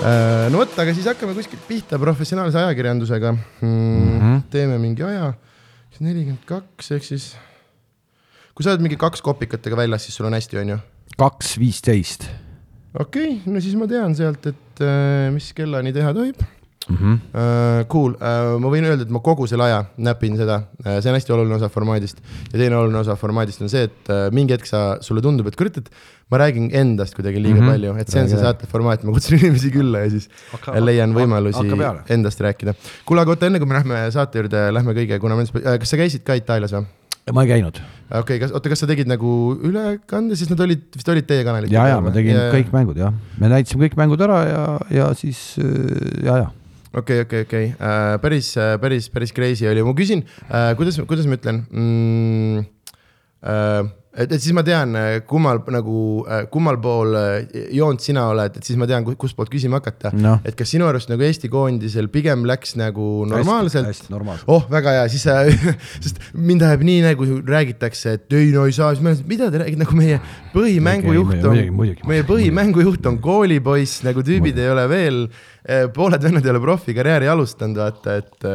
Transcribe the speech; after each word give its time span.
Äh, 0.00 0.48
no 0.50 0.58
vot, 0.58 0.72
aga 0.82 0.90
siis 0.96 1.06
hakkame 1.06 1.36
kuskilt 1.36 1.62
pihta 1.68 2.00
professionaalse 2.02 2.58
ajakirjandusega 2.64 3.30
mm,. 3.32 3.68
Mm 3.68 4.18
-hmm. 4.18 4.42
teeme 4.50 4.78
mingi 4.82 5.04
aja, 5.06 5.32
nelikümmend 6.00 6.44
kaks 6.48 6.90
ehk 6.96 7.04
siis. 7.04 7.36
kui 8.54 8.64
sa 8.64 8.72
oled 8.72 8.82
mingi 8.82 8.96
kaks 8.96 9.22
kopikatega 9.22 9.76
väljas, 9.76 10.08
siis 10.08 10.16
sul 10.16 10.26
on 10.26 10.34
hästi, 10.34 10.58
on 10.58 10.68
ju? 10.74 10.78
kaks 11.18 11.58
viisteist. 11.58 12.26
okei 12.98 13.36
okay,, 13.36 13.52
no 13.52 13.60
siis 13.60 13.76
ma 13.76 13.86
tean 13.86 14.16
sealt, 14.16 14.46
et 14.46 14.82
äh, 14.82 15.30
mis 15.30 15.52
kellani 15.54 15.92
teha 15.92 16.14
tohib 16.16 16.42
mm. 16.88 16.96
-hmm. 16.96 17.16
Uh, 17.34 17.86
cool 17.88 18.14
uh,, 18.14 18.56
ma 18.62 18.70
võin 18.72 18.86
öelda, 18.88 19.04
et 19.06 19.12
ma 19.12 19.20
kogu 19.24 19.46
selle 19.50 19.66
aja 19.68 19.82
näpin 19.96 20.36
seda 20.38 20.62
uh,, 20.84 21.00
see 21.00 21.10
on 21.10 21.18
hästi 21.18 21.34
oluline 21.36 21.58
osa 21.58 21.68
formaadist. 21.68 22.22
ja 22.52 22.58
teine 22.58 22.76
oluline 22.76 22.98
osa 23.02 23.16
formaadist 23.16 23.62
on 23.62 23.72
see, 23.72 23.84
et 23.90 24.12
uh, 24.12 24.28
mingi 24.34 24.56
hetk 24.56 24.66
sa, 24.66 24.98
sulle 25.04 25.22
tundub, 25.24 25.50
et 25.50 25.58
kurat, 25.58 25.76
et 25.76 25.90
ma 26.30 26.38
räägin 26.40 26.70
endast 26.72 27.14
kuidagi 27.18 27.42
liiga 27.42 27.60
mm 27.60 27.66
-hmm. 27.66 27.72
palju, 27.72 27.96
et 28.00 28.08
see 28.08 28.22
on 28.22 28.28
see 28.28 28.38
saateformaat, 28.38 29.04
ma 29.04 29.12
kutsun 29.16 29.38
inimesi 29.40 29.70
külla 29.74 30.04
ja 30.04 30.10
siis 30.10 30.30
Hakka, 30.52 30.78
leian 30.84 31.14
võimalusi 31.14 31.66
endast 32.08 32.40
rääkida. 32.40 32.74
kuule, 33.04 33.20
aga 33.20 33.36
oota, 33.36 33.46
enne 33.46 33.58
kui 33.58 33.68
me 33.68 33.74
lähme 33.74 34.10
saate 34.10 34.38
juurde, 34.38 34.70
lähme 34.72 34.94
kõige, 34.94 35.18
kuna 35.18 35.36
me, 35.36 35.44
kas 35.50 35.90
sa 35.90 35.96
käisid 35.96 36.24
ka 36.24 36.38
Itaalias 36.38 36.72
või? 36.72 36.86
ma 37.32 37.42
ei 37.42 37.48
käinud. 37.48 37.80
okei 38.10 38.20
okay,, 38.20 38.38
kas, 38.42 38.52
oota, 38.52 38.70
kas 38.72 38.80
sa 38.82 38.86
tegid 38.90 39.10
nagu 39.10 39.58
ülekande, 39.62 40.36
siis 40.36 40.50
nad 40.50 40.60
olid, 40.60 40.86
vist 40.96 41.08
olid 41.08 41.26
teie 41.26 41.44
kanalid? 41.44 41.72
ja, 41.72 41.88
ja 41.92 42.00
ma 42.00 42.14
tegin 42.14 42.34
ja, 42.34 42.48
kõik 42.54 42.72
mängud 42.74 42.98
jah, 42.98 43.12
me 43.38 43.50
näitasime 43.52 43.86
kõik 43.86 43.98
mängud 44.00 44.22
ära 44.26 44.40
ja, 44.48 44.64
ja 44.90 45.10
siis 45.18 45.42
ja, 45.58 46.38
ja 46.44 46.48
okei 46.94 47.20
okay,, 47.20 47.22
okei 47.22 47.22
okay,, 47.22 47.42
okei. 47.46 47.72
Okay. 47.74 47.88
uh,, 47.88 48.18
päris, 48.22 48.54
päris, 48.80 49.08
päris 49.14 49.32
crazy 49.36 49.68
oli, 49.70 49.82
ma 49.86 49.94
küsin 49.98 50.24
uh,, 50.48 50.74
kuidas, 50.78 51.00
kuidas 51.06 51.30
ma 51.30 51.40
ütlen? 51.40 51.64
Mm,? 51.70 52.68
Et, 54.10 54.26
et 54.26 54.42
siis 54.42 54.50
ma 54.56 54.64
tean, 54.66 54.96
kummal 55.30 55.60
nagu, 55.70 56.00
kummal 56.50 56.80
pool 56.82 57.14
joont 57.70 58.02
sina 58.02 58.24
oled, 58.32 58.56
et 58.58 58.66
siis 58.66 58.78
ma 58.80 58.88
tean, 58.90 59.04
kustpoolt 59.06 59.52
küsima 59.52 59.78
hakata. 59.78 60.10
No.. 60.18 60.32
et 60.42 60.56
kas 60.58 60.72
sinu 60.74 60.88
arust 60.88 61.12
nagu 61.12 61.22
Eesti 61.22 61.48
koondisel 61.52 62.10
pigem 62.10 62.42
läks 62.48 62.74
nagu 62.80 63.22
normaalselt? 63.30 64.02
oh, 64.50 64.66
väga 64.72 64.96
hea, 64.96 65.04
siis 65.12 65.28
sa 65.28 65.38
sest 66.02 66.18
mind 66.34 66.66
ajab 66.66 66.82
nii 66.88 67.04
nagu 67.06 67.28
räägitakse, 67.46 68.16
et 68.18 68.36
ei 68.36 68.50
no 68.50 68.66
ei 68.66 68.74
saa, 68.74 68.90
siis 68.96 69.04
ma 69.06 69.14
olen, 69.14 69.22
mida 69.30 69.48
te 69.54 69.62
räägite, 69.62 69.82
nagu 69.84 70.00
meie 70.00 70.18
põhimängujuht 70.56 71.46
on, 71.46 71.62
meie 72.10 72.26
põhimängujuht 72.26 73.06
on 73.12 73.22
koolipoiss, 73.22 74.02
nagu 74.08 74.26
tüübid 74.26 74.58
ei 74.58 74.74
ole 74.74 74.88
veel, 74.90 75.22
eh, 75.30 75.49
pooled 75.94 76.22
vennad 76.24 76.46
ei 76.46 76.54
ole 76.54 76.62
profikarjääri 76.62 77.28
alustanud, 77.30 77.82
vaata, 77.82 78.16
et 78.20 78.48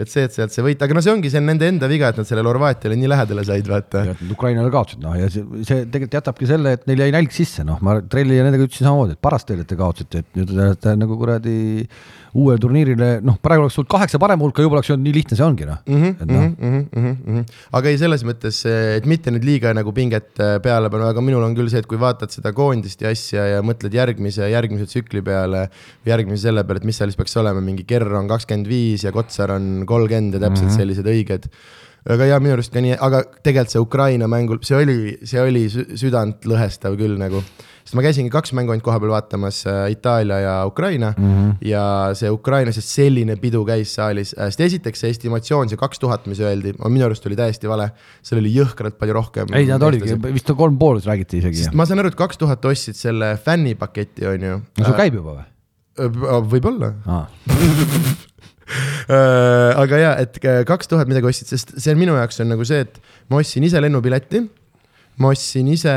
et 0.00 0.08
see, 0.08 0.24
et 0.26 0.34
sealt 0.34 0.54
see 0.54 0.64
võit, 0.64 0.80
aga 0.82 0.96
no 0.96 1.02
see 1.04 1.12
ongi, 1.12 1.30
see 1.30 1.40
on 1.42 1.48
nende 1.50 1.66
enda 1.68 1.88
viga, 1.90 2.08
et 2.10 2.18
nad 2.18 2.26
sellele 2.28 2.48
Horvaatiale 2.48 2.96
nii 2.98 3.10
lähedale 3.12 3.44
said, 3.46 3.68
vaata. 3.68 4.04
Ukrainale 4.32 4.72
kaotasid, 4.72 5.02
noh, 5.04 5.14
ja 5.18 5.28
see, 5.30 5.44
see 5.68 5.84
tegelikult 5.84 6.16
jätabki 6.16 6.48
selle, 6.48 6.72
et 6.78 6.86
neil 6.88 7.04
jäi 7.04 7.12
nälg 7.14 7.34
sisse, 7.34 7.64
noh, 7.68 7.78
ma 7.84 7.98
Trelli 8.00 8.38
ja 8.38 8.46
nendega 8.46 8.66
ütlesin 8.66 8.88
samamoodi, 8.88 9.18
et 9.18 9.22
parast 9.22 9.50
teile, 9.50 9.66
et 9.66 9.70
te 9.70 9.78
kaotasite, 9.78 10.24
et 10.24 10.40
nüüd 10.40 10.50
te 10.50 10.58
olete 10.58 10.96
nagu 10.98 11.18
kuradi 11.20 11.56
uuele 12.38 12.60
turniirile, 12.60 13.08
noh, 13.24 13.36
praegu 13.44 13.66
oleks 13.66 13.76
tulnud 13.76 13.90
kaheksa 13.92 14.20
parema 14.22 14.46
hulka, 14.46 14.64
juba 14.64 14.78
oleks 14.78 14.90
olnud 14.94 15.04
nii 15.04 15.14
lihtne 15.18 15.36
see 15.36 15.44
ongi, 15.44 15.66
noh 15.68 15.80
mm 15.84 15.98
-hmm,. 16.02 16.30
No. 16.32 16.40
Mm 16.40 16.54
-hmm, 16.56 16.84
mm 16.96 17.16
-hmm. 17.26 17.58
aga 17.78 17.88
ei, 17.88 17.98
selles 17.98 18.24
mõttes, 18.24 18.62
et 18.96 19.06
mitte 19.06 19.30
nüüd 19.30 19.44
liiga 19.44 19.74
nagu 19.74 19.92
pinget 19.92 20.40
äh, 20.40 20.56
peale 20.62 20.90
panna, 20.90 21.10
aga 21.12 21.20
minul 21.20 21.44
on 21.44 21.54
küll 21.54 21.68
see, 21.68 21.78
et 21.78 21.86
kui 21.86 22.00
vaatad 22.00 22.30
seda 22.30 22.52
koondist 22.52 23.02
ja 23.02 23.10
asja 23.10 23.46
ja 23.56 23.62
mõtled 23.62 23.92
järgmise, 23.92 24.48
järgmise 24.48 24.86
tsükli 24.86 25.22
peale, 25.22 25.68
järgmise 26.06 26.48
selle 26.48 26.64
peale, 26.64 26.80
et 26.80 26.84
mis 26.84 26.96
seal 26.96 27.10
siis 27.10 27.16
peaks 27.20 27.36
olema, 27.36 27.60
mingi 27.60 27.84
Kerr 27.84 28.14
on 28.14 28.28
kakskümmend 28.28 28.68
viis 28.68 29.04
ja 29.04 29.12
Kotsar 29.12 29.50
on 29.50 29.84
kolmkümmend 29.86 30.34
ja 30.34 30.40
täpselt 30.40 30.66
mm 30.66 30.72
-hmm. 30.72 30.76
sellised 30.76 31.06
õiged 31.06 31.48
aga 32.10 32.30
jaa, 32.30 32.40
minu 32.42 32.56
arust 32.56 32.72
ka 32.74 32.82
nii, 32.82 32.96
aga 32.98 33.24
tegelikult 33.42 33.74
see 33.74 33.82
Ukraina 33.82 34.30
mängul, 34.30 34.62
see 34.66 34.78
oli, 34.78 34.96
see 35.28 35.42
oli 35.42 35.66
südantlõhestav 35.70 36.98
küll 36.98 37.20
nagu 37.20 37.42
sest 37.82 37.96
ma 37.98 38.04
käisingi 38.04 38.30
kaks 38.32 38.52
mängu 38.56 38.72
ainult 38.72 38.84
kohapeal 38.86 39.12
vaatamas 39.12 39.62
äh,, 39.66 39.90
Itaalia 39.94 40.38
ja 40.42 40.54
Ukraina 40.66 41.12
mm. 41.16 41.30
-hmm. 41.32 41.52
ja 41.66 41.84
see 42.18 42.30
Ukraina, 42.30 42.72
sest 42.72 42.88
selline 42.94 43.36
pidu 43.36 43.64
käis 43.66 43.94
saalis 43.94 44.34
äh,, 44.38 44.50
sest 44.50 44.64
esiteks 44.68 45.04
see 45.04 45.10
estimatsioon, 45.14 45.68
see 45.68 45.80
kaks 45.80 46.02
tuhat, 46.02 46.26
mis 46.30 46.40
öeldi, 46.40 46.74
minu 46.88 47.06
arust 47.06 47.26
oli 47.26 47.38
täiesti 47.38 47.68
vale. 47.68 47.90
seal 48.22 48.40
oli 48.40 48.54
jõhkralt 48.54 48.98
palju 48.98 49.18
rohkem. 49.18 49.54
ei, 49.54 49.66
nad 49.66 49.82
olidki, 49.82 50.18
vist 50.32 50.50
on 50.50 50.56
kolm 50.56 50.78
pool 50.78 51.00
räägiti 51.04 51.42
isegi. 51.42 51.70
ma 51.74 51.86
saan 51.86 52.02
aru, 52.02 52.14
et 52.14 52.18
kaks 52.18 52.38
tuhat 52.38 52.64
ostsid 52.64 52.98
selle 52.98 53.36
fännipaketi, 53.44 54.26
on 54.26 54.50
ju. 54.50 54.60
no 54.78 54.84
sul 54.84 54.98
käib 54.98 55.18
juba 55.18 55.40
või? 55.40 55.48
Äh, 56.00 56.38
võib-olla 56.54 56.94
ah. 57.06 57.26
aga 59.82 60.02
jaa, 60.02 60.16
et 60.22 60.40
kaks 60.68 60.90
tuhat 60.90 61.10
midagi 61.10 61.28
ostsid, 61.30 61.52
sest 61.52 61.76
see 61.76 61.94
on 61.94 62.00
minu 62.00 62.16
jaoks 62.18 62.42
on 62.44 62.52
nagu 62.54 62.66
see, 62.68 62.82
et 62.86 62.98
ma 63.32 63.42
ostsin 63.42 63.64
ise 63.68 63.80
lennupileti 63.82 64.44
ma 65.20 65.32
ostsin 65.32 65.68
ise 65.68 65.92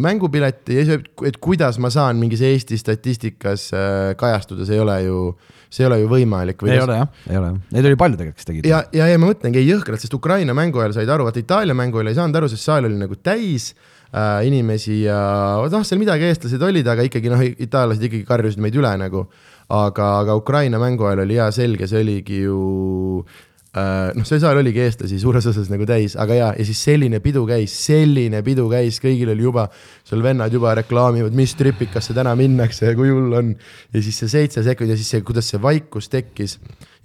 mängupileti 0.00 0.76
ja 0.76 0.84
siis, 0.86 1.06
et 1.28 1.38
kuidas 1.40 1.78
ma 1.80 1.90
saan 1.92 2.18
mingis 2.20 2.42
Eesti 2.44 2.76
statistikas 2.80 3.70
äh, 3.72 4.12
kajastuda, 4.20 4.66
see 4.68 4.76
ei 4.76 4.82
ole 4.82 4.96
ju, 5.06 5.20
see 5.72 5.84
ei 5.84 5.88
ole 5.88 6.00
ju 6.02 6.10
võimalik. 6.12 6.64
ei 6.68 6.82
ole 6.82 6.98
jah, 7.00 7.08
ei 7.30 7.40
ole 7.40 7.52
jah, 7.52 7.60
neid 7.76 7.88
oli 7.90 8.00
palju 8.00 8.20
tegelikult, 8.20 8.42
kes 8.42 8.50
tegid. 8.50 8.68
ja, 8.68 8.82
ja, 8.92 9.08
ja 9.08 9.20
ma 9.20 9.30
mõtlengi 9.30 9.64
jõhkralt, 9.64 10.04
sest 10.04 10.16
Ukraina 10.18 10.56
mängu 10.56 10.82
ajal 10.82 10.98
said 10.98 11.14
aru, 11.14 11.28
vaata 11.28 11.40
Itaalia 11.40 11.76
mängu 11.78 12.02
ajal 12.02 12.12
ei 12.12 12.18
saanud 12.20 12.40
aru, 12.42 12.50
sest 12.52 12.68
saal 12.68 12.90
oli 12.90 13.00
nagu 13.00 13.16
täis 13.24 13.72
äh, 14.12 14.46
inimesi 14.48 15.02
ja 15.04 15.18
noh, 15.64 15.84
seal 15.86 16.00
midagi 16.00 16.28
eestlased 16.28 16.62
olid, 16.62 16.88
aga 16.88 17.06
ikkagi 17.08 17.32
noh, 17.32 17.44
itaallased 17.44 18.08
ikkagi 18.08 18.24
karjusid 18.28 18.62
meid 18.64 18.78
üle 18.78 18.94
nagu 19.00 19.26
aga, 19.68 20.14
aga 20.22 20.38
Ukraina 20.38 20.80
mängu 20.80 21.08
ajal 21.08 21.26
oli 21.26 21.36
hea 21.40 21.50
selge, 21.52 21.90
see 21.90 22.04
oligi 22.04 22.42
ju 22.46 22.62
Äh, 23.76 24.14
noh, 24.16 24.24
see 24.24 24.38
saal 24.40 24.56
oligi 24.56 24.80
eestlasi 24.80 25.18
suures 25.20 25.44
osas 25.50 25.66
nagu 25.68 25.84
täis, 25.86 26.14
aga 26.16 26.36
jaa, 26.38 26.52
ja 26.56 26.64
siis 26.64 26.78
selline 26.86 27.18
pidu 27.20 27.42
käis, 27.46 27.74
selline 27.84 28.40
pidu 28.46 28.64
käis, 28.70 28.96
kõigil 29.02 29.28
oli 29.34 29.44
juba, 29.44 29.66
seal 30.08 30.24
vennad 30.24 30.54
juba 30.56 30.72
reklaamivad, 30.78 31.36
mis 31.36 31.52
tripikasse 31.58 32.16
täna 32.16 32.32
minnakse 32.38 32.88
ja 32.88 32.96
kui 32.96 33.12
hull 33.12 33.36
on. 33.36 33.52
ja 33.92 34.00
siis 34.00 34.22
see 34.22 34.32
seitse 34.32 34.64
sekundit 34.64 34.96
ja 34.96 34.98
siis 35.02 35.12
see, 35.12 35.20
kuidas 35.26 35.52
see 35.52 35.60
vaikus 35.60 36.08
tekkis 36.08 36.56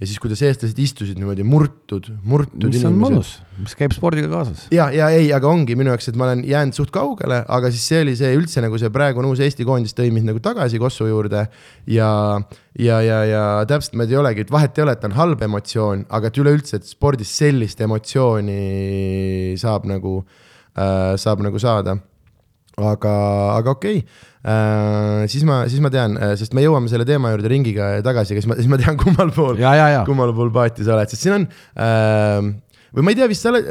ja 0.04 0.08
siis, 0.10 0.20
kuidas 0.20 0.42
eestlased 0.44 0.80
istusid 0.84 1.20
niimoodi 1.20 1.46
murtud, 1.48 2.10
murtud 2.28 2.66
mis 2.68 2.82
inimesed. 2.82 2.90
on 2.90 2.98
mõnus, 3.00 3.30
mis 3.64 3.76
käib 3.80 3.94
spordiga 3.96 4.28
kaasas. 4.32 4.66
ja, 4.74 4.90
ja 4.92 5.08
ei, 5.16 5.30
aga 5.36 5.48
ongi 5.48 5.78
minu 5.80 5.94
jaoks, 5.94 6.10
et 6.12 6.18
ma 6.20 6.28
olen 6.28 6.42
jäänud 6.48 6.76
suht 6.76 6.92
kaugele, 6.94 7.40
aga 7.58 7.72
siis 7.72 7.86
see 7.88 8.02
oli 8.04 8.16
see 8.20 8.34
üldse 8.36 8.64
nagu 8.66 8.80
see 8.82 8.92
praegune 8.94 9.32
uus 9.32 9.40
Eesti 9.46 9.68
koondis 9.68 9.96
tõi 9.96 10.12
mind 10.12 10.28
nagu 10.34 10.44
tagasi 10.44 10.82
Kossu 10.84 11.08
juurde. 11.08 11.46
ja, 11.88 12.10
ja, 12.76 13.00
ja, 13.06 13.20
ja 13.30 13.44
täpselt 13.70 13.96
niimoodi 13.96 14.18
ei 14.18 14.22
olegi, 14.24 14.44
et 14.44 14.52
vahet 14.52 14.78
ei 14.78 14.86
ole, 14.86 14.98
et 14.98 15.08
on 15.08 15.16
halb 15.16 15.46
emotsioon, 15.48 16.04
aga 16.20 16.32
et 16.32 16.42
üleüldse, 16.44 16.82
et 16.82 16.90
spordis 16.90 17.32
sellist 17.40 17.82
emotsiooni 17.88 18.60
saab 19.62 19.88
nagu 19.88 20.20
äh,, 20.76 21.16
saab 21.22 21.46
nagu 21.48 21.64
saada. 21.64 21.96
aga, 22.74 23.16
aga 23.56 23.78
okei 23.78 23.98
okay 24.02 24.32
Äh, 24.44 25.24
siis 25.32 25.46
ma, 25.48 25.62
siis 25.72 25.80
ma 25.80 25.88
tean, 25.92 26.18
äh, 26.20 26.34
sest 26.36 26.52
me 26.52 26.66
jõuame 26.66 26.90
selle 26.92 27.06
teema 27.08 27.30
juurde 27.32 27.48
ringiga 27.48 27.94
tagasi, 28.04 28.36
siis 28.36 28.48
ma, 28.50 28.58
siis 28.60 28.68
ma 28.68 28.76
tean, 28.82 28.98
kummal 29.04 29.30
pool, 29.32 29.56
kummal 30.08 30.34
pool 30.36 30.50
paati 30.52 30.84
sa 30.84 30.98
oled, 30.98 31.12
sest 31.14 31.24
siin 31.24 31.38
on 31.38 31.46
äh, 31.80 32.50
või 32.92 33.06
ma 33.08 33.14
ei 33.14 33.22
tea, 33.22 33.30
vist 33.32 33.46
sa 33.46 33.54
oled 33.54 33.70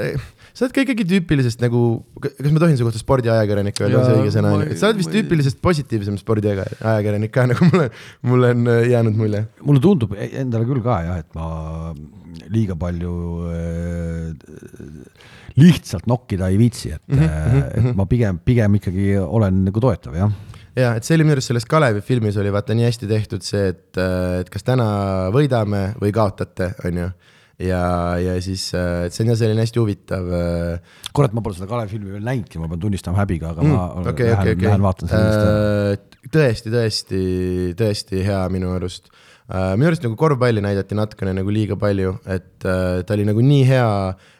sa 0.53 0.65
oled 0.65 0.73
ka 0.73 0.85
ikkagi 0.87 1.05
tüüpilisest 1.11 1.61
nagu, 1.61 1.83
kas 2.25 2.49
ma 2.49 2.63
tohin 2.63 2.79
su 2.81 2.87
kohta 2.87 3.01
spordiajakirjanik 3.03 3.83
öelda, 3.85 4.01
see 4.07 4.17
õige 4.23 4.33
sõna 4.33 4.53
on, 4.57 4.63
et 4.65 4.81
sa 4.81 4.89
oled 4.89 5.03
vist 5.03 5.13
tüüpilisest 5.13 5.61
positiivsem 5.65 6.17
spordiajakirjanik 6.21 7.35
ka, 7.35 7.45
nagu 7.51 7.69
mulle, 7.69 7.91
mulle 8.31 8.53
on 8.57 8.71
jäänud 8.95 9.19
mulje. 9.21 9.43
mulle 9.69 9.83
tundub 9.85 10.15
e-, 10.17 10.31
endale 10.41 10.69
küll 10.71 10.81
ka 10.85 11.03
jah, 11.05 11.21
et 11.21 11.37
ma 11.37 11.93
liiga 12.53 12.79
palju 12.81 13.13
äh, 13.53 14.57
lihtsalt 15.61 16.09
nokkida 16.09 16.49
ei 16.49 16.57
viitsi, 16.57 16.95
et 16.97 17.05
mm, 17.13 17.29
-hmm. 17.29 17.93
et 17.93 18.01
ma 18.01 18.09
pigem, 18.09 18.41
pigem 18.41 18.81
ikkagi 18.81 19.19
olen 19.21 19.67
nagu 19.69 19.85
toetav, 19.85 20.17
jah 20.17 20.33
ja 20.79 20.95
et 20.97 21.07
see 21.07 21.19
oli 21.19 21.27
minu 21.27 21.37
arust 21.37 21.53
selles 21.53 21.67
Kalevi 21.69 22.03
filmis 22.05 22.39
oli 22.41 22.53
vaata 22.55 22.77
nii 22.77 22.89
hästi 22.89 23.09
tehtud 23.11 23.45
see, 23.47 23.69
et, 23.75 24.01
et 24.41 24.51
kas 24.53 24.67
täna 24.67 24.87
võidame 25.35 25.93
või 26.01 26.13
kaotate, 26.15 26.73
on 26.89 27.01
ju. 27.03 27.09
ja, 27.69 27.83
ja 28.23 28.37
siis, 28.45 28.69
et 28.75 29.15
see 29.15 29.25
on 29.27 29.33
jah 29.33 29.41
selline 29.43 29.65
hästi 29.65 29.83
huvitav. 29.83 30.31
Äh, 30.39 31.03
kurat, 31.15 31.35
ma 31.37 31.45
pole 31.45 31.59
seda 31.59 31.69
Kalevi 31.71 31.97
filmi 31.97 32.17
veel 32.17 32.25
näinudki, 32.27 32.61
ma 32.63 32.71
pean 32.71 32.83
tunnistama 32.87 33.21
häbiga, 33.23 33.53
aga 33.53 33.67
mm, 33.67 33.75
ma 33.75 34.07
okay, 34.13 34.31
lähen 34.33 34.41
okay,, 34.41 34.57
okay. 34.57 34.71
lähen 34.71 34.87
vaatan 34.87 35.13
seda 35.13 35.51
äh,. 35.51 36.23
tõesti, 36.33 36.73
tõesti, 36.73 37.23
tõesti 37.79 38.25
hea 38.29 38.43
minu 38.53 38.73
arust 38.77 39.13
minu 39.53 39.91
arust 39.91 40.05
nagu 40.07 40.17
korvpalli 40.17 40.63
näidati 40.65 40.97
natukene 40.97 41.35
nagu 41.37 41.53
liiga 41.53 41.77
palju, 41.81 42.15
et 42.31 42.65
uh, 42.65 43.03
ta 43.05 43.17
oli 43.17 43.27
nagu 43.29 43.43
nii 43.45 43.67
hea, 43.69 43.89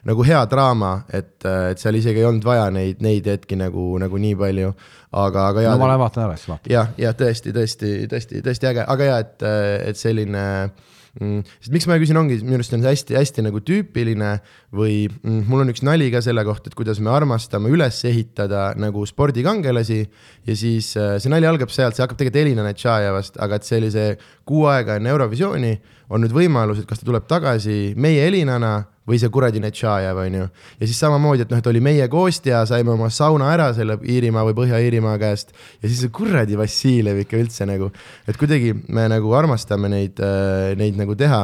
nagu 0.09 0.25
hea 0.25 0.39
draama, 0.49 0.93
et 1.13 1.35
uh,, 1.45 1.69
et 1.73 1.81
seal 1.81 1.99
isegi 1.99 2.23
ei 2.23 2.29
olnud 2.29 2.45
vaja 2.47 2.69
neid, 2.73 3.03
neid 3.05 3.27
hetki 3.29 3.59
nagu, 3.59 3.91
nagu 4.01 4.21
nii 4.25 4.39
palju. 4.39 4.73
aga, 5.13 5.49
aga 5.51 5.67
jaa. 5.67 5.75
no 5.75 5.83
ma 5.83 5.91
lähen 5.91 6.01
vaatan 6.01 6.25
ära, 6.25 6.39
siis 6.39 6.49
vaatan. 6.49 6.73
jah, 6.73 6.89
jah, 6.97 7.13
tõesti, 7.19 7.53
tõesti, 7.53 7.93
tõesti, 8.09 8.41
tõesti 8.47 8.71
äge, 8.71 8.87
aga 8.95 9.11
jaa, 9.11 9.19
et, 9.27 9.45
et 9.91 9.99
selline 9.99 10.47
uh, 10.65 10.92
mm,. 11.19 11.41
sest 11.59 11.73
miks 11.73 11.87
ma 11.89 11.97
küsin, 12.01 12.17
ongi 12.19 12.39
minu 12.43 12.57
arust 12.59 12.75
on 12.75 12.83
see 12.83 12.93
hästi-hästi 12.93 13.45
nagu 13.45 13.61
tüüpiline 13.65 14.31
või 14.75 15.07
mm, 15.09 15.43
mul 15.49 15.65
on 15.65 15.73
üks 15.73 15.83
nali 15.85 16.09
ka 16.13 16.23
selle 16.25 16.45
kohta, 16.47 16.71
et 16.71 16.77
kuidas 16.77 17.01
me 17.03 17.11
armastame 17.13 17.71
üles 17.73 17.99
ehitada 18.09 18.71
nagu 18.79 19.05
spordikangelasi. 19.09 19.99
ja 20.47 20.55
siis 20.57 20.93
äh, 20.97 21.17
see 21.23 21.33
nali 21.33 21.49
algab 21.49 21.73
sealt, 21.73 21.97
see 21.97 22.05
hakkab 22.05 22.19
tegelikult 22.19 22.43
Elina 22.43 22.67
Netšajevast, 22.67 23.37
aga 23.43 23.59
et 23.59 23.67
see 23.67 24.07
kuu 24.45 24.65
aega 24.71 24.97
enne 24.99 25.13
Eurovisiooni 25.13 25.75
on 26.13 26.23
nüüd 26.23 26.33
võimalus, 26.35 26.81
et 26.81 26.89
kas 26.89 27.01
ta 27.01 27.07
tuleb 27.07 27.27
tagasi 27.29 27.93
meie 27.97 28.27
Elinana 28.27 28.75
või 29.09 29.19
see 29.19 29.31
kuradi 29.33 29.59
Netšajev, 29.63 30.19
on 30.19 30.37
ju. 30.37 30.45
ja 30.79 30.87
siis 30.87 30.99
samamoodi, 31.01 31.43
et 31.43 31.51
noh, 31.51 31.59
et 31.59 31.67
oli 31.67 31.81
meie 31.83 32.05
koostja, 32.11 32.61
saime 32.69 32.93
oma 32.93 33.09
sauna 33.11 33.49
ära 33.51 33.67
selle 33.75 33.97
Iirimaa 33.99 34.45
või 34.47 34.55
Põhja-Iirimaa 34.61 35.17
käest 35.19 35.51
ja 35.81 35.89
siis 35.89 36.05
kuradi 36.15 36.55
Vassiljev 36.59 37.19
ikka 37.25 37.39
üldse 37.41 37.67
nagu, 37.67 37.89
et 38.29 38.39
kuidagi 38.39 38.71
me 38.95 39.05
nagu 39.11 39.33
armastame 39.35 39.91
neid, 39.91 40.21
äh, 40.23 40.71
neid 40.79 40.99
nagu 40.99 41.17
teha, 41.19 41.41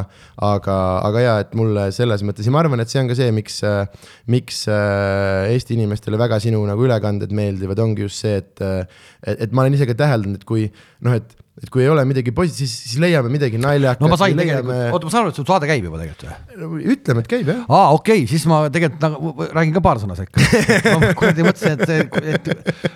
aga, 0.49 0.77
aga 1.09 1.25
jaa, 1.25 1.37
et 1.43 1.57
mulle 1.59 1.89
selles 1.95 2.23
mõttes 2.27 2.47
ja 2.47 2.55
ma 2.55 2.63
arvan, 2.63 2.79
et 2.83 2.91
see 2.91 3.03
on 3.03 3.11
ka 3.11 3.19
see, 3.19 3.33
miks, 3.35 3.59
äh, 3.67 4.07
miks 4.31 4.63
äh, 4.71 5.51
Eesti 5.51 5.75
inimestele 5.75 6.19
väga 6.19 6.39
sinu 6.43 6.61
nagu 6.67 6.87
ülekanded 6.87 7.33
meeldivad, 7.35 7.83
ongi 7.83 8.07
just 8.07 8.23
see, 8.23 8.39
et, 8.39 8.55
et, 8.63 9.35
et 9.35 9.51
ma 9.51 9.65
olen 9.65 9.75
ise 9.75 9.89
ka 9.89 9.97
täheldanud, 9.99 10.39
et 10.39 10.47
kui 10.47 10.69
noh, 11.05 11.19
et 11.19 11.37
et 11.59 11.67
kui 11.71 11.83
ei 11.83 11.89
ole 11.91 12.03
midagi 12.07 12.31
positiivset, 12.35 12.69
siis, 12.69 12.91
siis 12.93 13.01
leiame 13.03 13.31
midagi 13.31 13.59
naljakat. 13.59 14.03
no 14.03 14.09
ma 14.11 14.17
sain 14.19 14.37
tegelikult 14.37 14.69
leiame..., 14.71 14.91
oota, 14.95 15.07
ma 15.07 15.11
saan 15.11 15.25
aru, 15.25 15.33
et 15.33 15.39
sul 15.39 15.47
saade 15.47 15.67
käib 15.67 15.87
juba 15.89 15.99
tegelikult 15.99 16.69
või? 16.71 16.83
ütleme, 16.93 17.23
et 17.23 17.29
käib 17.33 17.49
jah. 17.51 17.63
aa, 17.67 17.89
okei 17.97 18.21
okay,, 18.21 18.27
siis 18.31 18.45
ma 18.49 18.61
tegelikult 18.71 19.03
nagu 19.03 19.47
räägin 19.57 19.73
ka 19.75 19.81
paar 19.83 19.99
sõna 19.99 20.15
sekka 20.15 20.43
ma 21.01 21.09
kuradi 21.19 21.43
mõtlesin, 21.43 21.83
et, 21.83 22.13
et 22.37 22.47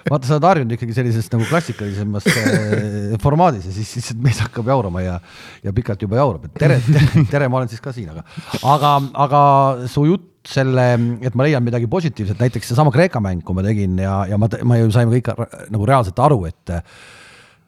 vaata, 0.08 0.30
sa 0.30 0.38
oled 0.38 0.48
harjunud 0.48 0.76
ikkagi 0.78 0.96
sellises 0.96 1.28
nagu 1.34 1.48
klassikalisemas 1.50 2.28
äh, 2.32 3.18
formaadis 3.24 3.68
ja 3.68 3.76
siis, 3.76 3.90
siis 3.98 4.14
mees 4.24 4.40
hakkab 4.46 4.72
jaurama 4.72 5.04
ja, 5.04 5.18
ja 5.66 5.74
pikalt 5.76 6.06
juba 6.06 6.22
jaurab, 6.22 6.46
et 6.48 6.56
tere, 6.64 6.80
tere, 6.88 7.26
tere, 7.34 7.50
ma 7.52 7.60
olen 7.60 7.72
siis 7.72 7.84
ka 7.84 7.92
siin, 7.96 8.14
aga, 8.14 8.24
aga, 8.78 8.94
aga 9.26 9.42
su 9.92 10.06
jutt 10.08 10.30
selle, 10.48 10.86
et 11.24 11.36
ma 11.40 11.46
leian 11.48 11.64
midagi 11.64 11.88
positiivset, 11.92 12.40
näiteks 12.40 12.72
seesama 12.72 12.92
Kreeka 12.96 13.20
mäng, 13.24 13.44
kui 13.44 13.56
ma 13.56 13.64
tegin 13.64 14.00
ja, 14.00 14.22
ja 14.28 14.40
ma, 14.40 14.48
ma 14.68 14.80
ju 14.80 14.88
saime 14.92 15.20
kõik 15.20 15.32
nagu 15.72 15.88
reaalselt 15.88 16.20
aru, 16.24 16.42
et 16.48 16.74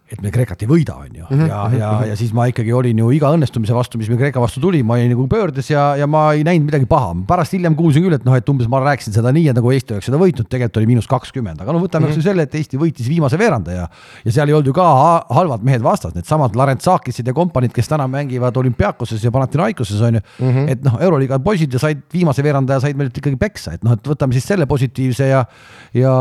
et 0.05 0.21
me 0.21 0.29
Kreekat 0.29 0.61
ei 0.61 0.67
võida, 0.69 0.93
on 1.01 1.09
ju, 1.09 1.23
mhm, 1.25 1.47
ja, 1.49 1.59
mhm, 1.65 1.79
ja, 1.79 1.87
mhm. 1.95 2.09
ja 2.11 2.15
siis 2.19 2.33
ma 2.37 2.45
ikkagi 2.51 2.73
olin 2.77 2.99
ju 3.01 3.07
iga 3.15 3.31
õnnestumise 3.33 3.73
vastu, 3.73 3.97
mis 3.97 4.09
meil 4.11 4.19
Kreeka 4.19 4.41
vastu 4.43 4.61
tuli, 4.61 4.83
ma 4.85 4.99
olin 4.99 5.09
nagu 5.15 5.25
pöördes 5.29 5.71
ja, 5.71 5.87
ja 5.97 6.05
ma 6.05 6.27
ei 6.37 6.43
näinud 6.45 6.67
midagi 6.69 6.85
paha. 6.89 7.15
pärast 7.25 7.55
hiljem 7.57 7.73
kuulsin 7.77 8.05
küll, 8.05 8.13
et 8.13 8.27
noh, 8.27 8.35
et 8.37 8.51
umbes 8.51 8.69
ma 8.69 8.83
rääkisin 8.83 9.15
seda 9.15 9.33
nii, 9.33 9.47
et 9.49 9.57
nagu 9.57 9.71
Eesti 9.73 9.95
oleks 9.95 10.09
seda 10.11 10.19
võitnud, 10.21 10.45
tegelikult 10.51 10.77
oli 10.81 10.89
miinus 10.91 11.09
kakskümmend, 11.09 11.63
aga 11.63 11.73
no 11.73 11.81
võtame 11.81 12.11
kas 12.11 12.19
või 12.19 12.27
selle, 12.27 12.45
et 12.45 12.57
Eesti 12.59 12.77
võitis 12.81 13.09
viimase 13.09 13.39
veeranda 13.41 13.73
ja 13.73 13.87
ja 14.25 14.35
seal 14.35 14.51
ei 14.51 14.55
olnud 14.57 14.69
ju 14.69 14.75
ka 14.77 14.85
halvad 15.33 15.65
mehed 15.65 15.81
vastas, 15.85 16.13
needsamad 16.13 16.53
Larentsakised 16.57 17.25
ja 17.25 17.33
kompaniid, 17.33 17.73
kes 17.73 17.89
täna 17.89 18.05
mängivad 18.11 18.57
olümpiaakoses 18.61 19.25
ja 19.25 19.33
Panathinaikoses 19.33 20.05
on 20.05 20.19
ju 20.19 20.21
mm, 20.21 20.51
-hmm. 20.51 20.69
et 20.69 20.85
noh, 20.85 20.99
Euroliiga 21.01 21.39
poisid 21.39 21.73
ja 21.73 21.81
said 21.81 22.05
viimase 22.13 22.45
veeranda 22.45 22.77
ja 22.77 22.85
said 22.85 22.97
meilt 22.97 23.17
ikkagi 23.17 23.41
peksa, 23.41 23.73
et 23.73 23.83
noh, 23.83 23.97
et 23.97 24.07
võtame 24.07 24.37
siis 24.37 24.45
selle 24.45 24.69
positiivse 24.69 25.33
ja 25.33 25.45
ja, 25.93 26.13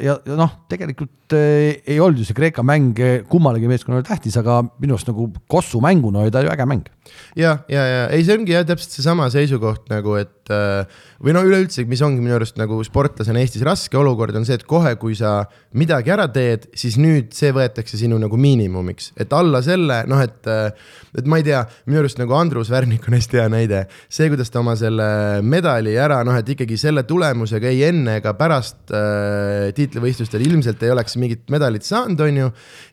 ja, 0.00 0.18
ja 0.24 0.36
noh, 0.38 0.56
tegelikult 0.70 1.36
äh, 1.36 1.82
ei 1.86 2.00
olnud 2.00 2.22
ju 2.22 2.28
see 2.28 2.36
Kreeka 2.36 2.64
mäng 2.66 2.96
kummalegi 3.30 3.68
meeskonnale 3.70 4.06
tähtis, 4.06 4.36
aga 4.36 4.62
minu 4.78 4.96
arust 4.96 5.08
nagu 5.10 5.30
Kossu 5.48 5.80
mänguna 5.80 6.24
oli 6.24 6.30
ta 6.30 6.42
ju 6.42 6.52
äge 6.52 6.66
mäng. 6.66 6.86
Ja, 7.36 7.58
ja, 7.68 7.84
ja. 7.86 8.02
Ei, 8.14 8.24
see 8.26 8.38
ongi 8.38 8.54
jah, 8.54 8.64
täpselt 8.68 8.96
seesama 8.96 9.28
seisukoht 9.32 9.90
nagu, 9.92 10.16
et 10.20 10.52
äh, 10.54 10.84
või 11.22 11.32
no 11.32 11.42
üleüldse, 11.46 11.84
mis 11.88 12.02
ongi 12.04 12.20
minu 12.20 12.36
arust 12.36 12.58
nagu 12.60 12.78
sportlasena 12.84 13.40
Eestis 13.40 13.64
raske 13.66 13.96
olukord 13.96 14.36
on 14.36 14.44
see, 14.48 14.58
et 14.58 14.66
kohe, 14.68 14.92
kui 15.00 15.16
sa 15.16 15.38
midagi 15.76 16.12
ära 16.12 16.26
teed, 16.32 16.68
siis 16.76 16.98
nüüd 17.00 17.32
see 17.36 17.52
võetakse 17.56 17.96
sinu 18.00 18.18
nagu 18.20 18.36
miinimumiks, 18.40 19.12
et 19.20 19.32
alla 19.36 19.62
selle 19.64 20.02
noh, 20.10 20.20
et, 20.22 20.42
äh, 20.50 20.68
et 21.16 21.28
ma 21.28 21.40
ei 21.40 21.46
tea, 21.46 21.62
minu 21.88 22.02
arust 22.02 22.20
nagu 22.20 22.36
Andrus 22.36 22.70
Värnik 22.72 23.06
on 23.08 23.16
hästi 23.16 23.40
hea 23.40 23.46
näide, 23.52 23.82
see, 24.12 24.28
kuidas 24.32 24.52
ta 24.52 24.60
oma 24.60 24.76
selle 24.78 25.08
medali 25.46 25.96
ära 26.00 26.20
noh, 26.26 26.36
et 26.36 26.52
ikkagi 26.56 26.78
selle 26.80 27.06
tulemusega 27.08 27.72
ei 27.72 27.86
enne 27.88 28.18
ega 28.20 28.34
pärast 28.36 28.92
äh, 28.92 29.72
tiitlivõistlustel 29.76 30.44
ilmselt 30.44 30.84
ei 30.84 30.92
oleks 30.92 31.16
mingit 31.20 31.46
medalit 31.52 31.86
saanud, 31.86 32.20
on 32.26 32.42
ju. 32.42 32.50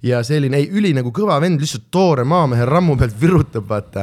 ja 0.08 0.24
selline 0.24 0.64
ei, 0.64 0.70
üli 0.72 0.94
nagu 0.96 1.12
kõva 1.16 1.40
vend 1.44 1.62
lihtsalt 1.64 1.90
toore 1.92 2.24
maamehe 2.28 2.68
rammu 2.70 2.96
pealt 3.00 3.20
virutab, 3.20 3.68
vaata 3.68 4.03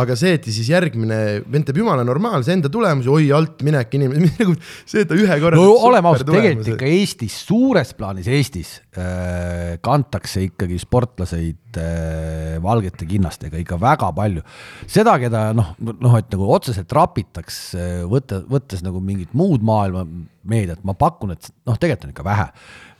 aga 0.00 0.16
see, 0.18 0.34
et 0.38 0.46
siis 0.48 0.68
järgmine 0.70 1.18
vend 1.50 1.66
teeb 1.66 1.80
jumala 1.80 2.04
normaalse 2.06 2.54
enda 2.54 2.70
tulemuse, 2.72 3.10
oi 3.10 3.30
altminek 3.34 3.94
inimene, 3.98 4.30
nagu 4.40 4.54
see, 4.60 5.02
et 5.02 5.10
ta 5.10 5.18
ühe 5.18 5.38
korra. 5.42 5.58
no 5.58 5.76
oleme 5.88 6.12
ausad, 6.12 6.30
tegelikult 6.30 6.72
ikka 6.74 6.90
Eestis, 6.90 7.38
suures 7.48 7.92
plaanis 7.98 8.30
Eestis 8.30 8.76
äh, 8.98 9.78
kantakse 9.84 10.44
ikkagi 10.46 10.78
sportlaseid 10.82 11.80
äh, 11.80 12.58
valgete 12.62 13.08
kinnastega 13.10 13.60
ikka 13.60 13.80
väga 13.82 14.12
palju. 14.16 14.44
seda, 14.90 15.16
keda 15.22 15.48
noh, 15.56 15.74
noh, 15.90 16.18
et 16.18 16.30
nagu 16.34 16.52
otseselt 16.54 16.92
rapitakse, 16.96 18.04
võtta, 18.10 18.44
võttes 18.50 18.84
nagu 18.86 19.02
mingit 19.04 19.34
muud 19.38 19.64
maailma 19.66 20.06
meediat, 20.50 20.80
ma 20.86 20.94
pakun, 20.98 21.34
et 21.34 21.50
noh, 21.68 21.76
tegelikult 21.76 22.08
on 22.08 22.14
ikka 22.14 22.30
vähe 22.30 22.46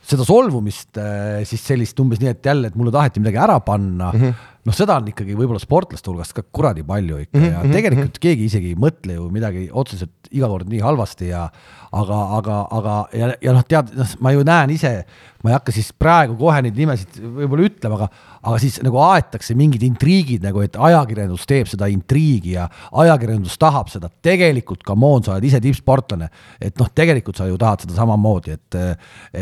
seda 0.01 0.25
solvumist 0.25 0.97
äh, 0.97 1.43
siis 1.45 1.61
sellist 1.61 1.99
umbes 2.01 2.21
nii, 2.21 2.31
et 2.33 2.47
jälle, 2.49 2.71
et 2.71 2.77
mulle 2.79 2.93
taheti 2.93 3.21
midagi 3.21 3.37
ära 3.37 3.59
panna 3.61 4.09
mm. 4.11 4.23
-hmm 4.23 4.47
noh, 4.67 4.75
seda 4.75 4.97
on 5.01 5.09
ikkagi 5.11 5.35
võib-olla 5.37 5.61
sportlaste 5.61 6.11
hulgas 6.11 6.33
ka 6.37 6.43
kuradi 6.43 6.83
palju 6.87 7.21
ikka 7.23 7.37
mm 7.37 7.43
-hmm. 7.43 7.53
ja 7.53 7.59
mhm, 7.63 7.75
tegelikult 7.77 8.15
mhm. 8.15 8.23
keegi 8.25 8.45
isegi 8.45 8.73
ei 8.73 8.79
mõtle 8.79 9.17
ju 9.17 9.29
midagi 9.33 9.69
otseselt 9.71 10.31
iga 10.31 10.47
kord 10.47 10.69
nii 10.69 10.81
halvasti 10.81 11.31
ja 11.31 11.49
aga, 11.91 12.19
aga, 12.37 12.57
aga 12.71 12.97
ja, 13.13 13.31
ja 13.41 13.53
noh, 13.53 13.63
tead, 13.67 13.93
noh, 13.97 14.15
ma 14.19 14.31
ju 14.31 14.43
näen 14.47 14.69
ise, 14.69 14.91
ma 15.43 15.51
ei 15.51 15.57
hakka 15.57 15.73
siis 15.75 15.91
praegu 15.93 16.37
kohe 16.39 16.61
neid 16.61 16.77
nimesid 16.77 17.19
võib-olla 17.19 17.67
ütlema, 17.67 17.97
aga 17.97 18.09
aga 18.41 18.57
siis 18.61 18.79
nagu 18.81 18.97
aetakse 19.05 19.53
mingid 19.57 19.83
intriigid 19.85 20.41
nagu, 20.45 20.63
et 20.65 20.77
ajakirjandus 20.77 21.43
teeb 21.49 21.69
seda 21.69 21.85
intriigi 21.91 22.55
ja 22.55 22.65
ajakirjandus 23.03 23.57
tahab 23.61 23.91
seda, 23.93 24.09
tegelikult 24.09 24.81
come 24.87 25.05
on, 25.05 25.25
sa 25.25 25.35
oled 25.35 25.45
ise 25.45 25.61
tippsportlane, 25.61 26.29
et 26.57 26.79
noh, 26.81 26.89
tegelikult 26.95 27.37
sa 27.37 27.45
ju 27.49 27.59
tahad 27.61 27.85
seda 27.85 27.97
samamoodi, 27.99 28.57
et 28.57 28.79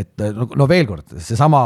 et 0.02 0.26
no, 0.36 0.50
no 0.60 0.68
veel 0.68 0.88
kord, 0.90 1.16
seesama 1.24 1.62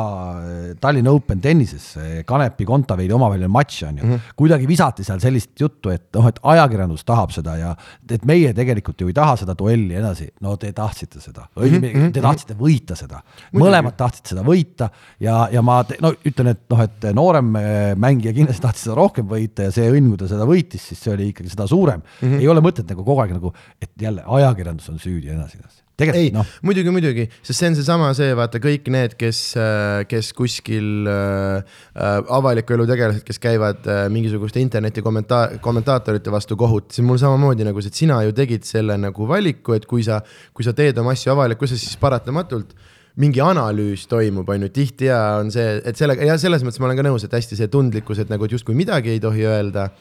Tallinna 0.82 1.14
Open 1.14 1.42
tennises, 1.42 1.94
Kanepi 2.28 2.68
Kontaveidi 2.70 3.16
omavaheline 3.16 3.43
selline 3.44 3.52
matš 3.52 3.84
on 3.88 3.98
ju 3.98 4.06
mm, 4.06 4.12
-hmm. 4.12 4.34
kuidagi 4.36 4.68
visati 4.68 5.04
seal 5.04 5.20
sellist 5.20 5.60
juttu, 5.60 5.90
et 5.90 6.08
noh, 6.16 6.28
et 6.28 6.40
ajakirjandus 6.44 7.04
tahab 7.04 7.32
seda 7.32 7.56
ja 7.58 7.76
et 8.10 8.26
meie 8.26 8.54
tegelikult 8.54 9.02
ju 9.02 9.08
ei 9.08 9.14
taha 9.14 9.36
seda 9.38 9.56
duelli 9.58 9.96
edasi, 9.96 10.30
no 10.42 10.56
te 10.58 10.72
tahtsite 10.74 11.20
seda, 11.20 11.48
õigemini 11.56 11.94
mm 11.94 12.02
-hmm. 12.02 12.14
te 12.14 12.22
tahtsite 12.22 12.54
võita 12.54 12.96
seda, 12.96 13.22
mõlemad 13.54 13.96
tahtsid 13.98 14.34
seda 14.34 14.44
võita 14.44 14.90
ja, 15.20 15.48
ja 15.52 15.62
ma 15.62 15.84
te, 15.84 15.98
no 16.02 16.14
ütlen, 16.14 16.48
et 16.48 16.62
noh, 16.70 16.82
et 16.82 17.10
noorem 17.14 17.56
äh, 17.56 17.96
mängija 17.96 18.34
kindlasti 18.34 18.62
tahtis 18.62 18.84
seda 18.84 18.96
rohkem 18.96 19.28
võita 19.28 19.70
ja 19.70 19.72
see 19.72 19.90
õnn, 19.92 20.10
kui 20.10 20.18
ta 20.18 20.28
seda 20.28 20.46
võitis, 20.46 20.88
siis 20.88 21.04
see 21.04 21.14
oli 21.14 21.32
ikkagi 21.34 21.50
seda 21.50 21.68
suurem 21.68 22.02
mm. 22.02 22.28
-hmm. 22.28 22.40
ei 22.40 22.48
ole 22.48 22.62
mõtet 22.62 22.90
nagu 22.90 23.04
kogu 23.04 23.22
aeg 23.22 23.34
nagu, 23.34 23.54
et 23.82 23.92
jälle 24.00 24.24
ajakirjandus 24.26 24.90
on 24.90 25.00
süüdi 25.00 25.28
ja 25.28 25.34
nii 25.34 25.44
edasi, 25.44 25.58
edasi 25.60 25.83
ei 26.02 26.32
no., 26.34 26.42
muidugi, 26.66 26.90
muidugi, 26.94 27.26
sest 27.46 27.60
see 27.60 27.70
on 27.70 27.76
seesama 27.78 28.10
see, 28.18 28.32
vaata 28.38 28.62
kõik 28.62 28.88
need, 28.94 29.14
kes, 29.20 29.42
äh, 29.62 30.04
kes 30.10 30.32
kuskil 30.38 31.10
äh, 31.10 31.76
äh, 31.94 32.16
avaliku 32.34 32.74
elu 32.78 32.88
tegelased, 32.90 33.26
kes 33.28 33.42
käivad 33.44 33.86
äh, 33.86 34.06
mingisuguste 34.14 34.62
interneti 34.64 35.04
kommentaar, 35.06 35.60
kommentaatorite 35.64 36.34
vastu 36.34 36.58
kohut, 36.60 36.90
siis 36.96 37.06
mul 37.06 37.22
samamoodi 37.22 37.68
nagu 37.68 37.84
see, 37.84 37.94
et 37.94 38.02
sina 38.02 38.24
ju 38.26 38.34
tegid 38.36 38.66
selle 38.68 38.98
nagu 38.98 39.30
valiku, 39.30 39.78
et 39.78 39.86
kui 39.90 40.06
sa, 40.06 40.24
kui 40.54 40.66
sa 40.66 40.74
teed 40.78 40.98
oma 41.02 41.14
asju 41.14 41.36
avalikkuses, 41.36 41.86
siis 41.86 42.02
paratamatult 42.02 42.74
mingi 43.22 43.44
analüüs 43.46 44.08
toimub, 44.10 44.50
on 44.50 44.66
ju, 44.66 44.74
tihti 44.74 45.12
ja 45.12 45.20
on 45.38 45.54
see, 45.54 45.78
et 45.86 46.00
sellega 46.00 46.26
ja 46.26 46.40
selles 46.42 46.66
mõttes 46.66 46.82
ma 46.82 46.90
olen 46.90 46.98
ka 46.98 47.06
nõus, 47.06 47.28
et 47.28 47.38
hästi 47.38 47.60
see 47.60 47.70
tundlikkus, 47.70 48.24
et 48.24 48.34
nagu 48.34 48.50
et 48.50 48.58
justkui 48.58 48.74
midagi 48.78 49.14
ei 49.14 49.22
tohi 49.22 49.46
öelda 49.46 49.92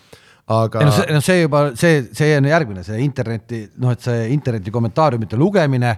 aga. 0.52 0.82
ei 0.82 0.88
noh, 0.88 0.96
see, 0.96 1.14
noh, 1.16 1.24
see 1.24 1.38
juba 1.44 1.62
see, 1.78 2.02
see 2.16 2.34
on 2.38 2.50
järgmine, 2.50 2.84
see 2.86 3.00
interneti 3.04 3.64
noh, 3.82 3.94
et 3.94 4.04
see 4.04 4.28
interneti 4.34 4.74
kommentaariumite 4.74 5.40
lugemine 5.40 5.96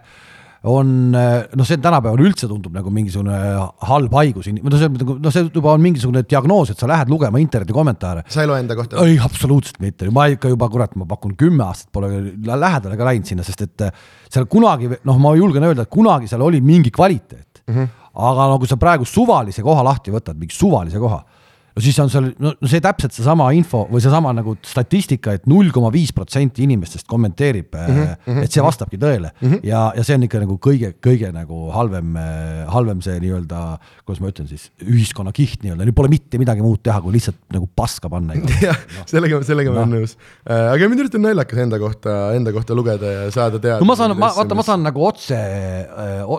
on 0.64 1.12
noh, 1.12 1.66
see 1.68 1.76
tänapäeval 1.82 2.22
üldse 2.24 2.48
tundub 2.48 2.72
nagu 2.72 2.88
mingisugune 2.92 3.36
halb 3.84 4.14
haigus, 4.16 4.48
no 4.48 4.78
see 4.80 4.88
on 4.88 4.94
nagu 4.96 5.16
noh, 5.20 5.34
see 5.34 5.44
juba 5.50 5.74
on 5.74 5.82
mingisugune 5.84 6.22
diagnoos, 6.24 6.72
et 6.72 6.80
sa 6.80 6.88
lähed 6.88 7.12
lugema 7.12 7.40
interneti 7.42 7.76
kommentaare. 7.76 8.24
sa 8.32 8.44
ei 8.44 8.48
loe 8.48 8.62
enda 8.62 8.76
kohta? 8.78 9.04
ei, 9.04 9.18
absoluutselt 9.20 9.80
mitte, 9.84 10.08
ma 10.14 10.26
ikka 10.32 10.54
juba 10.54 10.70
kurat, 10.72 10.96
ma 11.00 11.08
pakun 11.10 11.36
kümme 11.40 11.66
aastat 11.66 11.92
pole 11.92 12.08
lähedale 12.48 12.96
ka 12.96 13.10
läinud 13.10 13.28
sinna, 13.28 13.44
sest 13.44 13.66
et 13.66 13.86
seal 14.32 14.48
kunagi 14.50 14.88
noh, 14.96 15.20
ma 15.20 15.34
julgen 15.36 15.68
öelda, 15.68 15.84
et 15.84 15.92
kunagi 15.92 16.30
seal 16.32 16.44
oli 16.46 16.62
mingi 16.64 16.94
kvaliteet 16.94 17.64
mm. 17.66 17.74
-hmm. 17.74 17.92
aga 18.30 18.48
no 18.54 18.58
kui 18.62 18.70
sa 18.70 18.80
praegu 18.80 19.04
suvalise 19.04 19.62
koha 19.62 19.84
lahti 19.84 20.14
võtad, 20.16 20.40
mingi 20.40 20.56
suvalise 20.56 21.02
koha 21.02 21.20
no 21.74 21.82
siis 21.82 21.96
on 21.98 22.10
seal, 22.12 22.28
no 22.38 22.52
see 22.70 22.80
täpselt 22.82 23.14
seesama 23.16 23.48
info 23.56 23.82
või 23.90 24.02
seesama 24.02 24.30
nagu 24.36 24.54
statistika 24.66 25.32
et, 25.34 25.42
et 25.42 25.50
null 25.50 25.72
koma 25.74 25.90
viis 25.94 26.12
protsenti 26.14 26.62
inimestest 26.68 27.08
kommenteerib 27.10 27.74
mm, 27.74 27.96
-hmm, 27.98 28.44
et 28.46 28.54
see 28.54 28.62
vastabki 28.62 29.00
tõele 29.02 29.32
mm. 29.32 29.48
-hmm. 29.48 29.64
ja, 29.66 29.80
ja 29.96 30.04
see 30.06 30.14
on 30.14 30.26
ikka 30.28 30.42
nagu 30.44 30.58
kõige-kõige 30.62 31.32
nagu 31.34 31.70
halvem, 31.74 32.14
äh, 32.20 32.60
halvem 32.70 33.00
see 33.02 33.18
nii-öelda, 33.24 33.62
kuidas 34.04 34.22
ma 34.22 34.30
ütlen 34.30 34.46
siis, 34.50 34.68
ühiskonna 34.84 35.32
kiht 35.34 35.64
nii-öelda, 35.64 35.88
nüüd 35.88 35.98
pole 35.98 36.12
mitte 36.12 36.38
midagi 36.38 36.62
muud 36.62 36.82
teha, 36.84 37.00
kui 37.02 37.16
lihtsalt 37.16 37.40
nagu 37.54 37.66
paska 37.74 38.10
panna. 38.12 38.38
jah 38.68 38.78
no., 38.94 39.06
sellega, 39.10 39.42
sellega 39.42 39.72
no. 39.72 39.74
ma 39.74 39.82
olen 39.82 39.98
nõus. 39.98 40.14
Äh, 40.46 40.70
aga 40.76 40.90
minu 40.92 41.02
arust 41.02 41.18
on 41.18 41.26
naljakas 41.26 41.64
enda 41.66 41.82
kohta, 41.82 42.16
enda 42.38 42.54
kohta 42.54 42.78
lugeda 42.78 43.12
ja 43.16 43.26
saada 43.34 43.58
teada. 43.58 43.80
no 43.82 43.90
ma 43.90 43.98
saan, 43.98 44.14
ma 44.14 44.30
vaata, 44.38 44.54
ma 44.54 44.66
saan 44.66 44.86
nagu 44.86 45.02
otse, 45.10 45.40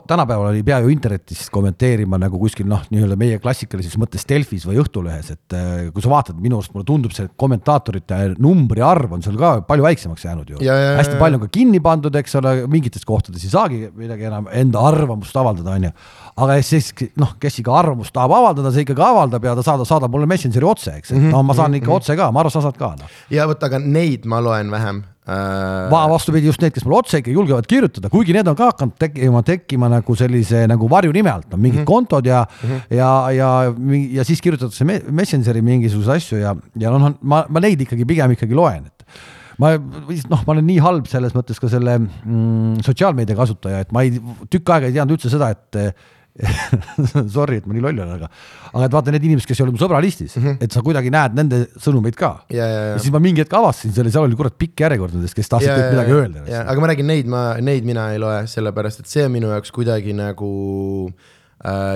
tänapäeval 0.08 0.54
oli 0.54 0.64
peaaegu 0.64 0.96
internetis 0.96 1.50
kommenteerima 1.52 2.20
nagu 2.24 2.40
kuskil 2.40 2.72
noh, 2.72 2.88
nii-öelda 2.88 3.20
meie 3.20 3.44
klassikalises 3.44 4.00
mõttes 4.00 4.24
Delfis 4.30 4.64
või 4.68 4.80
Õhtulehes 4.80 5.25
juures, 5.26 5.32
et 5.34 5.56
äh, 5.56 5.92
kui 5.94 6.04
sa 6.04 6.12
vaatad, 6.12 6.38
minu 6.42 6.60
arust 6.60 6.74
mulle 6.76 6.86
tundub 6.88 7.14
see 7.16 7.28
kommentaatorite 7.40 8.36
numbri 8.42 8.84
arv 8.86 9.14
on 9.16 9.24
seal 9.26 9.38
ka 9.40 9.62
palju 9.68 9.86
väiksemaks 9.86 10.26
jäänud 10.26 10.50
ju. 10.54 10.60
hästi 10.62 11.18
palju 11.20 11.40
on 11.40 11.46
ka 11.46 11.52
kinni 11.54 11.82
pandud, 11.84 12.16
eks 12.16 12.38
ole, 12.40 12.56
mingites 12.72 13.06
kohtades 13.06 13.44
ei 13.44 13.54
saagi 13.54 13.82
midagi 13.96 14.28
enam 14.30 14.50
enda 14.52 14.84
arvamust 14.90 15.36
avaldada, 15.36 15.76
on 15.76 15.90
ju. 15.90 15.94
Aga 16.36 16.60
siis 16.68 16.92
noh, 17.20 17.36
kes 17.40 17.62
ikka 17.62 17.74
arvamust 17.80 18.12
tahab 18.16 18.34
avaldada, 18.36 18.72
see 18.76 18.84
ikkagi 18.84 19.04
avaldab 19.06 19.46
ja 19.48 19.56
ta 19.56 19.64
saadab, 19.64 19.88
saadab 19.88 20.12
mulle 20.12 20.28
Messengeri 20.28 20.68
otse, 20.68 20.98
eks 21.00 21.14
mm, 21.14 21.20
-hmm. 21.20 21.32
no 21.32 21.44
ma 21.48 21.56
saan 21.56 21.76
ikka 21.78 21.88
mm 21.88 21.92
-hmm. 21.92 22.02
otse 22.04 22.16
ka, 22.20 22.32
ma 22.32 22.42
arvan, 22.42 22.52
sa 22.52 22.62
saad 22.66 22.78
ka 22.78 22.96
no.. 23.00 23.08
ja 23.32 23.48
vot, 23.48 23.64
aga 23.64 23.80
neid 23.80 24.26
ma 24.26 24.42
loen 24.44 24.72
vähem 24.72 24.98
äh, 25.28 25.92
Va- 25.92 26.10
vastupidi, 26.12 26.48
just 26.48 26.62
need, 26.62 26.74
kes 26.74 26.84
mulle 26.84 26.98
otse 27.00 27.22
ikka 27.24 27.32
julgevad 27.32 27.68
kirjutada, 27.68 28.10
kuigi 28.10 28.34
need 28.34 28.48
on 28.48 28.56
ka 28.56 28.68
hakanud 28.74 28.98
tekkima, 29.00 29.44
tekkima 29.44 29.90
nagu 29.90 30.16
sellise 30.16 30.66
nagu 30.68 30.90
varjunime 30.90 31.32
alt, 31.32 31.54
on 31.54 31.60
mingid 31.60 31.80
mm 31.80 31.84
-hmm. 31.84 31.94
kontod 31.94 32.26
ja 32.26 32.46
mm, 32.64 32.70
-hmm. 32.70 32.96
ja, 32.96 33.32
ja, 33.32 33.74
ja 34.20 34.24
siis 34.24 34.42
kirjutatakse 34.42 34.84
me- 34.84 35.04
Messengeri 35.10 35.62
mingisuguseid 35.62 36.16
asju 36.16 36.38
ja, 36.38 36.56
ja 36.76 36.92
noh, 36.92 37.16
ma, 37.22 37.46
ma 37.50 37.60
neid 37.60 37.82
ikkagi 37.82 38.06
pigem 38.06 38.32
ikkagi 38.32 38.54
loen, 38.54 38.86
et 38.86 39.06
ma 39.58 39.72
noh, 39.78 40.44
ma 40.46 40.52
olen 40.52 40.68
nii 40.68 40.80
halb 40.84 41.08
selles 41.08 41.32
mõttes 41.32 41.62
ka 41.62 41.70
selle 41.72 41.96
mm, 42.00 42.84
sotsiaalmeedia 42.84 43.36
kasutaja, 43.36 43.80
et 43.80 43.92
ma 43.92 44.04
ei, 44.04 44.20
tükk 44.50 44.70
aega 44.70 44.88
ei 44.88 44.94
teadnud 44.98 45.16
üldse 45.16 45.32
seda, 45.32 45.50
et 45.50 45.96
sorry, 47.36 47.62
et 47.62 47.68
ma 47.68 47.76
nii 47.76 47.84
loll 47.86 48.02
olen, 48.04 48.16
aga 48.18 48.28
aga 48.74 48.88
et 48.90 48.96
vaata 48.98 49.14
need 49.16 49.28
inimesed, 49.30 49.48
kes 49.48 49.62
ei 49.62 49.66
ole 49.66 49.76
mu 49.76 49.80
sõbralistis 49.80 50.36
mm, 50.36 50.44
-hmm. 50.44 50.66
et 50.68 50.76
sa 50.76 50.84
kuidagi 50.84 51.14
näed 51.14 51.38
nende 51.38 51.62
sõnumeid 51.80 52.18
ka. 52.20 52.34
ja, 52.52 52.66
ja, 52.66 52.82
ja 52.82 52.90
ja 52.96 52.98
siis 53.00 53.14
ma 53.16 53.22
mingi 53.24 53.44
hetk 53.44 53.56
avastasin 53.56 53.96
selle, 53.96 54.12
seal 54.12 54.28
oli 54.28 54.36
kurat 54.36 54.58
pikk 54.60 54.84
järjekord 54.84 55.16
nendest, 55.16 55.38
kes 55.38 55.52
tahtsid 55.54 55.72
kõik 55.72 55.96
midagi 55.96 56.18
öelda. 56.18 56.44
aga 56.66 56.84
ma 56.84 56.92
räägin 56.92 57.08
neid, 57.12 57.32
ma 57.32 57.46
neid 57.64 57.88
mina 57.88 58.10
ei 58.12 58.20
loe, 58.20 58.44
sellepärast 58.52 59.06
et 59.06 59.12
see 59.12 59.24
on 59.28 59.32
minu 59.38 59.54
jaoks 59.54 59.72
kuidagi 59.76 60.16
nagu 60.18 60.52
äh, 61.08 61.35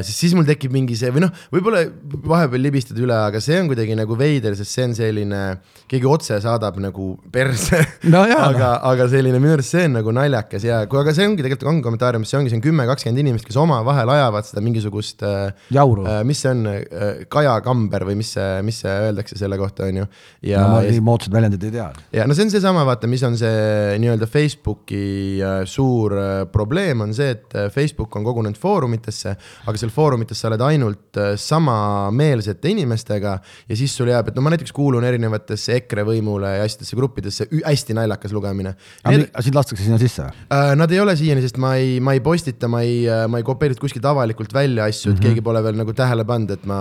siis, 0.05 0.15
siis 0.23 0.35
mul 0.37 0.47
tekib 0.47 0.73
mingi 0.73 0.97
see 0.99 1.11
või 1.13 1.25
noh, 1.25 1.33
võib-olla 1.53 1.83
vahepeal 2.09 2.63
libistad 2.63 2.99
üle, 3.01 3.15
aga 3.15 3.41
see 3.43 3.59
on 3.61 3.69
kuidagi 3.71 3.97
nagu 3.97 4.17
veider, 4.19 4.55
sest 4.57 4.75
see 4.75 4.87
on 4.89 4.95
selline, 4.97 5.43
keegi 5.89 6.09
otse 6.09 6.39
saadab 6.43 6.79
nagu 6.81 7.11
perse 7.33 7.79
No 8.09 8.23
aga, 8.23 8.71
aga 8.87 9.07
selline 9.11 9.39
minu 9.41 9.55
arust 9.57 9.73
see 9.73 9.85
on 9.87 9.97
nagu 9.99 10.13
naljakas 10.15 10.65
ja 10.65 10.79
kui, 10.89 10.99
aga 11.01 11.13
see 11.15 11.27
ongi 11.27 11.43
tegelikult 11.45 11.69
ongi 11.71 11.85
kommentaariumis, 11.85 12.31
see 12.31 12.39
ongi, 12.39 12.51
see 12.53 12.59
on 12.59 12.63
kümme, 12.63 12.85
kakskümmend 12.89 13.23
inimest, 13.23 13.47
kes 13.47 13.57
omavahel 13.59 14.11
ajavad 14.13 14.47
seda 14.47 14.63
mingisugust 14.65 15.23
äh, 15.27 15.51
Jauru. 15.75 16.05
äh, 16.07 16.21
mis 16.27 16.41
see 16.43 16.53
on 16.53 16.65
äh,, 16.71 17.23
kajakamber 17.31 18.05
või 18.09 18.19
mis 18.21 18.33
see, 18.35 18.47
mis 18.65 18.81
see 18.83 18.93
öeldakse 19.09 19.37
selle 19.39 19.59
kohta, 19.59 19.89
on 19.89 20.01
ju. 20.01 20.07
ja 20.49 20.63
no,, 20.63 20.77
ma 20.77 20.83
nii 20.85 21.03
moodsat 21.05 21.33
väljendit 21.35 21.67
ei 21.67 21.75
tea. 21.75 21.89
ja 22.19 22.27
no 22.29 22.37
see 22.37 22.47
on 22.47 22.53
seesama, 22.53 22.85
vaata, 22.87 23.09
mis 23.11 23.23
on 23.27 23.37
see 23.39 23.99
nii-öelda 24.01 24.29
Facebooki 24.29 25.03
äh, 25.43 25.61
suur 25.69 26.15
äh, 26.17 26.43
probleem, 26.51 27.05
on 27.05 27.13
see, 27.15 27.33
et 27.35 27.57
äh, 27.57 27.69
Facebook 27.73 28.15
on 28.19 28.27
kogunenud 28.27 28.59
foorumitesse, 28.59 29.35
aga 29.65 29.77
seal 29.81 29.91
foorumites 29.93 30.39
sa 30.39 30.49
oled 30.51 30.63
ainult 30.65 31.19
äh, 31.19 31.33
samameelsete 31.39 32.71
inimestega 32.73 33.35
ja 33.69 33.77
siis 33.79 33.95
sul 33.95 34.11
jääb, 34.11 34.31
et 34.31 34.37
no 34.37 34.43
ma 34.45 34.53
näiteks 34.53 34.73
kuulun 34.75 35.03
erinevatesse 35.07 35.77
EKRE 35.79 36.05
võimule 36.07 36.53
ja 36.57 36.67
asjadesse 36.67 36.97
gruppidesse, 36.99 37.49
hästi 37.65 37.97
naljakas 37.97 38.33
lugemine. 38.35 38.75
aga 39.03 39.45
sind 39.45 39.57
lastakse 39.57 39.83
sinna 39.85 39.99
sisse 40.01 40.27
või? 40.27 40.45
Äh, 40.55 40.75
Nad 40.79 40.91
ei 40.95 41.01
ole 41.03 41.15
siiani, 41.19 41.41
sest 41.43 41.57
ma 41.61 41.73
ei, 41.79 41.99
ma 42.03 42.13
ei 42.15 42.23
postita, 42.23 42.69
ma 42.71 42.81
ei, 42.85 43.03
ma 43.27 43.41
ei 43.41 43.47
kopeerinud 43.47 43.81
kuskilt 43.81 44.05
avalikult 44.05 44.53
välja 44.53 44.87
asju, 44.89 45.11
et 45.11 45.19
Mhm. 45.19 45.19
mm 45.19 45.19
-hmm. 45.19 45.35
keegi 45.35 45.41
pole 45.41 45.63
veel 45.63 45.75
nagu 45.75 45.93
tähele 45.93 46.25
pannud, 46.25 46.51
et 46.51 46.65
ma, 46.65 46.79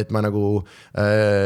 et 0.00 0.10
ma 0.10 0.20
nagu, 0.22 0.64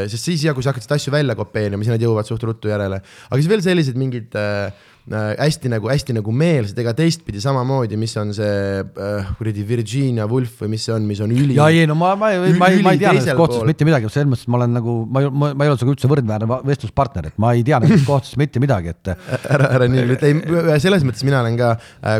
sest 0.07 0.23
siis 0.23 0.43
ja 0.43 0.53
kui 0.53 0.63
sa 0.63 0.69
hakkad 0.71 0.83
seda 0.83 0.95
asju 0.95 1.11
välja 1.11 1.35
kopeerima, 1.35 1.83
siis 1.83 1.93
nad 1.95 2.01
jõuavad 2.01 2.27
suht 2.27 2.43
ruttu 2.43 2.67
järele. 2.67 3.01
aga 3.29 3.39
siis 3.41 3.49
veel 3.49 3.61
sellised 3.61 3.97
mingid 3.97 4.35
äh, 4.35 4.67
äh, 4.67 4.71
hästi 5.07 5.69
nagu, 5.71 5.87
hästi 5.87 6.15
nagu 6.17 6.33
meelsed, 6.35 6.77
ega 6.81 6.91
teistpidi 6.95 7.39
samamoodi, 7.43 7.95
mis 7.99 8.15
on 8.19 8.33
see 8.35 8.81
äh, 8.83 9.29
kuradi 9.39 9.63
Virginia 9.67 10.25
Woolf 10.27 10.59
või 10.63 10.73
mis 10.73 10.87
see 10.87 10.95
on, 10.95 11.05
mis 11.07 11.21
on 11.23 11.31
üli. 11.31 11.55
ja 11.55 11.69
ei, 11.71 11.85
no 11.87 11.95
ma, 11.95 12.13
ma, 12.19 12.33
ma 12.35 12.69
ei, 12.71 12.81
ma 12.83 12.93
ei 12.95 12.99
tea 12.99 13.13
nendest 13.15 13.31
kohtadest 13.39 13.69
mitte 13.69 13.87
midagi, 13.87 14.11
selles 14.11 14.27
mõttes, 14.27 14.43
et 14.43 14.51
ma 14.51 14.59
olen 14.59 14.75
nagu, 14.75 14.97
ma 15.07 15.23
ma, 15.31 15.51
ma 15.53 15.67
ei 15.67 15.71
ole 15.71 15.79
sinuga 15.79 15.95
üldse 15.95 16.11
võrdväärne 16.11 16.59
vestluspartner, 16.67 17.29
et 17.31 17.39
ma 17.39 17.53
ei 17.55 17.63
tea 17.67 17.79
nendest 17.83 18.07
kohtadest 18.07 18.39
mitte 18.41 18.63
midagi, 18.63 18.91
et 18.95 19.13
ära, 19.55 19.71
ära 19.77 19.87
nii 19.91 20.03
ütle, 20.17 20.33
ei 20.73 20.83
selles 20.83 21.07
mõttes 21.07 21.23
mina 21.27 21.39
olen 21.39 21.55
ka, 21.61 21.71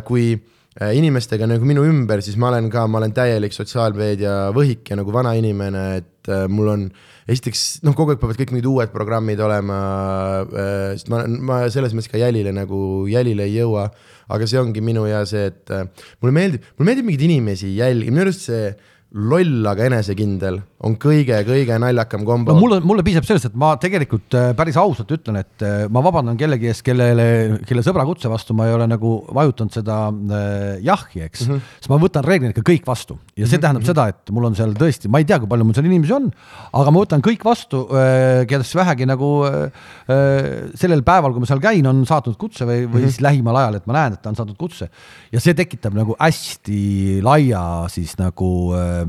kui 0.08 0.30
äh, 0.32 0.96
inimestega 0.96 1.50
nagu 1.50 1.68
minu 1.68 1.84
ümber, 1.88 2.24
siis 2.24 2.40
ma 2.40 2.54
olen 2.54 2.72
ka, 2.72 2.88
ma 2.88 3.02
olen 3.02 3.16
täielik 3.18 3.56
sotsiaalmeedia 3.56 4.40
võhik 4.56 4.94
ja 4.94 5.00
nagu 5.02 5.12
vana 5.16 5.36
inimene, 5.36 5.86
et 6.00 6.32
äh, 6.32 6.48
mul 6.48 6.72
on 6.72 6.90
esiteks 7.28 7.64
noh, 7.84 7.96
kogu 7.98 8.14
aeg 8.14 8.22
peavad 8.22 8.40
kõik 8.40 8.54
mingid 8.56 8.70
uued 8.70 8.92
programmid 8.94 9.42
olema, 9.44 9.80
sest 10.96 11.12
ma, 11.12 11.24
ma 11.28 11.62
selles 11.74 11.96
mõttes 11.96 12.12
ka 12.12 12.22
jälile 12.22 12.54
nagu, 12.56 12.80
jälile 13.12 13.48
ei 13.48 13.58
jõua, 13.60 13.90
aga 14.34 14.48
see 14.48 14.60
ongi 14.62 14.84
minu 14.84 15.06
ja 15.08 15.24
see, 15.28 15.50
et 15.52 15.74
äh, 15.74 15.88
mulle 16.22 16.36
meeldib, 16.36 16.70
mulle 16.78 16.92
meeldib 16.92 17.10
mingeid 17.10 17.26
inimesi 17.28 17.74
jälgida, 17.78 18.14
minu 18.14 18.26
arust 18.28 18.48
see 18.48 18.72
loll, 19.16 19.60
aga 19.72 19.88
enesekindel 19.88 20.62
on 20.86 20.94
kõige-kõige 21.02 21.78
naljakam 21.82 22.26
kombo 22.28 22.54
no 22.54 22.62
mulle, 22.62 22.78
mulle 22.86 23.04
piisab 23.06 23.26
sellest, 23.26 23.50
et 23.50 23.56
ma 23.58 23.72
tegelikult 23.82 24.36
äh, 24.38 24.52
päris 24.58 24.78
ausalt 24.78 25.10
ütlen, 25.16 25.40
et 25.42 25.66
äh, 25.66 25.86
ma 25.90 26.04
vabandan 26.06 26.38
kellegi 26.38 26.70
ees, 26.70 26.84
kellele, 26.86 27.26
kelle 27.66 27.82
sõbra 27.86 28.06
kutse 28.06 28.30
vastu 28.30 28.54
ma 28.58 28.68
ei 28.70 28.76
ole 28.76 28.86
nagu 28.90 29.14
vajutanud 29.34 29.74
seda 29.74 29.98
äh, 30.12 30.78
jahhi, 30.86 31.24
eks 31.26 31.46
mm, 31.46 31.48
Mhm. 31.48 31.58
-hmm. 31.58 31.80
siis 31.80 31.90
ma 31.90 31.98
võtan 32.02 32.26
reeglina 32.28 32.54
ikka 32.54 32.64
kõik 32.68 32.86
vastu 32.86 33.18
ja 33.36 33.46
see 33.46 33.46
mm 33.46 33.50
-hmm. 33.50 33.62
tähendab 33.62 33.86
seda, 33.88 34.08
et 34.10 34.32
mul 34.32 34.46
on 34.46 34.56
seal 34.56 34.74
tõesti, 34.74 35.10
ma 35.10 35.20
ei 35.20 35.26
tea, 35.26 35.40
kui 35.40 35.48
palju 35.48 35.66
mul 35.66 35.74
seal 35.74 35.86
inimesi 35.86 36.14
on, 36.14 36.32
aga 36.74 36.92
ma 36.92 37.00
võtan 37.00 37.22
kõik 37.22 37.44
vastu, 37.46 37.88
kellest 38.48 38.76
vähegi 38.76 39.06
nagu 39.06 39.30
sellel 40.76 41.04
päeval, 41.04 41.32
kui 41.32 41.40
ma 41.40 41.46
seal 41.46 41.60
käin, 41.64 41.88
on 41.88 42.06
saatnud 42.06 42.38
kutse 42.38 42.66
või, 42.66 42.86
või 42.86 42.88
mm 42.88 42.94
-hmm. 42.94 43.08
siis 43.08 43.22
lähimal 43.22 43.56
ajal, 43.56 43.76
et 43.76 43.88
ma 43.88 43.94
näen, 43.94 44.14
et 44.14 44.22
ta 44.22 44.30
on 44.30 44.36
saatnud 44.36 44.58
kutse 44.58 44.90
ja 45.32 45.40
see 45.40 45.54
tekitab 45.54 45.94
nagu 45.94 46.16
hästi 46.20 47.22
laia 47.24 47.88
siis 47.90 48.18
nagu 48.18 48.74
Äh, 48.78 49.08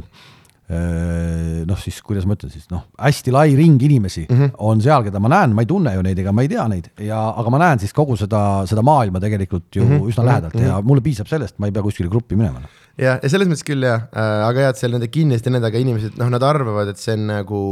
noh, 0.69 1.79
siis 1.81 2.03
kuidas 2.05 2.27
ma 2.29 2.35
ütlen 2.37 2.51
siis 2.53 2.67
noh, 2.69 2.83
hästi 3.01 3.33
lai 3.33 3.55
ring 3.57 3.81
inimesi 3.81 4.27
mm 4.27 4.37
-hmm. 4.37 4.51
on 4.69 4.83
seal, 4.85 5.07
keda 5.07 5.21
ma 5.21 5.31
näen, 5.33 5.55
ma 5.57 5.65
ei 5.65 5.69
tunne 5.71 5.95
ju 5.95 6.03
neid 6.05 6.19
ega 6.21 6.33
ma 6.33 6.45
ei 6.45 6.51
tea 6.53 6.67
neid 6.69 6.91
ja, 7.01 7.21
aga 7.41 7.53
ma 7.55 7.61
näen 7.63 7.81
siis 7.81 7.95
kogu 7.97 8.17
seda, 8.21 8.67
seda 8.69 8.85
maailma 8.85 9.21
tegelikult 9.21 9.77
ju 9.77 9.85
mm 9.85 9.95
-hmm. 9.95 10.11
üsna 10.13 10.27
lähedalt 10.29 10.55
mm 10.55 10.61
-hmm. 10.61 10.69
ja 10.69 10.83
mulle 10.83 11.01
piisab 11.01 11.27
sellest, 11.27 11.59
ma 11.59 11.67
ei 11.67 11.73
pea 11.73 11.83
kuskile 11.83 12.09
gruppi 12.09 12.37
minema. 12.37 12.61
noh. 12.61 12.69
jah, 12.99 13.17
ja 13.23 13.29
selles 13.29 13.49
mõttes 13.49 13.65
küll 13.65 13.83
jah 13.83 14.03
äh,, 14.13 14.49
aga 14.49 14.61
jah, 14.61 14.71
et 14.71 14.77
seal 14.77 14.93
nende 14.93 15.09
kinniste 15.09 15.51
nendega 15.51 15.79
inimesed, 15.79 16.19
noh, 16.19 16.29
nad 16.29 16.43
arvavad, 16.43 16.89
et 16.89 16.99
see 16.99 17.17
on 17.17 17.27
nagu, 17.27 17.63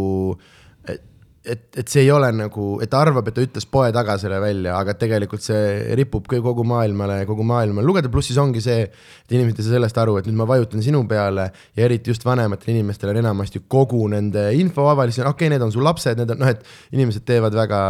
et, 0.89 1.03
et, 1.47 1.63
et 1.81 1.91
see 1.91 2.03
ei 2.05 2.11
ole 2.11 2.29
nagu, 2.35 2.67
et 2.83 2.91
ta 2.91 3.01
arvab, 3.05 3.29
et 3.31 3.37
ta 3.37 3.45
ütles 3.45 3.67
poe 3.71 3.91
taga 3.95 4.17
selle 4.21 4.39
välja, 4.43 4.75
aga 4.79 4.97
tegelikult 4.99 5.45
see 5.45 5.95
ripub 5.99 6.27
kogu 6.29 6.65
maailmale, 6.67 7.21
kogu 7.29 7.47
maailmale. 7.47 7.87
Lugeda, 7.87 8.11
pluss 8.13 8.31
siis 8.31 8.41
ongi 8.43 8.63
see, 8.65 8.87
et 8.89 9.37
inimesed 9.37 9.63
ei 9.63 9.69
saa 9.69 9.77
sellest 9.77 10.01
aru, 10.03 10.17
et 10.21 10.29
nüüd 10.29 10.39
ma 10.41 10.49
vajutan 10.49 10.83
sinu 10.85 11.05
peale 11.11 11.49
ja 11.77 11.87
eriti 11.87 12.13
just 12.13 12.27
vanematel 12.27 12.75
inimestel 12.75 13.13
on 13.13 13.21
enamasti 13.23 13.63
kogu 13.73 14.03
nende 14.13 14.49
info 14.59 14.89
avaliselt, 14.91 15.29
okei 15.31 15.47
okay,, 15.47 15.55
need 15.55 15.67
on 15.67 15.75
su 15.75 15.85
lapsed, 15.85 16.19
need 16.21 16.35
on 16.35 16.43
noh, 16.43 16.53
et 16.53 16.97
inimesed 16.97 17.27
teevad 17.29 17.57
väga, 17.57 17.85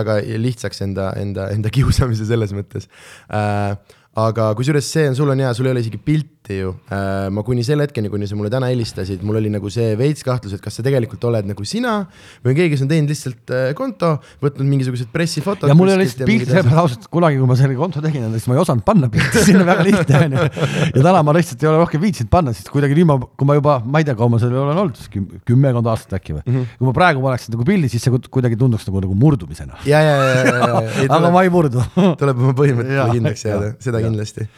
väga 0.00 0.20
lihtsaks 0.44 0.84
enda, 0.86 1.12
enda, 1.20 1.48
enda 1.54 1.72
kiusamise 1.72 2.28
selles 2.28 2.54
mõttes. 2.56 2.90
Äh, 3.32 3.74
aga 4.22 4.52
kusjuures 4.58 4.92
see 4.92 5.08
on, 5.08 5.16
sul 5.16 5.32
on 5.32 5.40
hea, 5.40 5.54
sul 5.56 5.68
ei 5.68 5.76
ole 5.76 5.84
isegi 5.84 6.00
pilti 6.02 6.31
ju 6.50 6.72
äh,. 6.90 7.28
ma 7.30 7.44
kuni 7.46 7.62
selle 7.66 7.86
hetkeni, 7.86 8.10
kuni 8.10 8.26
sa 8.26 8.36
mulle 8.38 8.50
täna 8.50 8.70
helistasid, 8.72 9.22
mul 9.26 9.38
oli 9.38 9.50
nagu 9.52 9.70
see 9.70 9.92
veits 9.98 10.24
kahtlus, 10.26 10.56
et 10.56 10.62
kas 10.64 10.78
sa 10.78 10.84
tegelikult 10.84 11.22
oled 11.28 11.46
nagu 11.46 11.66
sina 11.68 12.00
või 12.42 12.52
on 12.52 12.58
keegi, 12.58 12.72
kes 12.74 12.82
on 12.86 12.90
teinud 12.90 13.12
lihtsalt 13.12 13.52
äh, 13.54 13.68
konto, 13.78 14.14
võtnud 14.42 14.66
mingisugused 14.66 15.12
pressifotod. 15.14 15.70
ja 15.70 15.76
mul 15.78 15.92
ei 15.92 15.96
ole 15.98 16.06
lihtsalt 16.06 16.26
pilti, 16.26 16.48
sellepärast 16.50 16.82
ausalt 16.82 17.08
kunagi, 17.12 17.38
kui 17.38 17.50
ma 17.50 17.58
selle 17.60 17.78
konto 17.78 18.02
tegin, 18.04 18.26
siis 18.34 18.48
ma 18.50 18.56
ei 18.58 18.62
osanud 18.64 18.86
panna 18.86 19.10
pilti, 19.12 19.44
sinna 19.46 19.66
väga 19.68 19.86
lihtne 19.86 20.22
on 20.26 20.36
ju. 20.38 20.48
ja 20.88 21.04
täna 21.08 21.22
ma 21.28 21.36
lihtsalt 21.38 21.62
ei 21.62 21.70
ole 21.70 21.82
rohkem 21.84 22.02
viitsinud 22.02 22.32
panna, 22.32 22.56
sest 22.56 22.72
kuidagi 22.74 22.98
nii 22.98 23.08
ma, 23.12 23.18
kui 23.22 23.48
ma 23.48 23.58
juba, 23.58 23.78
ma 23.86 24.02
ei 24.02 24.08
tea, 24.08 24.18
kaua 24.18 24.34
ma 24.34 24.42
seal 24.42 24.56
olen 24.64 24.82
olnud, 24.84 25.00
kümmekond 25.48 25.92
aastat 25.94 26.18
äkki 26.18 26.36
või 26.38 26.42
mm. 26.42 26.56
-hmm. 26.56 26.74
kui 26.80 26.90
ma 26.90 26.96
praegu 26.96 27.22
paneksin 27.24 27.54
nagu 27.54 27.68
pildi, 27.68 27.92
siis 27.92 28.02
see 28.06 28.22
kuidagi 28.32 28.58
tunduks 28.58 28.88
nagu, 28.88 29.04
nagu 29.06 29.18
murdumisena. 29.22 29.78
ja, 29.86 30.02
ja, 30.02 30.16
ja, 30.18 30.42
ja, 30.42 30.82
ja, 30.82 31.08
aga 31.08 31.30
ma 31.30 31.46
ei 31.46 31.52
murdu. 31.52 31.84
tuleb 32.20 32.42
oma 32.42 32.54
põhimõtetele 32.58 32.98
Jaa, 32.98 33.10
kindlaks 33.12 33.44
jääda 33.46 33.72
seda 33.82 34.00
jaa. 34.00 34.08
kindlasti. 34.08 34.48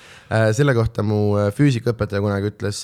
Selle 0.56 0.74
kohta 0.76 1.04
mu 1.06 1.36
äh, 1.38 1.48
füüsikaõpetaja 1.54 2.22
kunagi 2.24 2.50
ütles, 2.52 2.82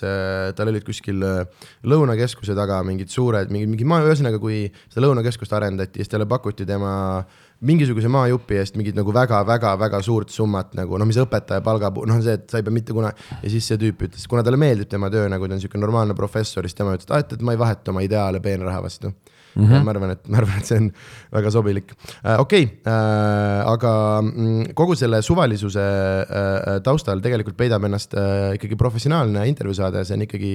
tal 0.56 0.70
olid 0.70 0.84
kuskil 0.86 1.22
äh, 1.26 1.68
Lõunakeskuse 1.88 2.56
taga 2.58 2.80
mingid 2.86 3.12
suured, 3.12 3.52
mingid, 3.52 3.70
mingi 3.72 3.86
maa, 3.88 4.04
ühesõnaga, 4.06 4.40
kui 4.42 4.64
seda 4.90 5.06
Lõunakeskust 5.06 5.54
arendati, 5.56 6.00
siis 6.00 6.12
talle 6.12 6.28
pakuti 6.30 6.66
tema 6.68 6.92
mingisuguse 7.66 8.08
maajupi 8.08 8.56
eest 8.56 8.76
mingit 8.80 8.96
nagu 8.96 9.12
väga-väga-väga 9.12 10.00
suurt 10.04 10.32
summat 10.32 10.72
nagu 10.78 10.96
noh, 11.00 11.08
mis 11.08 11.18
õpetaja 11.20 11.60
palga 11.64 11.90
noh, 11.92 12.20
see, 12.24 12.38
et 12.38 12.46
sa 12.48 12.60
ei 12.60 12.64
pea 12.64 12.72
mitte 12.72 12.96
kunagi 12.96 13.40
ja 13.42 13.52
siis 13.52 13.68
see 13.68 13.80
tüüp 13.80 14.06
ütles, 14.08 14.24
kuna 14.30 14.44
talle 14.46 14.60
meeldib 14.60 14.88
tema 14.88 15.10
töö, 15.12 15.26
nagu 15.28 15.44
ta 15.44 15.52
on 15.52 15.60
niisugune 15.60 15.84
normaalne 15.84 16.16
professor, 16.16 16.64
siis 16.64 16.78
tema 16.78 16.96
ütles, 16.96 17.08
et 17.08 17.12
aa, 17.12 17.24
et, 17.24 17.36
et 17.36 17.44
ma 17.44 17.56
ei 17.56 17.60
vaheta 17.60 17.92
oma 17.92 18.04
ideaale 18.06 18.40
peenraha 18.44 18.80
vastu 18.86 19.12
mm. 19.54 19.64
-hmm. 19.64 19.84
ma 19.84 19.90
arvan, 19.94 20.10
et 20.14 20.28
ma 20.28 20.40
arvan, 20.40 20.58
et 20.60 20.66
see 20.66 20.78
on 20.78 20.90
väga 21.32 21.50
sobilik 21.50 21.92
äh,. 21.92 22.38
okei 22.40 22.64
okay, 22.64 22.78
äh,, 22.86 23.60
aga 23.72 23.92
mm, 24.22 24.74
kogu 24.78 24.96
selle 24.98 25.22
suvalisuse 25.22 25.80
äh, 25.82 26.78
taustal 26.86 27.22
tegelikult 27.24 27.56
peidab 27.56 27.84
ennast 27.88 28.14
äh, 28.14 28.54
ikkagi 28.58 28.78
professionaalne 28.80 29.46
intervjuu 29.48 29.76
saade, 29.80 30.04
see 30.04 30.18
on 30.18 30.26
ikkagi 30.26 30.52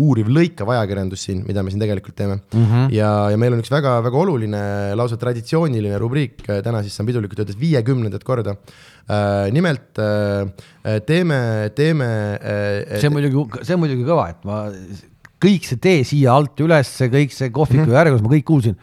uuriv 0.00 0.30
lõikav 0.32 0.72
ajakirjandus 0.76 1.26
siin, 1.28 1.44
mida 1.46 1.62
me 1.62 1.72
siin 1.72 1.82
tegelikult 1.82 2.16
teeme 2.16 2.38
mm. 2.38 2.64
-hmm. 2.64 2.88
ja, 2.96 3.10
ja 3.30 3.40
meil 3.40 3.56
on 3.56 3.64
üks 3.64 3.72
väga-väga 3.72 4.24
oluline, 4.24 4.62
lausa 4.98 5.20
traditsiooniline 5.20 5.98
rubriik 5.98 6.44
äh, 6.48 6.62
täna 6.64 6.82
siis 6.82 6.96
saan 6.96 7.08
pidulikult 7.10 7.44
öeldes 7.44 7.60
viiekümnendat 7.60 8.24
korda 8.24 8.56
äh,. 8.56 9.50
nimelt 9.52 9.98
äh, 9.98 11.00
teeme, 11.06 11.70
teeme 11.74 12.10
äh, 12.40 12.98
see 12.98 13.08
on 13.08 13.18
muidugi, 13.18 13.64
see 13.64 13.76
on 13.76 13.84
muidugi 13.84 14.06
kõva, 14.06 14.30
et 14.34 14.44
ma 14.48 14.64
kõik 15.40 15.68
see 15.68 15.80
tee 15.82 16.02
siia 16.06 16.34
alt 16.34 16.60
üles, 16.64 16.90
kõik 17.12 17.32
see 17.34 17.50
kohviku 17.50 17.84
mm 17.84 17.88
-hmm. 17.88 17.98
järjekord, 17.98 18.26
ma 18.26 18.34
kõik 18.36 18.48
kuulsin. 18.52 18.76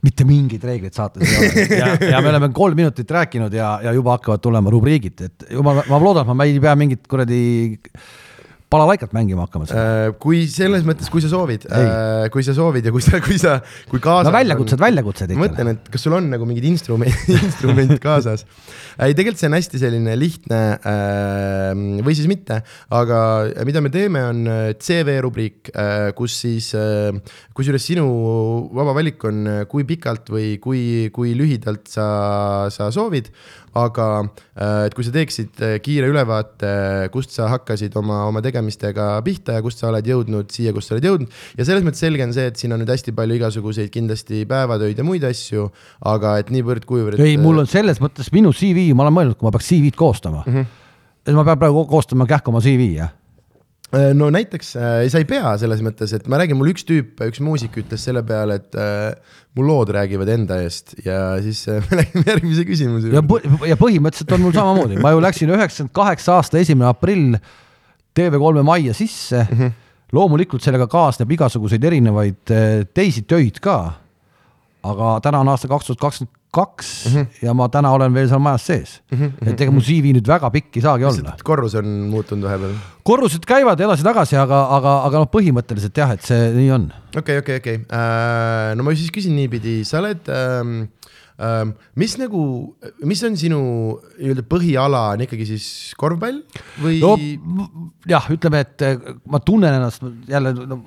mitte 0.00 0.24
mingeid 0.24 0.62
reegleid 0.64 0.94
saates 0.96 1.28
ei 1.28 1.36
ole 1.36 1.64
ja, 1.76 1.88
ja 2.14 2.20
me 2.24 2.30
oleme 2.30 2.48
kolm 2.56 2.76
minutit 2.76 3.10
rääkinud 3.10 3.52
ja, 3.52 3.80
ja 3.84 3.92
juba 3.92 4.14
hakkavad 4.16 4.40
tulema 4.40 4.70
rubriigid, 4.72 5.20
et 5.20 5.44
juba 5.52 5.74
ma, 5.76 5.82
ma 5.88 5.98
loodan, 6.00 6.24
et 6.24 6.36
ma 6.36 6.44
ei 6.48 6.60
pea 6.60 6.72
mingit 6.74 7.04
kuradi 7.06 7.40
balalaikat 8.70 9.14
mängima 9.16 9.46
hakkama? 9.46 9.66
Äh, 9.74 10.12
kui 10.22 10.44
selles 10.50 10.84
mõttes, 10.86 11.10
kui 11.12 11.22
sa 11.24 11.30
soovid, 11.32 11.66
kui 12.32 12.44
sa 12.46 12.54
soovid 12.56 12.86
ja 12.86 12.92
kui 12.94 13.02
sa, 13.04 13.20
kui 13.24 13.38
sa, 13.40 13.56
kui 13.90 14.02
kaasas 14.02 14.30
no 14.30 14.34
väljakutsed, 14.36 14.80
väljakutsed 14.80 15.34
ikka. 15.34 15.42
mõtlen, 15.42 15.72
et 15.74 15.90
kas 15.92 16.06
sul 16.06 16.14
on 16.16 16.30
nagu 16.32 16.46
mingid 16.48 16.68
instrument, 16.70 17.26
instrument 17.40 17.96
kaasas. 18.02 18.46
ei, 18.96 19.14
tegelikult 19.16 19.42
see 19.42 19.50
on 19.50 19.58
hästi 19.58 19.82
selline 19.82 20.16
lihtne 20.18 20.60
või 22.06 22.16
siis 22.18 22.28
mitte, 22.30 22.60
aga 22.94 23.20
mida 23.66 23.82
me 23.84 23.92
teeme, 23.94 24.22
on 24.30 24.44
CV 24.80 25.18
rubriik, 25.24 25.72
kus 26.18 26.38
siis, 26.44 26.70
kusjuures 27.56 27.88
sinu 27.90 28.06
vaba 28.76 28.94
valik 28.96 29.24
on, 29.28 29.42
kui 29.70 29.86
pikalt 29.88 30.30
või 30.32 30.54
kui, 30.62 30.82
kui 31.14 31.34
lühidalt 31.38 31.90
sa, 31.90 32.06
sa 32.72 32.90
soovid 32.94 33.32
aga 33.78 34.06
äh, 34.24 34.86
et 34.88 34.96
kui 34.96 35.06
sa 35.06 35.12
teeksid 35.14 35.60
äh, 35.62 35.76
kiire 35.84 36.08
ülevaate, 36.10 36.72
kust 37.14 37.34
sa 37.36 37.50
hakkasid 37.52 37.94
oma, 38.00 38.24
oma 38.30 38.42
tegemistega 38.42 39.12
pihta 39.26 39.58
ja 39.58 39.64
kust 39.64 39.82
sa 39.82 39.90
oled 39.92 40.06
jõudnud 40.10 40.50
siia, 40.54 40.74
kus 40.76 40.90
sa 40.90 40.96
oled 40.96 41.06
jõudnud. 41.06 41.38
ja 41.58 41.68
selles 41.68 41.86
mõttes 41.86 42.02
selge 42.02 42.26
on 42.26 42.34
see, 42.36 42.48
et 42.50 42.58
siin 42.58 42.74
on 42.74 42.82
nüüd 42.82 42.90
hästi 42.90 43.14
palju 43.16 43.38
igasuguseid 43.38 43.92
kindlasti 43.94 44.42
päevatöid 44.50 44.98
ja 44.98 45.06
muid 45.06 45.24
asju, 45.28 45.68
aga 46.10 46.38
et 46.42 46.50
niivõrd-kuivõrd. 46.54 47.22
ei, 47.22 47.38
mul 47.40 47.62
on 47.62 47.70
selles 47.70 48.02
mõttes 48.02 48.32
minu 48.34 48.54
CV, 48.56 48.90
ma 48.94 49.06
olen 49.06 49.18
mõelnud, 49.20 49.38
kui 49.38 49.48
ma 49.48 49.54
peaks 49.54 49.70
CV-d 49.70 49.98
koostama 49.98 50.42
mm. 50.46 50.52
-hmm. 50.58 51.38
ma 51.38 51.46
pean 51.46 51.64
praegu 51.64 51.86
koostama 51.90 52.26
kähku 52.26 52.54
oma 52.54 52.64
CV, 52.64 52.92
jah 52.98 53.14
Äh, 53.14 53.19
no 54.14 54.28
näiteks 54.30 54.74
äh, 54.78 55.04
sa 55.10 55.20
ei 55.20 55.26
pea 55.28 55.56
selles 55.58 55.80
mõttes, 55.82 56.12
et 56.14 56.28
ma 56.30 56.38
räägin, 56.40 56.58
mul 56.58 56.70
üks 56.72 56.84
tüüp, 56.86 57.20
üks 57.26 57.42
muusik 57.42 57.74
ütles 57.82 58.04
selle 58.06 58.22
peale, 58.26 58.60
et 58.60 58.78
äh, 58.78 59.38
mu 59.58 59.64
lood 59.66 59.90
räägivad 59.94 60.30
enda 60.30 60.60
eest 60.62 60.94
ja 61.04 61.18
siis 61.42 61.64
äh, 61.70 61.82
me 61.90 62.02
lähme 62.02 62.24
järgmise 62.26 62.66
küsimuse 62.68 63.10
juurde. 63.10 63.52
ja, 63.70 63.78
põhimõtteliselt 63.80 64.36
on 64.36 64.44
mul 64.46 64.54
samamoodi, 64.54 65.00
ma 65.02 65.14
ju 65.14 65.22
läksin 65.24 65.54
üheksakümmend 65.56 65.94
kaheksa 65.96 66.38
aasta 66.38 66.62
esimene 66.62 66.90
aprill 66.90 67.38
TV3 68.16 68.66
majja 68.66 68.94
sisse 68.94 69.42
mm. 69.42 69.58
-hmm. 69.58 69.78
loomulikult 70.14 70.62
sellega 70.62 70.86
kaasneb 70.90 71.34
igasuguseid 71.38 71.84
erinevaid 71.90 72.54
äh, 72.54 72.84
teisi 72.94 73.26
töid 73.26 73.58
ka. 73.62 73.80
aga 74.82 75.18
täna 75.22 75.42
on 75.42 75.50
aasta 75.52 75.68
kaks 75.68 75.90
tuhat 75.90 76.00
kakskümmend 76.06 76.39
kaks 76.50 76.88
mm 77.06 77.12
-hmm. 77.12 77.44
ja 77.46 77.54
ma 77.54 77.68
täna 77.68 77.92
olen 77.94 78.14
veel 78.14 78.28
seal 78.28 78.42
majas 78.42 78.66
sees 78.66 79.00
mm. 79.10 79.18
-hmm. 79.18 79.52
et 79.52 79.60
ega 79.60 79.70
mu 79.70 79.80
CV 79.80 80.14
nüüd 80.16 80.26
väga 80.26 80.50
pikk 80.50 80.76
ei 80.76 80.82
saagi 80.82 81.04
olla. 81.04 81.36
korrus 81.44 81.74
on 81.74 81.86
muutunud 82.10 82.48
vahepeal? 82.48 82.74
korrused 83.02 83.46
käivad 83.46 83.80
edasi-tagasi, 83.80 84.36
aga, 84.36 84.64
aga, 84.76 84.96
aga 85.06 85.24
noh, 85.24 85.30
põhimõtteliselt 85.30 85.96
jah, 85.96 86.10
et 86.16 86.22
see 86.22 86.50
nii 86.54 86.70
on. 86.70 86.90
okei 87.16 87.20
okay,, 87.20 87.38
okei 87.38 87.56
okay,, 87.56 87.56
okei 87.56 87.76
okay. 87.84 87.98
uh,, 87.98 88.76
no 88.76 88.82
ma 88.82 88.94
siis 88.94 89.12
küsin 89.14 89.36
niipidi, 89.36 89.84
sa 89.84 89.98
oled 90.02 90.30
Ehm, 90.30 90.82
mis 91.96 92.14
nagu, 92.20 92.40
mis 93.08 93.20
on 93.24 93.36
sinu 93.40 93.60
nii-öelda 94.18 94.42
põhiala, 94.48 95.04
on 95.14 95.22
ikkagi 95.24 95.46
siis 95.48 95.66
korvpall 96.00 96.42
või 96.82 96.98
no,? 97.00 97.14
jah, 98.08 98.26
ütleme, 98.34 98.60
et 98.66 98.84
eh, 98.84 98.98
ma 99.30 99.40
tunnen 99.44 99.78
ennast 99.78 100.04
jälle 100.28 100.52
no, 100.58 100.78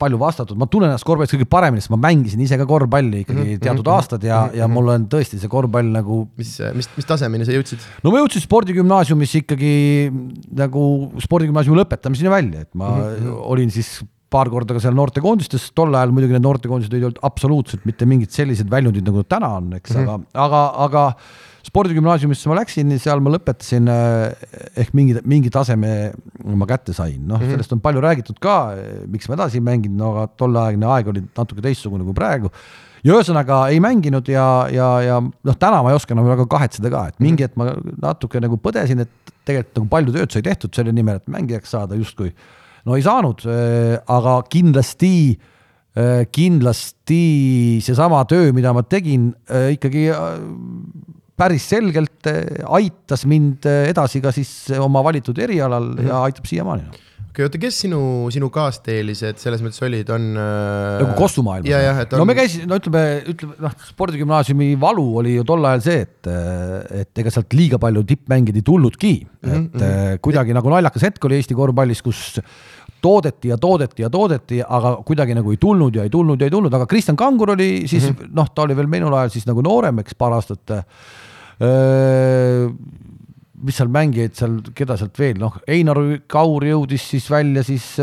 palju 0.00 0.20
vastatud, 0.20 0.56
ma 0.60 0.68
tunnen 0.72 0.88
ennast 0.88 1.04
korvpallis 1.04 1.34
kõige 1.34 1.48
paremini, 1.52 1.84
sest 1.84 1.92
ma 1.92 2.00
mängisin 2.00 2.40
ise 2.44 2.56
ka 2.60 2.64
korvpalli 2.68 3.24
ikkagi 3.26 3.42
mm 3.42 3.50
-hmm. 3.50 3.64
teatud 3.66 3.84
-hmm. 3.84 3.96
aastad 3.96 4.24
ja 4.24 4.38
mm, 4.40 4.48
-hmm. 4.48 4.58
ja 4.62 4.68
mul 4.68 4.88
on 4.94 5.04
tõesti 5.12 5.40
see 5.40 5.52
korvpall 5.52 5.92
nagu. 5.92 6.22
mis, 6.36 6.54
mis, 6.74 6.88
mis 6.96 7.10
tasemeni 7.10 7.44
sa 7.44 7.52
jõudsid? 7.52 7.84
no 8.02 8.14
ma 8.14 8.22
jõudsin 8.22 8.46
spordigümnaasiumis 8.46 9.34
ikkagi 9.42 9.74
nagu 10.56 11.12
spordigümnaasiumi 11.20 11.82
lõpetamiseni 11.82 12.32
välja, 12.32 12.60
et 12.60 12.74
ma 12.74 12.88
mm 12.88 13.04
-hmm. 13.04 13.36
olin 13.52 13.70
siis 13.70 14.00
paar 14.30 14.50
korda 14.52 14.76
ka 14.76 14.82
seal 14.82 14.96
noortekoondistes, 14.96 15.70
tol 15.76 15.94
ajal 15.94 16.14
muidugi 16.14 16.36
need 16.36 16.46
noortekoondised 16.46 16.94
ei 16.94 17.06
olnud 17.06 17.22
absoluutselt 17.26 17.86
mitte 17.88 18.08
mingid 18.08 18.34
sellised 18.34 18.70
väljundid, 18.70 19.06
nagu 19.06 19.24
täna 19.26 19.54
on, 19.58 19.72
eks 19.78 19.94
mm, 19.94 20.04
-hmm. 20.06 20.26
aga, 20.34 20.44
aga, 20.44 20.84
aga 20.86 21.66
spordigümnaasiumisse 21.66 22.48
ma 22.50 22.60
läksin, 22.60 22.92
seal 23.02 23.20
ma 23.24 23.32
lõpetasin 23.34 23.90
eh, 23.92 24.52
ehk 24.84 24.94
mingi, 24.96 25.18
mingi 25.28 25.50
taseme 25.52 26.12
ma 26.44 26.68
kätte 26.70 26.94
sain, 26.96 27.18
noh 27.26 27.36
mm 27.36 27.42
-hmm., 27.42 27.56
sellest 27.56 27.74
on 27.76 27.82
palju 27.84 28.04
räägitud 28.04 28.38
ka, 28.40 28.60
miks 29.10 29.28
ma 29.28 29.36
edasi 29.38 29.58
ei 29.60 29.66
mänginud, 29.66 29.98
no 29.98 30.14
aga 30.14 30.30
tolleaegne 30.40 30.86
aeg 30.94 31.10
oli 31.12 31.24
natuke 31.26 31.66
teistsugune 31.66 32.06
kui 32.06 32.16
praegu 32.16 32.50
ja 33.04 33.16
ühesõnaga 33.16 33.60
ei 33.72 33.80
mänginud 33.82 34.28
ja, 34.28 34.46
ja, 34.72 34.88
ja 35.04 35.18
noh, 35.20 35.58
täna 35.58 35.82
ma 35.82 35.92
ei 35.92 35.98
oska 35.98 36.14
enam 36.14 36.28
väga 36.28 36.46
kahetseda 36.50 36.92
ka, 36.92 37.06
et 37.10 37.20
mingi 37.22 37.46
hetk 37.46 37.58
ma 37.60 37.72
natuke 38.02 38.40
nagu 38.42 38.60
põdesin, 38.60 39.04
et 39.04 39.34
tegelikult 39.48 39.80
nagu 39.80 39.92
palju 39.94 40.16
tööd 40.16 40.34
sai 40.34 40.44
tehtud 40.46 40.74
selle 40.76 40.92
nimel, 40.96 41.20
et 41.20 41.30
mängijaks 41.32 41.76
saada 41.76 41.98
justkui 41.98 42.32
no 42.86 42.96
ei 42.96 43.04
saanud, 43.04 43.44
äh, 43.48 43.96
aga 44.10 44.40
kindlasti, 44.50 45.14
äh, 45.98 46.24
kindlasti 46.32 47.22
seesama 47.84 48.22
töö, 48.30 48.54
mida 48.56 48.74
ma 48.76 48.84
tegin, 48.86 49.30
äh, 49.50 49.72
ikkagi 49.76 50.08
päris 51.40 51.70
selgelt 51.72 52.28
aitas 52.68 53.24
mind 53.28 53.64
edasi 53.64 54.20
ka 54.20 54.32
siis 54.34 54.52
oma 54.76 55.00
valitud 55.04 55.38
erialal 55.40 55.94
mm 55.94 56.02
-hmm. 56.02 56.08
ja 56.08 56.24
aitab 56.28 56.44
siiamaani 56.44 57.06
okei 57.30 57.30
okay,, 57.30 57.44
oota, 57.46 57.58
kes 57.62 57.76
sinu, 57.84 58.00
sinu 58.34 58.50
kaasteelised 58.50 59.38
selles 59.38 59.62
mõttes 59.62 59.80
olid, 59.86 60.08
on 60.10 60.34
nagu 60.34 61.14
kossumaailmas? 61.16 61.70
On... 62.12 62.18
no 62.18 62.26
me 62.26 62.34
käisime, 62.34 62.66
no 62.66 62.76
ütleme, 62.76 63.02
ütleme 63.30 63.54
noh, 63.62 63.76
spordigümnaasiumi 63.92 64.72
valu 64.80 65.06
oli 65.22 65.36
ju 65.36 65.44
tol 65.48 65.64
ajal 65.64 65.84
see, 65.84 66.00
et, 66.02 66.30
et 67.04 67.22
ega 67.22 67.30
sealt 67.30 67.54
liiga 67.54 67.78
palju 67.78 68.02
tippmängijaid 68.10 68.58
ei 68.60 68.66
tulnudki 68.66 69.14
mm, 69.22 69.38
-hmm. 69.40 69.54
et 69.54 69.74
mm 69.74 69.86
-hmm. 69.86 70.18
kuidagi 70.26 70.52
nagu 70.58 70.74
naljakas 70.74 71.06
hetk 71.06 71.24
oli 71.24 71.38
Eesti 71.38 71.54
korvpallis, 71.54 72.02
kus 72.02 72.40
toodeti 73.02 73.50
ja 73.50 73.58
toodeti 73.58 74.04
ja 74.04 74.10
toodeti, 74.10 74.60
aga 74.62 74.96
kuidagi 75.06 75.36
nagu 75.36 75.52
ei 75.54 75.60
tulnud 75.60 75.96
ja 75.96 76.06
ei 76.06 76.12
tulnud 76.12 76.40
ja 76.40 76.48
ei 76.48 76.54
tulnud, 76.54 76.74
aga 76.74 76.86
Kristjan 76.90 77.18
Kangur 77.18 77.54
oli 77.56 77.86
siis 77.86 78.08
mm 78.08 78.14
-hmm. 78.14 78.30
noh, 78.36 78.50
ta 78.54 78.62
oli 78.62 78.76
veel 78.76 78.90
minul 78.90 79.14
ajal 79.14 79.30
siis 79.30 79.46
nagu 79.46 79.62
noorem, 79.62 79.98
eks 79.98 80.14
paar 80.14 80.32
aastat. 80.32 80.76
mis 83.60 83.76
seal 83.76 83.88
mängijaid 83.92 84.34
seal, 84.34 84.54
keda 84.74 84.96
sealt 84.96 85.18
veel, 85.18 85.36
noh, 85.38 85.58
Einar 85.68 85.98
Kaur 86.26 86.64
jõudis 86.64 87.10
siis 87.10 87.30
välja 87.30 87.62
siis 87.62 87.96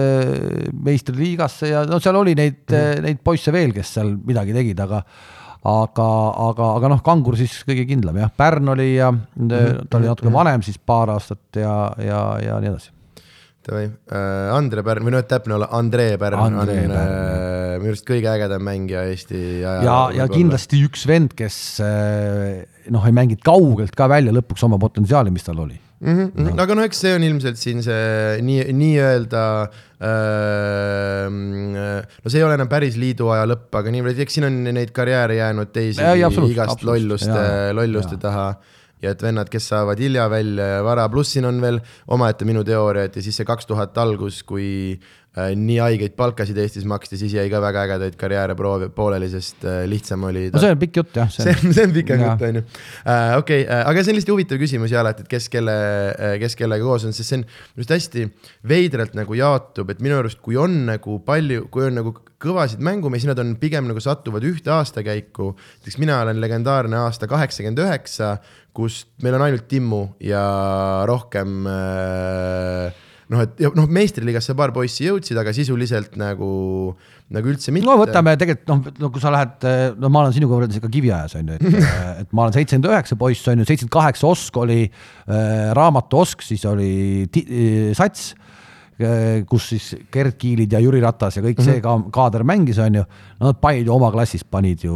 meistriliigasse 0.84 1.68
ja 1.68 1.86
no 1.86 2.00
seal 2.00 2.16
oli 2.16 2.36
neid 2.36 2.70
mm, 2.70 2.76
-hmm. 2.76 3.02
neid 3.02 3.24
poisse 3.24 3.52
veel, 3.52 3.74
kes 3.74 3.94
seal 3.94 4.14
midagi 4.26 4.54
tegid, 4.54 4.80
aga 4.80 5.02
aga, 5.68 6.08
aga, 6.50 6.68
aga 6.78 6.92
noh, 6.94 7.02
Kangur 7.04 7.38
siis 7.38 7.64
kõige 7.68 7.88
kindlam 7.90 8.20
jah, 8.22 8.30
Pärn 8.38 8.70
oli 8.70 8.96
ja 8.96 9.12
mm 9.12 9.48
-hmm. 9.50 9.88
ta 9.90 9.98
oli 9.98 10.08
natuke 10.08 10.34
vanem 10.34 10.62
siis 10.62 10.78
paar 10.78 11.10
aastat 11.10 11.56
ja, 11.56 11.92
ja, 11.98 12.38
ja 12.44 12.60
nii 12.60 12.70
edasi 12.70 12.97
Davai 13.68 13.88
uh,, 13.88 14.56
Andre 14.56 14.84
Pärn 14.88 15.08
või 15.08 15.16
noh, 15.16 15.24
et 15.24 15.30
täpne 15.32 15.58
olla, 15.58 15.68
Andrei 15.76 16.16
Pärn 16.20 16.40
Andre 16.40 16.78
on 16.86 16.94
uh, 16.96 17.74
minu 17.82 17.94
arust 17.94 18.08
kõige 18.08 18.30
ägedam 18.32 18.64
mängija 18.68 19.04
Eesti 19.12 19.42
ajal. 19.60 19.84
ja, 19.88 19.98
ja 20.22 20.30
kindlasti 20.32 20.80
üks 20.88 21.04
vend, 21.10 21.36
kes 21.38 21.58
uh, 21.84 22.64
noh, 22.94 23.10
ei 23.10 23.16
mänginud 23.16 23.44
kaugelt 23.46 23.98
ka 23.98 24.08
välja 24.12 24.36
lõpuks 24.36 24.64
oma 24.68 24.80
potentsiaali, 24.82 25.34
mis 25.34 25.46
tal 25.48 25.60
oli 25.66 25.78
mm. 26.00 26.16
-hmm, 26.16 26.46
no. 26.46 26.56
aga 26.64 26.78
no 26.78 26.86
eks 26.88 27.02
see 27.04 27.14
on 27.18 27.26
ilmselt 27.28 27.60
siin 27.60 27.84
see 27.86 28.40
nii, 28.46 28.64
nii-öelda 28.78 29.44
äh, 30.00 31.28
no 31.28 32.32
see 32.32 32.40
ei 32.40 32.48
ole 32.48 32.58
enam 32.60 32.72
päris 32.72 32.98
liidu 33.02 33.32
aja 33.34 33.48
lõpp, 33.50 33.70
aga 33.82 33.94
niimoodi, 33.94 34.24
eks 34.24 34.40
siin 34.40 34.48
on 34.50 34.64
neid 34.70 34.94
karjääre 34.96 35.40
jäänud 35.42 35.74
teisi 35.76 36.04
ja, 36.04 36.16
ja, 36.16 36.32
igast 36.50 36.84
lolluste, 36.88 37.44
lolluste 37.78 38.20
ja. 38.20 38.24
taha 38.30 38.48
ja 39.02 39.14
et 39.14 39.22
vennad, 39.24 39.50
kes 39.52 39.70
saavad 39.72 40.00
hilja 40.02 40.28
välja 40.32 40.66
ja 40.78 40.84
vara, 40.86 41.08
pluss 41.10 41.36
siin 41.36 41.46
on 41.50 41.62
veel 41.62 41.80
omaette 42.14 42.48
minu 42.50 42.64
teooria, 42.68 43.08
et 43.08 43.18
ja 43.20 43.26
siis 43.26 43.38
see 43.38 43.48
kaks 43.48 43.70
tuhat 43.70 43.98
algus, 44.02 44.42
kui 44.48 44.98
nii 45.38 45.78
haigeid 45.82 46.16
palkasid 46.18 46.58
Eestis 46.62 46.86
maksti, 46.90 47.20
siis 47.20 47.36
jäi 47.38 47.46
ka 47.52 47.60
väga 47.62 47.84
ägedaid 47.86 48.16
karjääre 48.20 48.56
proovi, 48.58 48.90
pooleli, 48.94 49.30
sest 49.30 49.66
äh, 49.68 49.84
lihtsam 49.90 50.26
oli. 50.26 50.48
no 50.54 50.62
see 50.62 50.74
on 50.74 50.80
pikk 50.82 51.02
jutt 51.02 51.20
jah. 51.20 51.30
see 51.34 51.54
on, 51.54 51.74
see 51.76 51.86
on 51.86 51.94
pikem 51.96 52.24
jutt, 52.26 52.46
on 52.48 52.60
ju. 52.60 52.64
Äh, 53.04 53.34
okei, 53.38 53.66
aga 53.68 54.02
see 54.02 54.14
on 54.14 54.20
lihtsalt 54.20 54.34
huvitav 54.34 54.62
küsimus 54.62 54.94
ja 54.94 55.04
alati, 55.04 55.26
et 55.26 55.32
kes 55.32 55.50
kelle, 55.54 55.78
kes 56.42 56.58
kellega 56.58 56.88
koos 56.88 57.06
on, 57.08 57.14
sest 57.16 57.30
see 57.30 57.42
on 57.42 57.46
minu 57.46 57.84
arust 57.84 57.96
hästi 57.98 58.26
veidralt 58.74 59.18
nagu 59.20 59.38
jaotub, 59.38 59.94
et 59.94 60.02
minu 60.04 60.18
arust, 60.22 60.42
kui 60.44 60.58
on 60.60 60.80
nagu 60.90 61.20
palju, 61.28 61.68
kui 61.74 61.86
on 61.88 62.00
nagu 62.02 62.16
kõvasid 62.42 62.82
mängumehi, 62.86 63.30
nad 63.30 63.40
on 63.42 63.56
pigem 63.62 63.88
nagu 63.90 64.02
satuvad 64.04 64.46
ühte 64.46 64.72
aastakäiku. 64.74 65.54
näiteks 65.80 65.98
mina 66.02 66.22
olen 66.22 66.42
legendaarne 66.42 66.98
aasta 67.06 67.30
kaheksakümmend 67.30 67.82
üheksa, 67.86 68.38
kus 68.74 69.06
meil 69.26 69.38
on 69.38 69.46
ainult 69.48 69.68
Timmu 69.70 70.04
ja 70.22 70.44
rohkem 71.10 71.66
äh, 71.70 73.06
noh, 73.34 73.44
et 73.44 73.62
noh, 73.78 73.88
meistriliigasse 73.98 74.56
paar 74.58 74.74
poissi 74.76 75.08
jõudsid, 75.08 75.38
aga 75.40 75.54
sisuliselt 75.56 76.16
nagu, 76.20 76.50
nagu 77.34 77.52
üldse 77.52 77.74
mitte. 77.76 77.88
no 77.88 77.98
võtame 78.00 78.36
tegelikult 78.40 78.72
noh, 78.72 78.98
no 79.04 79.12
kui 79.14 79.24
sa 79.24 79.34
lähed, 79.34 79.68
no 80.00 80.12
ma 80.14 80.24
olen 80.26 80.36
sinuga 80.38 80.58
võrreldes 80.58 80.80
ikka 80.80 80.92
kiviajas 80.94 81.38
on 81.40 81.54
ju, 81.54 81.60
et, 81.60 81.88
et 82.24 82.32
ma 82.32 82.46
olen 82.48 82.58
seitsekümmend 82.58 82.92
üheksa 82.94 83.20
poiss 83.20 83.52
on 83.52 83.64
ju, 83.64 83.68
seitsekümmend 83.68 83.96
kaheksa 84.00 84.30
osk 84.32 84.60
oli 84.64 84.82
äh, 84.88 85.72
raamatu 85.78 86.24
osk, 86.24 86.46
siis 86.46 86.66
oli 86.70 86.92
ti, 87.34 87.46
äh, 87.48 87.92
sats 87.98 88.32
kus 89.50 89.68
siis 89.70 89.92
Gerd 90.14 90.38
Kiilid 90.42 90.72
ja 90.74 90.80
Jüri 90.82 91.02
Ratas 91.04 91.38
ja 91.38 91.44
kõik 91.44 91.60
mm 91.60 91.64
-hmm. 91.64 91.74
see 91.78 91.82
ka 91.82 91.98
kaader 92.12 92.44
mängis, 92.44 92.80
on 92.82 92.96
ju. 92.96 93.04
no 93.40 93.52
nad 93.52 93.60
panid 93.62 93.86
ju 93.86 93.94
oma 93.94 94.12
klassis, 94.12 94.44
panid 94.44 94.84
ju 94.84 94.94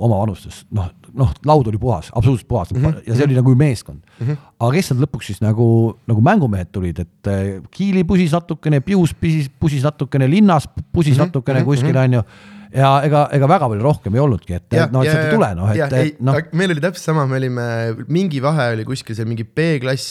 oma 0.00 0.18
vanustes, 0.18 0.64
noh, 0.70 0.90
noh, 1.14 1.30
laud 1.46 1.68
oli 1.68 1.78
puhas, 1.78 2.10
absoluutselt 2.12 2.48
puhas 2.48 2.72
mm 2.72 2.84
-hmm. 2.84 3.02
ja 3.06 3.14
see 3.14 3.24
oli 3.24 3.34
nagu 3.34 3.54
meeskond 3.54 3.98
mm. 4.20 4.26
-hmm. 4.26 4.36
aga 4.60 4.72
kes 4.72 4.88
sealt 4.88 5.00
lõpuks 5.00 5.26
siis 5.26 5.40
nagu, 5.40 5.96
nagu 6.06 6.20
mängumehed 6.20 6.72
tulid, 6.72 6.98
et 6.98 7.26
äh, 7.26 7.62
Kiili 7.70 8.04
pusis 8.04 8.32
natukene, 8.32 8.80
Pius 8.80 9.14
pusis, 9.14 9.50
pusis 9.60 9.82
natukene, 9.82 10.30
Linnas 10.30 10.68
pusis 10.92 11.16
mm 11.16 11.22
-hmm. 11.22 11.26
natukene 11.26 11.64
kuskil, 11.64 11.96
on 11.96 12.12
ju 12.12 12.22
ja 12.74 12.90
ega, 13.04 13.24
ega 13.32 13.48
väga 13.50 13.68
palju 13.68 13.82
rohkem 13.82 14.14
ei 14.14 14.20
olnudki, 14.20 14.54
et 14.54 14.76
noh, 14.92 15.02
et 15.02 15.10
sealt 15.10 15.24
ei 15.26 15.34
tule 15.34 15.54
noh, 15.58 15.72
et 15.74 15.96
ei, 15.98 16.12
noh, 16.20 16.38
meil 16.52 16.74
oli 16.74 16.82
täpselt 16.82 17.10
sama, 17.10 17.26
me 17.26 17.40
olime, 17.40 17.66
mingi 18.08 18.42
vahe 18.42 18.70
oli 18.76 18.86
kuskil 18.88 19.18
seal 19.18 19.28
mingi 19.30 19.44
B-klass, 19.44 20.06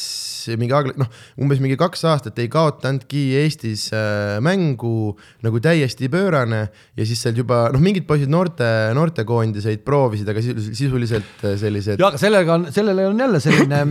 mingi 0.60 0.76
A-klass, 0.76 1.00
noh, 1.02 1.10
umbes 1.42 1.62
mingi 1.64 1.78
kaks 1.80 2.06
aastat 2.10 2.40
ei 2.40 2.50
kaotanudki 2.52 3.24
Eestis 3.42 3.88
äh, 3.96 4.38
mängu 4.46 5.16
nagu 5.46 5.62
täiesti 5.64 6.10
pöörane. 6.12 6.62
Ja 6.98 7.08
siis 7.08 7.22
sealt 7.24 7.40
juba 7.40 7.66
noh, 7.74 7.82
mingid 7.84 8.08
poisid 8.10 8.32
noorte, 8.32 8.68
noortekoondiseid 8.98 9.84
proovisid, 9.88 10.30
aga 10.30 10.44
sisu- 10.46 10.74
sisuliselt 10.74 11.44
äh, 11.44 11.58
sellised 11.60 12.00
ja 12.00 12.12
aga 12.12 12.22
sellega 12.22 12.56
on, 12.56 12.70
sellele 12.76 13.08
on 13.10 13.20
jälle 13.26 13.44
selline, 13.44 13.84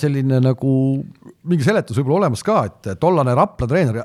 selline 0.00 0.42
nagu 0.42 0.74
mingi 1.42 1.64
seletus 1.66 1.98
võib-olla 1.98 2.20
olemas 2.22 2.42
ka, 2.46 2.60
et 2.68 2.88
tollane 3.02 3.32
Rapla 3.34 3.66
treener, 3.66 3.98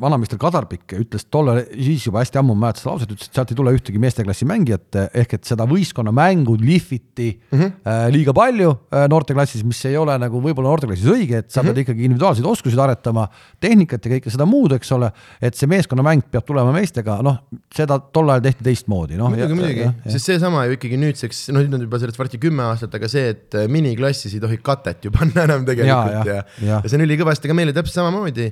vanameister 0.00 0.38
Kadarpik 0.38 0.94
ütles 1.00 1.26
tolle, 1.26 1.64
siis 1.72 2.04
juba 2.06 2.22
hästi 2.22 2.38
ammu 2.38 2.54
mäletas 2.58 2.86
lauset, 2.86 3.10
ütles, 3.10 3.26
et 3.30 3.34
sealt 3.34 3.50
ei 3.50 3.58
tule 3.58 3.72
ühtegi 3.74 3.98
meesteklassi 4.02 4.46
mängijat, 4.46 5.00
ehk 5.10 5.34
et 5.38 5.48
seda 5.48 5.66
võistkonna 5.70 6.12
mängu 6.14 6.54
lihviti 6.60 7.32
mm 7.34 7.58
-hmm. 7.58 8.12
liiga 8.14 8.34
palju 8.36 8.70
äh, 8.70 9.06
noorteklassis, 9.10 9.64
mis 9.66 9.80
ei 9.90 9.96
ole 9.98 10.14
nagu 10.22 10.42
võib-olla 10.42 10.70
noorteklassis 10.70 11.10
õige, 11.10 11.42
et 11.42 11.50
sa 11.50 11.62
mm 11.62 11.66
-hmm. 11.66 11.74
pead 11.74 11.82
ikkagi 11.82 12.04
individuaalseid 12.04 12.46
oskusi 12.46 12.80
aretama, 12.80 13.26
tehnikat 13.60 14.06
ja 14.06 14.14
kõike 14.14 14.30
seda 14.30 14.46
muud, 14.46 14.72
eks 14.78 14.92
ole, 14.92 15.10
et 15.42 15.54
see 15.54 15.66
meeskonnamäng 15.66 16.22
peab 16.30 16.46
tulema 16.46 16.72
meestega, 16.72 17.18
noh, 17.22 17.42
seda 17.74 17.98
tol 17.98 18.30
ajal 18.30 18.46
tehti 18.46 18.64
teistmoodi, 18.64 19.18
noh. 19.18 19.30
muidugi, 19.34 19.54
muidugi, 19.54 19.90
sest 20.06 20.30
seesama 20.30 20.64
ju 20.66 20.78
ikkagi 20.78 20.96
nüüdseks, 20.96 21.48
noh, 21.50 21.60
nüüd 21.60 21.74
on 21.74 21.86
juba 21.88 21.98
sellest 21.98 22.18
varsti 22.18 22.38
kümme 22.38 22.62
aastat, 22.70 22.94
aga 22.94 23.08
see, 23.08 23.34
et 23.34 23.58
miniklassis 23.68 24.34
ei 24.34 24.40
tohi 24.40 24.62
katet 24.62 25.04
ju 25.04 25.10
panna 25.10 25.48
enam 25.48 25.66
tegelikult 25.66 26.12
ja, 26.14 26.22
ja, 26.24 26.42
ja, 26.62 26.80
ja. 26.83 26.83
Ja 26.84 26.90
see 26.90 26.98
on 26.98 27.04
ülikõvasti, 27.06 27.48
aga 27.48 27.56
meil 27.56 27.70
oli 27.70 27.76
täpselt 27.76 27.96
samamoodi. 27.96 28.50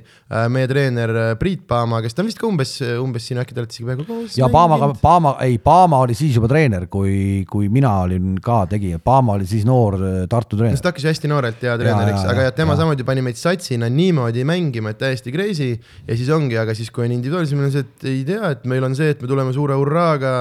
meie 0.53 0.69
treener 0.69 1.11
äh, 1.13 1.31
Priit 1.39 1.67
Paama, 1.69 1.99
kes 2.01 2.15
ta 2.17 2.23
on 2.23 2.29
vist 2.29 2.39
ka 2.41 2.47
umbes, 2.49 2.75
umbes 3.01 3.27
siin 3.29 3.39
äkki 3.41 3.53
te 3.53 3.61
olete 3.61 3.75
isegi 3.75 3.85
peaaegu 3.87 4.05
koos. 4.07 4.37
ja 4.39 4.49
Paamaga, 4.51 4.89
Paama, 5.01 5.35
ei, 5.45 5.59
Paama 5.61 5.99
oli 6.05 6.17
siis 6.17 6.33
juba 6.37 6.49
treener, 6.51 6.87
kui, 6.91 7.43
kui 7.49 7.69
mina 7.73 7.91
olin 8.07 8.33
ka 8.43 8.63
tegija, 8.71 8.97
Paama 9.03 9.37
oli 9.37 9.47
siis 9.49 9.67
noor 9.69 9.99
äh, 9.99 10.15
Tartu 10.31 10.57
treener. 10.57 10.81
ta 10.81 10.91
hakkas 10.91 11.05
ju 11.05 11.11
hästi 11.13 11.31
noorelt 11.31 11.61
ja 11.65 11.77
treeneriks, 11.79 12.25
aga 12.33 12.47
ja, 12.47 12.55
tema 12.57 12.73
ja. 12.73 12.81
samuti 12.81 13.05
pani 13.07 13.25
meid 13.25 13.39
satsina 13.39 13.89
niimoodi 13.93 14.47
mängima, 14.49 14.95
et 14.95 15.01
täiesti 15.03 15.33
crazy 15.35 15.69
ja 15.75 16.17
siis 16.17 16.33
ongi, 16.33 16.57
aga 16.59 16.73
siis, 16.77 16.89
kui 16.93 17.05
on 17.05 17.13
individuaalselt, 17.19 17.59
meil 17.59 17.69
on 17.69 17.75
see, 17.77 17.85
et 17.85 18.09
ei 18.09 18.25
tea, 18.33 18.55
et 18.57 18.65
meil 18.69 18.89
on 18.89 18.97
see, 18.97 19.13
et 19.13 19.21
me 19.21 19.29
tuleme 19.29 19.53
suure 19.53 19.77
hurraaga 19.77 20.33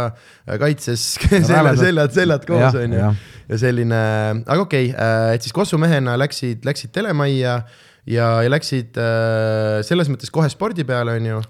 kaitses 0.62 1.04
selja, 1.52 1.76
seljad, 1.76 2.16
seljad 2.16 2.48
koos 2.48 2.80
onju 2.86 3.12
ja, 3.52 3.60
selline, 3.60 4.02
aga 4.42 4.60
okei 4.64 4.90
okay,, 4.92 5.36
et 5.36 5.44
siis 5.44 5.54
Kossu 5.56 5.80
mehena 5.80 6.16
läksid, 6.20 6.64
läksid 6.66 6.94
telemajja 6.94 7.58
ja, 8.06 8.30
ja 8.42 8.52
läksid 8.52 8.98
äh, 9.00 9.82
selles 9.86 10.10
mõttes 10.12 10.32
kohe 10.32 10.48
spordi 10.52 10.86
peale 10.88 11.18
onju 11.20 11.42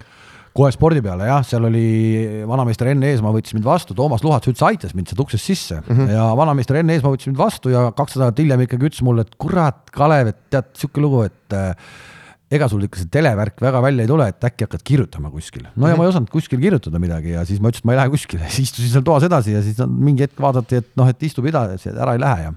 kohe 0.53 0.69
spordi 0.73 1.01
peale 1.01 1.27
jah, 1.27 1.41
seal 1.47 1.65
oli 1.65 1.83
vanameister 2.49 2.91
Enn 2.91 3.05
Eesmaa 3.07 3.33
võttis 3.33 3.55
mind 3.57 3.65
vastu, 3.65 3.95
Toomas 3.97 4.23
Luhats 4.25 4.49
üldse 4.51 4.67
aitas 4.67 4.93
mind 4.93 5.09
sealt 5.09 5.23
uksest 5.25 5.49
sisse. 5.49 5.79
Mm 5.81 5.95
-hmm. 5.95 6.11
ja 6.13 6.27
vanameister 6.37 6.77
Enn 6.77 6.93
Eesmaa 6.93 7.15
võttis 7.15 7.31
mind 7.31 7.39
vastu 7.41 7.73
ja 7.73 7.87
kaks 7.97 8.19
nädalat 8.19 8.41
hiljem 8.43 8.65
ikkagi 8.67 8.89
ütles 8.91 9.01
mulle, 9.01 9.25
et 9.25 9.33
kurat, 9.41 9.81
Kalev, 9.91 10.29
et 10.29 10.41
tead, 10.53 10.69
sihuke 10.77 11.01
lugu, 11.01 11.23
et 11.25 11.57
äh, 11.57 11.73
ega 12.53 12.69
sul 12.71 12.85
ikka 12.85 13.01
see 13.01 13.11
televärk 13.13 13.61
väga 13.63 13.81
välja 13.83 14.05
ei 14.05 14.11
tule, 14.11 14.27
et 14.31 14.47
äkki 14.49 14.67
hakkad 14.67 14.85
kirjutama 14.85 15.31
kuskil. 15.33 15.67
no 15.75 15.91
ja 15.91 15.97
ma 15.99 16.07
ei 16.07 16.13
osanud 16.13 16.31
kuskil 16.33 16.61
kirjutada 16.61 17.01
midagi 17.01 17.35
ja 17.35 17.45
siis 17.49 17.61
ma 17.63 17.71
ütlesin, 17.71 17.85
et 17.85 17.89
ma 17.89 17.95
ei 17.95 18.01
lähe 18.01 18.13
kuskile, 18.13 18.49
siis 18.53 18.71
istusin 18.71 18.93
seal 18.95 19.07
toas 19.07 19.27
edasi 19.27 19.55
ja 19.55 19.63
siis 19.65 19.79
mingi 19.87 20.27
hetk 20.27 20.39
vaadati, 20.43 20.81
et 20.83 20.91
noh, 20.99 21.09
et 21.09 21.29
istub 21.29 21.47
edasi, 21.49 21.91
et 21.91 21.99
ära 21.99 22.17
ei 22.17 22.23
lähe 22.23 22.49
ja 22.49 22.53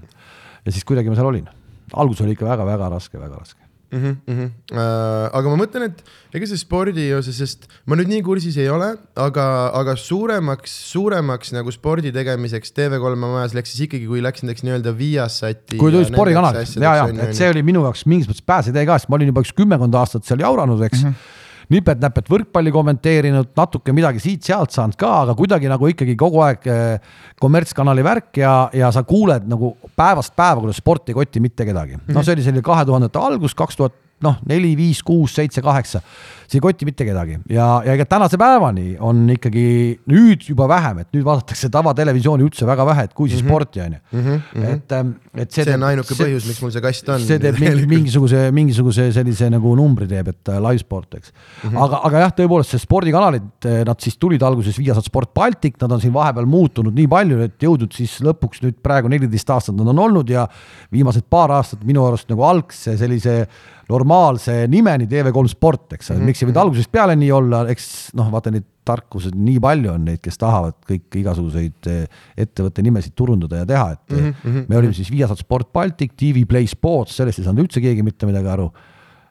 ja 0.67 0.73
siis 0.75 0.87
kuidagi 0.87 1.11
ma 1.11 1.19
seal 1.19 1.31
olin. 1.31 1.47
algus 1.93 2.21
oli 2.21 2.35
ikka 2.35 2.47
väga-väga 2.47 2.91
raske, 2.91 3.19
väga 3.19 3.39
raske 3.39 3.66
mm. 3.91 3.99
-hmm, 3.99 4.15
mm 4.27 4.37
-hmm. 4.37 4.49
Äh, 4.71 5.29
aga 5.39 5.49
ma 5.49 5.59
mõtlen, 5.63 5.87
et 5.89 6.03
ega 6.35 6.49
see 6.49 6.59
spordi 6.59 7.07
osas, 7.15 7.37
sest 7.39 7.67
ma 7.85 7.95
nüüd 7.95 8.11
nii 8.11 8.21
kursis 8.25 8.57
ei 8.57 8.69
ole, 8.69 8.93
aga, 9.15 9.45
aga 9.73 9.95
suuremaks, 9.95 10.73
suuremaks 10.91 11.53
nagu 11.55 11.71
spordi 11.71 12.11
tegemiseks 12.11 12.73
TV3 12.75 13.15
majas 13.15 13.55
läks 13.57 13.71
siis 13.73 13.87
ikkagi, 13.87 14.07
kui 14.07 14.21
läks 14.21 14.43
näiteks 14.43 14.67
nii-öelda 14.67 14.97
Viasati. 14.97 15.77
kui 15.77 15.91
tuli 15.91 16.05
spordikanal 16.05 16.55
ja, 16.55 16.95
ja, 17.03 17.07
et 17.27 17.35
see 17.35 17.49
oli 17.49 17.63
minu 17.63 17.83
jaoks 17.87 18.05
mingis 18.05 18.27
mõttes 18.29 18.45
pääsetee 18.45 18.85
ka, 18.85 18.99
sest 18.99 19.09
ma 19.09 19.19
olin 19.19 19.33
juba 19.33 19.45
üks 19.45 19.55
kümmekond 19.55 19.95
aastat 19.95 20.27
seal 20.27 20.39
jauranud, 20.43 20.81
eks 20.89 21.03
mm. 21.03 21.09
-hmm 21.09 21.35
nipet-näpet 21.73 22.29
võrkpalli 22.31 22.71
kommenteerinud, 22.71 23.51
natuke 23.57 23.95
midagi 23.95 24.21
siit-sealt 24.23 24.71
saanud 24.75 24.95
ka, 24.99 25.11
aga 25.25 25.35
kuidagi 25.37 25.69
nagu 25.71 25.89
ikkagi 25.91 26.15
kogu 26.19 26.41
aeg 26.45 26.67
eh, 26.71 27.13
kommertskanali 27.43 28.05
värk 28.07 28.39
ja, 28.39 28.53
ja 28.75 28.91
sa 28.95 29.03
kuuled 29.07 29.49
nagu 29.51 29.73
päevast 29.97 30.35
päeva, 30.37 30.63
kuidas 30.63 30.79
sport 30.79 31.11
ei 31.11 31.17
koti 31.17 31.43
mitte 31.43 31.67
kedagi. 31.67 31.99
no 32.07 32.23
see 32.23 32.37
oli 32.37 32.45
selline 32.45 32.65
kahe 32.65 32.87
tuhandete 32.87 33.19
algus, 33.19 33.55
kaks 33.57 33.79
tuhat 33.79 33.97
noh, 34.23 34.39
neli, 34.49 34.71
viis, 34.77 35.03
kuus, 35.05 35.35
seitse, 35.37 35.61
kaheksa, 35.61 36.01
see 36.47 36.59
ei 36.61 36.63
koti 36.63 36.87
mitte 36.87 37.05
kedagi 37.07 37.37
ja, 37.51 37.65
ja 37.83 37.95
ega 37.97 38.05
tänase 38.07 38.37
päevani 38.39 38.95
on 39.03 39.25
ikkagi 39.33 39.65
nüüd 40.07 40.45
juba 40.47 40.67
vähem, 40.71 41.01
et 41.03 41.09
nüüd 41.15 41.25
vaadatakse 41.27 41.69
tavatelevisiooni 41.73 42.45
üldse 42.47 42.67
väga 42.67 42.85
vähe, 42.87 43.05
et 43.09 43.13
kui 43.17 43.29
siis 43.29 43.41
mm 43.41 43.47
-hmm. 43.47 43.51
sporti 43.51 43.81
on 43.81 43.93
ju. 43.93 43.99
Mhm, 44.11 44.63
et, 44.63 44.91
ähm, 44.91 45.11
et 45.35 45.51
see, 45.51 45.63
see 45.63 45.75
on 45.75 45.83
ainuke 45.83 46.15
see, 46.15 46.23
põhjus, 46.23 46.47
miks 46.47 46.61
mul 46.61 46.71
see 46.71 46.81
kast 46.81 47.09
on. 47.09 47.19
see 47.19 47.39
teeb 47.39 47.59
mingi, 47.59 47.85
mingisuguse, 47.87 48.51
mingisuguse 48.51 49.11
sellise 49.11 49.49
nagu 49.51 49.75
numbri 49.75 50.07
teeb, 50.07 50.27
et 50.27 50.53
äh, 50.53 50.61
live 50.69 50.79
sport, 50.79 51.13
eks 51.19 51.31
mm. 51.33 51.69
-hmm. 51.69 51.83
aga, 51.83 52.01
aga 52.09 52.23
jah, 52.25 52.35
tõepoolest 52.39 52.75
see 52.75 52.79
spordikanalid, 52.79 53.49
äh, 53.65 53.83
nad 53.85 53.99
siis 53.99 54.17
tulid 54.17 54.41
alguses 54.41 54.79
Viasat 54.79 55.05
Sport 55.05 55.33
Baltic, 55.33 55.75
nad 55.81 55.91
on 55.91 56.01
siin 56.01 56.13
vahepeal 56.13 56.45
muutunud 56.45 56.95
nii 56.95 57.07
palju, 57.07 57.41
et 57.41 57.63
jõudnud 57.63 57.91
siis 57.91 58.19
lõpuks 58.21 58.63
nüüd 58.63 58.79
praegu 58.83 59.11
neliteist 59.11 59.49
aastat 59.49 59.75
nad 59.75 59.87
on 59.87 59.99
olnud 59.99 60.29
ja 60.29 60.47
viimased 60.91 61.27
paar 61.29 61.51
aastat 61.51 61.83
minu 61.83 62.05
arust 62.07 62.29
nagu 62.29 62.43
algse 62.43 62.97
sellise 62.97 63.47
normaalse 63.89 64.65
nimeni 64.67 65.07
TV3 65.07 65.47
Sport, 65.47 65.93
eks 65.93 66.11
ole 66.11 66.17
mm 66.17 66.21
-hmm., 66.21 66.27
miks 66.37 66.45
ei 66.45 66.51
võinud 66.51 66.61
algusest 66.61 66.91
peale 66.93 67.15
nii 67.17 67.29
olla, 67.33 67.63
eks 67.71 67.87
noh, 68.17 68.27
vaata 68.33 68.53
neid 68.53 68.65
tarkused, 68.87 69.35
nii 69.35 69.57
palju 69.63 69.91
on 69.91 70.05
neid, 70.07 70.21
kes 70.23 70.37
tahavad 70.39 70.77
kõiki 70.87 71.21
igasuguseid 71.23 71.89
eh, 71.91 72.19
ettevõtte 72.39 72.83
nimesid 72.85 73.15
turundada 73.17 73.63
ja 73.63 73.67
teha, 73.67 73.87
et 73.97 74.13
mm 74.13 74.27
-hmm. 74.29 74.67
me 74.69 74.77
olime 74.77 74.93
siis 74.95 75.09
Viasat 75.11 75.41
Sport 75.43 75.73
Baltic, 75.73 76.13
TV 76.15 76.45
Play 76.47 76.67
Sports, 76.67 77.17
sellest 77.17 77.41
ei 77.41 77.47
saanud 77.47 77.65
üldse 77.65 77.83
keegi 77.83 78.05
mitte 78.05 78.29
midagi 78.29 78.47
aru 78.53 78.69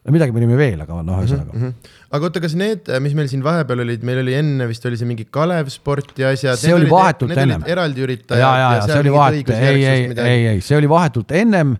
no 0.06 0.12
midagi 0.14 0.34
me 0.34 0.42
olime 0.42 0.58
veel, 0.58 0.82
aga 0.82 1.00
noh, 1.02 1.22
ühesõnaga 1.22 1.52
mm. 1.54 1.62
-hmm. 1.62 1.94
aga 2.10 2.28
oota, 2.28 2.42
kas 2.42 2.54
need, 2.54 2.90
mis 3.02 3.14
meil 3.14 3.30
siin 3.32 3.42
vahepeal 3.42 3.80
olid, 3.86 4.04
meil 4.06 4.20
oli 4.22 4.34
enne 4.34 4.68
vist 4.68 4.84
oli 4.86 4.98
see 4.98 5.08
mingi 5.08 5.26
Kalev 5.30 5.70
Sport 5.72 6.18
ja 6.18 6.34
asjad. 6.34 6.58
see 6.60 6.74
oli 6.74 6.90
vahetult 6.90 7.32
ennem. 7.36 7.64
eraldi 7.66 8.04
üritajad. 8.04 8.42
ja, 8.42 8.52
ja, 8.58 8.74
ja 8.76 8.86
see 8.90 9.00
oli 9.00 9.12
vahetult, 9.12 9.56
ei, 9.56 9.84
ei, 9.84 10.04
ei, 10.26 10.46
ei, 10.52 10.60
see 10.60 10.76
oli 10.76 10.88
vahetult 10.88 11.32
ennem 11.32 11.76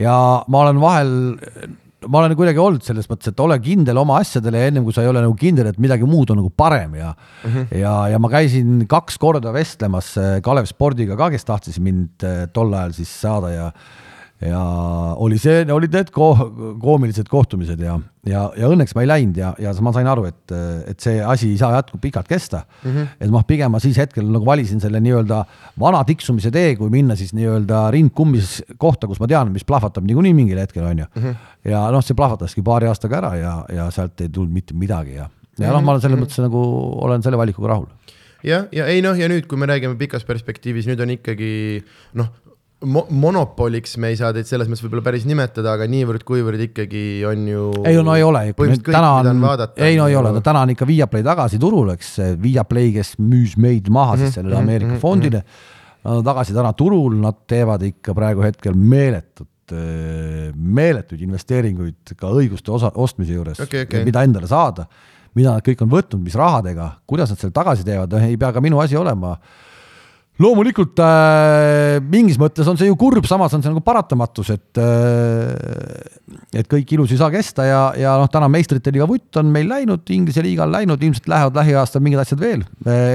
ja 0.00 0.16
ma 0.48 0.64
olen 0.64 0.80
vahel 0.80 1.14
ma 2.08 2.20
olen 2.22 2.36
kuidagi 2.38 2.60
olnud 2.62 2.84
selles 2.84 3.08
mõttes, 3.10 3.32
et 3.32 3.40
ole 3.44 3.58
kindel 3.62 3.98
oma 4.00 4.20
asjadele 4.22 4.62
ja 4.62 4.70
ennem 4.70 4.86
kui 4.86 4.94
sa 4.96 5.04
ei 5.04 5.10
ole 5.10 5.22
nagu 5.24 5.34
kindel, 5.38 5.70
et 5.70 5.80
midagi 5.82 6.08
muud 6.08 6.32
on 6.32 6.40
nagu 6.40 6.50
parem 6.50 6.94
ja 6.96 7.12
mm 7.12 7.50
-hmm. 7.50 7.78
ja, 7.80 7.94
ja 8.14 8.18
ma 8.18 8.30
käisin 8.32 8.86
kaks 8.88 9.18
korda 9.18 9.52
vestlemas 9.52 10.16
äh, 10.16 10.40
Kalev 10.42 10.66
Spordiga 10.66 11.16
ka, 11.16 11.30
kes 11.30 11.44
tahtis 11.44 11.80
mind 11.80 12.24
äh, 12.24 12.46
tol 12.52 12.72
ajal 12.72 12.92
siis 12.92 13.20
saada 13.20 13.50
ja 13.50 13.72
ja 14.40 14.60
oli 15.20 15.36
see, 15.40 15.64
olid 15.72 15.92
need 15.92 16.10
ko 16.14 16.30
koomilised 16.80 17.28
kohtumised 17.28 17.80
ja, 17.84 17.98
ja, 18.28 18.46
ja 18.56 18.70
õnneks 18.72 18.94
ma 18.96 19.04
ei 19.04 19.10
läinud 19.10 19.40
ja, 19.40 19.50
ja 19.60 19.72
ma 19.84 19.92
sain 19.92 20.08
aru, 20.08 20.24
et, 20.30 20.54
et 20.88 21.02
see 21.02 21.18
asi 21.20 21.50
ei 21.52 21.58
saa 21.60 21.74
jätku 21.76 22.00
pikalt 22.00 22.28
kesta 22.28 22.62
mm. 22.64 22.90
-hmm. 22.90 23.10
et 23.20 23.32
noh, 23.34 23.44
pigem 23.46 23.74
ma 23.74 23.80
siis 23.84 23.98
hetkel 24.00 24.24
nagu 24.32 24.46
valisin 24.46 24.80
selle 24.80 25.02
nii-öelda 25.04 25.42
vana 25.80 26.00
tiksumise 26.08 26.50
tee, 26.54 26.72
kui 26.80 26.88
minna 26.90 27.16
siis 27.20 27.34
nii-öelda 27.36 27.90
rind 27.92 28.14
kummis 28.16 28.62
kohta, 28.78 29.10
kus 29.10 29.20
ma 29.20 29.28
tean, 29.28 29.52
mis 29.52 29.66
plahvatab 29.68 30.08
niikuinii 30.08 30.34
mingil 30.34 30.62
hetkel, 30.62 30.88
on 30.88 31.04
ju 31.04 31.10
mm. 31.14 31.22
-hmm. 31.22 31.36
ja 31.70 31.84
noh, 31.90 32.04
see 32.04 32.16
plahvataski 32.16 32.64
paari 32.64 32.88
aastaga 32.88 33.20
ära 33.20 33.34
ja, 33.36 33.54
ja 33.68 33.90
sealt 33.90 34.20
ei 34.20 34.28
tulnud 34.28 34.52
mitte 34.52 34.74
midagi 34.74 35.20
ja, 35.20 35.28
ja 35.58 35.72
noh, 35.72 35.84
ma 35.84 35.92
olen 35.92 36.00
selles 36.00 36.16
mm 36.16 36.24
-hmm. 36.24 36.32
mõttes 36.32 36.42
nagu 36.48 36.60
olen 37.04 37.22
selle 37.22 37.36
valikuga 37.36 37.68
rahul 37.68 37.88
jah, 38.44 38.68
ja 38.72 38.86
ei 38.86 39.02
noh, 39.02 39.18
ja 39.18 39.28
nüüd, 39.28 39.46
kui 39.46 39.58
me 39.58 39.66
räägime 39.68 39.98
pikas 40.00 40.24
perspektiivis, 40.24 40.86
nüüd 40.88 41.00
on 41.04 41.10
ikkagi 41.10 41.84
noh, 42.14 42.32
mo 42.84 43.02
monopoliks 43.10 43.96
me 44.00 44.08
ei 44.12 44.16
saa 44.16 44.30
teid 44.32 44.48
selles 44.48 44.68
mõttes 44.68 44.84
võib-olla 44.84 45.04
päris 45.04 45.26
nimetada, 45.28 45.74
aga 45.76 45.88
niivõrd-kuivõrd 45.90 46.62
ikkagi 46.70 47.02
on 47.28 47.44
ju. 47.50 47.66
ei 47.88 47.98
no 48.04 48.14
ei 48.16 48.24
ole, 48.24 48.44
täna 48.86 49.10
on, 49.18 49.44
ei 49.76 49.98
no 49.98 50.08
ei 50.08 50.16
ole, 50.16 50.32
no 50.36 50.40
täna 50.44 50.64
on 50.64 50.72
ikka 50.72 50.88
Viaplay 50.88 51.26
tagasi 51.26 51.60
turul, 51.60 51.92
eks, 51.94 52.14
Viaplay, 52.40 52.94
kes 52.96 53.14
müüs 53.20 53.58
meid 53.60 53.92
maha 53.92 54.16
mm 54.16 54.16
-hmm, 54.16 54.24
siis 54.24 54.40
sellele 54.40 54.56
mhm, 54.56 54.64
Ameerika 54.64 54.90
mm 54.90 54.96
-hmm, 54.96 55.00
fondile. 55.00 55.44
Nad 56.04 56.16
on 56.16 56.24
tagasi 56.24 56.56
täna 56.56 56.72
turul, 56.72 57.14
nad 57.20 57.44
teevad 57.46 57.82
ikka 57.84 58.14
praegu 58.16 58.42
hetkel 58.42 58.74
meeletut 58.74 59.48
meeletuid 59.70 61.20
investeeringuid 61.20 62.16
ka 62.18 62.26
õiguste 62.26 62.72
osa, 62.74 62.90
ostmise 62.94 63.32
juures 63.32 63.60
okay,, 63.60 63.84
okay. 63.84 64.04
mida 64.04 64.22
endale 64.26 64.48
saada, 64.50 64.86
mida 65.34 65.52
nad 65.52 65.62
kõik 65.62 65.84
on 65.84 65.90
võtnud, 65.92 66.22
mis 66.24 66.34
rahadega, 66.34 66.90
kuidas 67.06 67.30
nad 67.30 67.38
selle 67.38 67.54
tagasi 67.54 67.84
teevad, 67.86 68.10
noh 68.10 68.24
ei 68.26 68.36
pea 68.36 68.50
ka 68.52 68.60
minu 68.60 68.80
asi 68.82 68.96
olema 68.98 69.36
loomulikult 70.40 71.00
äh, 71.04 71.98
mingis 72.00 72.38
mõttes 72.40 72.68
on 72.70 72.78
see 72.80 72.88
ju 72.88 72.96
kurb, 73.00 73.26
samas 73.28 73.52
on 73.56 73.64
see 73.64 73.72
nagu 73.72 73.82
paratamatus, 73.84 74.52
et 74.54 74.80
äh, 74.80 76.20
et 76.56 76.68
kõik 76.70 76.94
ilus 76.96 77.12
ei 77.14 77.20
saa 77.20 77.30
kesta 77.32 77.66
ja, 77.66 77.80
ja 77.98 78.14
noh, 78.18 78.28
täna 78.30 78.48
meistrite 78.50 78.92
liiga 78.94 79.06
vutt 79.10 79.36
on 79.40 79.50
meil 79.52 79.68
läinud, 79.70 80.02
Inglise 80.14 80.42
liiga 80.44 80.64
on 80.66 80.72
läinud, 80.74 81.02
ilmselt 81.02 81.28
lähevad 81.30 81.58
lähiaastal 81.60 82.02
mingid 82.04 82.22
asjad 82.22 82.40
veel. 82.40 82.64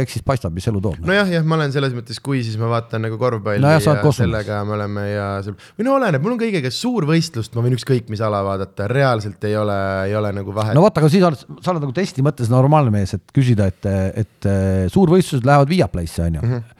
eks 0.02 0.18
siis 0.18 0.26
paistab, 0.26 0.54
mis 0.56 0.68
elu 0.70 0.82
toob. 0.84 1.00
nojah, 1.08 1.32
jah, 1.38 1.48
ma 1.48 1.58
olen 1.58 1.74
selles 1.74 1.96
mõttes, 1.96 2.20
kui 2.24 2.44
siis 2.46 2.60
ma 2.62 2.70
vaatan 2.72 3.06
nagu 3.08 3.20
korvpalli 3.22 3.64
no, 3.64 3.74
ja, 3.74 3.82
ja 3.82 3.98
ja 3.98 4.14
sellega 4.20 4.62
me 4.68 4.78
oleme 4.78 5.08
ja 5.10 5.28
seal, 5.46 5.58
või 5.80 5.90
no 5.90 5.98
oleneb, 5.98 6.24
mul 6.24 6.36
on 6.36 6.42
kõigega 6.44 6.72
suurvõistlust, 6.74 7.56
ma 7.56 7.66
võin 7.66 7.78
ükskõik 7.80 8.12
mis 8.14 8.24
ala 8.26 8.44
vaadata, 8.46 8.90
reaalselt 8.92 9.44
ei 9.50 9.58
ole, 9.60 9.80
ei 10.12 10.16
ole 10.20 10.32
nagu 10.36 10.56
vahet. 10.56 10.78
no 10.78 10.86
vot, 10.86 11.02
aga 11.02 11.12
siis 11.12 11.26
oled, 11.26 11.42
sa 11.66 11.74
oled 11.74 11.88
nagu 11.88 11.96
testi 11.96 12.26
mõttes 12.26 12.52
normaalne 12.54 12.94
mees, 12.94 13.16
et 13.18 13.36
küsida, 13.36 13.72
et, 13.72 13.92
et 14.24 14.52
suurvõistlused 14.94 15.48
lähevad 15.48 15.72
Viaplay'sse 15.72 16.30
on 16.30 16.40
ju 16.40 16.46
mm. 16.46 16.56
-hmm 16.56 16.75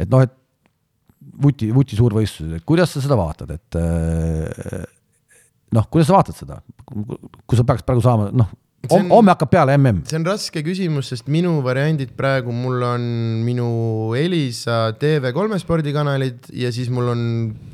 et 0.00 0.10
noh, 0.10 0.24
et 0.24 0.32
vuti, 1.44 1.68
vuti 1.74 1.98
suurvõistlused, 1.98 2.56
et 2.56 2.66
kuidas 2.66 2.94
sa 2.94 3.02
seda 3.04 3.18
vaatad, 3.20 3.52
et 3.56 3.78
äh, 3.80 4.82
noh, 5.76 5.86
kuidas 5.92 6.10
sa 6.10 6.16
vaatad 6.18 6.38
seda, 6.38 6.60
kui 6.88 7.58
sa 7.58 7.66
peaks 7.68 7.86
praegu 7.86 8.04
saama, 8.04 8.30
noh, 8.34 8.50
homme 8.88 9.32
hakkab 9.34 9.50
peale 9.52 9.76
mm. 9.76 10.04
see 10.08 10.16
on 10.16 10.24
raske 10.24 10.62
küsimus, 10.64 11.10
sest 11.12 11.28
minu 11.32 11.58
variandid 11.64 12.14
praegu, 12.16 12.52
mul 12.54 12.80
on 12.86 13.02
minu 13.44 13.70
Elisa 14.16 14.94
TV3 15.00 15.58
spordikanalid 15.60 16.48
ja 16.56 16.72
siis 16.72 16.88
mul 16.92 17.10
on 17.12 17.26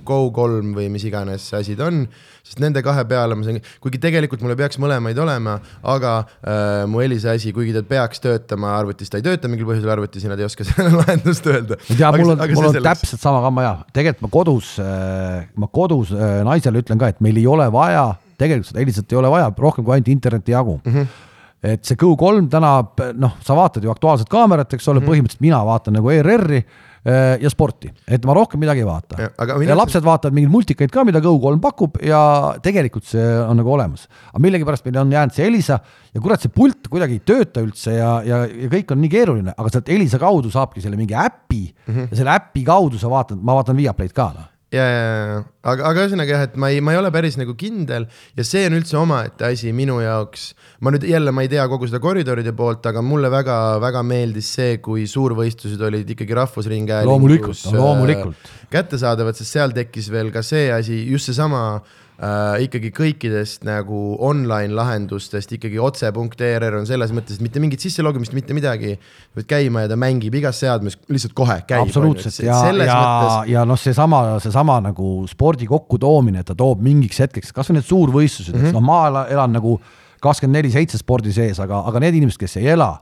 Go3 0.07 0.75
või 0.75 0.89
mis 0.91 1.07
iganes 1.07 1.51
ta 1.53 1.63
on 1.87 2.07
sest 2.47 2.61
nende 2.63 2.83
kahe 2.87 3.03
peale 3.11 3.39
ma 3.39 3.47
saan, 3.47 3.59
kuigi 3.83 4.01
tegelikult 4.03 4.43
mul 4.45 4.55
ei 4.55 4.61
peaks 4.61 4.79
mõlemaid 4.83 5.19
olema, 5.23 5.57
aga 5.95 6.13
äh, 6.23 6.83
mu 6.91 7.03
Elisa 7.03 7.35
asi, 7.35 7.55
kuigi 7.55 7.75
ta 7.75 7.83
peaks 7.87 8.23
töötama 8.23 8.75
arvutis, 8.77 9.11
ta 9.11 9.19
ei 9.21 9.27
tööta 9.27 9.51
mingil 9.51 9.67
põhjusel 9.69 9.95
arvutis 9.95 10.27
ja 10.27 10.31
nad 10.33 10.43
ei 10.43 10.47
oska 10.47 10.67
sellele 10.69 11.01
lahendust 11.01 11.47
öelda. 11.51 11.81
ja 11.99 12.13
mul 12.15 12.35
on, 12.35 12.45
mul 12.55 12.71
on 12.71 12.77
selleks. 12.79 13.07
täpselt 13.07 13.23
sama 13.23 13.43
kamma 13.47 13.67
ja 13.67 13.75
tegelikult 13.95 14.29
ma 14.29 14.35
kodus 14.39 14.77
äh,, 14.83 15.49
ma 15.59 15.71
kodus 15.71 16.15
äh, 16.15 16.39
naisele 16.47 16.83
ütlen 16.83 17.03
ka, 17.03 17.11
et 17.15 17.23
meil 17.25 17.39
ei 17.43 17.47
ole 17.51 17.67
vaja, 17.75 18.13
tegelikult 18.39 18.73
seda 18.73 18.85
Elisat 18.85 19.13
ei 19.13 19.19
ole 19.21 19.31
vaja 19.33 19.53
rohkem 19.59 19.85
kui 19.85 19.97
ainult 19.97 20.13
interneti 20.13 20.57
jagu 20.57 20.81
mm. 20.85 20.93
-hmm 20.93 21.25
et 21.67 21.83
see 21.89 21.97
Go3 21.99 22.47
täna, 22.53 22.85
noh, 23.17 23.33
sa 23.43 23.55
vaatad 23.57 23.83
ju 23.83 23.91
Aktuaalset 23.91 24.29
Kaamerat, 24.29 24.75
eks 24.77 24.89
ole 24.89 25.01
mm, 25.01 25.03
-hmm. 25.03 25.11
põhimõtteliselt 25.11 25.41
mina 25.41 25.65
vaatan 25.65 25.97
nagu 25.97 26.11
ERR-i 26.13 26.61
Äh, 27.07 27.37
ja 27.39 27.51
sporti, 27.53 27.87
et 28.11 28.25
ma 28.27 28.35
rohkem 28.35 28.59
midagi 28.59 28.81
ei 28.83 28.87
vaata. 28.87 29.19
ja, 29.63 29.75
lapsed 29.79 30.01
see... 30.01 30.07
vaatavad 30.09 30.35
mingeid 30.35 30.51
multikaid 30.51 30.91
ka, 30.91 31.05
mida 31.07 31.21
Go3 31.23 31.61
pakub 31.63 32.01
ja 32.03 32.19
tegelikult 32.65 33.07
see 33.07 33.23
on 33.45 33.61
nagu 33.61 33.71
olemas. 33.77 34.09
aga 34.33 34.43
millegipärast 34.43 34.89
meil 34.89 34.99
on 35.05 35.13
jäänud 35.15 35.37
see 35.37 35.47
Elisa 35.47 35.77
ja 36.11 36.23
kurat, 36.25 36.43
see 36.43 36.51
pult 36.51 36.91
kuidagi 36.91 37.21
ei 37.21 37.23
tööta 37.23 37.63
üldse 37.63 37.95
ja, 37.95 38.11
ja, 38.27 38.41
ja 38.51 38.73
kõik 38.73 38.91
on 38.91 38.99
nii 39.05 39.13
keeruline, 39.13 39.55
aga 39.55 39.71
sealt 39.71 39.93
Elisa 39.95 40.19
kaudu 40.19 40.51
saabki 40.51 40.83
selle 40.83 40.99
mingi 40.99 41.15
äpi 41.15 41.63
mm 41.63 41.95
-hmm. 41.95 42.11
ja 42.11 42.23
selle 42.25 42.35
äpi 42.41 42.67
kaudu 42.67 42.99
sa 42.99 43.13
vaatad, 43.13 43.39
ma 43.39 43.55
vaatan 43.61 43.79
Viaplay'd 43.79 44.17
ka 44.17 44.33
noh 44.35 44.51
ja, 44.75 44.83
ja, 44.83 45.03
ja, 45.07 45.43
aga, 45.63 45.85
aga 45.91 46.05
ühesõnaga 46.05 46.33
jah, 46.33 46.47
et 46.49 46.57
ma 46.59 46.71
ei, 46.75 46.81
ma 46.85 46.95
ei 46.95 46.99
ole 46.99 47.11
päris 47.15 47.37
nagu 47.39 47.55
kindel 47.59 48.09
ja 48.37 48.47
see 48.47 48.65
on 48.67 48.79
üldse 48.81 48.97
omaette 48.99 49.47
asi 49.47 49.71
minu 49.77 50.01
jaoks. 50.03 50.49
ma 50.81 50.91
nüüd 50.95 51.07
jälle, 51.07 51.35
ma 51.35 51.45
ei 51.47 51.51
tea 51.53 51.67
kogu 51.71 51.87
seda 51.87 52.01
koridoride 52.03 52.55
poolt, 52.57 52.87
aga 52.91 53.03
mulle 53.03 53.31
väga-väga 53.33 54.03
meeldis 54.07 54.51
see, 54.59 54.81
kui 54.83 55.07
suurvõistlused 55.11 55.83
olid 55.91 56.11
ikkagi 56.17 56.35
Rahvusringhäälingus. 56.41 57.13
loomulikult, 57.13 57.63
loomulikult. 57.77 58.43
Äh, 58.43 58.67
kättesaadavad, 58.75 59.39
sest 59.39 59.55
seal 59.55 59.77
tekkis 59.77 60.11
veel 60.13 60.35
ka 60.35 60.43
see 60.47 60.69
asi, 60.75 60.99
just 61.13 61.31
seesama 61.31 61.63
äh, 61.79 62.03
äh, 62.17 62.63
ikkagi 62.67 62.91
kõikidest 62.97 63.67
nagu 63.67 64.17
online 64.25 64.75
lahendustest 64.77 65.53
ikkagi 65.57 65.81
otse.err 65.83 66.79
on 66.79 66.89
selles 66.89 67.13
mõttes, 67.17 67.37
et 67.37 67.45
mitte 67.45 67.61
mingit 67.63 67.83
sisselogimist, 67.83 68.35
mitte 68.37 68.57
midagi. 68.57 68.95
võid 69.37 69.49
käima 69.51 69.85
ja 69.85 69.93
ta 69.93 69.99
mängib 70.01 70.35
igas 70.41 70.61
seadmes 70.63 70.99
lihtsalt 71.09 71.37
kohe 71.37 71.59
käib. 71.69 71.89
absoluutselt 71.89 72.41
ja, 72.41 72.63
ja, 72.73 72.73
mõttes... 72.73 73.53
ja 73.53 73.67
noh, 73.69 73.81
seesama, 73.81 74.23
seesama 74.45 74.81
nagu 74.89 75.27
spordi 75.31 75.69
kokkutoomine, 75.69 76.41
et 76.41 76.51
ta 76.53 76.57
toob 76.57 76.83
mingiks 76.85 77.21
hetkeks, 77.25 77.53
kasvõi 77.57 77.81
need 77.81 77.89
suurvõistlused 77.91 78.55
mm, 78.55 78.67
-hmm. 78.71 78.79
noh, 78.79 78.85
ma 78.85 79.27
elan 79.29 79.57
nagu 79.59 79.79
kakskümmend 80.25 80.63
neli 80.63 80.73
seitse 80.73 80.99
spordi 80.99 81.33
sees, 81.33 81.61
aga, 81.61 81.85
aga 81.87 82.01
need 82.03 82.21
inimesed, 82.23 82.41
kes 82.41 82.57
ei 82.63 82.73
ela 82.73 82.95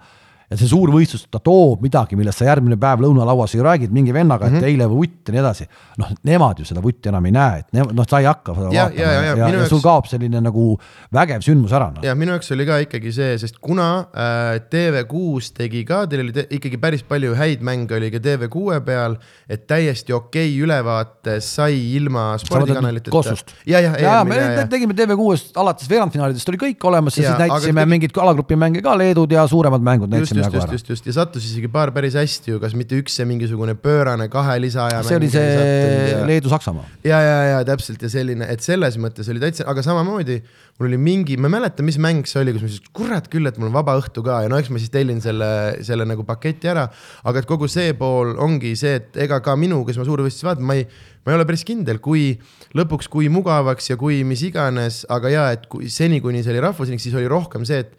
ja 0.54 0.60
see 0.60 0.70
suur 0.70 0.92
võistlus, 0.94 1.24
ta 1.32 1.40
toob 1.42 1.82
midagi, 1.84 2.16
millest 2.18 2.40
sa 2.40 2.46
järgmine 2.46 2.78
päev 2.80 3.02
lõunalauas 3.02 3.54
ju 3.56 3.64
räägid 3.64 3.94
mingi 3.94 4.14
vennaga, 4.14 4.46
et 4.46 4.54
mm 4.54 4.60
-hmm. 4.60 4.70
eile 4.70 4.88
vutt 4.90 5.28
ja 5.28 5.34
nii 5.34 5.40
edasi. 5.42 5.66
noh, 5.98 6.10
nemad 6.22 6.58
ju 6.58 6.64
seda 6.68 6.82
vutti 6.82 7.10
enam 7.10 7.26
ei 7.26 7.34
näe, 7.34 7.58
et 7.58 7.72
ne, 7.72 7.86
noh, 7.92 8.06
sa 8.08 8.20
ei 8.22 8.28
hakka 8.28 8.54
seda 8.54 8.70
ja, 8.70 8.84
vaatama 8.84 9.00
ja, 9.00 9.12
ja, 9.12 9.22
ja, 9.22 9.36
ja, 9.36 9.48
ja, 9.48 9.62
ja 9.62 9.68
sul 9.68 9.82
kaob 9.82 10.06
selline 10.10 10.40
nagu 10.40 10.78
vägev 11.14 11.42
sündmus 11.42 11.72
ära 11.74 11.90
no.. 11.94 12.02
ja 12.06 12.14
minu 12.14 12.34
jaoks 12.34 12.52
oli 12.54 12.66
ka 12.66 12.78
ikkagi 12.84 13.12
see, 13.12 13.38
sest 13.38 13.58
kuna 13.60 13.88
äh, 14.14 14.60
TV6 14.70 15.50
tegi 15.58 15.84
ka, 15.88 16.04
teil 16.06 16.24
oli 16.26 16.46
ikkagi 16.58 16.78
päris 16.78 17.02
palju 17.02 17.34
häid 17.34 17.62
mänge 17.62 17.96
oli 17.98 18.10
ka 18.14 18.22
TV6 18.22 18.80
peal, 18.86 19.18
et 19.48 19.66
täiesti 19.66 20.12
okei 20.12 20.50
okay 20.50 20.64
ülevaate 20.64 21.40
sai 21.40 21.78
ilma 21.96 22.38
spordikanaliteta. 22.38 23.34
ja, 23.66 23.80
ja, 23.80 23.92
ja, 23.98 24.18
ja 24.18 24.24
me 24.24 24.38
ja, 24.38 24.66
tegime 24.70 24.94
TV6-st 24.94 25.58
alates 25.58 25.90
veerandfinaalidest 25.90 26.48
oli 26.48 26.62
kõik 26.68 26.88
olemas 26.90 27.18
ja, 27.18 27.22
ja 27.22 27.28
siis 27.30 27.42
näitasime 27.46 27.82
aga... 27.82 27.90
mingeid 27.90 28.22
alagrupi 28.24 28.58
mänge 28.58 28.82
ka, 28.84 28.96
Leedud 28.98 29.32
ja 29.32 29.46
suuremad 29.50 29.82
mängud 29.84 30.12
näitasime 30.12 30.43
just, 30.52 30.72
just, 30.72 30.72
just, 30.72 30.90
just 30.92 31.08
ja 31.08 31.14
sattus 31.16 31.46
isegi 31.48 31.70
paar 31.72 31.92
päris 31.94 32.16
hästi 32.18 32.54
ju, 32.54 32.60
kas 32.62 32.76
mitte 32.78 32.98
üks 33.00 33.16
see 33.18 33.26
mingisugune 33.28 33.76
pöörane 33.78 34.28
kahe 34.32 34.58
lisaaja. 34.62 35.02
see 35.06 35.18
oli 35.20 35.30
see 35.32 35.46
ja... 35.48 36.20
Leedu-Saksamaa. 36.28 36.84
ja, 37.06 37.20
ja, 37.24 37.38
ja 37.54 37.64
täpselt 37.68 38.02
ja 38.04 38.10
selline, 38.12 38.48
et 38.50 38.64
selles 38.64 38.98
mõttes 39.00 39.30
oli 39.32 39.42
täitsa, 39.42 39.66
aga 39.70 39.84
samamoodi 39.86 40.40
mul 40.78 40.88
oli 40.88 40.98
mingi, 40.98 41.36
ma 41.38 41.46
ei 41.46 41.54
mäleta, 41.54 41.84
mis 41.86 42.00
mäng 42.02 42.26
see 42.26 42.40
oli, 42.42 42.54
kus 42.56 42.64
ma 42.64 42.70
siis, 42.72 42.82
kurat 42.96 43.28
küll, 43.30 43.46
et 43.46 43.58
mul 43.60 43.70
on 43.70 43.76
vaba 43.76 43.94
õhtu 44.00 44.24
ka 44.26 44.40
ja 44.42 44.50
no 44.50 44.58
eks 44.58 44.72
ma 44.74 44.80
siis 44.82 44.90
tellin 44.94 45.20
selle, 45.22 45.48
selle 45.86 46.06
nagu 46.08 46.26
paketi 46.26 46.70
ära. 46.72 46.88
aga 47.22 47.42
et 47.42 47.48
kogu 47.48 47.68
see 47.70 47.94
pool 47.98 48.34
ongi 48.42 48.74
see, 48.78 48.96
et 48.98 49.20
ega 49.26 49.38
ka 49.44 49.54
minu, 49.58 49.84
kes 49.86 50.00
ma 50.00 50.06
suurvõistlusi 50.08 50.48
vaatan, 50.48 50.66
ma 50.66 50.78
ei, 50.80 50.88
ma 51.22 51.32
ei 51.32 51.38
ole 51.38 51.46
päris 51.46 51.62
kindel, 51.68 52.02
kui 52.02 52.32
lõpuks, 52.74 53.06
kui 53.12 53.30
mugavaks 53.30 53.92
ja 53.92 53.98
kui 54.00 54.24
mis 54.26 54.42
iganes, 54.48 55.04
aga 55.14 55.30
ja 55.30 55.46
et 55.54 55.68
kui 55.70 55.86
seni, 55.92 56.18
kuni 56.24 56.42
see 56.42 56.56
oli 56.56 56.64
rahvusring, 56.66 57.02
siis 57.02 57.14
oli 57.14 57.30
rohkem 57.30 57.66
see, 57.68 57.84
et 57.86 57.94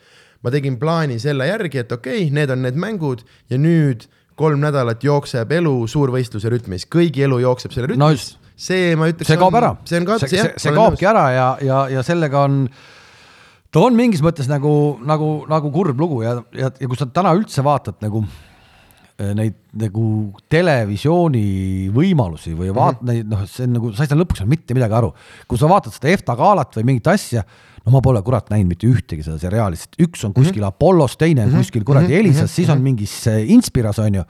ma 0.45 0.53
tegin 0.53 0.77
plaani 0.81 1.17
selle 1.21 1.49
järgi, 1.49 1.81
et 1.81 1.91
okei 1.95 2.27
okay,, 2.27 2.33
need 2.37 2.53
on 2.53 2.61
need 2.65 2.77
mängud 2.77 3.25
ja 3.49 3.57
nüüd 3.57 4.05
kolm 4.37 4.61
nädalat 4.63 5.03
jookseb 5.03 5.51
elu 5.57 5.75
suurvõistluse 5.89 6.51
rütmis, 6.51 6.87
kõigi 6.91 7.23
elu 7.25 7.39
jookseb 7.45 7.75
selle 7.75 7.93
rütmis 7.93 8.33
no. 8.35 8.41
see 8.55 8.95
ma 8.99 9.09
ütleks. 9.11 9.31
see 9.31 9.39
kaob 9.39 9.57
ära, 9.57 9.71
see 9.87 10.01
see, 10.03 10.31
see, 10.35 10.49
see 10.67 10.75
kaobki 10.75 11.07
ära 11.09 11.25
ja, 11.33 11.47
ja, 11.65 11.83
ja 11.95 12.03
sellega 12.05 12.43
on, 12.45 12.65
ta 13.73 13.85
on 13.87 13.95
mingis 13.97 14.23
mõttes 14.25 14.49
nagu, 14.51 14.73
nagu, 15.07 15.37
nagu 15.51 15.71
kurb 15.73 16.03
lugu 16.03 16.21
ja, 16.25 16.37
ja, 16.55 16.69
ja 16.69 16.91
kui 16.91 16.99
sa 16.99 17.07
täna 17.07 17.33
üldse 17.37 17.63
vaatad 17.65 18.03
nagu 18.03 18.25
eh, 19.17 19.31
neid 19.39 19.57
nagu 19.81 20.07
televisiooni 20.51 21.45
võimalusi 21.95 22.53
või 22.59 22.75
vaat- 22.75 22.99
mm, 22.99 23.07
-hmm. 23.07 23.13
neid 23.15 23.31
noh, 23.31 23.47
see 23.49 23.69
on 23.69 23.79
nagu, 23.79 23.93
sa 23.95 24.03
ei 24.03 24.11
saa 24.11 24.19
lõpuks 24.19 24.43
mitte 24.51 24.77
midagi 24.77 24.99
aru. 24.99 25.13
kui 25.47 25.59
sa 25.59 25.71
vaatad 25.71 25.95
seda 25.95 26.11
EFTA 26.11 26.35
galat 26.39 26.75
või 26.75 26.91
mingit 26.91 27.07
asja 27.15 27.47
no 27.85 27.93
ma 27.93 28.01
pole 28.01 28.21
kurat 28.25 28.49
näinud 28.53 28.73
mitte 28.73 28.89
ühtegi 28.89 29.25
seda 29.25 29.37
seriaali, 29.41 29.77
sest 29.79 29.95
üks 30.01 30.25
on 30.25 30.33
kuskil 30.33 30.61
mm 30.61 30.67
-hmm. 30.67 30.73
Apollos, 30.73 31.17
teine 31.17 31.43
on 31.43 31.49
mm 31.49 31.53
-hmm. 31.53 31.63
kuskil 31.65 31.83
kuradi 31.83 32.13
mhm. 32.13 32.19
Elisas 32.19 32.41
mm, 32.41 32.45
-hmm. 32.45 32.55
siis 32.55 32.69
on 32.69 32.81
mingis 32.81 33.13
Inspiras 33.47 33.99
on 33.99 34.15
ju 34.15 34.23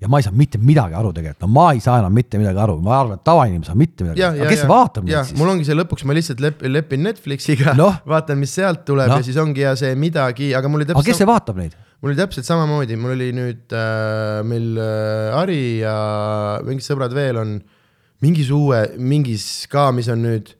ja 0.00 0.08
ma 0.08 0.18
ei 0.20 0.24
saa 0.24 0.32
mitte 0.32 0.58
midagi 0.58 0.96
aru 0.96 1.12
tegelikult, 1.12 1.42
no 1.44 1.48
ma 1.52 1.66
ei 1.76 1.80
saa 1.84 1.98
enam 2.00 2.14
mitte 2.16 2.38
midagi 2.40 2.60
aru, 2.62 2.78
ma 2.84 2.94
arvan, 3.02 3.18
et 3.20 3.24
tavainimene 3.26 3.68
saab 3.68 3.80
mitte 3.80 4.06
midagi 4.06 4.24
aru, 4.24 4.40
aga 4.40 4.54
kes 4.54 4.62
ja, 4.62 4.68
vaatab 4.70 5.04
neid 5.04 5.18
siis? 5.28 5.38
mul 5.40 5.52
ongi 5.52 5.68
see 5.68 5.76
lõpuks, 5.76 6.06
ma 6.08 6.16
lihtsalt 6.16 6.40
lep, 6.40 6.62
lepin 6.76 7.04
Netflixiga 7.04 7.74
no., 7.76 7.90
vaatan, 8.12 8.40
mis 8.40 8.54
sealt 8.56 8.86
tuleb 8.88 9.12
no. 9.12 9.18
ja 9.20 9.26
siis 9.26 9.36
ongi 9.40 9.66
ja 9.66 9.74
see 9.76 9.92
midagi, 10.00 10.54
aga 10.56 10.72
mul 10.72 10.80
oli 10.80 10.88
täpselt 10.88 11.04
aga 11.04 11.12
kes 11.12 11.20
see 11.20 11.28
vaatab 11.28 11.60
neid? 11.60 11.76
mul 12.00 12.14
oli 12.14 12.20
täpselt 12.22 12.48
samamoodi, 12.48 12.96
mul 12.96 13.12
oli 13.12 13.28
nüüd 13.36 13.76
äh, 13.76 14.40
meil 14.48 14.80
äh, 14.80 15.36
Ari 15.42 15.60
ja 15.82 15.94
mingid 16.64 16.86
sõbrad 16.86 17.12
veel 17.16 17.42
on 17.42 17.52
mingis 18.24 18.48
uue, 18.56 18.86
mingis 18.96 19.66
ka, 19.68 19.90
mis 19.96 20.08
on 20.12 20.24
nüüd 20.24 20.54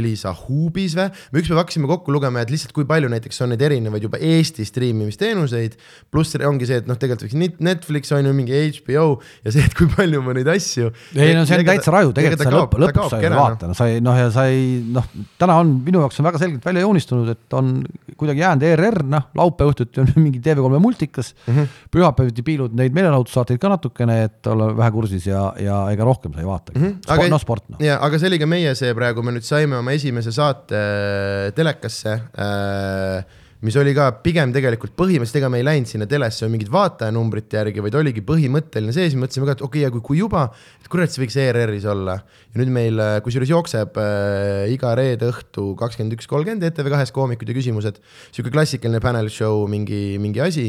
Elisa 0.00 0.32
Hubis 0.44 0.96
või, 0.98 1.10
me 1.32 1.42
ükspäev 1.42 1.62
hakkasime 1.62 1.90
kokku 1.90 2.14
lugema, 2.14 2.42
et 2.42 2.52
lihtsalt 2.52 2.74
kui 2.76 2.86
palju 2.88 3.10
näiteks 3.12 3.42
on 3.44 3.52
neid 3.54 3.62
erinevaid 3.66 4.06
juba 4.06 4.20
Eesti 4.22 4.66
striimimisteenuseid, 4.68 5.76
pluss 6.12 6.36
ongi 6.46 6.68
see, 6.68 6.82
et 6.82 6.88
noh, 6.90 6.98
tegelikult 7.00 7.32
võiks 7.32 7.60
Netflix 7.66 8.12
on 8.14 8.26
ju 8.28 8.34
mingi 8.36 8.56
HBO 8.78 9.06
ja 9.44 9.54
see, 9.54 9.64
et 9.66 9.74
kui 9.76 9.88
palju 9.90 10.22
ma 10.24 10.34
neid 10.36 10.48
asju. 10.52 10.90
ei 11.16 11.34
no 11.36 11.44
see 11.48 11.58
on 11.60 11.66
täitsa 11.68 11.94
raju, 11.94 12.12
tegelikult 12.16 12.46
sa 12.46 12.54
lõpp, 12.54 12.76
lõpuks 12.82 13.12
sa 13.14 13.20
ei 13.20 13.32
vaata, 13.32 13.70
no 13.70 13.76
sa 13.78 13.88
ei 13.90 14.02
noh, 14.04 14.18
ja 14.18 14.30
sa 14.34 14.46
ei 14.50 14.80
noh, 14.96 15.06
täna 15.40 15.58
on 15.62 15.76
minu 15.86 16.02
jaoks 16.04 16.20
on 16.20 16.28
väga 16.28 16.40
selgelt 16.42 16.66
välja 16.66 16.84
joonistunud, 16.84 17.30
et 17.32 17.56
on 17.56 17.72
kuidagi 18.18 18.44
jäänud 18.44 18.66
ERR, 18.66 19.00
noh, 19.12 19.28
laupäeva 19.38 19.74
õhtuti 19.74 20.02
on 20.02 20.12
mingi 20.26 20.42
TV3 20.44 20.80
multikas 20.82 21.32
mm 21.46 21.54
-hmm., 21.54 21.80
pühapäeviti 21.92 22.44
piilud 22.46 22.76
neid 22.76 22.94
meelelahutussaateid 22.96 23.60
ka 23.62 23.72
natukene, 23.72 24.18
et 24.28 24.50
olla 24.52 24.70
vähe 24.76 24.90
kursis 24.94 25.26
ja, 25.26 25.48
ja 25.60 25.80
ega 25.92 26.04
rohkem 26.04 26.34
sa 26.34 26.42
ei 26.42 26.46
vaatagi 26.46 26.78
mm. 26.78 26.86
-hmm. 26.86 27.02
Sport, 27.06 27.30
noh, 27.30 27.40
sport 27.40 27.68
noh. 27.68 27.80
ja, 27.80 27.98
aga 28.02 28.18
see 28.18 28.30
oli 28.30 28.38
ka 28.38 28.46
meie 28.46 28.74
see 28.74 28.94
praegu, 28.94 29.22
me 29.22 29.36
nüüd 29.36 29.46
saime 29.46 29.82
oma 29.86 29.94
esimese 29.94 30.34
saate 30.34 30.74
äh, 30.74 31.50
telekasse, 31.54 32.18
äh, 32.42 33.42
mis 33.64 33.76
oli 33.80 33.94
ka 33.96 34.10
pigem 34.20 34.50
tegelikult 34.52 34.92
põhimõtteliselt, 34.98 35.38
ega 35.40 35.48
me 35.50 35.60
ei 35.62 35.64
läinud 35.64 35.88
sinna 35.88 36.06
telesse 36.10 36.46
mingit 36.52 36.68
vaatajanumbrite 36.72 37.56
järgi, 37.56 37.82
vaid 37.86 37.94
oligi 37.98 38.22
põhimõtteline 38.26 38.92
see, 38.92 39.06
siis 39.08 39.16
mõtlesime 39.18 39.48
ka, 39.48 39.54
et 39.56 39.62
okei 39.64 39.84
okay,, 39.86 39.88
aga 39.88 40.02
kui 40.04 40.18
juba, 40.20 40.42
et 40.82 40.90
kurat, 40.92 41.10
see 41.10 41.22
võiks 41.22 41.38
ERR-is 41.40 41.86
olla. 41.88 42.18
ja 42.52 42.60
nüüd 42.60 42.72
meil, 42.74 43.00
kusjuures 43.24 43.52
jookseb 43.52 43.96
äh, 44.02 44.66
iga 44.74 44.92
reede 44.98 45.30
õhtu 45.30 45.70
kakskümmend 45.80 46.18
üks 46.18 46.28
kolmkümmend 46.30 46.66
ETV 46.68 46.90
kahes 46.92 47.14
koomikud 47.16 47.48
ja 47.48 47.56
küsimused, 47.56 48.02
sihuke 48.34 48.52
klassikaline 48.52 49.00
panel 49.04 49.30
show, 49.32 49.64
mingi, 49.70 50.18
mingi 50.20 50.42
asi. 50.44 50.66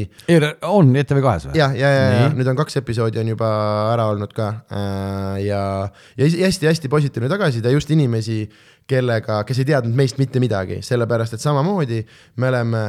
on 0.70 0.94
ETV 0.94 1.20
kahes 1.26 1.50
või? 1.50 1.58
jah, 1.60 1.76
ja, 1.76 1.92
ja, 1.92 2.08
ja, 2.08 2.16
ja 2.22 2.32
nüüd 2.38 2.54
on 2.54 2.62
kaks 2.62 2.80
episoodi 2.80 3.20
on 3.20 3.34
juba 3.34 3.52
ära 3.92 4.08
olnud 4.14 4.32
ka 4.32 4.48
äh, 4.72 5.44
ja, 5.44 5.62
ja 6.16 6.32
hästi-hästi 6.48 6.88
positiivne 6.88 7.30
tagasiside 7.34 7.76
just 7.76 7.92
inimesi 7.92 8.46
kellega, 8.88 9.42
kes 9.48 9.62
ei 9.62 9.68
teadnud 9.68 9.96
meist 9.96 10.18
mitte 10.20 10.40
midagi, 10.42 10.80
sellepärast 10.84 11.36
et 11.36 11.44
samamoodi 11.44 12.02
me 12.40 12.50
oleme 12.50 12.82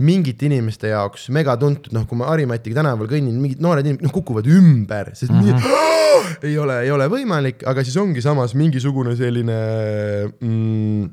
mingite 0.00 0.48
inimeste 0.48 0.92
jaoks 0.92 1.28
megatuntud, 1.34 1.92
noh, 1.92 2.06
kui 2.08 2.18
ma 2.20 2.30
Harimatiga 2.30 2.80
tänaval 2.80 3.08
kõnnin, 3.10 3.36
mingid 3.40 3.60
noored 3.64 3.84
inimesed, 3.84 4.06
noh, 4.06 4.14
kukuvad 4.14 4.48
ümber, 4.48 5.12
sest 5.14 5.32
mm 5.32 5.40
-hmm. 5.40 5.60
nii, 5.60 6.50
ei 6.50 6.58
ole, 6.58 6.80
ei 6.86 6.90
ole 6.90 7.08
võimalik, 7.12 7.64
aga 7.68 7.84
siis 7.84 7.96
ongi 8.00 8.22
samas 8.24 8.54
mingisugune 8.56 9.16
selline 9.16 9.58
mm, 10.40 11.08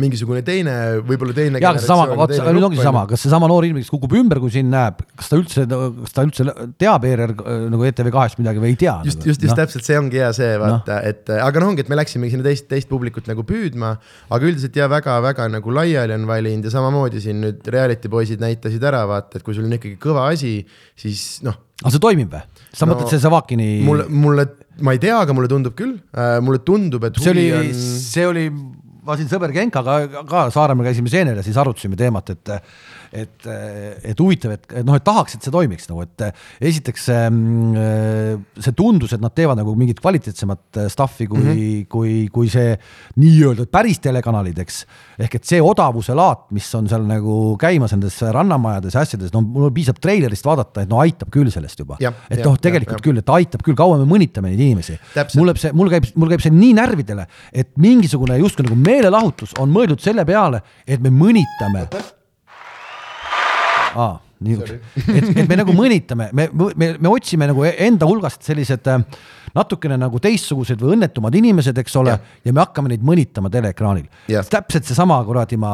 mingisugune 0.00 0.40
teine, 0.44 0.74
võib-olla 1.04 1.34
teine. 1.36 1.60
jaa, 1.60 1.74
kas 1.76 1.84
sama, 1.84 2.06
vaata, 2.16 2.38
aga 2.40 2.52
nüüd 2.56 2.64
ongi 2.64 2.78
seesama, 2.78 3.02
kas 3.10 3.20
seesama 3.26 3.48
noor 3.50 3.66
inimene, 3.66 3.84
kes 3.84 3.92
kukub 3.92 4.14
ümber, 4.16 4.38
kui 4.40 4.52
sind 4.54 4.72
näeb, 4.72 5.02
kas 5.20 5.28
ta 5.28 5.36
üldse, 5.36 5.66
kas 5.68 6.14
ta 6.16 6.24
üldse 6.24 6.46
teab 6.80 7.04
ERR 7.04 7.34
nagu 7.72 7.84
ETV 7.90 8.08
kahest 8.14 8.40
midagi 8.40 8.62
või 8.62 8.70
ei 8.72 8.78
tea? 8.80 8.94
just 9.04 9.20
nagu?, 9.20 9.28
just, 9.28 9.44
just 9.44 9.52
no. 9.52 9.58
täpselt 9.60 9.84
see 9.84 9.98
ongi 10.00 10.22
hea 10.22 10.30
see, 10.36 10.54
vaata 10.62 10.96
no., 10.96 11.12
et 11.12 11.32
aga 11.36 11.60
noh, 11.60 11.74
ongi, 11.74 11.84
et 11.84 11.92
me 11.92 11.98
läksimegi 12.00 12.32
sinna 12.32 12.46
teist, 12.48 12.70
teist 12.72 12.88
publikut 12.88 13.28
nagu 13.28 13.44
püüdma, 13.48 13.92
aga 14.32 14.48
üldiselt 14.48 14.80
ja 14.80 14.88
väga-väga 14.92 15.50
nagu 15.52 15.76
laiali 15.76 16.16
on 16.16 16.24
valinud 16.30 16.70
ja 16.70 16.72
samamoodi 16.72 17.20
siin 17.20 17.44
nüüd 17.44 17.68
reality 17.76 18.08
poisid 18.12 18.40
näitasid 18.40 18.88
ära, 18.88 19.04
vaata, 19.10 19.36
et 19.36 19.44
kui 19.44 19.52
sul 19.58 19.68
on 19.68 19.76
ikkagi 19.76 20.00
kõva 20.00 20.30
asi, 20.32 20.62
siis 20.96 21.42
noh. 21.44 21.60
aga 21.84 21.92
see 21.92 22.06
toimib 22.08 22.32
või? 22.32 22.64
sa 22.72 22.88
no, 22.88 22.94
mõtled 22.94 23.12
see 23.12 23.20
Savakini? 23.20 23.74
mulle, 23.84 24.08
mulle, 24.08 24.48
ma 24.80 24.96
ei 24.96 25.04
tea, 25.04 25.20
aga 25.20 25.36
mulle 25.36 25.52
tundub 25.52 25.76
küll 25.76 25.98
äh,, 26.16 26.38
mulle 26.40 26.64
tundub, 26.64 27.04
et 27.04 27.20
see 27.20 27.36
oli 27.36 27.50
on..., 27.58 27.74
see 27.76 28.24
oli 28.24 28.48
ma 29.02 29.16
siin 29.18 29.30
sõber 29.30 29.52
Genkaga 29.54 30.24
ka 30.28 30.46
Saaremaal 30.54 30.88
käisime 30.90 31.10
seenel 31.12 31.38
ja 31.40 31.44
siis 31.46 31.58
arutasime 31.58 31.98
teemat, 31.98 32.34
et 32.34 32.52
et, 33.12 33.46
et 34.08 34.20
huvitav, 34.20 34.54
et, 34.56 34.68
noh, 34.86 34.96
et 34.96 35.04
tahaks, 35.04 35.36
et 35.36 35.44
see 35.44 35.52
toimiks 35.52 35.88
nagu, 35.90 36.04
et 36.06 36.24
esiteks 36.64 37.08
see 37.08 38.74
tundus, 38.78 39.12
et 39.12 39.22
nad 39.22 39.34
teevad 39.36 39.58
nagu 39.60 39.74
mingit 39.78 40.00
kvaliteetsemat 40.00 40.80
stuff'i 40.92 41.28
kui 41.28 41.42
mm, 41.42 41.50
-hmm. 41.52 41.88
kui, 41.92 42.14
kui 42.32 42.48
see 42.52 42.72
nii-öelda 43.20 43.66
päris 43.72 44.00
telekanalid, 44.00 44.58
eks. 44.64 44.84
ehk 45.18 45.36
et 45.36 45.44
see 45.48 45.60
odavuse 45.62 46.16
laat, 46.16 46.48
mis 46.56 46.68
on 46.74 46.88
seal 46.88 47.04
nagu 47.08 47.56
käimas 47.60 47.92
nendes 47.92 48.16
rannamajades 48.22 48.96
ja 48.96 49.04
asjades, 49.04 49.32
no 49.34 49.42
mul 49.44 49.70
piisab 49.74 50.00
treilerist 50.00 50.46
vaadata, 50.48 50.82
et 50.82 50.90
no 50.90 51.02
aitab 51.04 51.30
küll 51.34 51.50
sellest 51.52 51.84
juba. 51.84 51.98
et 52.30 52.44
noh, 52.44 52.56
tegelikult 52.56 53.00
ja, 53.00 53.04
küll, 53.04 53.18
et 53.18 53.28
aitab 53.36 53.62
küll, 53.62 53.76
kaua 53.76 53.98
me 54.00 54.08
mõnitame 54.08 54.52
neid 54.52 54.60
inimesi. 54.60 54.98
mul 55.36 55.50
läheb 55.50 55.60
see, 55.60 55.72
mul 55.76 55.92
käib, 55.92 56.08
mul 56.16 56.32
käib 56.32 56.40
see 56.40 56.54
nii 56.54 56.72
närvidele, 56.80 57.28
et 57.52 57.76
mingisugune 57.76 58.38
justkui 58.40 58.66
nagu 58.66 58.78
meelelahutus 58.80 59.56
on 59.60 59.70
mõeldud 59.72 60.00
selle 60.00 60.24
peale, 60.24 60.62
et 60.86 61.00
me 61.02 61.12
mõnitame 61.12 61.86
aa, 63.96 64.16
nii, 64.42 64.58
et, 64.58 65.36
et 65.42 65.48
me 65.48 65.58
nagu 65.60 65.74
mõnitame, 65.76 66.30
me, 66.36 66.48
me, 66.52 66.92
me 66.98 67.12
otsime 67.12 67.48
nagu 67.50 67.66
enda 67.70 68.08
hulgast 68.08 68.42
sellised 68.46 68.88
äh, 68.90 69.04
natukene 69.56 69.98
nagu 70.00 70.20
teistsugused 70.22 70.80
või 70.80 70.96
õnnetumad 70.96 71.34
inimesed, 71.38 71.78
eks 71.82 71.96
ole, 72.00 72.16
ja 72.44 72.54
me 72.54 72.62
hakkame 72.62 72.92
neid 72.92 73.04
mõnitama 73.06 73.50
teleekraanil. 73.52 74.08
täpselt 74.50 74.88
seesama 74.88 75.18
kuradi 75.26 75.58
ma, 75.60 75.72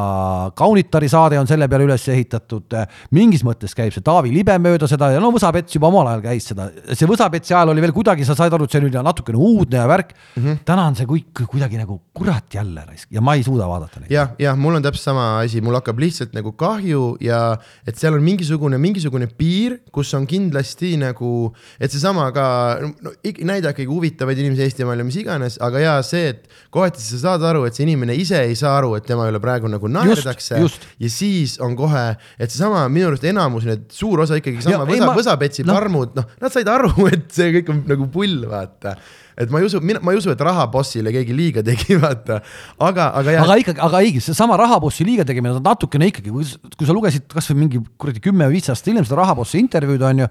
Kaunitari 0.55 1.09
saade 1.11 1.39
on 1.39 1.47
selle 1.47 1.67
peale 1.71 1.87
üles 1.87 2.07
ehitatud, 2.11 2.75
mingis 3.15 3.43
mõttes 3.47 3.75
käib 3.77 3.93
see 3.95 4.05
Taavi 4.05 4.33
Libe 4.33 4.57
mööda 4.61 4.87
seda 4.89 5.11
ja 5.13 5.21
no 5.23 5.31
Võsapets 5.35 5.75
juba 5.75 5.89
omal 5.91 6.11
ajal 6.11 6.25
käis 6.25 6.49
seda, 6.51 6.69
see 6.91 7.09
Võsapetsi 7.09 7.55
ajal 7.55 7.73
oli 7.73 7.83
veel 7.85 7.95
kuidagi, 7.95 8.27
sa 8.27 8.35
said 8.37 8.53
aru, 8.53 8.67
et 8.67 8.75
see 8.75 8.83
oli 8.83 8.91
natukene 9.09 9.39
uudne 9.39 9.79
ja 9.79 9.87
värk 9.89 10.13
mm. 10.13 10.43
-hmm. 10.43 10.61
täna 10.65 10.87
on 10.89 10.97
see 10.99 11.07
kõik 11.09 11.45
kuidagi 11.45 11.79
nagu 11.79 11.99
kurat 12.13 12.53
jälle 12.53 12.83
raisk 12.85 13.07
ja 13.11 13.21
ma 13.21 13.35
ei 13.35 13.43
suuda 13.43 13.67
vaadata 13.67 14.01
neid. 14.01 14.11
jah, 14.11 14.33
jah, 14.39 14.57
mul 14.57 14.75
on 14.75 14.83
täpselt 14.83 15.03
sama 15.11 15.27
asi, 15.39 15.61
mul 15.61 15.77
hakkab 15.77 15.99
lihtsalt 15.99 16.33
nagu 16.35 16.51
kahju 16.51 17.17
ja 17.23 17.57
et 17.87 17.97
seal 17.97 18.17
on 18.17 18.23
mingisugune, 18.23 18.77
mingisugune 18.77 19.27
piir, 19.27 19.79
kus 19.91 20.13
on 20.17 20.27
kindlasti 20.27 20.95
nagu, 20.99 21.53
et 21.79 21.91
seesama 21.91 22.29
ka 22.35 22.45
no, 22.83 23.13
näide 23.23 23.68
ikkagi 23.73 23.89
huvitavaid 23.89 24.41
inimesi 24.41 24.65
Eestimaal 24.67 25.01
ja 25.01 25.05
mis 25.07 25.19
iganes, 25.21 25.57
aga 25.65 25.83
jaa, 25.83 25.95
see, 26.05 26.33
et 26.33 26.49
kohati 26.73 27.03
sa 27.03 27.21
saad 27.23 27.45
aru, 27.49 27.65
et 27.67 27.77
see 27.77 27.85
inimene 27.87 28.17
ise 28.19 28.41
ei 28.47 28.57
saa 28.59 28.75
aru, 28.79 28.95
et 28.99 29.07
tema 29.07 29.27
üle 29.29 29.41
praegu 29.43 29.71
nagu 29.71 29.91
naerdakse 29.91 30.59
ja 30.59 31.11
siis 31.13 31.57
on 31.63 31.77
kohe, 31.79 32.05
et 32.39 32.51
seesama 32.51 32.83
minu 32.91 33.11
arust 33.11 33.25
enamus, 33.29 33.67
need 33.69 33.87
suur 33.95 34.25
osa 34.25 34.39
ikkagi 34.39 34.63
sama 34.65 34.83
ja, 34.83 34.91
võsa, 34.91 35.07
ma... 35.07 35.15
võsapetsi 35.21 35.65
no. 35.67 35.77
parmud, 35.77 36.13
noh, 36.19 36.29
nad 36.41 36.53
said 36.53 36.69
aru, 36.71 36.93
et 37.13 37.27
see 37.33 37.53
kõik 37.59 37.73
on 37.75 37.83
nagu 37.89 38.11
pull, 38.13 38.45
vaata 38.49 38.97
et 39.39 39.51
ma 39.51 39.61
ei 39.61 39.67
usu, 39.69 39.79
mina, 39.83 40.01
ma 40.03 40.13
ei 40.13 40.19
usu, 40.19 40.31
et 40.33 40.41
rahabossile 40.43 41.13
keegi 41.15 41.35
liiga 41.35 41.63
tegi, 41.65 41.95
vaata, 42.03 42.41
aga, 42.83 43.09
aga 43.21 43.35
jah. 43.35 43.45
aga 43.45 43.59
ikkagi, 43.63 43.83
aga 43.87 44.01
õige, 44.03 44.23
seesama 44.23 44.57
rahabossi 44.59 45.07
liiga 45.07 45.25
tegemine 45.27 45.55
on 45.55 45.63
natukene 45.65 46.09
ikkagi, 46.11 46.33
kui 46.33 46.89
sa 46.89 46.95
lugesid 46.95 47.29
kasvõi 47.31 47.61
mingi 47.63 47.83
kuradi 47.99 48.23
kümme 48.23 48.49
või 48.49 48.59
viis 48.59 48.71
aastat 48.71 48.91
hiljem 48.91 49.07
seda 49.07 49.21
rahabossi 49.21 49.61
intervjuud 49.63 50.03
on 50.09 50.25
ju 50.25 50.29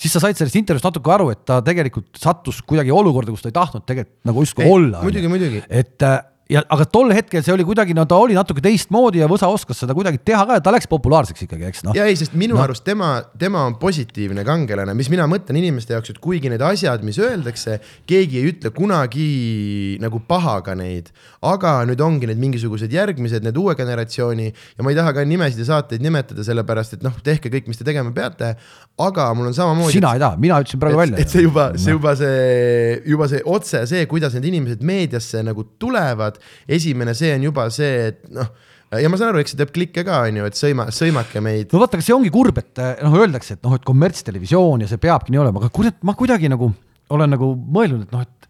siis 0.00 0.14
sa 0.14 0.22
said 0.22 0.38
sellest 0.38 0.58
intervjuust 0.60 0.88
natuke 0.88 1.12
aru, 1.14 1.30
et 1.34 1.42
ta 1.48 1.60
tegelikult 1.64 2.20
sattus 2.20 2.60
kuidagi 2.66 2.92
olukorda, 2.94 3.34
kus 3.34 3.44
ta 3.44 3.52
ei 3.52 3.56
tahtnud 3.56 3.86
tegelikult 3.88 4.30
nagu 4.30 4.44
justkui 4.46 4.68
olla. 4.70 5.02
muidugi, 5.04 5.32
muidugi. 5.32 5.62
et 5.68 6.06
äh, 6.06 6.20
ja 6.50 6.62
aga 6.72 6.86
tol 6.90 7.12
hetkel 7.14 7.44
see 7.44 7.54
oli 7.54 7.64
kuidagi, 7.66 7.94
no 7.96 8.04
ta 8.08 8.18
oli 8.20 8.34
natuke 8.36 8.62
teistmoodi 8.64 9.22
ja 9.22 9.28
Võsa 9.30 9.48
oskas 9.52 9.78
seda 9.84 9.94
kuidagi 9.96 10.18
teha 10.26 10.42
ka 10.48 10.58
ja 10.58 10.64
ta 10.64 10.72
läks 10.74 10.88
populaarseks 10.90 11.46
ikkagi, 11.46 11.66
eks 11.68 11.84
noh. 11.86 11.94
ja 11.96 12.06
ei, 12.10 12.16
sest 12.18 12.34
minu 12.38 12.56
no. 12.56 12.62
arust 12.64 12.84
tema, 12.86 13.12
tema 13.38 13.62
on 13.68 13.76
positiivne 13.80 14.44
kangelane, 14.46 14.94
mis 14.98 15.10
mina 15.12 15.28
mõtlen 15.30 15.60
inimeste 15.60 15.94
jaoks, 15.94 16.14
et 16.14 16.20
kuigi 16.22 16.50
need 16.50 16.64
asjad, 16.64 17.04
mis 17.06 17.20
öeldakse, 17.22 17.78
keegi 18.10 18.40
ei 18.40 18.50
ütle 18.50 18.72
kunagi 18.74 19.28
nagu 20.02 20.22
pahaga 20.26 20.74
neid, 20.78 21.12
aga 21.46 21.78
nüüd 21.88 22.02
ongi 22.04 22.30
need 22.30 22.42
mingisugused 22.42 22.90
järgmised, 22.92 23.46
need 23.46 23.60
uue 23.60 23.76
generatsiooni 23.78 24.50
ja 24.50 24.86
ma 24.86 24.94
ei 24.94 24.98
taha 24.98 25.14
ka 25.16 25.26
nimesid 25.28 25.62
ja 25.62 25.68
saateid 25.70 26.02
nimetada, 26.02 26.44
sellepärast 26.46 26.98
et 26.98 27.06
noh, 27.06 27.14
tehke 27.24 27.52
kõik, 27.52 27.70
mis 27.70 27.78
te 27.78 27.86
tegema 27.86 28.10
peate, 28.16 28.56
aga 29.00 29.30
mul 29.38 29.52
on 29.52 29.56
samamoodi. 29.56 30.00
sina 30.00 30.16
ei 30.18 30.24
taha, 30.24 30.40
mina 30.40 30.58
ütlesin 30.64 30.82
praegu 30.82 30.98
välja. 31.04 31.22
et 31.22 31.30
see 31.30 31.46
juba, 31.46 31.70
see 31.78 31.94
juba 31.94 32.16
see, 32.18 33.00
juba 33.14 33.30
see 33.30 33.44
otse 33.46 33.86
see, 33.90 34.04
kuidas 34.10 34.34
need 34.36 34.50
inimesed 34.50 34.82
meediasse 34.86 35.44
nagu 35.46 35.64
tulevad 35.80 36.39
esimene, 36.68 37.14
see 37.18 37.32
on 37.36 37.46
juba 37.50 37.68
see, 37.74 38.10
et 38.10 38.26
noh 38.34 38.50
ja 38.98 39.10
ma 39.10 39.18
saan 39.20 39.30
aru, 39.30 39.42
eks 39.44 39.54
see 39.54 39.60
teeb 39.60 39.70
klikke 39.74 40.02
ka, 40.06 40.24
on 40.26 40.40
ju, 40.40 40.46
et 40.50 40.58
sõima, 40.58 40.88
sõimake 40.94 41.42
meid. 41.44 41.70
no 41.70 41.82
vaata, 41.82 41.98
aga 41.98 42.06
see 42.06 42.16
ongi 42.16 42.32
kurb, 42.34 42.58
et 42.58 42.80
noh, 43.04 43.16
öeldakse, 43.22 43.54
et 43.58 43.66
noh, 43.66 43.76
et 43.78 43.86
kommertstelevisioon 43.86 44.82
ja 44.82 44.90
see 44.90 45.02
peabki 45.02 45.34
nii 45.34 45.42
olema, 45.44 45.62
aga 45.62 45.70
kurat, 45.74 46.00
ma 46.06 46.16
kuidagi 46.18 46.50
nagu 46.50 46.72
olen 47.14 47.34
nagu 47.36 47.52
mõelnud, 47.54 48.06
et 48.06 48.14
noh, 48.14 48.26
et 48.26 48.49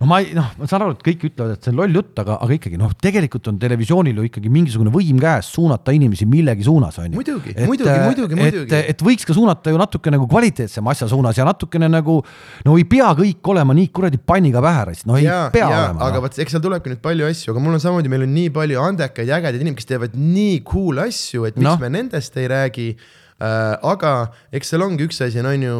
no 0.00 0.08
ma 0.10 0.18
ei, 0.22 0.32
noh, 0.34 0.48
ma 0.58 0.68
saan 0.70 0.84
aru, 0.84 0.96
et 0.96 1.02
kõik 1.06 1.26
ütlevad, 1.30 1.54
et 1.54 1.66
see 1.66 1.72
on 1.72 1.78
loll 1.78 1.98
jutt, 1.98 2.12
aga, 2.18 2.36
aga 2.42 2.56
ikkagi 2.56 2.78
noh, 2.80 2.90
tegelikult 3.00 3.50
on 3.52 3.60
televisioonil 3.62 4.18
ju 4.18 4.26
ikkagi 4.28 4.52
mingisugune 4.52 4.92
võim 4.94 5.20
käes 5.22 5.50
suunata 5.54 5.94
inimesi 5.94 6.26
millegi 6.30 6.66
suunas, 6.66 6.98
on 7.02 7.12
ju. 7.12 7.20
muidugi, 7.20 7.54
muidugi, 7.60 7.94
muidugi, 8.02 8.38
muidugi. 8.40 8.80
et, 8.80 9.04
võiks 9.06 9.28
ka 9.28 9.36
suunata 9.36 9.74
ju 9.74 9.80
natuke 9.80 10.12
nagu 10.14 10.28
kvaliteetsema 10.30 10.94
asja 10.94 11.08
suunas 11.10 11.38
ja 11.38 11.46
natukene 11.46 11.88
nagu 11.92 12.20
no 12.66 12.78
ei 12.80 12.86
pea 12.90 13.12
kõik 13.18 13.54
olema 13.54 13.76
nii 13.78 13.90
kuradi 13.94 14.18
panniga 14.18 14.62
pähe, 14.64 14.98
no 15.08 15.18
ei 15.20 15.28
ja, 15.28 15.40
pea 15.54 15.66
ja, 15.66 15.82
olema. 15.86 16.08
aga 16.08 16.18
no. 16.18 16.26
vot, 16.26 16.38
eks 16.42 16.56
seal 16.56 16.64
tulebki 16.64 16.94
nüüd 16.94 17.04
palju 17.04 17.30
asju, 17.30 17.54
aga 17.54 17.64
mul 17.64 17.78
on 17.78 17.84
samamoodi, 17.86 18.12
meil 18.12 18.26
on 18.26 18.34
nii 18.34 18.54
palju 18.54 18.82
andekaid 18.82 19.30
ja 19.30 19.38
ägedaid 19.38 19.62
inimesi, 19.62 19.84
kes 19.84 19.92
teevad 19.94 20.16
nii 20.18 20.62
cool 20.68 21.04
asju, 21.06 21.46
et 21.48 21.60
miks 21.60 21.70
no. 21.70 21.78
me 21.82 21.94
nendest 21.94 22.42
ei 22.42 22.50
räägi 22.50 22.94
Äh, 22.94 23.22
aga 23.40 24.12
eks 24.54 24.70
seal 24.70 24.84
ongi 24.86 25.08
üks 25.08 25.20
asi, 25.24 25.40
on 25.42 25.64
ju, 25.66 25.78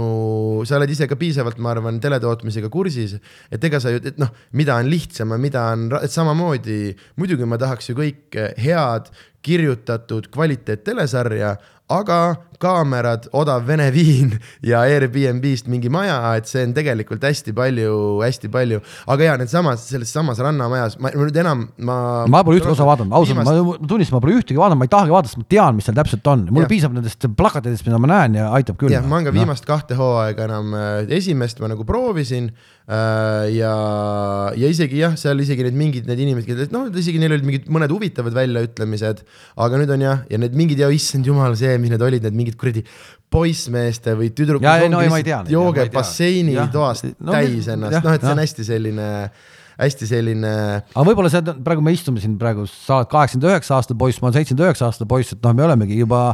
sa 0.66 0.78
oled 0.78 0.90
ise 0.90 1.06
ka 1.10 1.18
piisavalt, 1.18 1.60
ma 1.62 1.74
arvan, 1.74 2.00
teletootmisega 2.02 2.70
kursis, 2.72 3.16
et 3.50 3.64
ega 3.64 3.80
sa 3.80 3.94
ju, 3.94 4.02
et 4.02 4.18
noh, 4.18 4.32
mida 4.52 4.78
on 4.80 4.90
lihtsam 4.90 5.34
ja 5.34 5.38
mida 5.40 5.68
on, 5.72 5.86
et 6.02 6.12
samamoodi 6.12 6.80
muidugi 7.20 7.46
ma 7.46 7.60
tahaks 7.60 7.90
ju 7.90 7.98
kõik 7.98 8.40
head 8.58 9.12
kirjutatud 9.44 10.30
kvaliteet 10.34 10.84
telesarja, 10.86 11.54
aga 11.92 12.18
kaamerad, 12.62 13.28
odav 13.36 13.64
Vene 13.68 13.88
viin 13.94 14.34
ja 14.64 14.82
Airbnb-st 14.88 15.70
mingi 15.72 15.90
maja, 15.92 16.18
et 16.38 16.48
see 16.50 16.64
on 16.66 16.74
tegelikult 16.76 17.24
hästi 17.24 17.54
palju, 17.56 17.94
hästi 18.22 18.50
palju, 18.52 18.80
aga 19.14 19.28
ja 19.28 19.36
needsamas, 19.40 19.86
selles 19.90 20.12
samas 20.14 20.40
Rannamajas, 20.42 20.98
ma 21.02 21.12
nüüd 21.14 21.36
enam, 21.40 21.66
ma. 21.78 21.96
ma 22.30 22.42
pole 22.46 22.60
ühtegi 22.60 22.74
osa 22.74 22.86
vaadanud, 22.88 23.14
ausalt 23.16 23.34
viimast..., 23.34 23.80
ma 23.80 23.88
tunnistan, 23.90 24.18
ma 24.18 24.24
pole 24.24 24.36
ühtegi 24.40 24.60
vaadanud, 24.60 24.82
ma 24.82 24.88
ei 24.88 24.92
tahagi 24.94 25.14
vaadata, 25.14 25.32
sest 25.32 25.42
ma 25.42 25.48
tean, 25.56 25.78
mis 25.78 25.88
seal 25.88 25.98
täpselt 25.98 26.30
on, 26.32 26.46
mulle 26.50 26.70
piisab 26.70 26.94
nendest 26.96 27.28
plakatitest, 27.38 27.86
mida 27.88 28.00
ma 28.02 28.10
näen 28.12 28.38
ja 28.40 28.50
aitab 28.58 28.78
küll. 28.80 28.92
jah, 28.94 29.04
ma 29.06 29.18
olen 29.18 29.28
ka 29.28 29.34
no. 29.34 29.40
viimast 29.40 29.68
kahte 29.68 29.98
hooaega 29.98 30.48
enam, 30.48 30.74
äh, 30.78 31.16
esimest 31.18 31.62
ma 31.62 31.70
nagu 31.72 31.86
proovisin 31.88 32.50
äh, 32.50 33.48
ja, 33.56 33.74
ja 34.58 34.70
isegi 34.70 35.00
jah, 35.00 35.16
seal 35.20 35.40
isegi 35.44 35.66
need 35.66 35.78
mingid 35.78 36.10
need 36.10 36.20
inimesed, 36.26 36.48
kes 36.50 36.74
noh, 36.74 36.90
isegi 36.92 37.22
neil 37.22 37.36
olid 37.36 37.48
mingid 37.48 37.72
mõned 37.72 37.92
huvitavad 37.94 38.36
väljaütlemised, 38.36 39.24
aga 39.64 39.80
nüüd 39.80 39.94
on 39.96 40.04
jah, 40.04 40.22
ja 40.28 40.40
need 40.40 40.56
mingid 40.58 40.84
ja 40.84 40.90
issand 40.92 41.26
jumal, 41.28 41.56
see, 41.58 41.78
mis 41.80 41.92
need 41.94 42.04
olid, 42.04 42.24
need 42.24 42.36
mingid 42.36 42.43
mingid 42.44 42.60
kuradi 42.60 42.84
poissmeeste 43.34 44.14
või 44.18 44.30
tüdrukud 44.36 44.86
no, 44.92 45.02
joogeb 45.50 45.92
basseini 45.94 46.56
toast 46.72 47.10
no, 47.16 47.32
täis 47.32 47.68
ennast, 47.72 48.00
noh, 48.04 48.14
et 48.14 48.24
see 48.24 48.34
on 48.36 48.44
hästi 48.44 48.66
selline 48.68 49.08
hästi 49.80 50.10
selline 50.10 50.52
aga 50.84 51.06
võib-olla 51.08 51.32
see 51.32 51.42
on, 51.42 51.64
praegu 51.66 51.82
me 51.84 51.94
istume 51.96 52.22
siin 52.22 52.36
praegu, 52.40 52.68
sa 52.70 53.00
oled 53.00 53.10
kaheksakümmend 53.10 53.50
üheksa 53.50 53.80
aasta 53.80 53.96
poiss, 53.98 54.20
ma 54.22 54.30
olen 54.30 54.38
seitsekümmend 54.38 54.68
üheksa 54.68 54.90
aasta 54.90 55.08
poiss, 55.10 55.34
et 55.34 55.42
noh, 55.42 55.56
me 55.56 55.66
olemegi 55.66 55.98
juba 55.98 56.28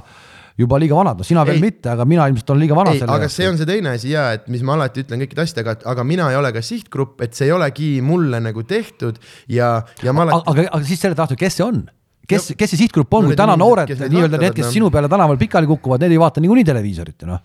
juba 0.60 0.76
liiga 0.80 0.96
vanad, 0.98 1.20
no 1.20 1.24
sina 1.24 1.44
veel 1.48 1.56
Ei. 1.56 1.62
mitte, 1.62 1.88
aga 1.92 2.04
mina 2.08 2.26
ilmselt 2.28 2.52
olen 2.52 2.64
liiga 2.64 2.76
vana 2.76 2.92
ei, 2.92 3.00
aga 3.00 3.30
see 3.32 3.48
on 3.48 3.56
see 3.56 3.68
teine 3.68 3.94
asi 3.96 4.12
ja 4.12 4.26
et 4.36 4.50
mis 4.52 4.64
ma 4.66 4.74
alati 4.76 5.04
ütlen 5.04 5.22
kõikide 5.24 5.46
asjadega, 5.46 5.78
et 5.78 5.86
aga 5.88 6.04
mina 6.04 6.28
ei 6.32 6.36
ole 6.36 6.50
ka 6.52 6.60
sihtgrupp, 6.64 7.16
et 7.24 7.38
see 7.38 7.48
ei 7.48 7.54
olegi 7.56 7.88
mulle 8.04 8.42
nagu 8.44 8.64
tehtud 8.68 9.20
ja, 9.48 9.78
ja 10.04 10.12
ma 10.16 10.26
alati. 10.26 10.44
aga, 10.52 10.66
aga 10.76 10.90
siis 10.90 11.00
selle 11.00 11.16
tahtud, 11.18 11.40
kes 11.40 11.60
see 11.60 11.66
on? 11.66 11.86
kes, 12.30 12.52
kes 12.58 12.72
see 12.74 12.84
sihtgrupp 12.84 13.18
on? 13.18 13.26
No 13.26 13.32
kui 13.32 13.38
täna 13.38 13.56
noored 13.60 13.90
nii-öelda 13.90 14.40
need, 14.40 14.56
kes 14.56 14.72
sinu 14.74 14.90
peale 14.94 15.10
tänaval 15.10 15.38
pikali 15.40 15.68
kukuvad, 15.70 16.04
need 16.04 16.14
ei 16.16 16.22
vaata 16.22 16.42
niikuinii 16.44 16.66
televiisorit 16.70 17.26
ju 17.26 17.30
noh, 17.30 17.42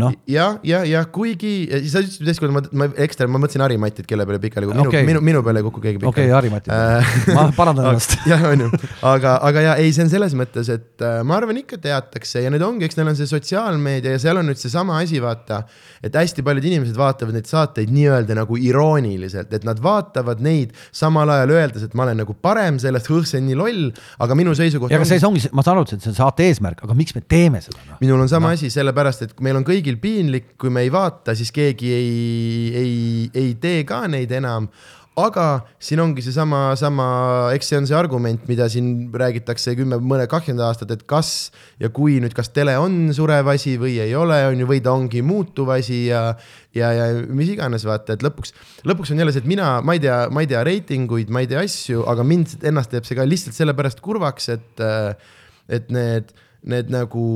noh. 0.00 0.14
ja, 0.30 0.52
ja, 0.66 0.82
ja 0.86 1.04
kuigi 1.10 1.68
sa 1.90 2.02
ütlesid 2.02 2.26
teist 2.26 2.42
korda, 2.42 2.58
ma, 2.58 2.64
ma 2.72 2.90
ekstra, 3.02 3.28
ma 3.30 3.40
mõtlesin 3.42 3.64
Harimatit, 3.64 4.06
kelle 4.10 4.26
peale 4.28 4.42
pikali 4.42 4.70
minu 4.70 4.86
okay., 4.86 5.06
minu, 5.08 5.22
minu 5.24 5.42
peale 5.46 5.62
ei 5.62 5.66
kuku 5.66 5.82
keegi 5.82 6.00
pikali. 6.00 6.10
okei 6.12 6.28
okay,, 6.28 6.36
Harri-Mati 6.36 6.70
Äh, 6.70 7.34
ma 7.34 7.50
parandan 7.56 7.86
ennast. 7.90 8.16
jah, 8.28 8.42
on 8.50 8.64
ju, 8.64 8.68
aga, 9.06 9.36
aga 9.46 9.64
ja 9.64 9.74
ei, 9.80 9.90
see 9.94 10.04
on 10.06 10.12
selles 10.12 10.34
mõttes, 10.38 10.70
et 10.72 11.04
äh, 11.04 11.20
ma 11.26 11.38
arvan 11.40 11.58
ikka 11.60 11.80
teatakse 11.82 12.44
ja 12.44 12.52
nüüd 12.52 12.62
ongi, 12.64 12.86
eks 12.86 12.98
neil 12.98 13.10
on 13.12 13.18
see 13.18 13.28
sotsiaalmeedia 13.30 14.14
ja 14.14 14.20
seal 14.22 14.40
on 14.40 14.48
nüüd 14.50 14.60
seesama 14.60 15.00
asi, 15.02 15.20
vaata, 15.22 15.62
et 16.04 16.16
hästi 16.16 16.44
paljud 16.46 16.68
inimesed 16.70 16.98
vaatavad 16.98 17.36
neid 17.36 17.50
saateid 17.50 17.92
nii-öelda 17.94 18.36
nagu 18.38 18.58
irooniliselt, 18.60 19.52
et 19.56 19.66
nad 19.66 19.80
vaatavad 19.82 20.42
neid 20.44 20.76
samal 20.96 21.32
ajal 21.34 21.54
öeldes, 21.56 21.86
et 21.86 21.96
ma 21.98 22.06
olen 22.06 22.22
nagu 22.22 22.36
parem 22.38 22.78
sellest, 22.82 23.10
see 23.10 23.40
on 23.40 23.48
nii 23.50 23.58
loll, 23.58 23.90
aga 24.22 24.38
minu 24.38 24.54
seisukoht 24.56 24.92
ja 24.92 25.00
aga 25.00 25.08
see 25.08 25.20
ongi, 25.26 25.44
ma 25.56 25.64
saan 25.66 25.80
aru, 25.80 25.88
et 25.88 25.96
see 25.98 26.12
on 26.12 26.18
saate 26.18 26.46
eesmärk, 26.48 26.84
aga 26.86 26.96
miks 26.98 27.16
me 27.16 27.24
teeme 27.24 27.62
seda 27.64 27.80
noh? 27.82 27.98
minul 28.02 28.22
on 28.22 28.30
sama 28.30 28.52
no. 28.52 28.58
asi, 28.58 28.70
sellepärast 28.72 29.26
et 29.26 29.34
meil 29.44 29.58
on 29.58 29.66
kõigil 29.80 30.00
piinlik, 30.00 30.54
kui 30.60 30.70
me 30.72 30.84
ei 30.84 30.92
vaata, 30.92 31.34
siis 31.36 31.50
keegi 31.54 31.92
ei, 31.96 32.14
ei, 32.76 32.96
ei 33.34 33.52
tee 33.60 33.84
ka 33.88 34.04
neid 34.10 34.32
enam. 34.36 34.68
aga 35.20 35.66
siin 35.82 36.00
ongi 36.00 36.22
seesama, 36.24 36.70
sama, 36.80 37.04
eks 37.52 37.66
see 37.68 37.76
on 37.76 37.86
see 37.88 37.96
argument, 37.98 38.46
mida 38.48 38.68
siin 38.72 39.10
räägitakse 39.12 39.74
kümme, 39.76 39.98
mõne 40.00 40.24
kakskümmend 40.30 40.62
aastat, 40.64 40.94
et 40.94 41.02
kas 41.04 41.50
ja 41.82 41.90
kui 41.92 42.14
nüüd, 42.22 42.32
kas 42.32 42.48
tele 42.54 42.76
on 42.80 43.10
surev 43.12 43.50
asi 43.52 43.74
või 43.76 43.98
ei 44.00 44.14
ole, 44.16 44.38
on 44.48 44.62
ju, 44.62 44.68
või 44.70 44.80
ta 44.80 44.94
ongi 44.96 45.20
muutuv 45.26 45.74
asi 45.74 46.06
ja 46.06 46.22
ja, 46.72 46.92
ja 46.94 47.08
mis 47.26 47.50
iganes, 47.52 47.84
vaata, 47.84 48.16
et 48.16 48.24
lõpuks, 48.24 48.54
lõpuks 48.88 49.12
on 49.12 49.20
jälle 49.20 49.34
see, 49.34 49.42
et 49.44 49.50
mina, 49.50 49.80
ma 49.84 49.98
ei 49.98 50.04
tea, 50.06 50.22
ma 50.32 50.46
ei 50.46 50.48
tea 50.48 50.62
reitinguid, 50.64 51.28
ma 51.28 51.42
ei 51.44 51.50
tea 51.50 51.66
asju, 51.66 52.06
aga 52.08 52.24
mind 52.24 52.56
ennast 52.70 52.94
teeb 52.94 53.08
see 53.08 53.18
ka 53.18 53.26
lihtsalt 53.28 53.58
sellepärast 53.58 54.00
kurvaks, 54.04 54.48
et, 54.54 54.86
et 55.68 55.92
need, 55.92 56.32
need 56.64 56.94
nagu 56.94 57.26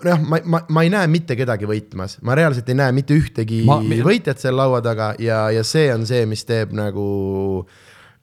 noh, 0.00 0.24
ma, 0.24 0.40
ma, 0.44 0.60
ma 0.68 0.82
ei 0.86 0.90
näe 0.92 1.08
mitte 1.12 1.36
kedagi 1.38 1.68
võitmas, 1.68 2.18
ma 2.24 2.36
reaalselt 2.38 2.68
ei 2.72 2.78
näe 2.78 2.92
mitte 2.96 3.16
ühtegi 3.18 3.62
Ma- 3.68 3.80
ma, 3.84 3.98
võitjat 4.06 4.40
seal 4.42 4.56
laua 4.56 4.80
taga 4.84 5.12
ja, 5.22 5.44
ja 5.52 5.64
see 5.66 5.90
on 5.94 6.06
see, 6.08 6.24
mis 6.30 6.44
teeb 6.48 6.72
nagu 6.76 7.06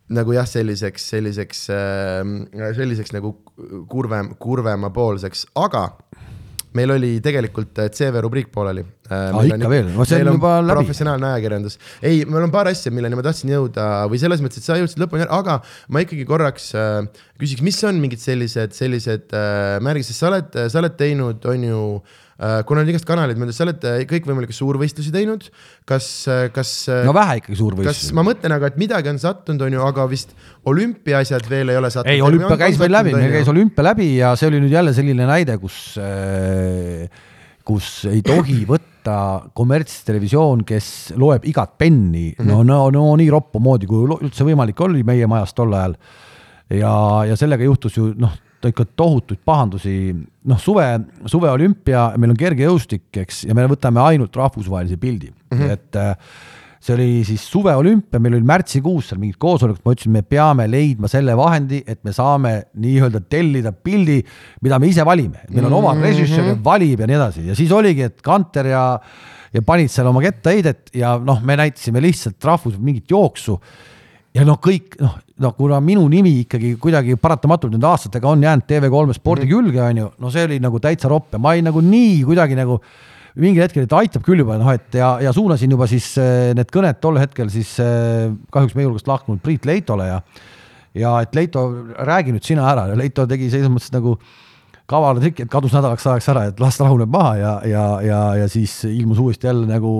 nagu 0.09 0.33
jah, 0.33 0.47
selliseks, 0.49 1.03
selliseks 1.11 1.67
äh,, 1.69 2.73
selliseks 2.77 3.13
nagu 3.13 3.35
kurvem, 3.91 4.33
kurvemapoolseks, 4.41 5.45
aga 5.61 5.91
meil 6.77 6.93
oli 6.93 7.11
tegelikult 7.25 7.81
äh, 7.81 7.89
CV 7.93 8.21
rubriik 8.25 8.51
pooleli. 8.53 8.83
Aa, 9.09 9.41
ikka 9.47 9.71
veel? 9.71 9.89
No 9.95 10.05
see 10.05 10.21
on 10.21 10.35
juba 10.35 10.59
läbi. 10.61 10.75
professionaalne 10.77 11.31
ajakirjandus. 11.31 11.79
ei, 12.05 12.21
mul 12.29 12.45
on 12.45 12.53
paar 12.53 12.69
asja, 12.69 12.93
milleni 12.93 13.17
ma 13.17 13.25
tahtsin 13.25 13.53
jõuda 13.55 13.89
või 14.11 14.21
selles 14.21 14.43
mõttes, 14.45 14.61
et 14.61 14.69
sa 14.69 14.77
jõudsid 14.77 15.01
lõpuni, 15.01 15.25
aga 15.25 15.59
ma 15.89 16.05
ikkagi 16.05 16.27
korraks 16.29 16.71
äh, 16.77 17.01
küsiks, 17.41 17.65
mis 17.65 17.81
on 17.89 18.01
mingid 18.03 18.21
sellised, 18.21 18.77
sellised 18.77 19.33
äh, 19.33 19.77
märgid, 19.85 20.09
sest 20.09 20.21
sa 20.21 20.29
oled, 20.29 20.59
sa 20.69 20.83
oled 20.83 20.97
teinud, 20.99 21.49
on 21.49 21.69
ju 21.71 21.83
äh, 21.97 22.17
kuna 22.39 22.83
on 22.85 22.89
igast 22.91 23.07
kanaleid 23.07 23.39
mööda, 23.39 23.53
sa 23.55 23.65
oled 23.65 23.83
äh, 23.83 24.01
kõikvõimalikke 24.07 24.55
suurvõistlusi 24.55 25.11
teinud, 25.11 25.49
kas, 25.89 26.05
kas 26.55 26.71
äh, 26.87 27.01
no 27.07 27.11
vähe 27.15 27.39
ikkagi 27.41 27.57
suur 27.59 27.75
kas 27.75 27.89
võistlus. 27.89 28.13
ma 28.15 28.23
mõtlen, 28.23 28.55
aga 28.55 28.69
et 28.71 28.77
midagi 28.79 29.11
on 29.11 29.19
sattunud, 29.19 29.65
on 29.67 29.75
ju, 29.75 29.81
aga 29.83 30.05
vist 30.11 30.31
olümpiaasjad 30.71 31.49
veel 31.51 31.73
ei 31.73 31.79
ole 31.81 31.91
sattunud. 31.91 32.13
ei, 32.15 32.23
olümpia 32.23 32.59
käis 32.61 32.79
meil 32.79 32.95
läbi, 32.95 33.15
meil 33.17 33.35
käis 33.35 33.51
olümpia 33.51 33.87
läbi 33.91 34.09
ja 34.21 34.31
see 34.39 34.47
oli 34.47 34.63
nüüd 34.63 34.77
jälle 34.77 34.95
selline 34.95 35.27
näide, 35.27 35.59
kus, 35.59 35.81
kus 37.67 37.91
ei 38.07 38.23
tohi 38.23 38.61
võtta 38.73 39.19
kommertstelevisioon, 39.59 40.63
kes 40.67 40.89
loeb 41.19 41.43
igat 41.51 41.75
penni 41.81 42.29
mm, 42.31 42.39
-hmm. 42.39 42.53
no, 42.53 42.63
no, 42.63 42.81
no 42.95 43.07
nii 43.19 43.31
roppu 43.35 43.59
moodi, 43.63 43.89
kui 43.89 44.07
üldse 44.15 44.47
võimalik 44.47 44.79
oli 44.87 45.03
meie 45.03 45.27
majas 45.27 45.51
tol 45.57 45.75
ajal. 45.75 45.99
ja, 46.71 46.93
ja 47.27 47.35
sellega 47.35 47.67
juhtus 47.67 47.99
ju 47.99 48.13
noh, 48.15 48.31
ikka 48.67 48.85
tohutuid 48.99 49.39
pahandusi, 49.47 50.11
noh 50.49 50.59
suve, 50.59 50.85
suveolümpia, 51.31 52.09
meil 52.19 52.33
on 52.33 52.39
kergejõustik, 52.39 53.07
eks, 53.23 53.45
ja 53.47 53.55
me 53.55 53.67
võtame 53.71 54.01
ainult 54.03 54.35
rahvusvahelise 54.35 54.99
pildi. 54.99 55.31
Mm, 55.31 55.57
-hmm. 55.57 55.71
et 55.77 55.99
äh, 55.99 56.15
see 56.79 56.95
oli 56.95 57.07
siis 57.27 57.43
suveolümpia, 57.51 58.19
meil 58.19 58.37
oli 58.37 58.47
märtsikuus 58.47 59.09
seal 59.09 59.19
mingid 59.19 59.39
koosolekud, 59.39 59.83
ma 59.85 59.95
ütlesin, 59.95 60.13
me 60.15 60.23
peame 60.23 60.67
leidma 60.71 61.07
selle 61.11 61.35
vahendi, 61.37 61.81
et 61.87 62.03
me 62.03 62.13
saame 62.15 62.53
nii-öelda 62.79 63.23
tellida 63.31 63.71
pildi, 63.71 64.21
mida 64.61 64.79
me 64.79 64.91
ise 64.91 65.05
valime, 65.07 65.43
meil 65.49 65.67
on 65.67 65.79
oma 65.79 65.95
režissöör, 65.99 66.55
valib 66.63 67.03
ja 67.03 67.07
nii 67.09 67.19
edasi. 67.19 67.47
Ja 67.51 67.55
siis 67.55 67.71
oligi, 67.75 68.07
et 68.07 68.23
Kanter 68.25 68.71
ja 68.71 68.85
ja 69.53 69.63
panid 69.65 69.89
seal 69.89 70.09
oma 70.09 70.21
kettaheidet 70.21 70.91
ja 70.93 71.15
noh, 71.17 71.39
me 71.45 71.55
näitasime 71.57 72.01
lihtsalt 72.03 72.43
rahvus 72.45 72.77
mingit 72.77 73.09
jooksu 73.09 73.57
ja 74.35 74.45
noh, 74.45 74.59
kõik 74.61 74.97
noh, 75.01 75.15
no 75.41 75.51
kuna 75.57 75.79
minu 75.83 76.03
nimi 76.11 76.35
ikkagi 76.43 76.75
kuidagi 76.81 77.17
paratamatult 77.21 77.73
nende 77.73 77.87
aastatega 77.89 78.29
on 78.29 78.43
jäänud 78.45 78.67
TV3 78.69 79.15
spordi 79.17 79.45
mm 79.45 79.49
-hmm. 79.49 79.71
külge, 79.71 79.81
on 79.81 79.97
ju, 79.97 80.09
no 80.19 80.31
see 80.31 80.43
oli 80.45 80.59
nagu 80.59 80.79
täitsa 80.79 81.09
ropp 81.09 81.33
ja 81.33 81.39
ma 81.39 81.53
ei 81.53 81.61
nagu 81.65 81.81
nii 81.81 82.23
kuidagi 82.23 82.55
nagu 82.55 82.81
mingil 83.35 83.63
hetkel, 83.63 83.83
et 83.83 83.93
aitab 83.93 84.23
küll 84.25 84.41
juba 84.41 84.57
noh, 84.57 84.71
et 84.73 84.93
ja, 84.93 85.17
ja 85.21 85.33
suunasin 85.33 85.71
juba 85.71 85.87
siis 85.87 86.17
äh, 86.17 86.53
need 86.55 86.69
kõned 86.73 86.99
tol 86.99 87.17
hetkel 87.17 87.49
siis 87.49 87.79
äh, 87.79 88.31
kahjuks 88.51 88.75
meie 88.75 88.87
hulgast 88.87 89.07
lahkunud 89.07 89.41
Priit 89.41 89.65
Leitole 89.65 90.07
ja 90.07 90.21
ja 90.93 91.21
et 91.21 91.35
Leito, 91.35 91.69
räägi 91.97 92.33
nüüd 92.33 92.45
sina 92.45 92.65
ära 92.71 92.87
Leito 92.95 93.25
tegi 93.29 93.49
selles 93.49 93.69
mõttes 93.69 93.93
nagu 93.93 94.17
kavala 94.89 95.21
trikk, 95.21 95.43
et 95.43 95.51
kadus 95.51 95.73
nädalaks 95.75 96.05
ajaks 96.09 96.29
ära, 96.33 96.45
et 96.49 96.61
las 96.61 96.79
rahuneb 96.81 97.11
maha 97.13 97.33
ja, 97.39 97.53
ja, 97.69 97.85
ja, 98.05 98.19
ja 98.41 98.47
siis 98.51 98.73
ilmus 98.89 99.21
uuesti 99.21 99.49
jälle 99.49 99.67
nagu, 99.69 99.91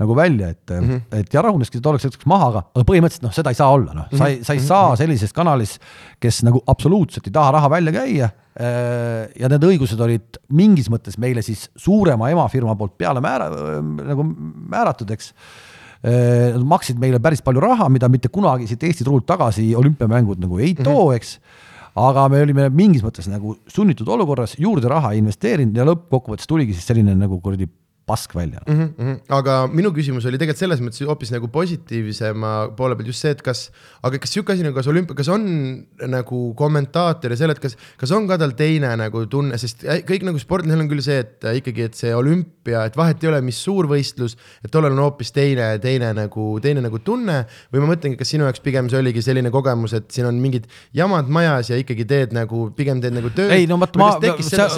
nagu 0.00 0.16
välja, 0.16 0.50
et 0.54 0.70
mm, 0.70 0.88
-hmm. 0.88 1.20
et 1.20 1.34
ja 1.34 1.42
rahuneski 1.42 1.80
tolleks 1.80 2.08
hetkeks 2.08 2.28
maha, 2.30 2.50
aga, 2.52 2.64
aga 2.74 2.86
põhimõtteliselt 2.90 3.26
noh, 3.28 3.34
seda 3.34 3.54
ei 3.54 3.58
saa 3.58 3.70
olla, 3.74 3.94
noh, 3.94 4.08
sa 4.12 4.30
ei, 4.32 4.40
sa 4.44 4.56
ei 4.56 4.62
saa 4.64 4.94
sellises 5.00 5.32
kanalis, 5.32 5.76
kes 6.20 6.42
nagu 6.46 6.62
absoluutselt 6.66 7.26
ei 7.28 7.34
taha 7.34 7.58
raha 7.58 7.70
välja 7.70 7.92
käia. 7.92 8.30
ja 8.54 9.48
need 9.50 9.64
õigused 9.66 9.98
olid 9.98 10.36
mingis 10.54 10.86
mõttes 10.86 11.16
meile 11.18 11.42
siis 11.42 11.64
suurema 11.74 12.28
emafirma 12.30 12.76
poolt 12.78 12.92
peale 12.98 13.18
määra-, 13.20 13.50
nagu 13.82 14.26
määratud, 14.70 15.10
eks 15.10 15.32
Nad 16.04 16.64
maksid 16.68 16.98
meile 17.00 17.16
päris 17.18 17.40
palju 17.40 17.62
raha, 17.64 17.88
mida 17.88 18.10
mitte 18.12 18.28
kunagi 18.28 18.66
siit 18.68 18.82
Eesti 18.84 19.06
turult 19.06 19.24
tagasi 19.26 19.70
olümpiamängud 19.74 20.42
nagu 20.42 20.58
ei 20.60 20.74
too, 20.76 21.06
eks. 21.16 21.38
Aga 21.94 22.26
me 22.28 22.42
olime 22.42 22.68
mingis 22.74 23.04
mõttes 23.06 23.28
nagu 23.30 23.56
sunnitud 23.70 24.08
olukorras 24.10 24.56
juurde 24.58 24.90
raha 24.90 25.12
investeerinud 25.18 25.76
ja 25.78 25.86
lõppkokkuvõttes 25.86 26.50
tuligi 26.50 26.74
siis 26.74 26.88
selline 26.90 27.14
nagu 27.18 27.38
kuradi 27.42 27.68
pask 28.06 28.34
välja. 28.36 28.60
mm. 28.66 28.94
-hmm. 28.98 29.20
aga 29.28 29.66
minu 29.72 29.90
küsimus 29.96 30.26
oli 30.28 30.38
tegelikult 30.38 30.60
selles 30.60 30.80
mõttes 30.84 31.04
hoopis 31.08 31.30
nagu 31.32 31.48
positiivsema 31.48 32.52
poole 32.76 32.96
pealt 32.96 33.08
just 33.08 33.24
see, 33.24 33.32
et 33.32 33.42
kas, 33.42 33.70
aga 34.04 34.18
kas 34.20 34.34
sihuke 34.34 34.52
asi 34.52 34.62
nagu, 34.62 34.76
kas 34.76 34.88
olümpia, 34.92 35.16
kas 35.16 35.28
on 35.32 35.46
nagu 36.12 36.40
kommentaator 36.58 37.32
ja 37.32 37.38
selle, 37.40 37.56
et 37.56 37.62
kas, 37.62 37.76
kas 38.00 38.12
on 38.12 38.28
ka 38.28 38.36
tal 38.40 38.52
teine 38.58 38.92
nagu 39.00 39.24
tunne, 39.32 39.56
sest 39.58 39.86
kõik 40.08 40.26
nagu 40.28 40.40
spordlasel 40.42 40.84
on 40.84 40.90
küll 40.90 41.04
see, 41.04 41.22
et 41.24 41.48
ikkagi, 41.60 41.88
et 41.88 41.96
see 41.96 42.12
olümpia, 42.14 42.84
et 42.84 42.96
vahet 42.96 43.24
ei 43.24 43.30
ole, 43.32 43.40
mis 43.46 43.62
suurvõistlus, 43.64 44.36
et 44.64 44.70
tollel 44.74 44.92
on 44.92 45.04
hoopis 45.06 45.32
teine, 45.32 45.70
teine 45.80 46.12
nagu, 46.16 46.50
teine 46.64 46.84
nagu 46.84 47.00
tunne 47.04 47.40
või 47.72 47.84
ma 47.84 47.92
mõtlengi, 47.94 48.20
kas 48.20 48.34
sinu 48.34 48.44
jaoks 48.44 48.60
pigem 48.64 48.92
see 48.92 49.00
oligi 49.00 49.24
selline 49.24 49.52
kogemus, 49.54 49.96
et 49.96 50.10
siin 50.12 50.28
on 50.28 50.36
mingid 50.44 50.68
jamad 50.92 51.32
majas 51.32 51.72
ja 51.72 51.80
ikkagi 51.80 52.04
teed 52.04 52.36
nagu, 52.36 52.68
pigem 52.76 53.00
teed 53.00 53.16
nagu 53.16 53.32
tööd. 53.32 53.54
ei 53.56 53.68
no 53.70 53.80
vot 53.80 53.96
ma, 53.96 54.12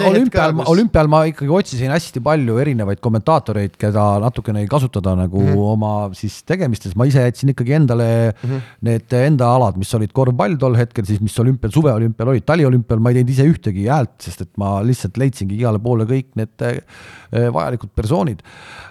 olümpial, 0.07 0.55
olümpial 0.71 1.11
ma 1.11 1.25
ikkagi 1.27 1.51
otsisin 1.59 1.91
hästi 1.91 2.23
palju 2.23 2.57
erinevaid 2.63 3.03
kommentaatoreid, 3.17 3.75
keda 3.79 4.05
natukene 4.21 4.65
kasutada 4.69 5.15
nagu 5.17 5.41
mm 5.41 5.53
-hmm. 5.53 5.71
oma 5.73 6.09
siis 6.13 6.43
tegemistes, 6.43 6.95
ma 6.95 7.05
ise 7.05 7.21
jätsin 7.21 7.49
ikkagi 7.49 7.73
endale 7.73 8.33
mm 8.43 8.49
-hmm. 8.49 8.61
need 8.81 9.13
enda 9.13 9.55
alad, 9.55 9.77
mis 9.77 9.93
olid 9.93 10.11
korvpall 10.13 10.57
tol 10.57 10.75
hetkel 10.75 11.05
siis, 11.05 11.21
mis 11.21 11.37
olümpial, 11.39 11.71
suveolümpial 11.71 12.29
olid, 12.29 12.45
taliolümpial 12.45 12.99
ma 12.99 13.09
ei 13.09 13.15
teinud 13.15 13.29
ise 13.29 13.45
ühtegi 13.47 13.87
häält, 13.87 14.21
sest 14.21 14.41
et 14.41 14.51
ma 14.57 14.81
lihtsalt 14.83 15.17
leidsingi 15.17 15.55
igale 15.55 15.79
poole 15.79 16.05
kõik 16.05 16.35
need 16.35 16.61
äh, 16.61 16.81
vajalikud 17.53 17.89
persoonid 17.95 18.41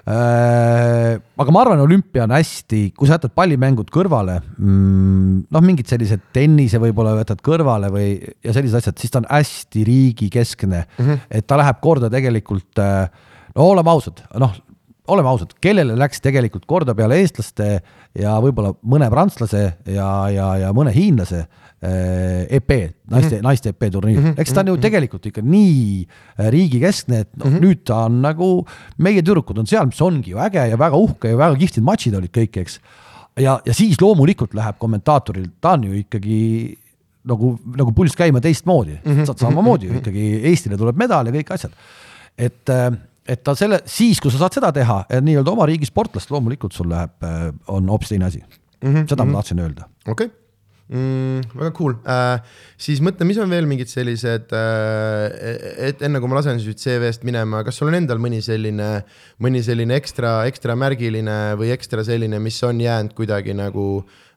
äh,. 0.07 1.21
aga 1.39 1.51
ma 1.53 1.61
arvan, 1.61 1.81
olümpia 1.81 2.25
on 2.25 2.31
hästi, 2.31 2.93
kui 2.97 3.07
sa 3.07 3.17
jätad 3.19 3.35
pallimängud 3.35 3.91
kõrvale 3.91 4.41
mm,, 4.59 5.47
noh, 5.51 5.63
mingid 5.63 5.87
sellised 5.87 6.21
tennise 6.33 6.79
võib-olla 6.79 7.17
võtad 7.21 7.41
kõrvale 7.43 7.91
või, 7.93 8.21
ja 8.45 8.53
sellised 8.53 8.77
asjad, 8.77 8.99
siis 8.99 9.11
ta 9.11 9.23
on 9.23 9.31
hästi 9.31 9.85
riigikeskne 9.85 10.87
mm, 10.87 11.05
-hmm. 11.05 11.19
et 11.31 11.47
ta 11.47 11.57
läheb 11.57 11.81
korda 11.81 12.11
tegelikult 12.11 12.79
äh, 12.79 13.09
no 13.57 13.69
oleme 13.73 13.93
ausad, 13.93 14.23
noh, 14.39 14.55
oleme 15.13 15.31
ausad, 15.31 15.55
kellele 15.63 15.97
läks 15.99 16.21
tegelikult 16.25 16.67
korda 16.69 16.95
peale 16.99 17.21
eestlaste 17.23 17.69
ja 18.19 18.35
võib-olla 18.43 18.75
mõne 18.89 19.09
prantslase 19.13 19.63
ja, 19.87 20.09
ja, 20.33 20.49
ja 20.65 20.73
mõne 20.77 20.93
hiinlase 20.95 21.45
EP, 21.87 22.71
naiste 23.13 23.37
mm, 23.37 23.39
-hmm. 23.39 23.45
naiste 23.45 23.71
EP 23.71 23.83
turniir 23.93 24.19
mm, 24.19 24.25
-hmm. 24.25 24.41
eks 24.41 24.53
ta 24.53 24.63
on 24.65 24.73
ju 24.73 24.77
tegelikult 24.81 25.27
ikka 25.29 25.43
nii 25.45 26.07
äh, 26.07 26.49
riigikeskne, 26.51 27.21
et 27.21 27.37
noh 27.37 27.47
mm 27.47 27.53
-hmm., 27.53 27.63
nüüd 27.63 27.83
ta 27.85 28.07
on 28.07 28.23
nagu, 28.23 28.67
meie 28.99 29.23
tüdrukud 29.23 29.59
on 29.61 29.67
seal, 29.67 29.87
mis 29.87 30.01
ongi 30.01 30.31
ju 30.31 30.41
äge 30.41 30.69
ja 30.71 30.79
väga 30.79 30.97
uhke 30.97 31.29
ja 31.29 31.37
väga 31.39 31.59
kihvtid 31.61 31.85
matšid 31.85 32.17
olid 32.17 32.33
kõik, 32.33 32.57
eks 32.61 32.81
ja, 33.37 33.61
ja 33.65 33.75
siis 33.75 34.01
loomulikult 34.01 34.55
läheb 34.55 34.79
kommentaatoril, 34.79 35.47
ta 35.61 35.77
on 35.77 35.85
ju 35.85 35.93
ikkagi 36.01 36.79
nagu, 37.29 37.59
nagu 37.77 37.93
pulss 37.93 38.17
käima 38.17 38.41
teistmoodi 38.41 38.99
mm, 39.05 39.13
-hmm. 39.13 39.37
samamoodi 39.37 39.87
ju 39.87 39.99
ikkagi 40.01 40.41
Eestile 40.51 40.77
tuleb 40.77 40.97
medal 40.97 41.27
ja 41.27 41.33
kõik 41.33 41.53
asjad. 41.55 41.73
et, 42.39 42.69
et 43.29 43.43
ta 43.45 43.55
selle, 43.59 43.81
siis 43.91 44.21
kui 44.23 44.31
sa 44.31 44.39
saad 44.45 44.59
seda 44.59 44.73
teha, 44.73 45.03
nii-öelda 45.21 45.53
oma 45.53 45.67
riigi 45.67 45.89
sportlast, 45.89 46.31
loomulikult 46.31 46.77
sul 46.77 46.91
läheb, 46.91 47.29
on 47.69 47.89
hoopis 47.91 48.15
teine 48.15 48.29
asi 48.29 48.43
mm. 48.43 48.95
-hmm. 48.95 49.07
seda 49.09 49.25
ma 49.25 49.41
tahtsin 49.41 49.59
öelda. 49.59 49.89
okei 50.07 50.27
okay 50.27 50.46
mm,. 50.89 51.47
väga 51.57 51.73
cool 51.77 51.97
äh,, 52.07 52.43
siis 52.81 53.01
mõtle, 53.05 53.27
mis 53.29 53.39
on 53.43 53.51
veel 53.51 53.67
mingid 53.69 53.91
sellised 53.91 54.53
äh,, 54.55 55.57
et 55.89 56.05
enne 56.07 56.21
kui 56.23 56.31
ma 56.31 56.39
lasen 56.39 56.61
siit 56.63 56.83
CV-st 56.83 57.27
minema, 57.27 57.63
kas 57.67 57.81
sul 57.81 57.91
on 57.91 57.99
endal 57.99 58.21
mõni 58.23 58.43
selline, 58.45 58.91
mõni 59.43 59.63
selline 59.67 59.97
ekstra, 59.99 60.39
ekstra 60.51 60.77
märgiline 60.79 61.57
või 61.59 61.73
ekstra 61.75 62.05
selline, 62.07 62.41
mis 62.43 62.61
on 62.67 62.81
jäänud 62.85 63.17
kuidagi 63.19 63.57
nagu 63.57 63.87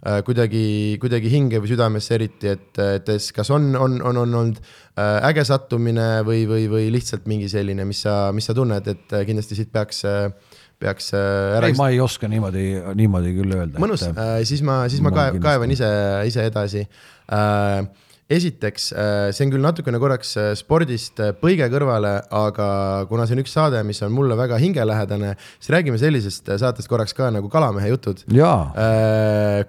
äh, 0.05 0.21
kuidagi, 0.27 0.65
kuidagi 1.01 1.33
hinge 1.33 1.61
või 1.61 1.73
südamesse 1.73 2.17
eriti, 2.17 2.53
et, 2.55 2.71
et 2.99 3.13
kas 3.35 3.53
on, 3.55 3.71
on, 3.75 3.99
on, 4.01 4.23
on 4.23 4.39
olnud 4.39 4.61
äh, 4.61 5.29
äge 5.29 5.45
sattumine 5.47 6.23
või, 6.27 6.45
või, 6.49 6.69
või 6.71 6.89
lihtsalt 6.95 7.29
mingi 7.29 7.51
selline, 7.51 7.85
mis 7.89 8.05
sa, 8.07 8.29
mis 8.35 8.49
sa 8.49 8.57
tunned, 8.57 8.89
et 8.89 9.19
kindlasti 9.29 9.59
siit 9.59 9.73
peaks 9.75 10.05
äh, 10.09 10.31
peaks 10.79 11.13
äh, 11.13 11.57
ära. 11.59 11.69
ei, 11.69 11.77
ma 11.77 11.89
ei 11.93 12.01
oska 12.03 12.29
niimoodi, 12.31 12.67
niimoodi 12.97 13.33
küll 13.37 13.55
öelda. 13.55 13.79
mõnus, 13.81 14.05
äh, 14.09 14.41
siis 14.47 14.63
ma, 14.65 14.83
siis 14.91 15.03
ma 15.03 15.11
kaev, 15.15 15.39
kaevan 15.43 15.71
ise, 15.75 15.89
ise 16.29 16.45
edasi 16.47 16.85
äh, 16.85 17.81
esiteks, 18.29 18.91
see 19.33 19.45
on 19.47 19.51
küll 19.55 19.63
natukene 19.65 19.97
korraks 19.97 20.35
spordist 20.59 21.17
põige 21.41 21.65
kõrvale, 21.73 22.11
aga 22.37 22.67
kuna 23.09 23.23
see 23.25 23.33
on 23.33 23.41
üks 23.41 23.55
saade, 23.57 23.79
mis 23.87 24.03
on 24.05 24.13
mulle 24.13 24.37
väga 24.37 24.59
hingelähedane, 24.61 25.31
siis 25.57 25.71
räägime 25.73 25.97
sellisest 25.97 26.51
saatest 26.61 26.91
korraks 26.91 27.17
ka 27.17 27.31
nagu 27.33 27.49
Kalamehe 27.49 27.89
jutud. 27.89 28.21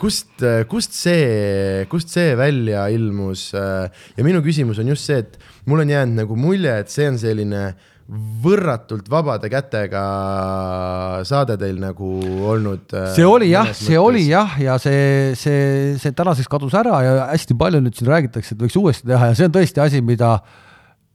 kust, 0.03 0.45
kust 0.69 0.93
see, 0.93 1.87
kust 1.89 2.13
see 2.13 2.37
välja 2.37 2.85
ilmus? 2.93 3.47
ja 3.57 4.29
minu 4.29 4.45
küsimus 4.45 4.85
on 4.85 4.93
just 4.93 5.09
see, 5.09 5.25
et 5.25 5.41
mul 5.65 5.81
on 5.81 5.95
jäänud 5.97 6.21
nagu 6.27 6.37
mulje, 6.37 6.83
et 6.85 6.93
see 6.93 7.09
on 7.09 7.17
selline 7.25 7.65
äh, 7.71 7.89
võrratult 8.43 9.07
vabade 9.11 9.51
kätega 9.53 10.03
saade 11.29 11.57
teil 11.61 11.79
nagu 11.83 12.09
olnud. 12.51 12.91
Äh, 12.97 13.13
see 13.15 13.27
oli 13.27 13.53
jah, 13.53 13.71
see 13.71 13.95
mõttes. 13.95 14.07
oli 14.07 14.25
jah, 14.31 14.57
ja 14.63 14.79
see, 14.83 15.37
see, 15.39 15.61
see 16.01 16.17
tänaseks 16.17 16.51
kadus 16.51 16.75
ära 16.79 17.03
ja 17.07 17.13
hästi 17.31 17.57
palju 17.61 17.83
nüüd 17.85 17.99
siin 17.99 18.11
räägitakse, 18.11 18.57
et 18.57 18.65
võiks 18.65 18.79
uuesti 18.81 19.07
teha 19.11 19.31
ja 19.31 19.39
see 19.39 19.51
on 19.51 19.55
tõesti 19.55 19.85
asi, 19.85 20.03
mida 20.03 20.39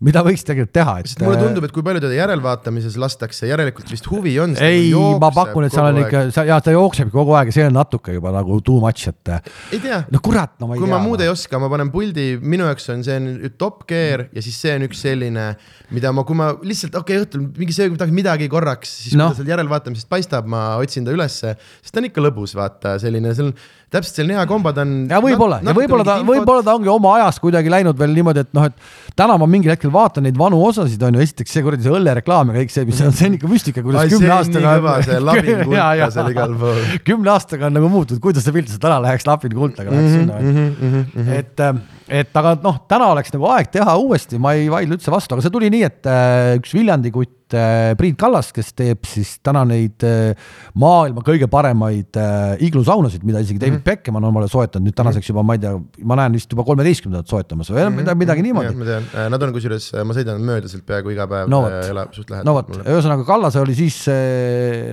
mida 0.05 0.21
võiks 0.25 0.43
tegelikult 0.45 0.73
teha, 0.75 0.93
et. 1.01 1.13
mulle 1.23 1.39
tundub, 1.39 1.65
et 1.67 1.73
kui 1.73 1.83
palju 1.85 2.01
teda 2.03 2.15
järelvaatamises 2.17 2.97
lastakse, 3.01 3.47
järelikult 3.49 3.89
vist 3.91 4.07
huvi 4.11 4.35
on. 4.43 4.55
ei, 4.61 4.91
ma 5.21 5.31
pakun, 5.33 5.65
et 5.67 5.73
seal 5.73 5.89
on 5.89 6.01
ikka, 6.03 6.23
ja 6.47 6.59
ta 6.63 6.73
jookseb 6.75 7.11
kogu 7.13 7.35
aeg 7.37 7.49
ja 7.49 7.57
see 7.57 7.67
on 7.69 7.77
natuke 7.79 8.15
juba 8.15 8.33
nagu 8.35 8.59
too 8.65 8.77
much, 8.83 9.09
et. 9.09 9.33
ei 9.73 9.81
tea. 9.81 10.03
no 10.11 10.21
kurat, 10.25 10.55
no 10.61 10.69
ma 10.69 10.77
ei 10.77 10.83
kui 10.83 10.87
tea. 10.87 10.91
kui 10.91 10.93
ma 10.93 11.01
muud 11.07 11.21
no. 11.21 11.27
ei 11.27 11.31
oska, 11.33 11.61
ma 11.61 11.69
panen 11.71 11.91
puldi, 11.93 12.27
minu 12.41 12.67
jaoks 12.69 12.89
on 12.93 13.05
see 13.07 13.17
on 13.21 13.31
top 13.57 13.85
gear 13.89 14.27
ja 14.35 14.45
siis 14.45 14.59
see 14.61 14.75
on 14.77 14.85
üks 14.89 15.01
selline, 15.07 15.47
mida 15.95 16.13
ma, 16.15 16.25
kui 16.27 16.37
ma 16.37 16.51
lihtsalt 16.61 16.99
okei 17.01 17.17
okay, 17.17 17.25
õhtul 17.25 17.47
mingi 17.57 17.75
kui 17.75 17.97
tahaks 18.01 18.15
midagi 18.15 18.49
korraks, 18.51 18.93
siis 19.07 19.17
no. 19.17 19.29
kui 19.29 19.39
ta 19.39 19.41
seal 19.41 19.55
järelvaatamisest 19.55 20.11
paistab, 20.11 20.49
ma 20.51 20.67
otsin 20.81 21.07
ta 21.07 21.15
ülesse, 21.15 21.55
sest 21.81 21.95
ta 21.95 22.03
on 22.03 22.09
ikka 22.11 22.23
lõbus, 22.23 22.55
vaata 22.57 22.97
selline, 23.01 23.33
seal 23.37 23.53
täpselt 23.95 24.19
selline 24.19 24.37
hea 24.39 24.45
kombo, 24.49 24.71
ta 24.75 24.83
on. 24.85 24.93
ja 25.11 25.19
võib-olla 25.23 25.59
ja 25.63 25.73
võib-olla 25.75 26.05
ta, 26.07 26.17
võib-olla 26.25 26.65
ta 26.65 26.75
ongi 26.77 26.91
oma 26.91 27.15
ajast 27.19 27.41
kuidagi 27.43 27.71
läinud 27.71 27.99
veel 27.99 28.15
niimoodi, 28.17 28.43
et 28.45 28.51
noh, 28.55 28.67
et 28.69 29.15
täna 29.17 29.37
ma 29.41 29.47
mingil 29.49 29.73
hetkel 29.73 29.93
vaatan 29.93 30.27
neid 30.27 30.37
vanu 30.39 30.59
osasid, 30.67 31.01
on 31.07 31.17
ju, 31.17 31.25
esiteks 31.25 31.55
see 31.55 31.65
kuradi 31.65 31.87
see 31.87 31.95
õllereklaam 31.95 32.51
ja 32.51 32.57
kõik 32.59 32.73
see, 32.73 32.87
mis 32.89 33.01
on, 33.05 33.13
see 33.15 33.29
on 33.29 33.37
ikka 33.39 33.51
müstika, 33.51 33.85
kuidas 33.85 34.09
kümne 34.13 34.33
aastaga. 34.35 34.95
see 35.05 35.21
labin 35.29 35.63
kulka 35.63 36.09
seal 36.15 36.31
igal 36.33 36.57
pool. 36.61 36.81
kümne 37.07 37.33
aastaga 37.35 37.69
on 37.69 37.77
nagu 37.79 37.91
muutunud, 37.93 38.23
kuidas 38.23 38.45
see 38.45 38.55
pilt 38.55 38.71
sealt 38.73 38.89
ära 38.91 38.99
läheks, 39.05 39.27
labin 39.29 39.55
kultaga 39.55 39.93
läheks 39.93 40.17
sinna 40.19 40.41
mm. 40.41 40.75
-hmm. 40.81 41.31
et, 41.39 41.55
äh, 41.59 42.21
et 42.21 42.41
aga 42.43 42.57
noh, 42.63 42.81
täna 42.89 43.11
oleks 43.13 43.33
nagu 43.35 43.49
aeg 43.53 43.71
teha 43.73 43.97
uuesti, 44.01 44.41
ma 44.41 44.55
ei 44.57 44.67
vaidle 44.71 44.99
üldse 44.99 45.13
vastu, 45.13 45.37
aga 45.37 45.45
see 45.45 45.53
tuli 45.53 45.71
nii, 45.73 45.87
et 45.87 46.11
äh, 46.11 46.55
üks 46.59 46.75
Viljandi 46.75 47.13
kutt 47.15 47.44
Äh, 47.53 47.93
Priit 47.93 48.15
Kallas, 48.17 48.47
kes 48.55 48.71
teeb 48.73 49.05
siis 49.05 49.35
täna 49.45 49.61
neid 49.69 50.01
äh, 50.07 50.33
maailma 50.81 51.21
kõige 51.25 51.45
paremaid 51.51 52.17
äh, 52.17 52.55
iglusaunasid, 52.65 53.21
mida 53.27 53.43
isegi 53.43 53.59
David 53.61 53.75
mm 53.75 53.81
-hmm. 53.83 53.85
Beckham 53.85 54.17
on 54.17 54.25
omale 54.31 54.47
soetanud 54.49 54.87
nüüd 54.87 54.95
tänaseks 54.97 55.29
juba, 55.29 55.43
ma 55.45 55.53
ei 55.53 55.61
tea, 55.61 55.75
ma 56.03 56.17
näen 56.17 56.33
vist 56.33 56.49
juba 56.49 56.65
kolmeteistkümnendat 56.65 57.29
soetamas 57.29 57.69
või 57.69 57.83
mm 57.83 57.99
-hmm. 57.99 58.15
midagi 58.17 58.41
niimoodi. 58.41 58.73
ma 58.75 58.85
tean, 58.85 59.05
nad 59.29 59.43
on 59.43 59.53
kusjuures, 59.53 59.91
ma 60.03 60.13
sõidan 60.17 60.41
mööda 60.41 60.67
sealt 60.67 60.85
peaaegu 60.85 61.13
iga 61.13 61.27
päev 61.27 61.49
no,, 61.53 61.61
elab 61.69 62.13
suht 62.17 62.29
lähedal. 62.29 62.45
no 62.49 62.53
vot, 62.57 62.81
ühesõnaga 62.81 63.25
Kallase 63.25 63.59
oli 63.59 63.75
siis 63.75 64.05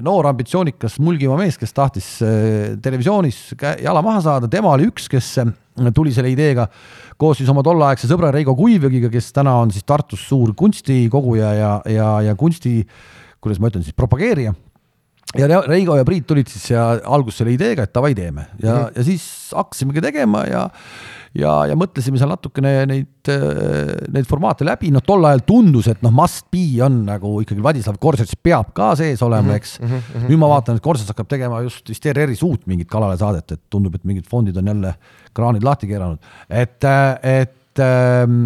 noor 0.03 0.27
ambitsioonikas 0.27 0.99
Mulgimaa 1.01 1.39
mees, 1.39 1.57
kes 1.59 1.73
tahtis 1.73 2.19
televisioonis 2.83 3.55
jala 3.81 4.03
maha 4.03 4.21
saada, 4.21 4.49
tema 4.49 4.77
oli 4.77 4.93
üks, 4.93 5.09
kes 5.09 5.39
tuli 5.95 6.13
selle 6.13 6.29
ideega 6.29 6.69
koos 7.19 7.41
siis 7.41 7.51
oma 7.53 7.63
tolleaegse 7.67 8.11
sõbra 8.11 8.33
Reigo 8.35 8.55
Kuivjõgiga, 8.59 9.11
kes 9.13 9.33
täna 9.37 9.55
on 9.63 9.73
siis 9.75 9.85
Tartus 9.89 10.25
suur 10.29 10.55
kunstikoguja 10.59 11.55
ja, 11.55 11.73
ja, 11.91 12.11
ja 12.29 12.37
kunsti, 12.39 12.81
kuidas 13.43 13.61
ma 13.61 13.73
ütlen 13.73 13.85
siis, 13.87 13.97
propageerija 13.97 14.55
ja 15.39 15.63
Reigo 15.67 15.97
ja 15.97 16.05
Priit 16.05 16.27
tulid 16.29 16.51
siis 16.51 16.71
ja 16.73 16.89
alguses 17.05 17.41
selle 17.41 17.55
ideega, 17.55 17.87
et 17.87 17.95
davai, 17.95 18.13
teeme 18.15 18.47
ja 18.63 18.75
mm, 18.75 18.83
-hmm. 18.83 18.93
ja 18.97 19.05
siis 19.05 19.25
hakkasimegi 19.57 20.01
tegema 20.05 20.45
ja 20.45 20.69
ja, 21.39 21.53
ja 21.71 21.77
mõtlesime 21.79 22.21
seal 22.21 22.31
natukene 22.33 22.73
neid, 22.89 23.31
neid 24.13 24.29
formaate 24.29 24.67
läbi, 24.67 24.91
noh, 24.95 25.05
tol 25.07 25.25
ajal 25.29 25.45
tundus, 25.49 25.89
et 25.93 26.03
noh, 26.05 26.13
must 26.15 26.49
be 26.53 26.65
on 26.85 27.03
nagu 27.09 27.35
ikkagi 27.45 27.65
Vladislav 27.65 27.99
Korsets 28.03 28.37
peab 28.37 28.73
ka 28.77 28.93
sees 28.99 29.23
olema, 29.25 29.53
mhm, 29.53 29.61
eks 29.61 29.79
mm. 29.81 29.95
-hmm. 29.95 30.27
nüüd 30.31 30.43
ma 30.43 30.51
vaatan, 30.55 30.81
et 30.81 30.85
Korsets 30.85 31.13
hakkab 31.15 31.31
tegema 31.31 31.63
just 31.65 31.89
vist 31.89 32.07
ERR-is 32.07 32.43
uut 32.47 32.67
mingit 32.71 32.91
kalale 32.91 33.17
saadet, 33.21 33.57
et 33.57 33.63
tundub, 33.71 33.95
et 33.97 34.05
mingid 34.05 34.29
fondid 34.29 34.57
on 34.57 34.73
jälle 34.75 34.95
kraanid 35.33 35.65
lahti 35.65 35.89
keeranud, 35.89 36.21
et, 36.51 36.85
et 37.23 37.81
ähm, 37.81 38.39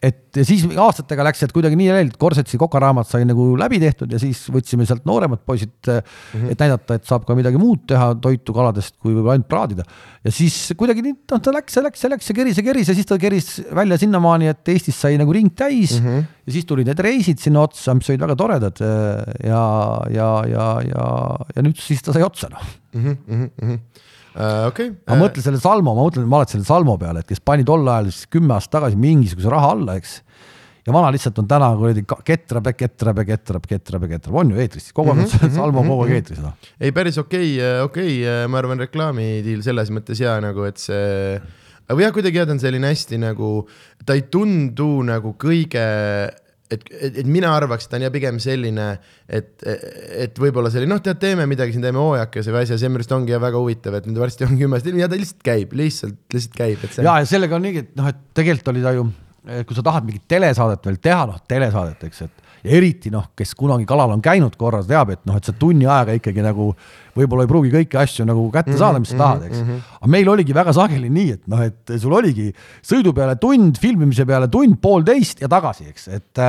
et 0.00 0.38
ja 0.40 0.44
siis 0.48 0.62
aastatega 0.80 1.24
läks 1.26 1.42
sealt 1.42 1.52
kuidagi 1.52 1.76
nii 1.76 1.90
läinud, 1.92 2.14
Korsetsi 2.20 2.56
kokaraamat 2.60 3.08
sai 3.08 3.26
nagu 3.28 3.50
läbi 3.60 3.80
tehtud 3.82 4.12
ja 4.14 4.20
siis 4.22 4.46
võtsime 4.52 4.86
sealt 4.88 5.04
nooremad 5.08 5.42
poisid 5.44 5.74
mm, 5.84 6.00
-hmm. 6.32 6.52
et 6.54 6.64
näidata, 6.64 6.96
et 6.96 7.08
saab 7.08 7.26
ka 7.28 7.36
midagi 7.36 7.60
muud 7.60 7.82
teha 7.90 8.14
toitu 8.22 8.54
kaladest, 8.56 8.96
kui 8.96 9.12
võib-olla 9.12 9.36
ainult 9.36 9.50
praadida. 9.50 9.84
ja 10.24 10.32
siis 10.32 10.56
kuidagi 10.80 11.04
nii, 11.04 11.16
noh, 11.32 11.42
ta 11.44 11.52
läks, 11.52 11.76
see 11.76 11.84
läks, 11.84 12.00
see 12.00 12.12
läks 12.14 12.32
ja 12.32 12.38
keris 12.40 12.60
ja 12.62 12.64
keris 12.64 12.92
ja 12.92 12.96
siis 12.96 13.10
ta 13.10 13.20
keris 13.20 13.50
välja 13.76 14.00
sinnamaani, 14.00 14.48
et 14.54 14.72
Eestis 14.72 15.00
sai 15.04 15.20
nagu 15.20 15.36
ring 15.36 15.52
täis 15.52 15.98
mm. 16.00 16.06
-hmm. 16.06 16.28
ja 16.46 16.56
siis 16.56 16.64
tulid 16.64 16.88
need 16.88 17.04
reisid 17.04 17.42
sinna 17.42 17.66
otsa, 17.68 17.94
mis 17.94 18.08
olid 18.08 18.24
väga 18.24 18.36
toredad 18.40 18.80
ja, 18.80 19.64
ja, 20.08 20.30
ja, 20.48 20.68
ja, 20.88 21.08
ja 21.56 21.66
nüüd 21.66 21.76
siis 21.76 22.00
ta 22.00 22.16
sai 22.16 22.24
otsa, 22.24 22.48
noh 22.48 22.64
mm. 22.96 23.18
-hmm 23.28 23.74
uh,. 23.74 24.08
Okay. 24.30 24.92
ma 25.08 25.16
uh, 25.16 25.20
mõtlen 25.24 25.42
selle 25.42 25.58
Salmo, 25.58 25.94
ma 25.96 26.06
mõtlen, 26.06 26.26
ma 26.30 26.38
olen 26.38 26.50
selle 26.52 26.66
Salmo 26.68 26.94
peale, 27.00 27.24
et 27.24 27.30
kes 27.30 27.40
pani 27.42 27.64
tol 27.66 27.82
ajal 27.82 28.10
siis 28.12 28.28
kümme 28.30 28.54
aastat 28.54 28.76
tagasi 28.78 28.98
mingisuguse 29.00 29.50
raha 29.50 29.72
alla, 29.74 29.96
eks. 29.98 30.20
ja 30.86 30.94
vana 30.94 31.10
lihtsalt 31.14 31.40
on 31.42 31.48
täna 31.50 31.70
kuradi 31.80 32.04
ketrab 32.06 32.70
ja 32.70 32.74
ketrab 32.76 33.22
ja 33.22 33.24
ketrab, 33.32 33.66
ketrab 33.72 34.06
ja 34.06 34.12
ketrab, 34.12 34.36
on 34.42 34.52
ju 34.54 34.62
eetris, 34.62 34.92
kogu 34.94 35.10
aeg 35.10 35.24
on 35.24 35.24
mm 35.26 35.32
-hmm, 35.34 35.56
Salmo 35.56 35.82
kogu 35.82 36.04
aeg 36.06 36.14
eetris 36.20 36.44
noh. 36.44 36.54
ei, 36.78 36.92
päris 36.92 37.18
okei 37.18 37.56
okay,, 37.56 37.80
okei 37.88 38.20
okay,, 38.22 38.46
ma 38.46 38.62
arvan, 38.62 38.84
reklaamidiil 38.86 39.64
selles 39.66 39.90
mõttes 39.90 40.22
hea 40.22 40.36
nagu, 40.46 40.62
et 40.68 40.78
see 40.78 41.40
või 41.90 42.06
jah, 42.06 42.14
kuidagi 42.14 42.38
jah, 42.38 42.46
ta 42.46 42.54
on 42.54 42.62
selline 42.62 42.86
hästi 42.86 43.18
nagu, 43.18 43.66
ta 44.06 44.14
ei 44.14 44.22
tundu 44.30 45.02
nagu 45.02 45.34
kõige 45.34 45.82
et, 46.70 46.84
et, 46.90 47.20
et 47.22 47.28
mina 47.28 47.50
arvaks, 47.56 47.86
et 47.86 47.92
ta 47.92 47.98
on 47.98 48.04
ja 48.06 48.10
pigem 48.14 48.38
selline, 48.42 48.86
et, 49.28 49.52
et 50.26 50.42
võib-olla 50.42 50.72
selline 50.72 50.92
noh, 50.94 51.02
tead, 51.04 51.20
teeme 51.22 51.46
midagi 51.50 51.74
siin, 51.74 51.84
teeme 51.84 52.02
hoojakese 52.02 52.54
või 52.54 52.64
asja, 52.64 52.78
see 52.80 52.90
minu 52.90 53.02
arust 53.02 53.16
ongi 53.16 53.34
ja 53.34 53.40
väga 53.42 53.62
huvitav, 53.62 53.98
et 53.98 54.06
nüüd 54.08 54.20
varsti 54.22 54.46
on 54.46 54.54
kümme 54.58 54.78
aastat 54.78 55.00
ja 55.00 55.10
ta 55.10 55.18
lihtsalt 55.18 55.42
käib, 55.46 55.74
lihtsalt, 55.80 56.20
lihtsalt 56.34 56.58
käib, 56.58 56.84
et 56.84 56.94
see. 56.94 57.06
ja, 57.06 57.16
ja 57.22 57.28
sellega 57.28 57.58
on 57.58 57.66
nii, 57.66 57.84
et 57.84 57.96
noh, 57.98 58.10
et 58.12 58.22
tegelikult 58.38 58.72
oli 58.74 58.84
ta 58.84 58.94
ju, 58.96 59.08
kui 59.66 59.78
sa 59.78 59.86
tahad 59.86 60.06
mingit 60.06 60.26
telesaadet 60.30 60.86
veel 60.90 61.00
teha, 61.02 61.24
noh, 61.30 61.42
telesaadet, 61.50 62.06
eks, 62.10 62.24
et 62.28 62.39
eriti 62.64 63.12
noh, 63.12 63.30
kes 63.36 63.54
kunagi 63.58 63.86
kalal 63.88 64.14
on 64.14 64.22
käinud 64.24 64.56
korra, 64.60 64.82
teab, 64.86 65.14
et 65.14 65.22
noh, 65.28 65.38
et 65.38 65.46
sa 65.46 65.54
tunni 65.56 65.88
ajaga 65.88 66.16
ikkagi 66.18 66.44
nagu 66.44 66.70
võib-olla 67.16 67.44
ei 67.44 67.50
pruugi 67.50 67.72
kõiki 67.72 67.98
asju 68.00 68.26
nagu 68.28 68.44
kätte 68.54 68.76
saada, 68.78 69.00
mis 69.02 69.10
sa 69.12 69.18
tahad, 69.18 69.48
eks. 69.48 69.58
Mhm, 69.62 69.70
mhm. 69.70 69.96
aga 70.00 70.12
meil 70.14 70.30
oligi 70.30 70.54
väga 70.56 70.74
sageli 70.76 71.10
nii, 71.12 71.32
et 71.38 71.50
noh, 71.50 71.64
et 71.64 71.94
sul 72.00 72.14
oligi 72.16 72.50
sõidu 72.86 73.14
peale 73.16 73.34
tund, 73.40 73.80
filmimise 73.82 74.26
peale 74.28 74.48
tund, 74.52 74.78
poolteist 74.82 75.42
ja 75.42 75.50
tagasi, 75.50 75.88
eks, 75.90 76.06
et, 76.14 76.44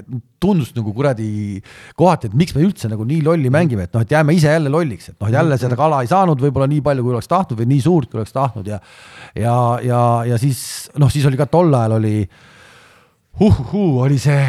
et 0.00 0.10
tundus 0.40 0.72
nagu 0.74 0.92
kuradi 0.96 1.60
kohati, 2.00 2.30
et 2.30 2.36
miks 2.38 2.56
me 2.56 2.64
üldse 2.64 2.88
nagu 2.90 3.04
nii 3.06 3.20
lolli 3.26 3.52
mängime, 3.52 3.86
et 3.86 3.94
noh, 3.94 4.04
et 4.04 4.16
jääme 4.16 4.34
ise 4.34 4.52
jälle 4.52 4.72
lolliks, 4.72 5.12
et 5.12 5.18
noh, 5.20 5.30
jälle 5.30 5.60
seda 5.60 5.74
mhm. 5.74 5.82
kala 5.84 6.02
ei 6.02 6.10
saanud 6.10 6.42
võib-olla 6.42 6.70
nii 6.70 6.82
palju, 6.84 7.06
kui 7.06 7.14
oleks 7.14 7.30
tahtnud 7.30 7.60
või 7.60 7.70
nii 7.74 7.84
suurt, 7.84 8.10
kui 8.10 8.22
oleks 8.22 8.34
tahtnud 8.36 8.72
ja 8.72 8.80
ja, 9.36 9.54
ja, 9.84 10.00
ja 10.26 10.38
siis 10.40 10.90
noh, 10.98 11.10
siis 11.12 11.26
oli 11.28 11.38
ka 11.38 11.46
tol 11.50 11.72
ajal 11.74 11.98
oli 12.00 12.24
uh-huh, 13.40 14.02
oli 14.04 14.18
see 14.18 14.42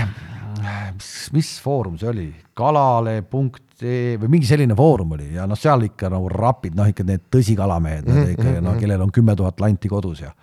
mis, 0.95 1.11
mis 1.35 1.51
foorum 1.63 1.97
see 1.99 2.09
oli, 2.11 2.29
kalale.ee 2.57 4.17
või 4.21 4.31
mingi 4.37 4.49
selline 4.49 4.77
foorum 4.77 5.15
oli 5.17 5.33
ja 5.35 5.47
noh, 5.49 5.59
seal 5.59 5.87
ikka 5.87 6.11
nagu 6.13 6.29
rapid, 6.31 6.75
noh 6.77 6.89
ikka 6.91 7.05
need 7.07 7.27
tõsikalamehed 7.33 8.07
mm, 8.07 8.17
-hmm, 8.17 8.33
ikka 8.35 8.65
noh, 8.65 8.79
kellel 8.81 9.05
on 9.07 9.13
kümme 9.13 9.35
tuhat 9.39 9.63
lanti 9.63 9.91
kodus 9.91 10.25
ja 10.25 10.33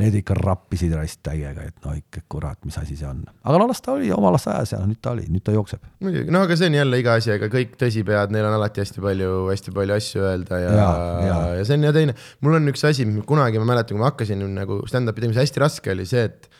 need 0.00 0.14
ikka 0.18 0.34
rappisid 0.34 0.90
raisk 0.96 1.20
täiega, 1.22 1.68
et 1.68 1.84
no 1.84 1.92
ikka 1.94 2.24
kurat, 2.30 2.58
mis 2.66 2.76
asi 2.80 2.96
see 2.98 3.06
on. 3.06 3.20
aga 3.46 3.60
no 3.62 3.68
las 3.70 3.82
ta 3.82 3.92
oli, 3.94 4.10
oma 4.14 4.32
las 4.34 4.48
ajas 4.50 4.74
ja 4.74 4.80
nüüd 4.82 4.98
ta 5.02 5.12
oli, 5.14 5.28
nüüd 5.30 5.44
ta 5.46 5.54
jookseb. 5.54 5.84
muidugi, 6.02 6.32
no 6.34 6.42
aga 6.42 6.56
see 6.58 6.70
on 6.70 6.78
jälle 6.80 6.98
iga 6.98 7.14
asi, 7.20 7.30
ega 7.36 7.48
kõik 7.52 7.76
tõsipead, 7.78 8.34
neil 8.34 8.48
on 8.48 8.56
alati 8.56 8.82
hästi 8.82 9.04
palju, 9.04 9.30
hästi 9.52 9.74
palju 9.76 9.94
asju 9.94 10.26
öelda 10.26 10.58
ja, 10.64 10.74
ja, 10.74 10.90
ja. 11.28 11.38
ja 11.60 11.68
see 11.68 11.78
on 11.78 11.86
ja 11.86 11.94
teine, 11.94 12.16
mul 12.42 12.58
on 12.58 12.74
üks 12.74 12.82
asi, 12.90 13.06
kunagi 13.28 13.62
ma 13.62 13.70
mäletan, 13.70 13.94
kui 13.94 14.02
ma 14.02 14.10
hakkasin 14.10 14.42
nagu 14.56 14.80
stand-up'i 14.90 15.22
tegemise, 15.22 15.44
hästi 15.46 15.62
raske 15.62 15.94
oli 15.94 16.08
see, 16.10 16.26
et 16.26 16.50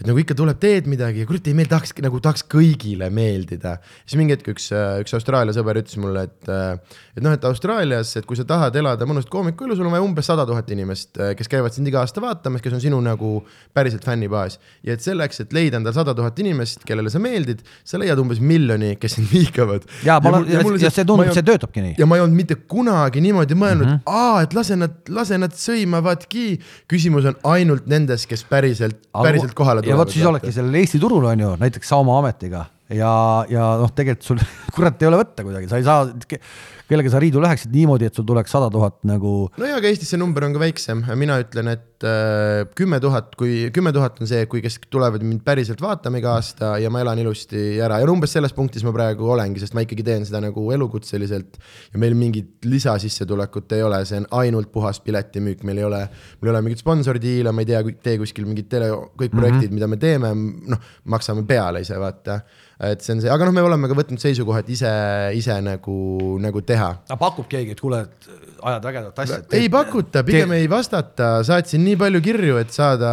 et 0.00 0.06
nagu 0.08 0.18
ikka 0.18 0.36
tuleb, 0.38 0.58
teed 0.62 0.88
midagi 0.90 1.22
ja 1.22 1.28
kurat 1.28 1.46
ei 1.46 1.56
meeldi, 1.56 1.70
tahaks 1.74 1.94
nagu 2.02 2.20
tahaks 2.22 2.46
kõigile 2.50 3.10
meeldida. 3.14 3.76
siis 4.04 4.18
mingi 4.18 4.34
hetk 4.34 4.50
üks, 4.54 4.70
üks 5.04 5.16
Austraalia 5.16 5.54
sõber 5.56 5.78
ütles 5.82 5.98
mulle, 6.02 6.26
et, 6.28 6.50
et 7.14 7.22
noh, 7.22 7.34
et 7.34 7.44
Austraalias, 7.46 8.10
et 8.18 8.26
kui 8.26 8.38
sa 8.38 8.44
tahad 8.48 8.74
elada 8.78 9.06
mõnusat 9.06 9.30
koomikuelu, 9.30 9.76
sul 9.78 9.86
on 9.86 9.94
vaja 9.94 10.02
umbes 10.02 10.26
sada 10.26 10.46
tuhat 10.48 10.70
inimest, 10.74 11.20
kes 11.38 11.50
käivad 11.50 11.74
sind 11.74 11.86
iga 11.86 12.00
aasta 12.02 12.22
vaatamas, 12.22 12.62
kes 12.64 12.74
on 12.74 12.82
sinu 12.82 12.98
nagu 13.04 13.36
päriselt 13.76 14.06
fännibaas. 14.06 14.58
ja 14.82 14.96
et 14.96 15.04
selleks, 15.04 15.44
et 15.44 15.54
leida 15.54 15.78
endale 15.78 15.94
sada 15.94 16.14
tuhat 16.14 16.38
inimest, 16.42 16.82
kellele 16.88 17.12
sa 17.14 17.22
meeldid, 17.22 17.62
sa 17.86 18.00
leiad 18.02 18.18
umbes 18.18 18.42
miljoni, 18.42 18.96
kes 18.98 19.18
sind 19.18 19.30
vihkavad. 19.30 19.86
ja 20.06 20.18
ma 20.24 20.34
olen, 20.34 20.50
ja 20.82 20.90
see 20.90 21.06
tundub, 21.06 21.30
see 21.36 21.46
töötabki 21.46 21.86
nii. 21.86 21.94
ja 22.02 22.10
ma 22.10 22.18
ei 22.18 22.26
olnud 22.26 22.40
mitte 22.42 22.58
kunagi 22.58 23.22
niimoodi 23.22 23.54
mõelnud 23.54 23.86
mm, 23.86 24.02
-hmm. 24.02 24.10
aa, 24.10 24.42
et 24.42 24.58
lase 24.58 24.78
nad, 24.80 24.98
lase 25.08 25.38
nad 25.38 25.54
sõimavadki. 25.54 26.46
küsimus 26.90 27.30
on 27.30 27.38
ainult 27.54 27.86
nendes, 27.86 28.26
kes 28.26 28.42
päriselt, 28.50 28.98
päriselt 29.14 29.54
kohale 29.54 29.86
ja 29.86 29.96
vot 29.96 30.10
siis 30.10 30.26
oledki 30.26 30.52
sellel 30.52 30.82
Eesti 30.82 30.98
turul 30.98 31.30
on 31.30 31.40
ju, 31.40 31.56
näiteks 31.62 31.88
sa 31.88 32.02
oma 32.02 32.18
ametiga 32.18 32.66
ja, 32.92 33.12
ja 33.48 33.68
noh, 33.80 33.92
tegelikult 33.94 34.26
sul 34.26 34.42
kurat 34.76 35.00
ei 35.02 35.08
ole 35.08 35.20
võtta 35.22 35.44
kuidagi, 35.46 35.70
sa 35.70 35.80
ei 35.80 35.86
saa, 35.86 36.04
kellega 36.90 37.12
sa 37.12 37.20
riidu 37.22 37.40
läheksid 37.42 37.72
niimoodi, 37.74 38.08
et 38.08 38.16
sul 38.16 38.26
tuleks 38.28 38.52
sada 38.52 38.68
tuhat 38.72 39.00
nagu 39.08 39.34
no 39.48 39.68
jaa, 39.68 39.78
aga 39.80 39.88
Eestis 39.88 40.10
see 40.12 40.20
number 40.20 40.44
on 40.46 40.54
ka 40.56 40.60
väiksem, 40.60 41.00
mina 41.18 41.38
ütlen, 41.40 41.70
et 41.72 42.04
äh, 42.04 42.64
kümme 42.76 43.00
tuhat, 43.02 43.32
kui 43.40 43.70
kümme 43.74 43.92
tuhat 43.94 44.20
on 44.20 44.28
see, 44.28 44.44
kui 44.50 44.60
kes 44.64 44.76
tulevad 44.92 45.24
mind 45.24 45.40
päriselt 45.46 45.80
vaatama 45.82 46.20
iga 46.20 46.34
aasta 46.36 46.74
ja 46.82 46.90
ma 46.92 47.00
elan 47.04 47.22
ilusti 47.22 47.80
ära 47.84 48.00
ja 48.02 48.08
umbes 48.10 48.34
selles 48.36 48.54
punktis 48.56 48.84
ma 48.86 48.92
praegu 48.94 49.30
olengi, 49.34 49.62
sest 49.62 49.76
ma 49.76 49.84
ikkagi 49.84 50.04
teen 50.06 50.26
seda 50.28 50.42
nagu 50.44 50.66
elukutseliselt 50.76 51.56
ja 51.94 52.02
meil 52.02 52.16
mingit 52.18 52.68
lisasissetulekut 52.68 53.72
ei 53.78 53.86
ole, 53.86 54.02
see 54.08 54.20
on 54.22 54.28
ainult 54.42 54.72
puhas 54.74 55.00
piletimüük, 55.04 55.64
meil 55.64 55.80
ei 55.80 55.88
ole, 55.88 56.02
meil 56.40 56.50
ei 56.50 56.54
ole 56.54 56.62
mingit 56.68 56.84
sponsordiile, 56.84 57.54
ma 57.54 57.64
ei 57.64 57.72
tea, 57.72 57.82
tee 58.04 58.20
kuskil 58.20 58.48
mingid 58.48 58.68
tele, 58.72 58.92
kõik 59.16 59.32
projektid 59.32 59.70
mm, 59.70 59.72
-hmm. 59.72 59.80
mida 59.80 59.88
me 59.90 60.00
teeme, 60.00 60.34
noh, 60.74 60.92
maksame 61.08 61.46
peale 61.48 61.84
ise, 61.84 61.98
vaata. 62.00 62.40
et 62.84 63.00
see 63.00 63.14
on 63.14 63.20
see, 63.22 63.30
aga 63.30 63.46
noh, 63.46 63.54
me 63.54 63.62
oleme 63.62 63.88
ka 63.88 63.96
võtnud 63.96 64.20
seisukoha, 64.20 64.64
et 64.64 64.70
ise, 64.74 64.90
ise 65.38 65.54
nagu, 65.62 65.94
nagu 66.42 66.60
teha 66.66 66.73
aga 66.78 67.18
pakub 67.20 67.48
keegi, 67.50 67.76
et 67.76 67.80
kuule, 67.80 68.02
et 68.04 68.54
ajad 68.64 68.86
vägevat 68.88 69.18
asja. 69.24 69.38
ei 69.58 69.68
pakuta, 69.72 70.22
pigem 70.24 70.54
ei 70.56 70.68
vastata, 70.70 71.28
saatsin 71.46 71.82
nii 71.84 71.96
palju 72.00 72.20
kirju, 72.24 72.56
et 72.62 72.72
saada 72.74 73.10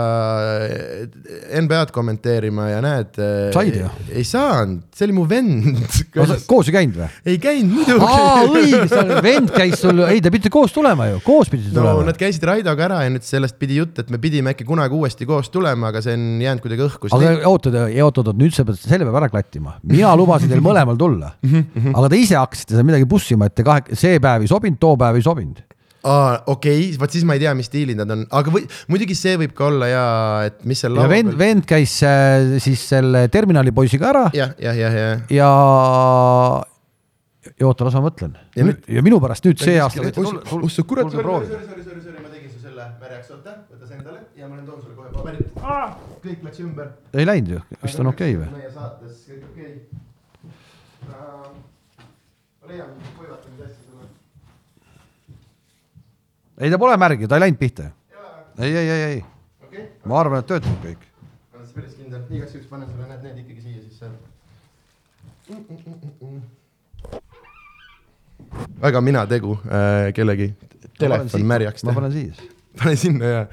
NBA-d 1.61 1.91
kommenteerima 1.95 2.69
ja 2.71 2.81
näed. 2.83 3.19
Said 3.55 3.79
ju. 3.81 3.89
ei 4.15 4.23
saanud, 4.27 4.85
see 4.95 5.09
oli 5.09 5.17
mu 5.17 5.25
vend. 5.29 5.81
koos 6.51 6.69
ei 6.69 6.75
käinud 6.75 6.99
või? 7.01 7.09
ei 7.33 7.39
käinud 7.41 7.91
aa, 7.97 8.45
muidugi. 8.47 8.77
õige, 8.87 9.19
vend 9.25 9.53
käis 9.55 9.77
sul, 9.81 10.03
ei 10.07 10.21
te 10.23 10.31
pidite 10.33 10.51
koos 10.53 10.73
tulema 10.75 11.09
ju, 11.11 11.21
koos 11.25 11.51
pidite 11.51 11.73
no 11.73 11.81
tulema 11.81 12.07
nad 12.07 12.19
käisid 12.19 12.45
Raidoga 12.47 12.87
ära 12.87 13.01
ja 13.05 13.11
nüüd 13.13 13.25
sellest 13.27 13.57
pidi 13.61 13.79
jutt, 13.79 13.99
et 14.01 14.11
me 14.13 14.19
pidime 14.21 14.53
äkki 14.55 14.67
kunagi 14.67 14.95
uuesti 14.95 15.27
koos 15.29 15.51
tulema, 15.53 15.91
aga 15.91 16.03
see 16.05 16.15
on 16.17 16.25
jäänud 16.43 16.63
kuidagi 16.63 16.85
õhku. 16.87 17.11
aga 17.17 17.33
ootad, 17.49 17.77
ootad, 18.07 18.31
nüüd 18.39 18.55
sa 18.55 18.65
pead 18.67 18.79
selle 18.81 19.07
peab 19.07 19.19
ära 19.21 19.31
klattima. 19.33 19.77
mina 19.87 20.13
lubasin 20.19 20.51
teil 20.51 20.63
mõlemal 20.63 20.99
tulla. 20.99 21.33
Mhm, 21.45 21.91
aga 21.95 22.11
te 22.11 22.21
ise 22.21 22.39
hakkasite 22.39 22.77
seal 22.77 22.87
midagi 22.87 23.07
pussima, 23.09 23.49
et 23.51 23.59
te 23.59 23.67
kahe, 23.67 23.99
see 23.99 24.23
päev 24.23 24.47
ei 24.47 24.49
sobinud, 24.51 24.79
too 24.81 24.97
päev 24.99 25.19
ei 25.19 25.25
sobinud. 25.25 25.61
aa, 26.07 26.41
okei 26.49 26.87
okay,, 26.87 26.97
vot 27.01 27.13
siis 27.13 27.27
ma 27.27 27.37
ei 27.37 27.43
tea, 27.43 27.53
mis 27.57 27.69
stiilid 27.69 27.99
nad 27.99 28.09
on, 28.15 28.25
aga 28.39 28.53
või 28.55 28.65
muidugi 28.89 29.17
see 29.17 29.35
võib 29.43 29.53
ka 29.57 29.67
olla 29.67 29.91
ja 29.91 30.05
et 30.47 30.63
mis 30.65 30.81
seal 30.81 30.97
ja 30.97 31.07
vend, 31.11 31.35
vend 31.37 31.67
käis 31.69 31.99
äh, 32.07 32.57
siis 32.63 32.87
selle 32.95 33.27
terminali 33.33 33.75
poisiga 33.75 34.09
ära 34.09 34.25
jah, 34.33 34.55
jah, 34.61 34.79
jah, 34.79 34.97
jah. 35.03 35.23
ja, 35.29 35.51
ja 37.59 37.69
oota, 37.69 37.85
las 37.87 37.97
ma 37.97 38.03
mõtlen. 38.07 38.35
Ja 38.55 38.61
ja, 38.61 38.67
nüüd- 38.69 38.89
ja 38.97 39.05
minu 39.05 39.21
pärast 39.21 39.45
nüüd 39.45 39.61
see 39.61 39.77
aasta 39.81 40.11
tulla, 40.15 40.41
ossa 40.61 40.85
kurat, 40.87 41.11
sorry, 41.13 41.47
sorry, 41.49 41.83
sorry, 41.85 42.01
sorry, 42.01 42.19
ma 42.21 42.29
tegin 42.33 42.49
su 42.49 42.61
selle 42.65 42.87
märjaks, 43.01 43.33
oota, 43.37 43.57
võta 43.71 43.89
see 43.89 43.97
endale 43.99 44.19
ja 44.37 44.49
ma 44.49 44.57
nüüd 44.57 44.67
toon 44.69 44.81
sulle 44.81 44.95
kohe 44.97 45.09
paberit. 45.15 45.47
kõik 46.25 46.45
läks 46.47 46.63
ümber. 46.65 46.93
ei 47.13 47.25
läinud 47.29 47.57
ju, 47.57 47.65
vist 47.83 48.01
on 48.01 48.13
okei 48.13 48.37
okay, 48.37 48.45
või? 48.45 48.61
meie 48.61 48.71
saates 48.73 49.25
kõik 49.29 49.43
okei 49.51 49.73
okay.. 49.75 51.60
Leian 52.71 52.89
mingit 52.95 53.15
kuivatamise 53.17 53.63
asja 53.63 53.83
sulle. 53.85 54.07
ei, 56.57 56.71
ta 56.71 56.77
pole 56.79 56.97
märg 57.03 57.23
ju, 57.23 57.27
ta 57.27 57.35
ei 57.37 57.45
läinud 57.45 57.59
pihta. 57.59 57.89
ei, 58.59 58.71
ei, 58.75 58.89
ei, 58.89 59.01
ei, 59.03 59.23
okei 59.63 59.83
okay., 59.83 59.89
ma 60.05 60.19
arvan, 60.19 60.43
et 60.43 60.49
töötab 60.51 60.77
kõik. 60.85 61.03
ma 61.51 61.59
olen 61.59 61.67
siis 61.67 61.75
päris 61.79 61.97
kindel, 61.99 62.23
igaks 62.29 62.55
juhuks 62.55 62.71
panen 62.71 62.87
sulle 62.91 63.09
need, 63.09 63.21
need 63.27 63.37
ikkagi 63.43 63.61
siia 63.65 63.79
siis 63.83 63.97
seal. 63.99 64.15
väga 68.81 69.01
mina 69.01 69.25
tegu 69.27 69.57
äh, 69.65 70.07
kellegi 70.15 70.47
telefon 70.99 71.47
märjaks 71.53 71.87
ma 71.87 71.97
panen 71.97 72.15
siia. 72.15 72.49
pane 72.79 72.95
sinna 72.95 73.35
ja 73.35 73.45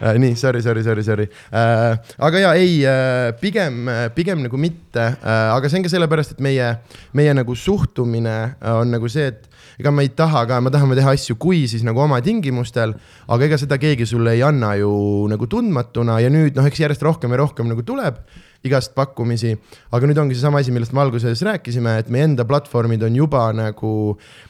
äh, 0.00 0.18
nii 0.20 0.36
sorry, 0.38 0.62
sorry, 0.62 0.84
sorry, 0.86 1.04
sorry 1.06 1.26
äh,. 1.52 1.96
aga 2.18 2.42
ja 2.42 2.52
ei 2.58 2.78
äh,, 2.86 3.32
pigem, 3.40 3.88
pigem 4.14 4.44
nagu 4.46 4.60
mitte 4.60 5.06
äh,, 5.14 5.50
aga 5.54 5.70
see 5.70 5.80
on 5.80 5.86
ka 5.86 5.92
sellepärast, 5.92 6.36
et 6.36 6.44
meie, 6.44 6.70
meie 7.16 7.34
nagu 7.36 7.56
suhtumine 7.58 8.36
äh, 8.54 8.70
on 8.74 8.94
nagu 8.94 9.10
see, 9.10 9.30
et 9.32 9.50
ega 9.80 9.90
me 9.94 10.06
ei 10.06 10.12
taha 10.14 10.44
ka, 10.50 10.60
me 10.62 10.72
tahame 10.74 10.96
teha 10.98 11.14
asju, 11.16 11.36
kui 11.40 11.64
siis 11.70 11.84
nagu 11.86 12.02
oma 12.04 12.20
tingimustel, 12.24 12.94
aga 13.28 13.48
ega 13.48 13.58
seda 13.60 13.78
keegi 13.82 14.06
sulle 14.08 14.36
ei 14.36 14.42
anna 14.46 14.74
ju 14.78 14.90
nagu 15.30 15.48
tundmatuna 15.50 16.20
ja 16.22 16.32
nüüd 16.32 16.58
noh, 16.58 16.66
eks 16.68 16.84
järjest 16.84 17.04
rohkem 17.06 17.34
ja 17.34 17.42
rohkem 17.42 17.70
nagu 17.70 17.86
tuleb 17.86 18.20
igast 18.64 18.94
pakkumisi, 18.96 19.52
aga 19.92 20.08
nüüd 20.08 20.20
ongi 20.22 20.36
seesama 20.38 20.62
asi, 20.62 20.72
millest 20.74 20.94
me 20.96 21.02
alguses 21.04 21.42
rääkisime, 21.44 21.98
et 22.00 22.10
meie 22.12 22.24
enda 22.30 22.46
platvormid 22.48 23.02
on 23.04 23.18
juba 23.18 23.44
nagu, 23.56 23.90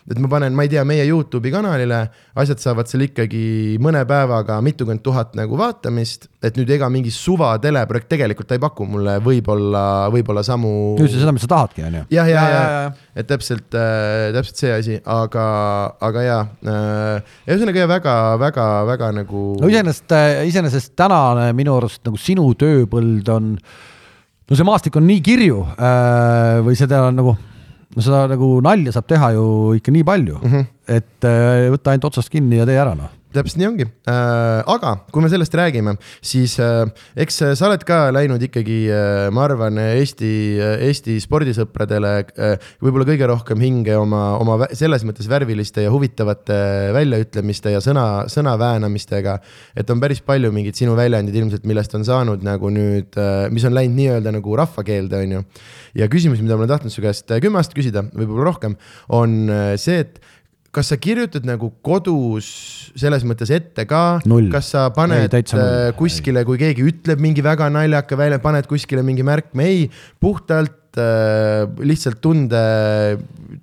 et 0.07 0.21
ma 0.23 0.31
panen, 0.31 0.55
ma 0.55 0.67
ei 0.67 0.71
tea, 0.71 0.85
meie 0.87 1.07
Youtube'i 1.09 1.53
kanalile, 1.55 2.05
asjad 2.39 2.62
saavad 2.62 2.91
seal 2.91 3.07
ikkagi 3.09 3.45
mõne 3.83 4.05
päevaga 4.09 4.61
mitukümmend 4.65 5.03
tuhat 5.05 5.35
nagu 5.39 5.59
vaatamist, 5.59 6.29
et 6.45 6.59
nüüd 6.61 6.71
ega 6.77 6.91
mingi 6.93 7.11
suva 7.15 7.55
teleprojekt 7.62 8.11
tegelikult 8.15 8.51
ta 8.51 8.59
ei 8.59 8.62
paku 8.62 8.87
mulle 8.89 9.17
võib-olla, 9.25 9.85
võib-olla 10.15 10.45
samu. 10.47 10.95
sa 11.01 11.11
seda, 11.17 11.35
mis 11.35 11.47
sa 11.47 11.51
tahadki, 11.57 11.87
on 11.89 12.01
ju. 12.01 12.07
jah, 12.15 12.31
ja, 12.31 12.45
Ja, 12.45 12.61
ja, 12.61 12.93
et 13.17 13.29
täpselt 13.31 13.75
äh,, 13.79 14.31
täpselt 14.35 14.61
see 14.61 14.73
asi, 14.75 14.99
aga, 15.11 15.47
aga 16.05 16.25
ja 16.25 16.39
äh,, 16.67 17.35
ühesõnaga 17.49 17.83
ja 17.83 17.91
väga-väga-väga 17.91 19.11
nagu. 19.21 19.45
no 19.61 19.71
iseenesest, 19.71 20.15
iseenesest 20.51 20.95
tänane 20.99 21.51
minu 21.57 21.77
arust 21.79 22.05
nagu 22.07 22.21
sinu 22.21 22.47
tööpõld 22.59 23.31
on, 23.35 23.55
no 24.49 24.59
see 24.59 24.66
maastik 24.66 24.97
on 25.01 25.07
nii 25.09 25.22
kirju 25.24 25.61
äh, 25.74 26.61
või 26.66 26.76
seda 26.78 27.07
nagu, 27.14 27.34
no 27.95 28.05
seda 28.05 28.24
nagu 28.30 28.51
nalja 28.64 28.95
saab 28.95 29.09
teha 29.11 29.32
ju 29.36 29.47
ikka 29.78 29.95
nii 29.95 30.07
palju 30.07 30.40
mm, 30.40 30.51
-hmm. 30.53 30.72
et 30.99 31.28
äh, 31.28 31.68
võta 31.74 31.92
ainult 31.95 32.11
otsast 32.11 32.32
kinni 32.32 32.61
ja 32.61 32.68
tee 32.68 32.78
ära 32.80 32.95
noh. 32.99 33.12
Täpselt 33.35 33.61
nii 33.61 33.68
ongi 33.68 33.87
äh,, 33.87 34.61
aga 34.74 34.95
kui 35.12 35.24
me 35.24 35.30
sellest 35.32 35.55
räägime, 35.59 35.97
siis 36.24 36.57
äh, 36.62 36.85
eks 37.20 37.41
äh, 37.45 37.55
sa 37.59 37.68
oled 37.68 37.85
ka 37.87 38.09
läinud 38.14 38.43
ikkagi 38.47 38.78
äh,, 38.93 39.28
ma 39.35 39.47
arvan, 39.49 39.78
Eesti, 39.85 40.32
Eesti 40.89 41.16
spordisõpradele 41.22 42.12
äh, 42.24 42.68
võib-olla 42.85 43.09
kõige 43.09 43.28
rohkem 43.30 43.62
hinge 43.64 43.97
oma, 43.99 44.22
oma 44.41 44.59
selles 44.72 45.05
mõttes 45.07 45.28
värviliste 45.30 45.85
ja 45.85 45.93
huvitavate 45.95 46.59
väljaütlemiste 46.97 47.74
ja 47.74 47.82
sõna, 47.85 48.24
sõnaväänamistega. 48.32 49.39
et 49.76 49.91
on 49.91 50.03
päris 50.03 50.22
palju 50.24 50.53
mingeid 50.55 50.78
sinu 50.78 50.97
väljendid 50.99 51.37
ilmselt, 51.41 51.66
millest 51.68 51.95
on 51.99 52.07
saanud 52.07 52.45
nagu 52.47 52.70
nüüd 52.72 53.18
äh,, 53.20 53.49
mis 53.55 53.64
on 53.66 53.74
läinud 53.76 53.99
nii-öelda 53.99 54.35
nagu 54.35 54.57
rahvakeelde, 54.59 55.24
on 55.24 55.39
ju. 55.39 55.45
ja 56.03 56.09
küsimus, 56.11 56.43
mida 56.43 56.57
ma 56.57 56.64
olen 56.64 56.74
tahtnud 56.76 56.95
su 56.95 57.05
käest 57.05 57.30
äh, 57.30 57.43
kümme 57.45 57.61
aastat 57.61 57.76
küsida, 57.78 58.05
võib-olla 58.14 58.49
rohkem, 58.51 58.78
on 59.12 59.45
äh, 59.53 59.74
see, 59.80 60.05
et 60.05 60.22
kas 60.75 60.91
sa 60.91 60.99
kirjutad 61.01 61.47
nagu 61.47 61.70
kodus 61.85 62.49
selles 62.99 63.25
mõttes 63.27 63.51
ette 63.55 63.87
ka 63.89 64.20
kas 64.53 64.72
sa 64.75 64.87
Ei, 64.89 64.95
paned 64.97 65.35
null. 65.35 65.62
äh, 65.62 65.91
kuskile, 65.99 66.45
kui 66.47 66.61
keegi 66.61 66.87
ütleb 66.91 67.22
mingi 67.22 67.45
väga 67.45 67.70
naljaka 67.72 68.18
välja, 68.18 68.41
paned 68.43 68.68
kuskile 68.70 69.05
mingi 69.07 69.27
märkme, 69.27 69.66
ei, 69.66 69.89
puhtalt 70.22 70.99
äh, 71.01 71.64
lihtsalt 71.83 72.20
tunde 72.25 72.62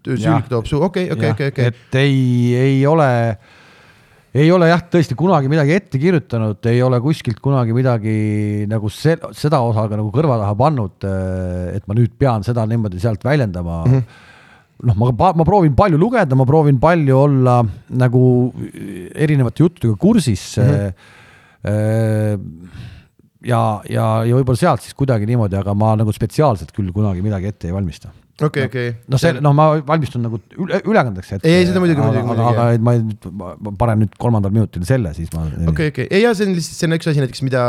sülg 0.07 0.51
toob 0.51 0.69
suu, 0.69 0.83
okei, 0.87 1.09
okei, 1.13 1.33
okei, 1.35 1.51
okei. 1.53 1.71
et 1.71 1.99
ei, 1.99 2.21
ei 2.59 2.79
ole, 2.89 3.09
ei 4.35 4.47
ole 4.55 4.71
jah, 4.71 4.83
tõesti 4.95 5.17
kunagi 5.19 5.51
midagi 5.51 5.75
ette 5.75 6.01
kirjutanud, 6.01 6.63
ei 6.71 6.81
ole 6.85 7.01
kuskilt 7.03 7.43
kunagi 7.43 7.75
midagi 7.75 8.17
nagu 8.71 8.91
se-, 8.91 9.19
seda 9.37 9.61
osa 9.67 9.87
ka 9.91 9.99
nagu 9.99 10.11
kõrva 10.15 10.39
taha 10.41 10.57
pannud, 10.59 11.07
et 11.75 11.87
ma 11.87 11.97
nüüd 11.99 12.15
pean 12.19 12.47
seda 12.47 12.67
niimoodi 12.71 13.03
sealt 13.03 13.27
väljendama 13.27 13.85
mm. 13.85 13.95
-hmm 13.95 14.27
noh, 14.87 14.97
ma, 14.97 15.31
ma 15.37 15.47
proovin 15.47 15.75
palju 15.77 15.99
lugeda, 16.01 16.37
ma 16.37 16.47
proovin 16.47 16.79
palju 16.81 17.17
olla 17.17 17.59
nagu 18.01 18.23
erinevate 19.13 19.63
juttudega 19.63 19.97
kursis 19.99 20.45
mm. 20.57 20.93
-hmm. 21.61 22.81
ja, 23.45 23.61
ja, 23.89 24.07
ja 24.25 24.39
võib-olla 24.39 24.59
sealt 24.59 24.81
siis 24.85 24.97
kuidagi 24.97 25.29
niimoodi, 25.29 25.59
aga 25.59 25.75
ma 25.77 25.95
nagu 25.99 26.13
spetsiaalselt 26.15 26.73
küll 26.75 26.91
kunagi 26.95 27.21
midagi 27.21 27.53
ette 27.53 27.69
ei 27.69 27.75
valmista 27.75 28.11
okei, 28.45 28.65
okei. 28.65 28.93
noh, 29.11 29.19
see, 29.21 29.33
noh, 29.43 29.53
ma 29.55 29.67
valmistun 29.87 30.23
nagu 30.25 30.39
üle, 30.59 30.79
ülekandeks 30.87 31.35
hetkel. 31.35 31.51
Ei, 31.51 31.67
seda 31.67 31.81
muidugi, 31.83 32.01
muidugi, 32.01 32.25
muidugi, 32.27 32.47
aga 32.53 32.67
et 32.75 32.85
ma 32.85 32.95
ma 33.61 33.73
panen 33.79 34.03
nüüd 34.05 34.17
kolmandal 34.21 34.53
minutil 34.53 34.85
selle, 34.87 35.13
siis 35.17 35.31
ma. 35.35 35.45
okei, 35.71 35.91
okei, 35.93 36.07
ei 36.09 36.23
ja 36.23 36.33
see 36.37 36.47
on 36.49 36.55
lihtsalt, 36.57 36.79
see 36.79 36.89
on 36.89 36.97
üks 36.97 37.11
asi 37.11 37.23
näiteks, 37.23 37.43
mida 37.47 37.63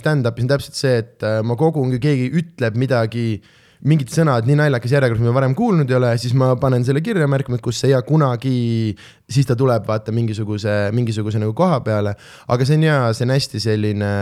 stand-up'is 0.00 0.46
on 0.46 0.52
täpselt 0.54 0.78
see, 0.78 0.96
et 1.04 1.26
äh, 1.26 1.40
ma 1.46 1.58
kogun, 1.60 1.92
kui 1.94 2.02
keegi 2.02 2.30
ütleb 2.42 2.78
midagi, 2.80 3.28
mingid 3.86 4.10
sõnad 4.10 4.46
nii 4.48 4.56
naljakas 4.58 4.92
järjekorras, 4.96 5.22
mida 5.22 5.34
varem 5.36 5.54
kuulnud 5.58 5.90
ei 5.90 5.96
ole, 5.98 6.10
siis 6.18 6.34
ma 6.38 6.50
panen 6.60 6.82
selle 6.86 7.02
kirja 7.04 7.28
märkima, 7.30 7.58
et 7.58 7.64
kus 7.64 7.78
see 7.82 7.92
ja 7.92 8.00
kunagi, 8.06 8.94
siis 9.30 9.46
ta 9.46 9.54
tuleb 9.58 9.86
vaata 9.86 10.14
mingisuguse, 10.14 10.74
mingisuguse 10.96 11.38
nagu 11.42 11.54
koha 11.58 11.78
peale. 11.86 12.16
aga 12.48 12.66
see 12.66 12.80
on 12.80 12.86
hea, 12.88 12.98
see 13.14 13.28
on 13.28 13.34
hästi 13.36 13.62
selline 13.62 14.12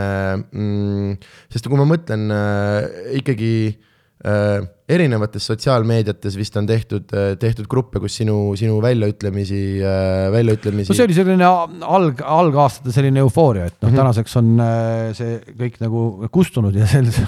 mm,, 0.52 1.18
sest 1.52 1.70
kui 1.70 1.80
ma 1.80 1.88
mõtlen 1.88 2.28
äh, 2.36 2.88
ikkagi 3.22 3.52
erinevates 4.16 5.44
sotsiaalmeediates 5.50 6.36
vist 6.38 6.54
on 6.56 6.66
tehtud, 6.66 7.10
tehtud 7.40 7.66
gruppe, 7.68 8.00
kus 8.00 8.14
sinu, 8.22 8.54
sinu 8.56 8.78
väljaütlemisi 8.80 9.60
äh,, 9.84 10.28
väljaütlemisi 10.32 10.88
no 10.88 10.96
see 10.96 11.04
oli 11.04 11.16
selline 11.18 11.46
alg, 11.46 12.22
algaastate 12.24 12.94
selline 12.94 13.20
eufooria, 13.20 13.66
et 13.68 13.76
noh 13.76 13.90
mm 13.90 13.92
-hmm., 13.92 14.00
tänaseks 14.00 14.38
on 14.40 14.64
äh, 14.64 15.10
see 15.18 15.36
kõik 15.60 15.76
nagu 15.84 16.30
kustunud 16.32 16.74
ja 16.74 16.88
selles 16.88 17.20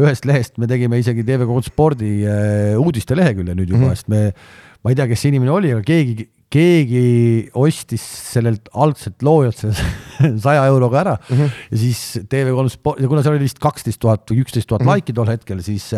ühest 0.00 0.26
lehest 0.26 0.58
me 0.58 0.66
tegime 0.66 0.98
isegi 0.98 1.22
TV3 1.28 1.68
spordi 1.68 2.12
äh, 2.26 2.80
uudiste 2.80 3.16
lehekülje 3.16 3.54
nüüd 3.54 3.70
juba 3.70 3.86
mm, 3.86 3.90
-hmm. 3.92 4.02
sest 4.02 4.08
me, 4.08 4.32
ma 4.82 4.90
ei 4.90 4.98
tea, 4.98 5.06
kes 5.12 5.22
see 5.22 5.30
inimene 5.30 5.54
oli, 5.54 5.70
aga 5.76 5.86
keegi, 5.86 6.26
keegi 6.52 7.04
ostis 7.56 8.02
sellelt 8.32 8.68
algselt 8.76 9.24
loojalt 9.24 9.62
selle 9.62 10.36
saja 10.44 10.66
euroga 10.68 11.00
ära 11.00 11.14
mm 11.16 11.36
-hmm. 11.38 11.54
ja 11.70 11.78
siis 11.80 12.00
TV3 12.28 12.72
sport 12.74 13.00
ja 13.00 13.08
kuna 13.08 13.22
seal 13.24 13.36
oli 13.36 13.46
vist 13.46 13.60
kaksteist 13.62 14.00
tuhat 14.02 14.28
või 14.30 14.42
üksteist 14.44 14.68
tuhat 14.68 14.84
laiki 14.86 15.14
tol 15.16 15.30
hetkel, 15.30 15.62
siis, 15.64 15.88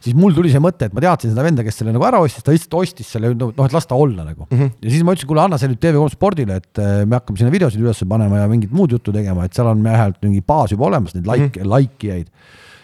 siis 0.00 0.16
mul 0.16 0.36
tuli 0.36 0.52
see 0.52 0.62
mõte, 0.62 0.86
et 0.86 0.94
ma 0.94 1.02
teadsin 1.02 1.32
seda 1.34 1.44
venda, 1.46 1.64
kes 1.66 1.80
selle 1.80 1.94
nagu 1.94 2.06
ära 2.06 2.20
ostis, 2.22 2.44
ta 2.46 2.54
lihtsalt 2.54 2.76
ostis 2.78 3.10
selle, 3.14 3.32
noh, 3.34 3.52
et 3.64 3.74
las 3.74 3.88
ta 3.90 3.98
olla 3.98 4.24
nagu 4.24 4.46
mm. 4.46 4.58
-hmm. 4.58 4.70
ja 4.82 4.90
siis 4.90 5.02
ma 5.02 5.16
ütlesin, 5.16 5.30
kuule, 5.30 5.42
anna 5.42 5.58
see 5.58 5.72
nüüd 5.72 5.82
TV3 5.82 6.14
spordile, 6.14 6.60
et 6.62 6.82
äh, 6.82 7.06
me 7.06 7.18
hakkame 7.18 7.38
sinna 7.38 7.54
videosid 7.54 7.82
üles 7.82 8.04
panema 8.08 8.44
ja 8.44 8.48
mingit 8.48 8.70
muud 8.72 8.92
juttu 8.94 9.12
tegema, 9.12 9.44
et 9.44 9.54
seal 9.54 9.66
on 9.66 9.82
vähemalt 9.82 10.22
mingi 10.22 10.40
baas 10.42 10.70
juba 10.72 10.86
olemas, 10.86 11.14
neid 11.14 11.26
like 11.26 11.58
mm, 11.58 11.64
-hmm. 11.64 11.68
laikijaid. 11.74 12.30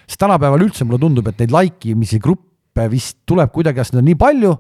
sest 0.07 0.21
tänapäeval 0.21 0.61
üldse 0.61 0.85
mulle 0.85 0.99
tundub, 0.99 1.29
et 1.29 1.39
neid 1.39 1.51
laikimisi 1.51 2.19
gruppe 2.19 2.91
vist 2.91 3.19
tuleb 3.27 3.53
kuidagi 3.53 3.81
asjadel 3.81 4.05
nii 4.05 4.19
palju, 4.19 4.59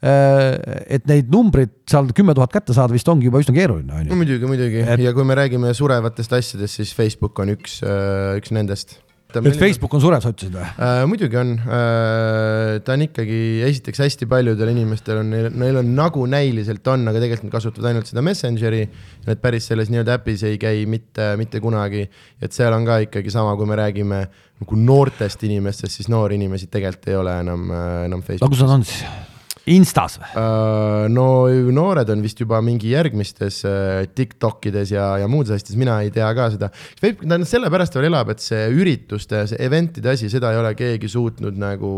et 0.00 1.04
neid 1.10 1.28
numbreid 1.32 1.74
seal 1.90 2.08
kümme 2.16 2.32
tuhat 2.36 2.54
kätte 2.54 2.72
saada 2.76 2.96
vist 2.96 3.08
ongi 3.12 3.28
juba 3.28 3.42
üsna 3.42 3.52
keeruline, 3.52 3.92
on 3.92 4.08
no 4.08 4.14
ju. 4.14 4.16
muidugi, 4.22 4.48
muidugi 4.48 4.80
Et- 4.86 5.04
ja 5.04 5.12
kui 5.12 5.28
me 5.28 5.36
räägime 5.36 5.74
surevatest 5.76 6.32
asjadest, 6.32 6.80
siis 6.80 6.94
Facebook 6.96 7.38
on 7.38 7.52
üks, 7.52 7.82
üks 8.40 8.52
nendest. 8.56 8.96
et 9.36 9.58
Facebook 9.60 9.92
on 9.94 10.00
surev, 10.00 10.22
sa 10.24 10.32
ütlesid 10.32 10.56
või? 10.56 10.64
äh,. 10.64 11.04
muidugi 11.06 11.36
on 11.36 11.52
äh,, 11.60 12.80
ta 12.80 12.96
on 12.96 13.04
ikkagi, 13.04 13.60
esiteks 13.68 14.00
hästi 14.00 14.26
paljudel 14.30 14.72
inimestel 14.72 15.20
on, 15.20 15.36
neil 15.60 15.82
on 15.82 15.92
nagu 15.94 16.24
näiliselt 16.24 16.88
on, 16.88 17.04
aga 17.12 17.20
tegelikult 17.20 17.50
nad 17.50 17.58
kasutavad 17.58 17.92
ainult 17.92 18.08
seda 18.08 18.24
Messengeri. 18.24 18.86
Need 19.28 19.42
päris 19.44 19.68
selles 19.68 19.92
nii-öelda 19.92 20.16
äpis 20.16 20.46
ei 20.48 20.56
käi 20.58 20.86
mitte, 20.88 21.34
mitte 21.36 21.60
kunagi. 21.60 22.08
et 22.40 22.56
seal 22.56 22.72
on 22.72 22.88
ka 22.88 23.02
ikkagi 23.04 23.30
sama, 23.30 23.52
kui 23.60 23.68
me 23.68 23.76
räägime 23.76 24.22
nagu 24.64 24.80
noortest 24.80 25.44
inimestest, 25.44 26.00
siis 26.00 26.08
noori 26.08 26.40
inimesi 26.40 26.72
tegelikult 26.72 27.12
ei 27.12 27.20
ole 27.20 27.36
enam, 27.44 27.68
enam 28.08 28.24
no 28.24 28.26
Facebookis 28.26 28.56
kus 28.56 28.64
nad 28.64 28.80
on 28.80 28.88
siis? 28.88 29.04
Instas 29.70 30.18
või? 30.20 30.30
Uh, 30.34 31.04
no 31.12 31.26
noored 31.74 32.10
on 32.10 32.24
vist 32.24 32.40
juba 32.42 32.58
mingi 32.64 32.90
järgmistes 32.94 33.60
uh, 33.68 34.00
Tiktokides 34.14 34.94
ja, 34.94 35.12
ja 35.22 35.28
muudes 35.30 35.54
asjades, 35.54 35.78
mina 35.80 36.00
ei 36.04 36.10
tea 36.14 36.30
ka 36.36 36.48
seda. 36.54 36.70
Facebook, 37.00 37.28
ta 37.30 37.38
sellepärast 37.52 37.98
veel 37.98 38.10
elab, 38.10 38.32
et 38.34 38.42
see 38.44 38.66
ürituste, 38.74 39.44
see 39.50 39.60
event'ide 39.62 40.14
asi, 40.14 40.30
seda 40.32 40.52
ei 40.54 40.60
ole 40.62 40.74
keegi 40.78 41.10
suutnud 41.10 41.60
nagu 41.60 41.94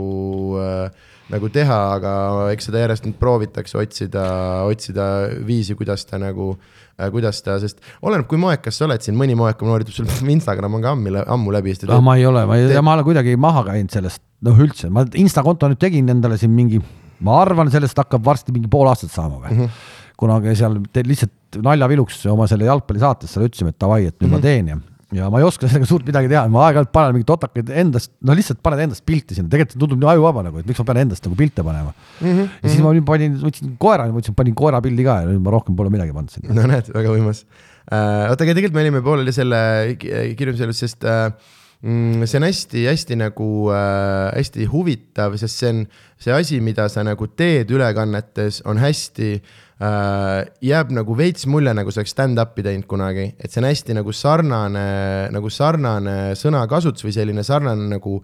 uh,, 0.59 1.11
nagu 1.33 1.49
teha, 1.55 1.81
aga 1.97 2.13
eks 2.53 2.69
seda 2.69 2.83
järjest 2.83 3.07
nüüd 3.07 3.17
proovitakse 3.21 3.79
otsida, 3.81 4.25
otsida 4.69 5.07
viisi, 5.47 5.77
kuidas 5.79 6.05
ta 6.09 6.21
nagu 6.21 6.51
uh, 6.53 7.11
kuidas 7.15 7.41
ta, 7.45 7.57
sest 7.63 7.81
oleneb, 8.05 8.27
kui 8.31 8.41
moekas 8.41 8.79
sa 8.79 8.87
oled 8.89 9.05
siin, 9.05 9.17
mõni 9.19 9.37
moekam 9.39 9.71
noor 9.71 9.85
ütleb 9.85 9.97
sulle, 9.97 10.13
Instagram 10.37 10.79
on 10.79 10.85
ka 10.85 10.97
ammu, 10.97 11.15
ammu 11.25 11.55
läbi, 11.57 11.77
no 11.89 12.03
ma 12.05 12.19
ei 12.21 12.27
ole, 12.29 12.45
ma 12.49 12.59
ei, 12.61 12.69
ma 12.85 12.99
olen 12.99 13.09
kuidagi 13.09 13.39
maha 13.41 13.65
käinud 13.71 13.95
sellest, 13.95 14.23
noh 14.45 14.61
üldse, 14.61 14.93
ma 14.93 15.07
Insta 15.21 15.45
konto 15.47 15.71
nüüd 15.71 15.81
tegin 15.81 16.11
endale 16.13 16.39
siin 16.41 16.53
mingi, 16.57 16.83
ma 17.25 17.41
arvan, 17.43 17.71
sellest 17.73 17.99
hakkab 18.03 18.25
varsti 18.25 18.55
mingi 18.55 18.71
pool 18.73 18.91
aastat 18.91 19.13
saama 19.15 19.41
või 19.41 19.51
mm. 19.51 19.59
Mhm. 19.59 19.69
-hmm. 19.69 20.17
kunagi 20.23 20.57
seal 20.59 20.79
lihtsalt 21.09 21.61
naljaviluks 21.63 22.25
oma 22.33 22.47
selle 22.51 22.69
jalgpallisaates 22.69 23.33
seal 23.35 23.49
ütlesime, 23.49 23.75
et 23.75 23.81
davai, 23.83 24.07
et 24.07 24.17
nüüd 24.19 24.29
mm 24.29 24.35
-hmm. 24.35 24.41
ma 24.41 24.49
teen 24.49 24.73
ja 24.73 24.81
ja 25.13 25.29
ma 25.33 25.41
ei 25.43 25.47
oska 25.47 25.69
sellega 25.69 25.89
suurt 25.89 26.07
midagi 26.09 26.31
teha, 26.31 26.43
ma 26.53 26.67
aeg-ajalt 26.67 26.93
panen 26.95 27.17
mingeid 27.17 27.29
totakaid 27.29 27.73
endast, 27.83 28.13
no 28.25 28.37
lihtsalt 28.37 28.63
paned 28.65 28.81
endast 28.87 29.05
pilti 29.09 29.37
sinna, 29.37 29.51
tegelikult 29.53 29.81
tundub 29.83 30.01
nii 30.01 30.11
ajuvaba 30.15 30.45
nagu, 30.47 30.63
et 30.63 30.69
miks 30.69 30.81
ma 30.81 30.87
pean 30.89 31.03
endast 31.05 31.27
nagu 31.27 31.39
pilte 31.39 31.65
panema 31.67 31.93
mm. 31.93 32.29
-hmm. 32.29 32.47
ja 32.63 32.73
siis 32.73 32.85
ma 32.85 32.95
nüüd 32.97 33.07
panin, 33.09 33.37
võtsin 33.43 33.75
koera, 33.83 34.09
võtsin, 34.15 34.37
panin 34.39 34.57
koera 34.59 34.81
pildi 34.85 35.05
ka 35.05 35.19
ja 35.23 35.29
nüüd 35.29 35.43
ma 35.45 35.53
rohkem 35.53 35.77
pole 35.77 35.93
midagi 35.93 36.17
pannud 36.17 36.33
sinna. 36.33 36.57
no 36.57 36.69
näed, 36.71 36.89
väga 36.95 37.17
võimas 37.17 37.45
uh,. 37.45 38.31
oota, 38.33 38.41
aga 38.41 38.55
tegelikult 38.55 38.79
me 38.79 38.87
olime 38.87 39.03
pooleli 39.05 39.37
selle 39.37 39.61
ki- 40.01 40.33
kirjutamisel, 40.39 40.73
sest 40.77 41.05
uh, 41.05 41.29
mm, 41.29 41.62
see 41.83 42.39
on 42.39 42.47
hästi-hästi 42.47 43.17
nagu 43.19 43.49
äh, 43.75 44.31
hästi 44.37 44.69
huvitav, 44.71 45.35
sest 45.41 45.59
see 45.59 45.73
on 45.73 45.81
see 46.23 46.35
asi, 46.35 46.61
mida 46.63 46.87
sa 46.93 47.03
nagu 47.03 47.27
teed 47.27 47.73
ülekannetes, 47.75 48.61
on 48.71 48.79
hästi 48.79 49.31
äh,, 49.35 50.45
jääb 50.63 50.93
nagu 50.95 51.17
veits 51.19 51.49
mulje, 51.51 51.75
nagu 51.75 51.91
sa 51.91 52.05
oleks 52.05 52.15
stand-up'i 52.15 52.63
teinud 52.63 52.87
kunagi, 52.87 53.33
et 53.35 53.51
see 53.51 53.59
on 53.65 53.67
hästi 53.67 53.99
nagu 53.99 54.15
sarnane, 54.15 54.87
nagu 55.35 55.51
sarnane 55.51 56.17
sõnakasutus 56.39 57.09
või 57.09 57.17
selline 57.19 57.43
sarnane 57.47 57.91
nagu 57.97 58.21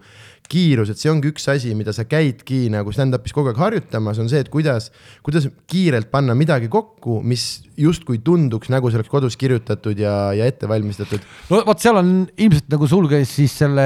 kiirus, 0.49 0.89
et 0.91 0.99
see 1.01 1.11
ongi 1.11 1.29
üks 1.29 1.45
asi, 1.51 1.75
mida 1.77 1.93
sa 1.95 2.05
käidki 2.09 2.63
nagu 2.73 2.93
stand-up'is 2.95 3.33
kogu 3.35 3.51
aeg 3.51 3.59
harjutamas, 3.61 4.19
on 4.21 4.29
see, 4.31 4.41
et 4.41 4.49
kuidas, 4.51 4.89
kuidas 5.25 5.45
kiirelt 5.69 6.09
panna 6.13 6.35
midagi 6.37 6.69
kokku, 6.71 7.19
mis 7.21 7.45
justkui 7.79 8.21
tunduks 8.25 8.71
nagu 8.73 8.89
see 8.89 8.99
oleks 8.99 9.11
kodus 9.11 9.37
kirjutatud 9.39 9.99
ja, 10.01 10.15
ja 10.37 10.47
ette 10.49 10.69
valmistatud. 10.69 11.25
no 11.51 11.61
vot, 11.67 11.81
seal 11.81 12.01
on 12.01 12.13
ilmselt 12.33 12.69
nagu 12.73 12.89
sul 12.89 13.09
käis 13.11 13.35
siis 13.37 13.53
selle 13.61 13.85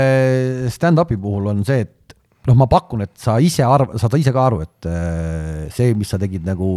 stand-up'i 0.74 1.20
puhul 1.20 1.52
on 1.52 1.66
see, 1.68 1.84
et 1.84 2.16
noh, 2.48 2.58
ma 2.60 2.68
pakun, 2.72 3.04
et 3.06 3.16
sa 3.20 3.38
ise 3.44 3.66
arv-, 3.68 3.96
saad 4.00 4.20
ise 4.20 4.34
ka 4.36 4.48
aru, 4.48 4.64
et 4.64 4.90
äh, 4.90 5.66
see, 5.74 5.94
mis 6.00 6.12
sa 6.16 6.20
tegid 6.22 6.48
nagu 6.48 6.76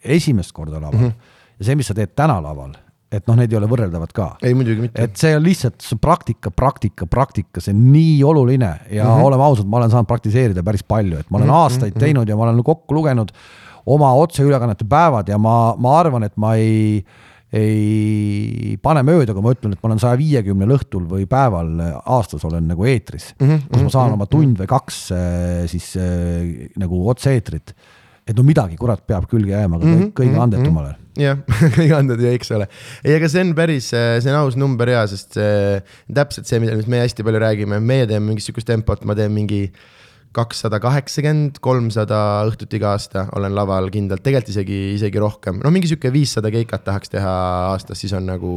esimest 0.00 0.54
korda 0.56 0.80
laval 0.80 0.96
mm 0.96 1.10
-hmm. 1.10 1.34
ja 1.60 1.68
see, 1.68 1.76
mis 1.76 1.92
sa 1.92 1.96
teed 1.96 2.16
täna 2.16 2.40
laval, 2.40 2.72
et 3.10 3.26
noh, 3.26 3.38
need 3.38 3.50
ei 3.50 3.58
ole 3.58 3.68
võrreldavad 3.70 4.12
ka. 4.14 4.26
ei, 4.46 4.54
muidugi 4.54 4.86
mitte. 4.86 5.02
et 5.02 5.16
see 5.18 5.32
on 5.36 5.42
lihtsalt 5.42 5.80
see 5.82 5.98
praktika, 6.00 6.52
praktika, 6.54 7.08
praktika, 7.10 7.62
see 7.62 7.74
on 7.74 7.88
nii 7.94 8.20
oluline 8.24 8.70
ja 8.90 9.04
mm 9.04 9.10
-hmm. 9.10 9.24
oleme 9.30 9.48
ausad, 9.48 9.66
ma 9.66 9.80
olen 9.80 9.90
saanud 9.90 10.10
praktiseerida 10.10 10.62
päris 10.62 10.86
palju, 10.86 11.18
et 11.18 11.30
ma 11.30 11.38
olen 11.38 11.48
mm 11.48 11.52
-hmm. 11.52 11.64
aastaid 11.64 11.98
teinud 11.98 12.28
ja 12.28 12.36
ma 12.36 12.46
olen 12.48 12.62
kokku 12.64 12.94
lugenud 12.94 13.32
oma 13.86 14.12
otseülekannete 14.14 14.84
päevad 14.84 15.28
ja 15.28 15.38
ma, 15.38 15.74
ma 15.78 15.98
arvan, 15.98 16.22
et 16.22 16.36
ma 16.36 16.54
ei 16.54 17.04
ei 17.50 18.76
pane 18.82 19.02
mööda, 19.02 19.34
kui 19.34 19.42
ma 19.42 19.50
ütlen, 19.50 19.72
et 19.74 19.80
ma 19.82 19.88
olen 19.90 19.98
saja 19.98 20.18
viiekümnel 20.20 20.70
õhtul 20.76 21.08
või 21.10 21.24
päeval 21.30 21.72
aastas 22.04 22.44
olen 22.46 22.68
nagu 22.70 22.86
eetris 22.86 23.32
mm, 23.40 23.48
-hmm, 23.48 23.64
kus 23.72 23.82
ma 23.82 23.90
saan 23.90 24.14
oma 24.14 24.28
tund 24.30 24.60
või 24.62 24.70
kaks 24.70 25.00
äh, 25.16 25.64
siis 25.70 25.96
äh, 25.98 26.70
nagu 26.78 27.02
otse-eetrit. 27.10 27.74
et 28.26 28.36
no 28.36 28.44
midagi, 28.46 28.76
kurat, 28.78 29.02
peab 29.06 29.26
külge 29.26 29.50
jääma, 29.50 29.80
aga 29.80 29.96
kõik, 29.96 30.12
kõige 30.20 30.38
andetum 30.38 30.76
olen. 30.76 30.94
Jah, 31.20 31.38
kõik 31.76 31.94
andmed 31.96 32.24
ju, 32.24 32.32
eks 32.38 32.52
ole. 32.56 32.66
ei, 33.04 33.14
aga 33.16 33.30
see 33.30 33.44
on 33.44 33.54
päris, 33.58 33.92
see 33.92 34.32
on 34.32 34.40
aus 34.42 34.58
number 34.60 34.90
ja, 34.92 35.06
sest 35.10 35.38
see 35.38 35.80
täpselt 36.16 36.50
see, 36.50 36.60
millest 36.62 36.90
me 36.90 37.04
hästi 37.04 37.26
palju 37.26 37.42
räägime, 37.42 37.80
meie 37.84 38.08
teeme 38.10 38.30
mingit 38.30 38.46
sihukest 38.46 38.70
tempot, 38.70 39.04
ma 39.08 39.16
teen 39.18 39.34
mingi 39.34 39.66
kakssada 40.36 40.78
kaheksakümmend, 40.82 41.58
kolmsada 41.62 42.18
õhtut 42.46 42.70
iga 42.78 42.92
aasta 42.94 43.24
olen 43.38 43.54
laval 43.56 43.88
kindlalt, 43.90 44.22
tegelikult 44.22 44.52
isegi, 44.52 44.78
isegi 44.94 45.22
rohkem, 45.22 45.58
no 45.64 45.72
mingi 45.74 45.90
sihuke 45.90 46.12
viissada 46.14 46.52
keikat 46.54 46.84
tahaks 46.86 47.10
teha 47.10 47.32
aastas, 47.72 47.98
siis 47.98 48.14
on 48.14 48.28
nagu. 48.30 48.52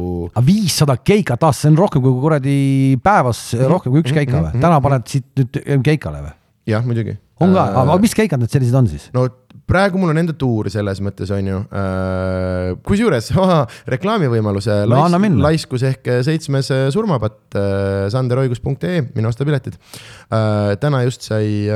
viissada 0.46 0.96
keikat 1.02 1.42
aastas, 1.42 1.64
see 1.64 1.72
on 1.72 1.80
rohkem 1.82 2.04
kui 2.04 2.14
kuradi 2.22 2.56
päevas 3.02 3.42
rohkem 3.66 3.94
kui 3.94 4.04
üks 4.04 4.14
keika 4.14 4.46
või? 4.46 4.62
täna 4.62 4.78
paned 4.84 5.08
siit 5.10 5.26
nüüd 5.40 5.62
keikale 5.90 6.22
või? 6.22 6.34
jah, 6.70 6.86
muidugi. 6.86 7.18
on 7.42 7.56
ka, 7.58 7.66
aga 7.82 7.98
mis 8.06 8.14
keikad 8.22 8.44
need 8.44 8.54
sellised 8.54 8.78
on 8.78 8.90
siis? 8.94 9.10
no 9.16 9.26
praegu 9.68 9.98
mul 10.00 10.12
on 10.12 10.20
enda 10.20 10.34
tuur 10.36 10.68
selles 10.72 11.00
mõttes 11.04 11.30
on 11.34 11.46
ju 11.48 11.58
äh,, 11.72 12.74
kusjuures 12.84 13.30
reklaamivõimaluse 13.94 14.82
No 14.90 15.04
minna. 15.22 15.46
laiskus 15.48 15.84
ehk 15.88 16.10
seitsmes 16.26 16.68
surmapatt 16.94 17.56
äh, 17.58 18.06
sanderoigus.ee, 18.12 19.00
mine 19.14 19.30
osta 19.30 19.46
piletid 19.48 19.78
äh,. 19.78 20.74
täna 20.82 21.02
just 21.06 21.24
sai 21.26 21.68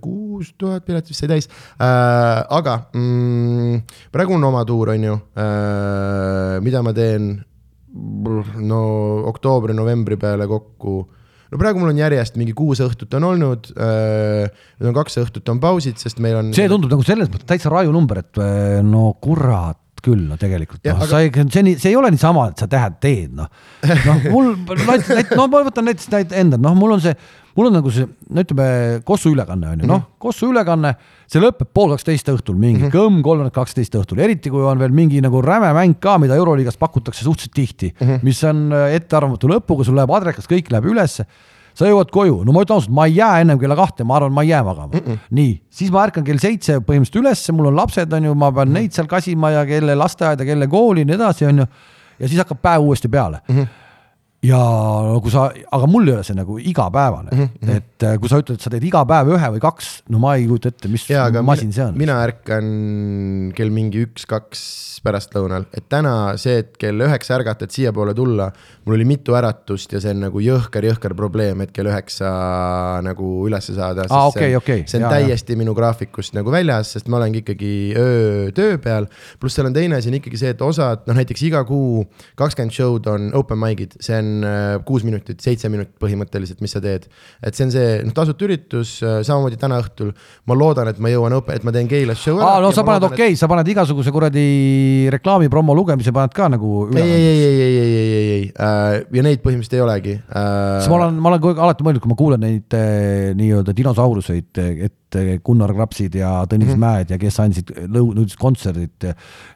kuus 0.00 0.50
äh, 0.52 0.56
tuhat 0.60 0.84
piletit 0.88 1.12
vist 1.14 1.24
sai 1.24 1.30
täis 1.32 1.48
äh,, 1.50 2.42
aga 2.60 2.76
mm, 2.92 3.80
praegu 4.12 4.36
on 4.36 4.44
oma 4.50 4.64
tuur 4.68 4.92
on 4.96 5.08
ju 5.10 5.14
äh,, 5.16 6.58
mida 6.64 6.82
ma 6.84 6.92
teen 6.96 7.32
no 7.90 8.82
oktoobri-novembri 9.32 10.16
peale 10.20 10.46
kokku 10.46 11.00
no 11.50 11.58
praegu 11.60 11.82
mul 11.82 11.92
on 11.92 11.98
järjest 12.00 12.38
mingi 12.40 12.54
kuus 12.56 12.80
õhtut 12.84 13.14
on 13.18 13.28
olnud 13.32 13.70
äh,, 13.74 14.48
nüüd 14.80 14.90
on 14.92 14.96
kaks 15.00 15.18
õhtut 15.24 15.50
on 15.52 15.60
pausid, 15.62 15.98
sest 16.02 16.22
meil 16.22 16.38
on. 16.40 16.52
see 16.56 16.70
tundub 16.70 16.92
nagu 16.94 17.06
selles 17.06 17.30
mõttes 17.32 17.48
täitsa 17.50 17.72
raju 17.72 17.94
number, 17.94 18.22
et 18.24 18.40
äh, 18.42 18.80
no 18.86 19.10
kurat 19.22 19.78
küll, 20.00 20.22
no 20.30 20.38
tegelikult 20.40 20.84
Jah, 20.86 20.96
noh, 20.96 21.04
aga- 21.04 21.10
sa 21.12 21.20
ei, 21.24 21.50
see 21.52 21.64
nii, 21.66 21.76
see 21.80 21.90
ei 21.92 21.98
ole 22.00 22.10
niisama, 22.14 22.46
et 22.52 22.62
sa 22.62 22.68
tähed 22.70 22.94
teed, 23.04 23.34
noh. 23.36 23.50
noh, 23.84 24.22
mul, 24.32 24.54
no 25.36 25.46
ma 25.52 25.60
võtan 25.66 25.88
näiteks 25.90 26.08
näit- 26.14 26.32
enda, 26.40 26.56
noh, 26.60 26.76
mul 26.78 26.96
on 26.96 27.02
see, 27.04 27.12
mul 27.56 27.68
on 27.70 27.76
nagu 27.78 27.92
see, 27.94 28.06
no 28.30 28.44
ütleme, 28.44 28.66
Kossu 29.06 29.32
ülekanne 29.34 29.72
on 29.72 29.84
ju, 29.84 29.90
noh, 29.90 30.06
Kossu 30.22 30.50
ülekanne, 30.52 30.94
see 31.30 31.42
lõpeb 31.42 31.70
pool 31.74 31.94
kaksteist 31.94 32.28
õhtul, 32.32 32.58
mingi 32.58 32.84
mm 32.84 32.88
-hmm. 32.88 32.96
kõmm 32.96 33.22
kolmveerand 33.26 33.54
kaksteist 33.54 33.94
õhtul, 33.98 34.20
eriti 34.22 34.52
kui 34.52 34.64
on 34.64 34.78
veel 34.78 34.94
mingi 34.94 35.22
nagu 35.24 35.42
räme 35.42 35.72
mäng 35.76 35.98
ka, 36.00 36.18
mida 36.18 36.38
Euroliigas 36.38 36.78
pakutakse 36.78 37.24
suhteliselt 37.24 37.54
tihti 37.54 37.94
mm, 37.94 38.06
-hmm. 38.06 38.20
mis 38.22 38.44
on 38.44 38.72
äh, 38.72 38.94
ettearvamatu 38.94 39.48
lõpuga, 39.48 39.84
sul 39.84 39.96
läheb 39.96 40.10
adrekas, 40.10 40.46
kõik 40.50 40.70
läheb 40.70 40.84
ülesse 40.84 41.26
sa 41.74 41.86
jõuad 41.86 42.10
koju, 42.12 42.42
no 42.44 42.52
ma 42.52 42.64
ütlen 42.64 42.78
ausalt, 42.78 42.94
ma 42.94 43.06
ei 43.06 43.16
jää 43.16 43.44
ennem 43.44 43.58
kella 43.58 43.76
kahte, 43.78 44.04
ma 44.04 44.16
arvan, 44.18 44.32
ma 44.34 44.42
ei 44.42 44.48
jää 44.52 44.62
magama 44.64 44.92
mm. 44.92 45.00
-mm. 45.06 45.18
nii, 45.30 45.52
siis 45.70 45.90
ma 45.90 46.04
ärkan 46.04 46.24
kell 46.24 46.38
seitse 46.38 46.80
põhimõtteliselt 46.80 47.22
ülesse, 47.22 47.52
mul 47.52 47.70
on 47.70 47.76
lapsed, 47.76 48.12
on 48.12 48.24
ju, 48.24 48.34
ma 48.34 48.52
pean 48.52 48.68
mm 48.68 48.74
-hmm. 48.74 48.78
neid 48.78 48.92
seal 48.92 49.06
kasima 49.06 49.50
ja 49.50 49.66
kelle 49.66 49.94
lasteaeda, 49.94 50.44
kelle 50.44 50.66
kooli 50.66 51.00
ja 51.00 51.04
nii 51.04 51.14
edasi, 51.14 51.46
on 51.46 51.58
ju. 51.58 51.66
ja 52.18 52.28
siis 52.28 52.38
hakkab 52.38 52.62
päev 52.62 52.82
uuesti 52.82 53.08
peale 53.08 53.40
mm. 53.48 53.56
-hmm 53.56 53.79
ja 54.44 54.60
kui 55.20 55.32
sa, 55.32 55.48
aga 55.52 55.88
mul 55.90 56.08
ei 56.08 56.14
ole 56.16 56.24
see 56.24 56.36
nagu 56.38 56.56
igapäevane 56.56 57.28
mm, 57.34 57.48
-hmm. 57.60 57.76
et 57.76 58.06
äh, 58.08 58.16
kui 58.20 58.28
sa 58.32 58.40
ütled, 58.40 58.56
et 58.56 58.64
sa 58.64 58.72
teed 58.72 58.84
iga 58.88 59.02
päev 59.04 59.34
ühe 59.36 59.50
või 59.56 59.60
kaks, 59.60 59.90
no 60.08 60.20
ma 60.22 60.36
ei 60.38 60.46
kujuta 60.48 60.72
ette, 60.72 60.88
mis 60.88 61.04
ja, 61.10 61.28
masin 61.44 61.72
see 61.76 61.84
on. 61.84 61.98
mina 61.98 62.16
ärkan 62.24 63.52
kell 63.56 63.74
mingi 63.74 64.06
üks-kaks 64.06 64.62
pärastlõunal, 65.04 65.66
et 65.76 65.86
täna 65.92 66.36
see, 66.40 66.58
et 66.60 66.72
kell 66.80 67.04
üheksa 67.04 67.36
ärgata, 67.38 67.64
et 67.64 67.76
siiapoole 67.76 68.14
tulla, 68.16 68.50
mul 68.84 68.96
oli 68.96 69.06
mitu 69.08 69.36
äratust 69.36 69.92
ja 69.92 70.00
see 70.00 70.12
on 70.12 70.24
nagu 70.26 70.42
jõhker, 70.44 70.84
jõhker 70.88 71.14
probleem, 71.16 71.60
et 71.64 71.72
kell 71.76 71.88
üheksa 71.88 72.30
nagu 73.04 73.30
ülesse 73.48 73.76
saada. 73.76 74.04
aa, 74.08 74.26
okei, 74.32 74.56
okei. 74.56 74.84
see 74.86 75.00
on 75.00 75.06
ja, 75.06 75.12
täiesti 75.16 75.56
ja. 75.56 75.60
minu 75.60 75.74
graafikust 75.76 76.36
nagu 76.36 76.52
väljas, 76.52 76.94
sest 76.96 77.08
ma 77.08 77.20
olengi 77.20 77.44
ikkagi 77.44 77.72
öö 77.96 78.50
töö 78.56 78.78
peal. 78.80 79.08
pluss 79.40 79.56
seal 79.56 79.68
on 79.68 79.76
teine 79.76 80.00
asi 80.00 80.12
on 80.12 80.18
ikkagi 80.20 80.40
see, 80.40 80.52
et 80.56 80.64
osad, 80.64 81.04
noh 81.08 81.16
näiteks 81.16 81.44
iga 81.48 81.64
kuu 81.68 82.04
kakskümmend 82.40 82.76
show'd 82.76 83.08
on 83.10 83.30
open 83.36 83.60
mic'id, 83.60 83.96
see 84.00 84.20
on 84.20 84.29
äh, 84.46 84.74
kuus 84.86 85.04
minutit, 85.06 85.40
seitse 85.42 85.70
minutit 85.72 85.94
põhimõtteliselt, 86.02 86.60
mis 86.64 86.74
sa 86.74 86.82
teed. 86.84 87.06
et 87.42 87.56
see 87.56 87.66
on 87.66 87.72
see, 87.74 87.88
noh 88.06 88.14
tasuta 88.16 88.46
üritus, 88.46 88.96
äh, 89.04 89.20
samamoodi 89.26 89.58
täna 89.60 89.80
õhtul. 89.82 90.12
ma 90.50 90.56
loodan, 90.58 90.90
et 90.92 91.00
ma 91.02 91.12
jõuan 91.12 91.36
open, 91.38 91.58
et 91.58 91.66
ma 91.66 91.74
teen 91.74 91.90
Keilas 91.90 92.22
show 92.22 92.38
ära. 92.38 92.56
aa, 92.56 92.62
no 92.64 92.72
sa 92.76 92.84
paned 92.86 93.08
okei 93.10 93.36
sa 93.38 93.48
paned 93.50 93.72
igasuguse 93.74 94.12
kuradi 94.14 94.44
reklaamipromo 95.14 95.76
lugemise 95.76 96.14
paned 96.16 96.36
ka 96.36 96.50
nagu. 96.52 96.86
ei, 96.94 97.02
ei, 97.02 97.26
ei, 97.26 97.42
ei, 97.48 97.60
ei, 97.64 97.80
ei, 97.80 98.14
ei, 98.20 98.30
ei 98.36 98.46
äh, 98.54 99.00
ja 99.18 99.26
neid 99.26 99.44
põhimõtteliselt 99.44 99.78
ei 99.80 99.84
olegi 99.86 100.16
äh.... 100.16 100.88
ma 100.88 101.00
olen, 101.00 101.20
ma 101.20 101.34
olen 101.34 101.66
alati 101.66 101.86
mõelnud, 101.86 102.04
kui 102.04 102.14
ma 102.14 102.18
kuulen 102.18 102.46
neid 102.46 102.80
nii-öelda 103.40 103.76
dinosauruseid, 103.76 104.64
et 104.86 104.96
Gunnar 105.44 105.72
Krapsid 105.74 106.14
ja 106.14 106.44
Tõnis 106.50 106.70
mm 106.70 106.74
-hmm. 106.74 106.84
Mäed 106.84 107.10
ja 107.10 107.18
kes 107.18 107.40
andsid 107.40 107.72
lõu-, 107.88 108.36
kontserdid, 108.38 109.10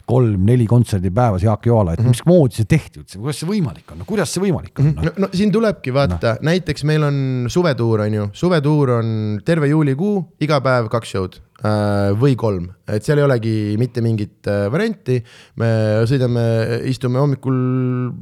kolm-neli 0.07 0.67
kontserdi 0.67 1.11
päevas, 1.11 1.43
Jaak 1.43 1.67
Joala, 1.67 1.93
et 1.93 2.01
mm 2.01 2.07
-hmm. 2.07 2.09
mismoodi 2.09 2.55
see 2.55 2.65
tehti 2.65 3.01
üldse, 3.01 3.19
kuidas 3.19 3.41
see 3.41 3.49
võimalik 3.49 3.93
on, 3.93 3.99
no 3.99 4.05
kuidas 4.05 4.35
see 4.35 4.43
võimalik 4.43 4.79
on 4.79 4.85
mm? 4.85 4.91
-hmm. 4.91 5.05
no, 5.05 5.27
no 5.27 5.29
siin 5.33 5.53
tulebki 5.53 5.95
vaata 5.95 6.35
no., 6.35 6.51
näiteks 6.51 6.85
meil 6.85 7.03
on 7.03 7.47
suvetuur, 7.49 8.01
on 8.01 8.15
ju, 8.15 8.29
suvetuur 8.33 8.91
on 8.91 9.41
terve 9.45 9.69
juulikuu, 9.69 10.35
iga 10.41 10.61
päev 10.61 10.89
kaks 10.89 11.11
show'd 11.11 11.41
Äh, 11.65 12.11
või 12.19 12.35
kolm, 12.35 12.65
et 12.91 13.07
seal 13.07 13.21
ei 13.21 13.25
olegi 13.25 13.51
mitte 13.79 14.03
mingit 14.05 14.49
äh, 14.51 14.67
varianti. 14.69 15.21
me 15.57 15.69
sõidame, 16.05 16.43
istume 16.91 17.21
hommikul 17.23 17.55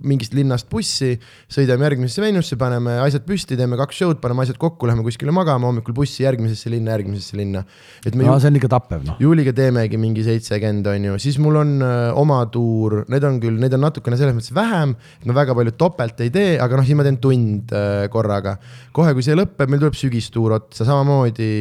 mingist 0.04 0.36
linnast 0.36 0.68
bussi, 0.70 1.16
sõidame 1.50 1.88
järgmisesse 1.88 2.22
venusse, 2.22 2.58
paneme 2.60 2.98
asjad 3.02 3.24
püsti, 3.24 3.56
teeme 3.56 3.78
kaks 3.80 3.98
show'd, 3.98 4.20
paneme 4.20 4.44
asjad 4.44 4.60
kokku, 4.60 4.86
lähme 4.86 5.02
kuskile 5.02 5.32
magama, 5.32 5.70
hommikul 5.72 5.96
bussi 5.96 6.26
järgmisesse 6.26 6.70
linna, 6.70 6.92
järgmisesse 6.92 7.21
linna. 7.38 7.62
et 8.04 8.16
me 8.18 8.26
no, 8.26 8.34
see 8.42 8.50
on 8.50 8.58
ikka 8.58 8.70
tappev 8.72 9.06
noh. 9.06 9.20
juuliga 9.22 9.54
teemegi 9.56 10.00
mingi 10.00 10.24
seitsekümmend 10.26 10.90
on 10.92 11.06
ju, 11.10 11.20
siis 11.22 11.38
mul 11.42 11.60
on 11.62 11.72
äh, 11.86 12.08
oma 12.18 12.40
tuur, 12.52 13.02
need 13.12 13.28
on 13.28 13.38
küll, 13.42 13.60
neid 13.62 13.78
on 13.78 13.84
natukene 13.86 14.18
selles 14.20 14.36
mõttes 14.36 14.54
vähem, 14.56 14.96
et 15.20 15.30
ma 15.30 15.38
väga 15.38 15.56
palju 15.58 15.76
topelt 15.78 16.20
ei 16.24 16.34
tee, 16.34 16.58
aga 16.62 16.80
noh, 16.80 16.88
siis 16.88 16.98
ma 16.98 17.06
teen 17.06 17.20
tund 17.22 17.72
korraga. 18.12 18.58
kohe, 18.92 19.14
kui 19.16 19.24
see 19.24 19.38
lõpeb, 19.38 19.70
meil 19.70 19.82
tuleb 19.82 19.96
sügistuur 19.98 20.58
otsa, 20.58 20.86
samamoodi 20.88 21.52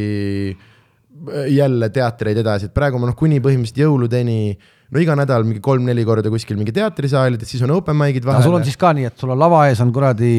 jälle 1.53 1.89
teatreid 1.93 2.37
edasi, 2.41 2.69
et 2.69 2.75
praegu 2.75 2.99
ma 2.99 3.09
noh, 3.09 3.17
kuni 3.17 3.41
põhimõtteliselt 3.43 3.83
jõuludeni 3.83 4.55
no 4.91 4.99
iga 4.99 5.15
nädal 5.15 5.45
mingi 5.47 5.61
kolm-neli 5.63 6.03
korda 6.07 6.31
kuskil 6.31 6.57
mingi 6.59 6.73
teatrisaalid, 6.75 7.39
et 7.39 7.47
siis 7.47 7.61
on 7.63 7.71
open 7.77 7.95
mic'id 7.95 8.25
vahel. 8.27 8.43
sul 8.43 8.57
on 8.57 8.65
siis 8.67 8.75
ka 8.79 8.91
nii, 8.95 9.07
et 9.07 9.21
sul 9.21 9.31
on 9.31 9.39
lava 9.39 9.63
ees 9.69 9.79
on 9.83 9.91
kuradi 9.95 10.31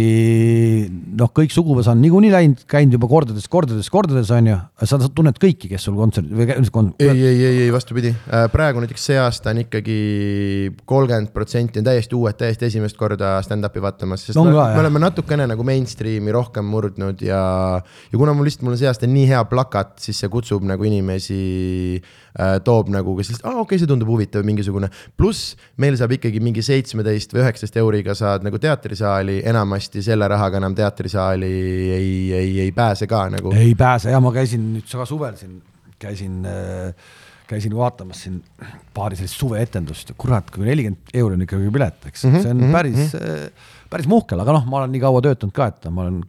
noh, 1.19 1.31
kõik 1.33 1.55
suguvõsa 1.55 1.95
on 1.95 2.03
niikuinii 2.05 2.33
läinud, 2.35 2.65
käinud 2.69 2.99
juba 2.99 3.09
kordades, 3.09 3.49
kordades, 3.53 3.89
kordades 3.93 4.33
on 4.35 4.51
ju. 4.51 4.59
sa 4.89 4.99
tunned 5.07 5.41
kõiki, 5.41 5.71
kes 5.73 5.89
sul 5.89 5.97
kontserdil 5.97 6.37
või 6.37 6.69
kon-? 6.75 6.93
ei, 7.01 7.15
ei, 7.17 7.39
ei, 7.39 7.63
ei 7.65 7.73
vastupidi, 7.73 8.13
äh, 8.29 8.45
praegu 8.53 8.83
näiteks 8.85 9.09
see 9.09 9.17
aasta 9.21 9.55
on 9.55 9.63
ikkagi 9.65 9.97
kolmkümmend 10.85 11.33
protsenti 11.33 11.81
on 11.81 11.89
täiesti 11.89 12.19
uued, 12.19 12.37
täiesti 12.37 12.69
esimest 12.69 13.01
korda 13.01 13.35
stand-up'i 13.47 13.81
vaatamas, 13.85 14.27
sest 14.29 14.37
no, 14.37 14.45
me, 14.51 14.57
me 14.77 14.85
oleme 14.85 15.01
natukene 15.07 15.49
nagu 15.49 15.65
mainstream'i 15.65 16.35
rohkem 16.35 16.69
murdnud 16.69 17.25
ja, 17.25 17.43
ja 17.81 18.21
kuna 18.21 18.37
mul 18.37 18.51
lihtsalt, 18.51 18.67
mul 18.69 18.77
on 18.77 18.83
see 18.83 18.91
aasta 18.91 19.09
nii 19.09 19.25
hea 19.33 19.41
plakat, 19.49 19.97
siis 20.05 20.21
see 20.21 20.33
kutsub 20.33 20.69
nagu 20.69 20.85
inimesi 20.89 21.41
äh,, 21.97 22.59
toob 22.65 22.93
nagu, 22.93 23.17
kes 23.17 23.33
lihtsalt, 23.33 23.49
aa 23.49 23.57
okei 23.63 23.65
okay,, 23.65 23.83
see 23.83 23.91
tundub 23.91 24.13
huvitav 24.13 24.42
või 24.43 24.51
mingisugune. 24.53 24.91
pluss 25.17 25.57
meil 25.83 25.97
saab 25.97 26.17
ikkagi 26.19 26.43
mingi 26.43 26.65
seitsmeteist 26.67 27.35
või 27.35 27.45
üheksateist 27.47 27.81
euriga 27.81 28.17
saad 28.19 28.45
nagu 28.47 28.61
teatrisaali, 28.63 29.41
enamasti 29.49 30.03
selle 30.05 30.29
rahaga 30.29 30.61
enam 30.61 30.77
teatrisaali 30.77 31.53
ei, 31.97 32.15
ei, 32.37 32.55
ei 32.67 32.73
pääse 32.77 33.07
ka 33.11 33.29
nagu. 33.33 33.55
ei 33.57 33.75
pääse 33.79 34.13
ja 34.13 34.21
ma 34.21 34.35
käisin 34.35 34.73
nüüd 34.77 34.89
ka 34.91 35.09
suvel 35.09 35.37
siin, 35.41 35.61
käisin 36.03 36.43
äh, 36.49 37.11
käisin 37.53 37.77
vaatamas 37.77 38.23
siin 38.25 38.43
paari 38.95 39.17
sellist 39.19 39.41
suveetendust, 39.41 40.15
kurat, 40.21 40.51
kui 40.55 40.65
nelikümmend 40.67 41.17
euri 41.21 41.37
on 41.37 41.45
ikkagi 41.45 41.73
pilet, 41.75 42.07
eks 42.09 42.25
mm, 42.25 42.33
-hmm, 42.33 42.45
see 42.45 42.55
on 42.55 42.63
mhm, 42.63 42.73
päris 42.73 42.97
mm, 42.97 43.19
-hmm. 43.19 43.67
päris 43.91 44.09
muhkel, 44.09 44.41
aga 44.41 44.55
noh, 44.57 44.69
ma 44.69 44.79
olen 44.81 44.95
nii 44.95 45.03
kaua 45.03 45.21
töötanud 45.27 45.55
ka, 45.57 45.67
et 45.69 45.91
ma 45.91 46.07
olen 46.07 46.23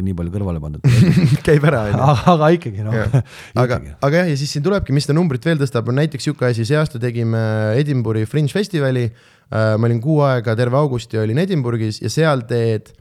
ikka 0.00 0.06
nii 0.08 0.16
palju 0.16 0.32
kõrvale 0.34 0.62
pandud 0.62 0.84
käib 1.46 1.66
ära, 1.68 1.84
on 1.88 1.98
ju. 1.98 2.14
aga 2.32 2.50
ikkagi 2.56 2.86
noh. 2.86 3.18
aga, 3.62 3.80
aga 4.00 4.22
jah, 4.22 4.30
ja 4.32 4.38
siis 4.40 4.54
siin 4.54 4.64
tulebki, 4.64 4.94
mis 4.96 5.06
seda 5.06 5.18
numbrit 5.18 5.44
veel 5.44 5.60
tõstab, 5.60 5.90
on 5.92 6.00
näiteks 6.00 6.28
sihuke 6.28 6.48
asi, 6.48 6.66
see 6.68 6.78
aasta 6.80 7.00
tegime 7.02 7.42
Edinburgh'i 7.80 8.28
Fringe 8.28 8.52
festivali. 8.52 9.10
Äh, 9.50 9.74
ma 9.76 9.88
olin 9.88 10.00
kuu 10.02 10.20
aega, 10.22 10.54
terve 10.58 10.78
augusti 10.78 11.18
olin 11.20 11.40
Edinburgh'is 11.42 12.00
ja 12.04 12.10
seal 12.12 12.46
teed 12.48 12.92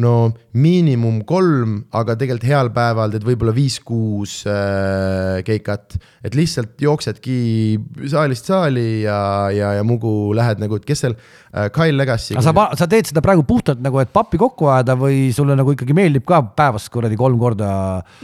no 0.00 0.32
miinimum 0.56 1.18
kolm, 1.28 1.74
aga 1.92 2.14
tegelikult 2.16 2.48
heal 2.48 2.70
päeval 2.72 3.12
teed 3.12 3.26
võib-olla 3.28 3.52
viis-kuus 3.52 4.38
äh, 4.48 5.42
keikat. 5.44 5.98
et 6.24 6.36
lihtsalt 6.38 6.80
jooksedki 6.80 7.76
saalist 8.08 8.48
saali 8.48 9.02
ja, 9.04 9.50
ja, 9.52 9.74
ja 9.76 9.84
mugu 9.84 10.32
lähed 10.36 10.62
nagu, 10.64 10.80
et 10.80 10.88
kes 10.88 11.04
seal 11.04 11.18
Kyle 11.52 11.96
Legacy. 11.96 12.32
aga 12.38 12.44
sa, 12.48 12.66
sa 12.80 12.88
teed 12.88 13.10
seda 13.10 13.20
praegu 13.24 13.44
puhtalt 13.44 13.82
nagu, 13.84 13.98
et 14.00 14.08
pappi 14.12 14.40
kokku 14.40 14.70
ajada 14.72 14.96
või 14.96 15.26
sulle 15.36 15.56
nagu 15.58 15.74
ikkagi 15.74 15.92
meeldib 15.96 16.24
ka 16.28 16.40
päevas 16.56 16.88
kuradi 16.92 17.18
kolm 17.20 17.36
korda? 17.40 17.72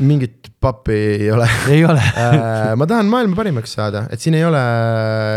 mingit 0.01 0.49
pappi 0.59 0.95
ei 0.97 1.29
ole. 1.31 1.49
ei 1.69 1.85
ole 1.85 2.01
äh, 2.01 2.73
ma 2.79 2.87
tahan 2.89 3.11
maailma 3.11 3.37
parimaks 3.39 3.75
saada, 3.77 4.07
et 4.11 4.23
siin 4.23 4.35
ei 4.39 4.47
ole. 4.49 4.63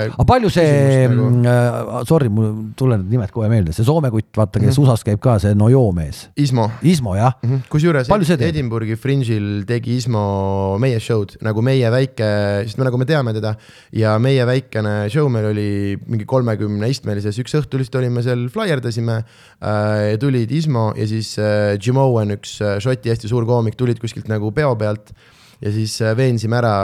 aga 0.08 0.26
palju 0.28 0.50
see 0.54 1.10
nagu..., 1.12 1.28
äh, 1.52 2.06
sorry, 2.10 2.32
mul 2.32 2.72
tulevad 2.80 3.12
nimed 3.12 3.34
kohe 3.36 3.50
meelde, 3.52 3.76
see 3.76 3.86
Soome 3.86 4.10
kutt, 4.14 4.30
vaata, 4.38 4.62
kes 4.62 4.72
mm 4.72 4.72
-hmm. 4.72 4.88
USA-s 4.88 5.06
käib 5.06 5.20
ka, 5.22 5.36
see 5.44 5.58
Nojo 5.58 5.84
mees. 5.92 6.24
Ismo. 6.40 6.70
Ismo 6.82 7.18
jah 7.20 7.36
mm 7.42 7.50
-hmm.. 7.50 7.68
kusjuures 7.70 8.10
Edinburgh'i 8.40 8.96
Fringe'il 8.96 9.66
tegi 9.68 9.98
Ismo 10.00 10.78
meie 10.80 11.00
show'd 11.00 11.36
nagu 11.42 11.62
meie 11.62 11.92
väike, 11.92 12.32
sest 12.66 12.80
me 12.80 12.88
nagu 12.88 12.98
me 12.98 13.06
teame 13.06 13.36
teda 13.36 13.56
ja 13.92 14.18
meie 14.20 14.46
väikene 14.48 15.10
show 15.10 15.30
meil 15.30 15.52
oli 15.52 15.98
mingi 16.08 16.26
kolmekümne 16.26 16.90
istmelises, 16.90 17.38
üks 17.44 17.60
õhtu 17.60 17.81
lihtsalt 17.82 18.00
olime 18.02 18.24
seal, 18.26 18.48
flaierdasime 18.54 19.18
äh,. 19.22 20.16
tulid 20.22 20.52
Ismo 20.56 20.92
ja 20.98 21.08
siis 21.10 21.34
äh, 21.42 21.76
Jim 21.82 22.00
Owen, 22.02 22.36
üks 22.38 22.60
äh, 22.62 22.78
Šoti 22.84 23.12
hästi 23.12 23.32
suur 23.32 23.48
koomik, 23.50 23.78
tulid 23.80 24.02
kuskilt 24.02 24.32
nagu 24.32 24.54
peo 24.56 24.76
pealt 24.80 25.14
ja 25.62 25.74
siis 25.74 25.98
äh, 26.02 26.16
veensime 26.18 26.58
ära, 26.62 26.76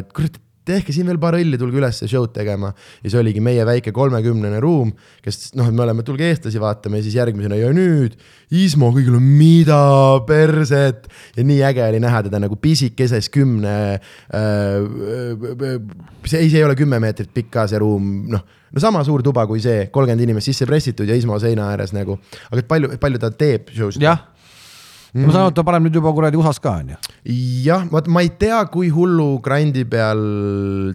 et 0.00 0.10
kurat, 0.14 0.40
tehke 0.68 0.94
siin 0.96 1.08
veel 1.08 1.20
paar 1.20 1.36
õlli, 1.38 1.58
tulge 1.60 1.78
üles 1.80 2.00
show'd 2.08 2.32
tegema. 2.36 2.72
ja 3.02 3.12
see 3.12 3.20
oligi 3.20 3.42
meie 3.44 3.64
väike 3.66 3.92
kolmekümnene 3.94 4.60
ruum, 4.64 4.92
kes 5.24 5.52
noh, 5.58 5.70
me 5.70 5.84
oleme, 5.84 6.04
tulge 6.06 6.26
eestlasi 6.30 6.62
vaatama 6.62 7.00
ja 7.00 7.06
siis 7.06 7.18
järgmisena 7.20 7.58
ja 7.60 7.72
nüüd 7.74 8.16
Ismo, 8.54 8.90
kõigil 8.94 9.16
on 9.18 9.24
mida 9.24 9.80
perset. 10.28 11.08
ja 11.36 11.44
nii 11.46 11.62
äge 11.70 11.84
oli 11.86 12.02
näha 12.02 12.24
teda 12.28 12.40
nagu 12.42 12.56
pisikeses 12.60 13.30
kümne 13.34 13.76
äh,. 13.94 14.76
see 16.24 16.44
ei, 16.44 16.50
see 16.50 16.60
ei 16.60 16.66
ole 16.66 16.76
kümme 16.78 17.00
meetrit 17.02 17.32
pikk 17.34 17.52
ka 17.58 17.68
see 17.70 17.80
ruum, 17.82 18.12
noh 18.32 18.44
no 18.74 18.82
sama 18.82 19.04
suur 19.06 19.22
tuba 19.22 19.46
kui 19.46 19.62
see, 19.62 19.86
kolmkümmend 19.94 20.26
inimest 20.26 20.50
sisse 20.50 20.66
pressitud 20.66 21.08
ja 21.08 21.16
Ismo 21.18 21.38
seina 21.42 21.70
ääres 21.72 21.94
nagu, 21.94 22.18
aga 22.50 22.62
et 22.62 22.70
palju, 22.70 22.96
palju 23.00 23.20
ta 23.22 23.30
teeb 23.30 23.70
show 23.74 23.92
sid? 23.94 24.02
jah. 24.02 24.24
Ma 25.14 25.30
saan 25.30 25.44
aru, 25.44 25.52
et 25.52 25.58
ta 25.58 25.62
paneb 25.66 25.84
nüüd 25.86 25.94
juba 25.94 26.10
kuradi 26.14 26.38
USA-s 26.40 26.58
ka 26.62 26.72
on 26.80 26.88
ju. 26.90 26.96
jah, 27.62 27.84
vot 27.90 28.08
ma 28.10 28.24
ei 28.24 28.32
tea, 28.38 28.58
kui 28.72 28.88
hullu 28.94 29.38
grind'i 29.44 29.84
peal 29.86 30.24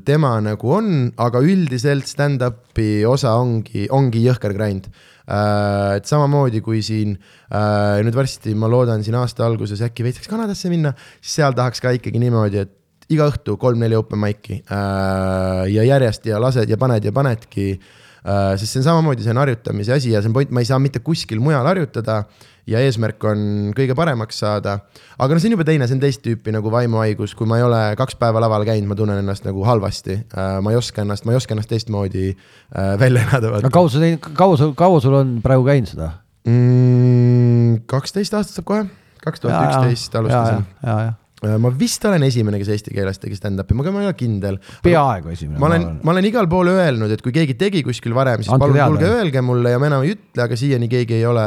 tema 0.08 0.34
nagu 0.44 0.74
on, 0.76 0.90
aga 1.16 1.40
üldiselt 1.46 2.10
stand-up'i 2.10 3.06
osa 3.08 3.38
ongi, 3.40 3.88
ongi 3.96 4.26
jõhker 4.26 4.56
grind 4.58 4.90
äh,. 4.92 6.00
et 6.00 6.10
samamoodi 6.10 6.60
kui 6.66 6.84
siin 6.84 7.16
äh, 7.16 8.02
nüüd 8.04 8.18
varsti, 8.20 8.58
ma 8.60 8.68
loodan 8.72 9.06
siin 9.06 9.16
aasta 9.22 9.48
alguses 9.48 9.86
äkki 9.88 10.04
veits 10.04 10.28
Kanadasse 10.28 10.72
minna, 10.74 10.92
siis 11.22 11.40
seal 11.40 11.56
tahaks 11.56 11.80
ka 11.80 11.96
ikkagi 11.96 12.20
niimoodi, 12.20 12.66
et 12.66 12.76
iga 13.16 13.30
õhtu 13.32 13.56
kolm-neli 13.62 13.96
open 13.98 14.20
mic'i 14.20 14.60
äh, 14.60 15.64
ja 15.72 15.88
järjest 15.96 16.28
ja 16.28 16.44
lased 16.44 16.68
ja 16.68 16.78
paned 16.82 17.08
ja 17.08 17.16
panedki 17.16 17.72
sest 18.20 18.74
see 18.74 18.82
on 18.82 18.84
samamoodi, 18.84 19.24
see 19.24 19.32
on 19.32 19.40
harjutamise 19.40 19.94
asi 19.96 20.12
ja 20.12 20.20
see 20.22 20.30
on 20.30 20.36
point, 20.36 20.52
ma 20.52 20.60
ei 20.60 20.68
saa 20.68 20.80
mitte 20.84 21.00
kuskil 21.00 21.40
mujal 21.40 21.66
harjutada 21.66 22.26
ja 22.70 22.82
eesmärk 22.86 23.24
on 23.28 23.42
kõige 23.78 23.96
paremaks 23.98 24.42
saada. 24.44 24.80
aga 25.18 25.36
noh, 25.36 25.42
see 25.42 25.50
on 25.52 25.58
juba 25.58 25.68
teine, 25.68 25.88
see 25.90 25.98
on 25.98 26.04
teist 26.04 26.24
tüüpi 26.26 26.54
nagu 26.56 26.72
vaimuhaigus, 26.74 27.36
kui 27.38 27.50
ma 27.50 27.60
ei 27.60 27.66
ole 27.66 27.82
kaks 28.00 28.18
päeva 28.20 28.44
laval 28.44 28.66
käinud, 28.68 28.90
ma 28.92 28.98
tunnen 29.00 29.22
ennast 29.24 29.48
nagu 29.48 29.66
halvasti 29.68 30.20
uh,. 30.22 30.60
ma 30.64 30.74
ei 30.74 30.80
oska 30.80 31.06
ennast, 31.06 31.28
ma 31.28 31.36
ei 31.36 31.42
oska 31.42 31.56
ennast 31.58 31.72
teistmoodi 31.72 32.28
uh, 32.34 32.94
välja 33.02 33.26
elada. 33.28 33.56
aga 33.62 33.74
kaua 33.74 33.92
sa 33.92 34.04
teinud, 34.04 34.32
kaua 34.38 34.60
sul, 34.60 34.76
kaua 34.78 35.02
sul 35.04 35.18
on 35.22 35.40
praegu 35.46 35.66
käinud 35.68 35.92
seda 35.92 36.12
mm,? 36.46 37.82
kaksteist 37.90 38.38
aastat 38.38 38.62
saab 38.62 38.70
kohe, 38.70 38.86
kaks 39.24 39.46
tuhat 39.46 39.66
üksteist 39.70 40.22
alustasin. 40.22 40.70
ja, 40.84 40.94
ja, 40.94 41.02
ja 41.10 41.18
Äh, 41.29 41.29
ma 41.40 41.72
vist 41.72 42.04
olen 42.08 42.24
esimene, 42.28 42.60
kes 42.60 42.72
eesti 42.74 42.92
keeles 42.96 43.22
tegi 43.22 43.38
stand-up'i, 43.38 43.76
ma 43.78 43.86
ei 43.88 44.10
ole 44.10 44.16
kindel. 44.18 44.58
peaaegu 44.84 45.32
esimene. 45.32 45.60
ma 45.62 45.70
olen, 45.70 45.86
ma 46.04 46.14
olen 46.14 46.28
igal 46.28 46.50
pool 46.52 46.72
öelnud, 46.74 47.14
et 47.16 47.24
kui 47.24 47.32
keegi 47.36 47.56
tegi 47.60 47.84
kuskil 47.86 48.16
varem, 48.18 48.44
siis 48.44 48.52
Andke 48.52 48.68
palun 48.68 48.96
tulge 48.96 49.08
öelge 49.08 49.44
mulle 49.46 49.72
ja 49.72 49.80
ma 49.80 49.88
enam 49.88 50.04
ei 50.04 50.18
ütle, 50.18 50.44
aga 50.44 50.60
siiani 50.60 50.92
keegi 50.92 51.16
ei 51.22 51.24
ole 51.30 51.46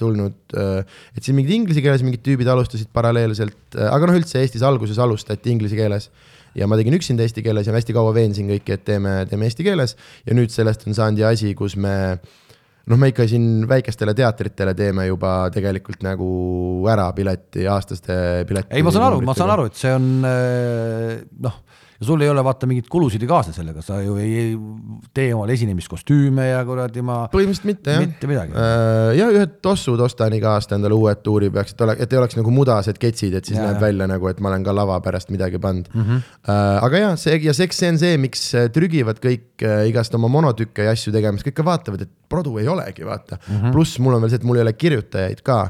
tulnud. 0.00 0.36
Äh, 0.58 0.98
et 1.14 1.22
siin 1.22 1.38
mingid 1.38 1.54
inglise 1.60 1.84
keeles 1.84 2.02
mingid 2.06 2.24
tüübid 2.26 2.50
alustasid 2.50 2.90
paralleelselt, 2.96 3.60
äh, 3.76 3.86
aga 3.86 4.10
noh, 4.10 4.18
üldse 4.18 4.42
Eestis 4.42 4.66
alguses 4.66 4.98
alustati 4.98 5.54
inglise 5.54 5.78
keeles 5.78 6.10
ja 6.58 6.66
ma 6.66 6.74
tegin 6.74 6.96
üksinda 6.98 7.22
eesti 7.22 7.44
keeles 7.46 7.68
ja 7.70 7.74
hästi 7.76 7.94
kaua 7.94 8.10
veensin 8.16 8.50
kõiki, 8.50 8.74
et 8.74 8.82
teeme, 8.82 9.20
teeme 9.30 9.46
eesti 9.46 9.62
keeles 9.62 9.94
ja 10.26 10.34
nüüd 10.34 10.50
sellest 10.50 10.82
on 10.90 10.98
saanud 10.98 11.22
ju 11.22 11.28
asi, 11.30 11.54
kus 11.54 11.78
me 11.78 11.94
äh, 12.16 12.38
noh, 12.88 13.00
me 13.00 13.10
ikka 13.12 13.26
siin 13.30 13.66
väikestele 13.68 14.14
teatritele 14.16 14.74
teeme 14.78 15.06
juba 15.08 15.34
tegelikult 15.54 16.04
nagu 16.06 16.30
ära 16.90 17.10
pileti, 17.16 17.66
aastaste 17.68 18.14
pileti. 18.48 18.72
ei, 18.76 18.86
ma 18.86 18.94
saan 18.94 19.08
aru, 19.10 19.20
ma 19.26 19.36
saan 19.36 19.54
aru, 19.56 19.68
et 19.70 19.80
see 19.80 19.92
on 19.96 20.08
eh, 20.30 21.18
noh 21.44 21.60
ja 22.00 22.06
sul 22.06 22.22
ei 22.24 22.30
ole 22.32 22.42
vaata 22.44 22.68
mingeid 22.68 22.88
kulusid 22.90 23.22
ei 23.24 23.28
kaasne 23.28 23.52
sellega, 23.52 23.82
sa 23.84 23.98
ju 24.00 24.16
ei, 24.20 24.30
ei 24.40 24.52
tee 25.14 25.34
omale 25.34 25.52
esinemiskostüüme 25.56 26.46
ja 26.48 26.62
kuradi 26.64 27.04
ma. 27.04 27.18
põhimõtteliselt 27.32 27.68
mitte 27.68 27.96
jah. 27.96 28.04
mitte 28.04 28.30
midagi 28.30 28.56
äh,. 28.56 29.10
ja 29.18 29.28
ühed 29.34 29.58
tossud 29.64 30.00
ostan 30.00 30.34
iga 30.36 30.54
aasta 30.56 30.78
endale 30.78 30.96
uued 30.96 31.20
tuuri 31.26 31.50
peaks, 31.52 31.76
et 31.76 31.84
ole, 31.84 31.98
et 32.00 32.16
ei 32.16 32.20
oleks 32.22 32.38
nagu 32.40 32.54
mudased 32.56 33.00
ketsid, 33.00 33.36
et 33.36 33.50
siis 33.50 33.58
ja, 33.58 33.66
näeb 33.68 33.76
ja. 33.76 33.84
välja 33.84 34.08
nagu, 34.10 34.30
et 34.32 34.40
ma 34.40 34.52
olen 34.52 34.64
ka 34.64 34.74
lava 34.76 34.96
pärast 35.04 35.32
midagi 35.34 35.60
pannud 35.60 35.92
mm. 35.92 36.06
-hmm. 36.06 36.26
Äh, 36.50 36.84
aga 36.84 36.98
ja 37.04 37.10
see 37.20 37.36
ja 37.44 37.52
eks 37.52 37.82
see 37.82 37.92
on 37.92 37.98
see, 38.00 38.16
miks 38.20 38.46
trügivad 38.72 39.20
kõik 39.20 39.62
äh, 39.66 39.84
igast 39.90 40.14
oma 40.16 40.28
monotükke 40.32 40.88
ja 40.88 40.96
asju 40.96 41.12
tegemas, 41.12 41.44
kõik 41.44 41.58
ka 41.60 41.66
vaatavad, 41.66 42.06
et 42.06 42.12
produ 42.32 42.56
ei 42.58 42.68
olegi, 42.68 43.04
vaata 43.04 43.36
mm 43.36 43.56
-hmm.. 43.56 43.72
pluss 43.76 43.98
mul 43.98 44.16
on 44.16 44.24
veel 44.24 44.32
see, 44.32 44.40
et 44.40 44.48
mul 44.48 44.56
ei 44.56 44.64
ole 44.64 44.72
kirjutajaid 44.72 45.44
ka 45.44 45.60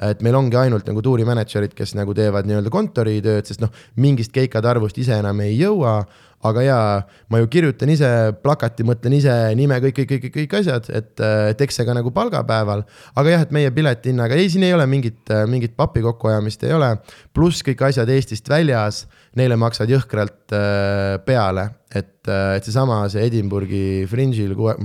et 0.00 0.24
meil 0.24 0.38
ongi 0.38 0.56
ainult 0.56 0.88
nagu 0.88 1.02
tuurimänedžerid, 1.04 1.74
kes 1.76 1.94
nagu 1.98 2.14
teevad 2.16 2.48
nii-öelda 2.48 2.72
kontoritööd, 2.72 3.48
sest 3.48 3.60
noh, 3.60 3.72
mingist 4.00 4.32
keikade 4.32 4.70
arvust 4.70 4.98
ise 5.00 5.18
enam 5.20 5.44
ei 5.44 5.58
jõua 5.58 6.00
aga 6.46 6.62
jaa, 6.64 6.92
ma 7.28 7.40
ju 7.42 7.48
kirjutan 7.52 7.90
ise 7.92 8.08
plakati, 8.40 8.84
mõtlen 8.88 9.12
ise 9.18 9.32
nime, 9.58 9.76
kõik, 9.84 9.98
kõik, 9.98 10.12
kõik, 10.24 10.36
kõik 10.38 10.54
asjad, 10.62 10.88
et, 10.96 11.12
et 11.20 11.64
eks 11.66 11.80
see 11.80 11.88
ka 11.88 11.96
nagu 11.96 12.12
palgapäeval. 12.16 12.84
aga 13.20 13.34
jah, 13.34 13.44
et 13.44 13.52
meie 13.52 13.72
piletihinnaga, 13.76 14.38
ei, 14.40 14.48
siin 14.52 14.64
ei 14.64 14.72
ole 14.76 14.86
mingit, 14.88 15.20
mingit 15.50 15.76
papi 15.76 16.00
kokkuajamist 16.04 16.64
ei 16.64 16.72
ole. 16.76 16.94
pluss 17.36 17.64
kõik 17.66 17.84
asjad 17.90 18.08
Eestist 18.08 18.48
väljas, 18.48 19.04
neile 19.36 19.60
maksad 19.60 19.92
jõhkralt 19.92 20.56
äh, 20.56 21.20
peale, 21.26 21.68
et, 21.92 22.16
et 22.24 22.64
seesama, 22.64 23.02
see 23.12 23.26
Edinburghi 23.28 23.84
Fringe'il 24.08 24.56
kuue. 24.56 24.78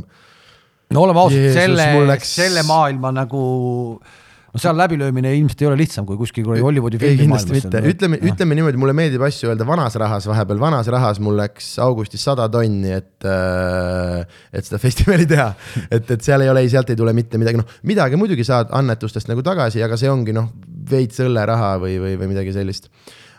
no 0.91 1.07
oleme 1.07 1.23
ausad, 1.23 1.49
selle, 1.55 1.87
läks... 2.11 2.35
selle 2.35 2.67
maailma 2.67 3.15
nagu 3.15 3.47
no 4.55 4.61
seal 4.61 4.77
läbilöömine 4.79 5.33
ilmselt 5.35 5.61
ei 5.61 5.67
ole 5.67 5.77
lihtsam 5.81 6.05
kui 6.07 6.17
kuskil 6.19 6.47
Hollywoodi 6.47 6.99
filmi 7.01 7.25
kindlasti 7.25 7.55
mitte, 7.57 7.81
ütleme, 7.91 8.19
ütleme 8.31 8.55
niimoodi, 8.57 8.79
mulle 8.79 8.95
meeldib 8.95 9.25
asju 9.27 9.51
öelda 9.51 9.67
vanas 9.67 9.97
rahas 9.99 10.27
vahepeal, 10.29 10.61
vanas 10.61 10.87
rahas 10.91 11.19
mul 11.23 11.35
läks 11.41 11.73
augustis 11.83 12.23
sada 12.23 12.47
tonni, 12.51 12.93
et 12.95 13.27
äh,, 13.27 14.23
et 14.55 14.67
seda 14.67 14.79
festivali 14.81 15.27
teha. 15.29 15.49
et, 15.89 16.07
et 16.07 16.23
seal 16.23 16.45
ei 16.45 16.53
ole, 16.53 16.63
ei 16.63 16.71
sealt 16.71 16.93
ei 16.93 16.99
tule 16.99 17.13
mitte 17.17 17.41
midagi, 17.41 17.59
noh, 17.59 17.75
midagi 17.89 18.19
muidugi 18.19 18.47
saad 18.47 18.71
annetustest 18.75 19.29
nagu 19.31 19.43
tagasi, 19.45 19.83
aga 19.83 19.99
see 19.99 20.11
ongi 20.11 20.35
noh, 20.35 20.47
veits 20.89 21.19
õlleraha 21.25 21.75
või, 21.83 21.99
või, 22.01 22.15
või 22.21 22.31
midagi 22.31 22.55
sellist 22.55 22.87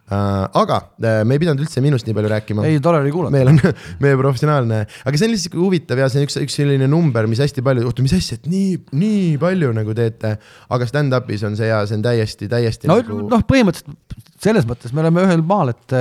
aga 0.06 0.76
uh, 0.78 1.22
me 1.26 1.34
ei 1.34 1.40
pidanud 1.42 1.64
üldse 1.64 1.82
minust 1.82 2.06
nii 2.06 2.14
palju 2.14 2.30
rääkima. 2.30 2.66
ei, 2.68 2.78
tore 2.82 3.00
oli 3.02 3.10
kuulata. 3.10 3.34
meil 3.34 3.50
on, 3.50 3.58
meie 4.04 4.18
professionaalne, 4.20 4.82
aga 5.02 5.18
see 5.18 5.26
on 5.26 5.34
lihtsalt 5.34 5.56
huvitav 5.58 6.02
ja 6.02 6.06
see 6.12 6.22
on 6.22 6.28
üks, 6.28 6.38
üks 6.44 6.58
selline 6.60 6.86
number, 6.90 7.26
mis 7.30 7.42
hästi 7.42 7.64
palju, 7.66 7.86
oota, 7.88 8.04
mis 8.06 8.14
asja, 8.14 8.38
et 8.38 8.46
nii, 8.50 8.76
nii 8.94 9.32
palju 9.42 9.72
nagu 9.74 9.96
teete. 9.98 10.36
aga 10.76 10.88
stand-up'is 10.90 11.42
on 11.48 11.58
see 11.58 11.72
ja 11.72 11.80
see 11.88 11.98
on 11.98 12.06
täiesti, 12.06 12.50
täiesti 12.52 12.90
no, 12.90 13.00
nagu. 13.02 13.24
noh, 13.32 13.42
põhimõtteliselt 13.50 14.22
selles 14.42 14.68
mõttes 14.68 14.94
me 14.94 15.02
oleme 15.02 15.26
ühel 15.26 15.42
maal, 15.46 15.74
et, 15.74 15.98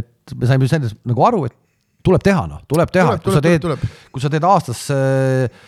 et 0.00 0.36
me 0.38 0.48
saime 0.48 0.70
sellest 0.70 0.96
nagu 1.08 1.28
aru, 1.28 1.44
et 1.50 1.58
tuleb 2.02 2.24
teha, 2.24 2.46
noh, 2.48 2.64
tuleb 2.70 2.90
teha, 2.94 3.18
kui 3.22 3.36
sa 3.36 3.44
teed, 3.44 3.68
kui 4.14 4.22
sa 4.22 4.32
teed 4.32 4.48
aastas 4.48 4.86
äh, 4.94 5.62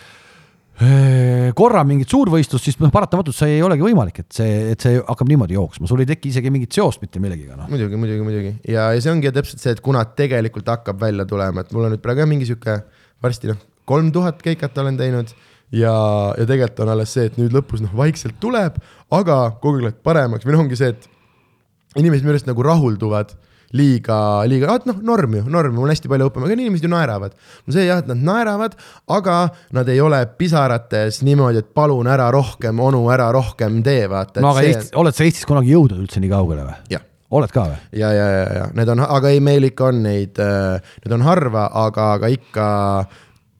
korra 1.54 1.84
mingit 1.86 2.10
suurvõistlust, 2.10 2.66
siis 2.66 2.78
noh, 2.82 2.90
paratamatult 2.94 3.36
see 3.36 3.58
ei 3.58 3.62
olegi 3.62 3.84
võimalik, 3.86 4.24
et 4.24 4.34
see, 4.34 4.56
et 4.72 4.82
see 4.82 4.98
hakkab 4.98 5.30
niimoodi 5.30 5.54
jooksma, 5.54 5.86
sul 5.86 6.02
ei 6.02 6.08
teki 6.10 6.32
isegi 6.32 6.50
mingit 6.50 6.74
seost 6.74 7.02
mitte 7.04 7.22
millegiga 7.22 7.54
no.. 7.58 7.68
muidugi, 7.70 7.98
muidugi, 8.00 8.26
muidugi. 8.26 8.52
Ja, 8.66 8.88
ja 8.90 9.04
see 9.04 9.12
ongi 9.12 9.30
täpselt 9.34 9.62
see, 9.62 9.76
et 9.76 9.82
kuna 9.84 10.02
tegelikult 10.18 10.70
hakkab 10.72 10.98
välja 11.04 11.28
tulema, 11.30 11.62
et 11.62 11.70
mul 11.74 11.86
on 11.86 11.94
nüüd 11.94 12.02
praegu 12.02 12.26
mingi 12.26 12.48
sihuke 12.50 12.80
varsti 13.22 13.52
noh, 13.52 13.60
kolm 13.86 14.10
tuhat 14.14 14.42
keikat 14.42 14.82
olen 14.82 14.98
teinud 14.98 15.30
ja, 15.74 15.94
ja 16.38 16.46
tegelikult 16.46 16.84
on 16.84 16.92
alles 16.94 17.14
see, 17.14 17.28
et 17.30 17.38
nüüd 17.40 17.54
lõpus 17.54 17.82
noh, 17.84 17.94
vaikselt 17.96 18.38
tuleb, 18.42 18.78
aga 19.14 19.38
kogu 19.62 19.78
aeg 19.78 19.88
läheb 19.88 20.00
paremaks. 20.06 20.46
Või 20.46 20.56
noh, 20.56 20.64
ongi 20.66 20.78
see, 20.80 20.92
et 20.94 22.00
inimesed 22.00 22.26
minu 22.26 22.34
arust 22.34 22.50
nagu 22.50 22.66
rahulduvad 22.66 23.34
liiga, 23.74 24.18
liiga, 24.50 24.68
vaat 24.70 24.86
noh, 24.88 25.00
norm 25.04 25.38
ju, 25.38 25.44
norm, 25.50 25.74
mul 25.74 25.88
on 25.88 25.94
hästi 25.94 26.10
palju 26.10 26.28
õppima, 26.30 26.48
aga 26.48 26.56
inimesed 26.58 26.86
ju 26.86 26.90
naeravad. 26.92 27.34
no 27.66 27.74
see 27.74 27.86
jah, 27.88 28.02
et 28.02 28.10
nad 28.10 28.22
naeravad, 28.28 28.76
aga 29.16 29.38
nad 29.76 29.90
ei 29.90 30.02
ole 30.04 30.20
pisarates 30.38 31.22
niimoodi, 31.26 31.64
et 31.64 31.72
palun 31.76 32.10
ära 32.10 32.30
rohkem, 32.34 32.80
onu, 32.80 33.02
ära 33.14 33.30
rohkem 33.34 33.82
tee, 33.86 34.06
vaata. 34.10 34.44
no 34.44 34.52
aga 34.52 34.62
see... 34.62 34.74
Eestis, 34.74 34.94
oled 35.00 35.16
sa 35.16 35.26
Eestis 35.26 35.48
kunagi 35.48 35.74
jõudnud 35.74 36.06
üldse 36.06 36.22
nii 36.22 36.32
kaugele 36.32 36.68
või? 36.68 37.02
oled 37.34 37.50
ka 37.50 37.66
või? 37.72 37.78
ja, 37.98 38.12
ja, 38.14 38.26
ja, 38.30 38.46
ja 38.60 38.64
need 38.78 38.94
on, 38.94 39.02
aga 39.04 39.34
ei, 39.34 39.42
meil 39.44 39.66
ikka 39.70 39.90
on 39.90 40.02
neid, 40.06 40.38
äh, 40.42 40.94
need 41.04 41.16
on 41.16 41.26
harva, 41.26 41.66
aga, 41.84 42.12
aga 42.18 42.30
ikka 42.30 42.66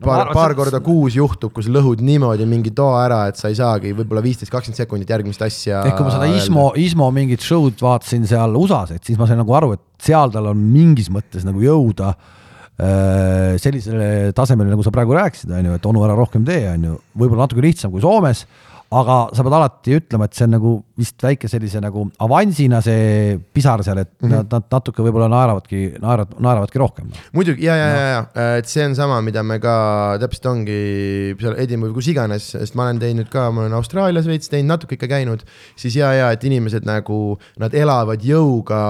paar, 0.03 0.31
paar 0.35 0.55
korda 0.59 0.81
kuus 0.85 1.17
juhtub, 1.19 1.53
kus 1.55 1.69
lõhud 1.71 2.03
niimoodi 2.05 2.47
mingi 2.49 2.73
toa 2.75 3.05
ära, 3.05 3.21
et 3.31 3.39
sa 3.41 3.51
ei 3.53 3.59
saagi 3.59 3.95
võib-olla 3.95 4.23
viisteist, 4.25 4.53
kakskümmend 4.53 4.81
sekundit 4.81 5.13
järgmist 5.15 5.45
asja. 5.47 5.85
ehk 5.89 5.99
kui 5.99 6.07
ma 6.07 6.15
seda 6.15 6.31
Ismo, 6.35 6.69
Ismo 6.81 7.11
mingit 7.15 7.45
show'd 7.45 7.81
vaatasin 7.85 8.27
seal 8.31 8.59
USA-s, 8.59 8.97
et 8.99 9.11
siis 9.11 9.21
ma 9.21 9.29
sain 9.31 9.41
nagu 9.41 9.55
aru, 9.57 9.75
et 9.79 10.09
seal 10.09 10.35
tal 10.35 10.51
on 10.51 10.67
mingis 10.75 11.11
mõttes 11.15 11.47
nagu 11.47 11.63
jõuda 11.63 12.13
äh, 12.15 13.55
sellisele 13.63 14.35
tasemele, 14.37 14.75
nagu 14.75 14.87
sa 14.87 14.95
praegu 14.95 15.17
rääkisid, 15.17 15.55
on 15.55 15.71
ju, 15.71 15.79
et 15.79 15.91
onu 15.93 16.07
ära 16.09 16.19
rohkem 16.19 16.47
tee, 16.49 16.67
on 16.73 16.89
ju, 16.91 17.01
võib-olla 17.15 17.47
natuke 17.47 17.65
lihtsam 17.65 17.95
kui 17.95 18.05
Soomes 18.05 18.47
aga 18.95 19.17
sa 19.35 19.45
pead 19.45 19.57
alati 19.59 19.97
ütlema, 19.99 20.29
et 20.29 20.37
see 20.37 20.47
on 20.47 20.55
nagu 20.55 20.75
vist 20.95 21.19
väike 21.23 21.49
sellise 21.51 21.81
nagu 21.83 22.05
avansina 22.23 22.79
see 22.85 23.35
pisar 23.55 23.83
seal, 23.83 23.99
et 24.05 24.11
mm 24.13 24.31
-hmm. 24.31 24.51
nad, 24.53 24.67
natuke 24.71 25.03
võib-olla 25.03 25.27
naeravadki, 25.31 25.81
naeravad, 25.99 26.37
naeravadki 26.39 26.79
rohkem. 26.79 27.09
muidugi 27.33 27.67
ja, 27.67 27.77
ja 27.77 27.89
no., 27.89 27.97
ja, 27.99 28.11
ja, 28.15 28.53
et 28.59 28.71
see 28.71 28.85
on 28.87 28.95
sama, 28.95 29.21
mida 29.21 29.43
me 29.43 29.59
ka 29.59 29.75
täpselt 30.23 30.47
ongi 30.47 31.35
seal 31.41 31.59
Edinburgh, 31.59 31.95
kus 31.95 32.09
iganes, 32.13 32.53
sest 32.55 32.79
ma 32.79 32.87
olen 32.87 33.01
teinud 33.03 33.31
ka, 33.33 33.51
ma 33.51 33.65
olen 33.65 33.75
Austraalias 33.75 34.29
veits 34.31 34.49
teinud, 34.53 34.71
natuke 34.71 34.95
ikka 34.95 35.09
käinud, 35.11 35.43
siis 35.77 35.97
ja, 35.99 36.13
ja 36.15 36.31
et 36.31 36.45
inimesed 36.45 36.87
nagu, 36.87 37.39
nad 37.59 37.75
elavad 37.75 38.23
jõuga. 38.23 38.83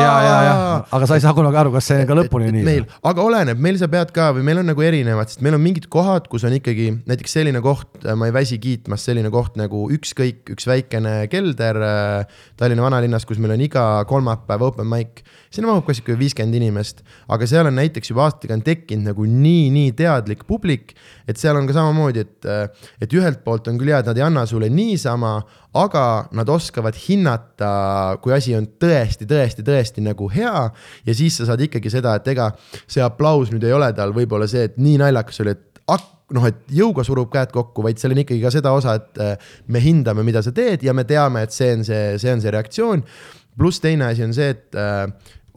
ja, 0.00 0.14
ja, 0.24 0.36
ja, 0.48 0.56
aga 0.90 1.06
sa 1.06 1.20
ei 1.20 1.26
saa 1.26 1.36
kunagi 1.36 1.60
aru, 1.60 1.74
kas 1.76 1.92
see 1.92 2.08
ka 2.08 2.16
lõpuni 2.16 2.48
et, 2.48 2.56
nii. 2.56 2.64
meil, 2.64 2.88
aga 3.04 3.26
oleneb, 3.26 3.60
meil 3.60 3.76
sa 3.80 3.90
pead 3.92 4.14
ka 4.16 4.30
või 4.32 4.46
meil 4.48 4.62
on 4.64 4.72
nagu 4.72 4.80
erinevad, 4.80 5.28
sest 5.28 5.44
meil 5.44 5.58
on 5.58 5.64
mingid 5.64 5.90
kohad, 5.92 6.30
kus 6.32 6.48
on 6.48 6.56
ikkagi 6.56 6.88
näiteks 7.04 7.36
selline 7.36 7.60
koht, 7.60 8.00
ma 8.16 8.30
ei 8.30 8.32
väsi 8.34 8.56
kiitmas 8.62 9.04
selline 9.04 9.28
koht 9.34 9.60
nagu 9.60 9.88
Ükskõik, 9.90 10.54
üks 10.54 10.69
väikene 10.70 11.14
kelder 11.30 11.78
äh, 11.84 12.38
Tallinna 12.58 12.84
vanalinnas, 12.86 13.26
kus 13.28 13.40
meil 13.42 13.54
on 13.56 13.64
iga 13.64 13.84
kolmapäev 14.08 14.64
open 14.70 14.88
mic. 14.90 15.22
sinna 15.50 15.66
mahub 15.66 15.82
ka 15.86 15.94
sihuke 15.96 16.14
viiskümmend 16.18 16.54
inimest, 16.60 17.02
aga 17.28 17.46
seal 17.50 17.66
on 17.66 17.74
näiteks 17.74 18.12
juba 18.12 18.28
aastatega 18.28 18.54
on 18.54 18.62
tekkinud 18.66 19.10
nagu 19.10 19.26
nii-nii 19.26 19.94
teadlik 19.98 20.44
publik, 20.46 20.94
et 21.26 21.40
seal 21.40 21.58
on 21.58 21.66
ka 21.66 21.74
samamoodi, 21.74 22.22
et, 22.22 22.46
äh, 22.46 22.92
et 23.02 23.16
ühelt 23.18 23.42
poolt 23.44 23.66
on 23.68 23.80
küll 23.80 23.90
hea, 23.90 23.98
et 23.98 24.10
nad 24.10 24.20
ei 24.20 24.26
anna 24.26 24.46
sulle 24.46 24.70
niisama, 24.70 25.40
aga 25.80 26.04
nad 26.34 26.48
oskavad 26.50 26.96
hinnata, 26.98 27.72
kui 28.22 28.34
asi 28.34 28.54
on 28.58 28.66
tõesti, 28.80 29.26
tõesti, 29.30 29.66
tõesti 29.66 30.06
nagu 30.06 30.30
hea 30.30 30.64
ja 31.06 31.14
siis 31.14 31.38
sa 31.38 31.50
saad 31.50 31.66
ikkagi 31.66 31.92
seda, 31.92 32.16
et 32.18 32.30
ega 32.30 32.52
see 32.86 33.02
aplaus 33.04 33.52
nüüd 33.54 33.66
ei 33.66 33.74
ole 33.74 33.90
tal 33.96 34.14
võib-olla 34.16 34.48
see, 34.50 34.68
et 34.70 34.78
nii 34.78 34.98
naljakas 35.02 35.42
oli, 35.44 35.54
et 35.58 35.84
ak-, 35.90 36.16
noh, 36.36 36.46
et 36.46 36.62
jõuga 36.74 37.04
surub 37.06 37.30
käed 37.32 37.52
kokku, 37.54 37.84
vaid 37.86 38.00
seal 38.00 38.14
on 38.14 38.22
ikkagi 38.22 38.40
ka 38.44 38.52
seda 38.54 38.72
osa, 38.76 38.96
et 39.00 39.20
äh, 39.22 39.50
me 39.72 39.82
hindame, 39.82 40.24
mida 40.26 40.42
sa 40.46 40.52
teed 40.54 40.84
ja 40.86 40.94
me 40.96 41.04
teame, 41.08 41.44
et 41.46 41.54
see 41.54 41.74
on 41.76 41.84
see, 41.86 42.16
see 42.22 42.32
on 42.32 42.42
see 42.42 42.54
reaktsioon. 42.54 43.04
pluss 43.58 43.82
teine 43.82 44.06
asi 44.06 44.24
on 44.24 44.34
see, 44.36 44.50
et 44.54 44.78
äh, 44.78 45.06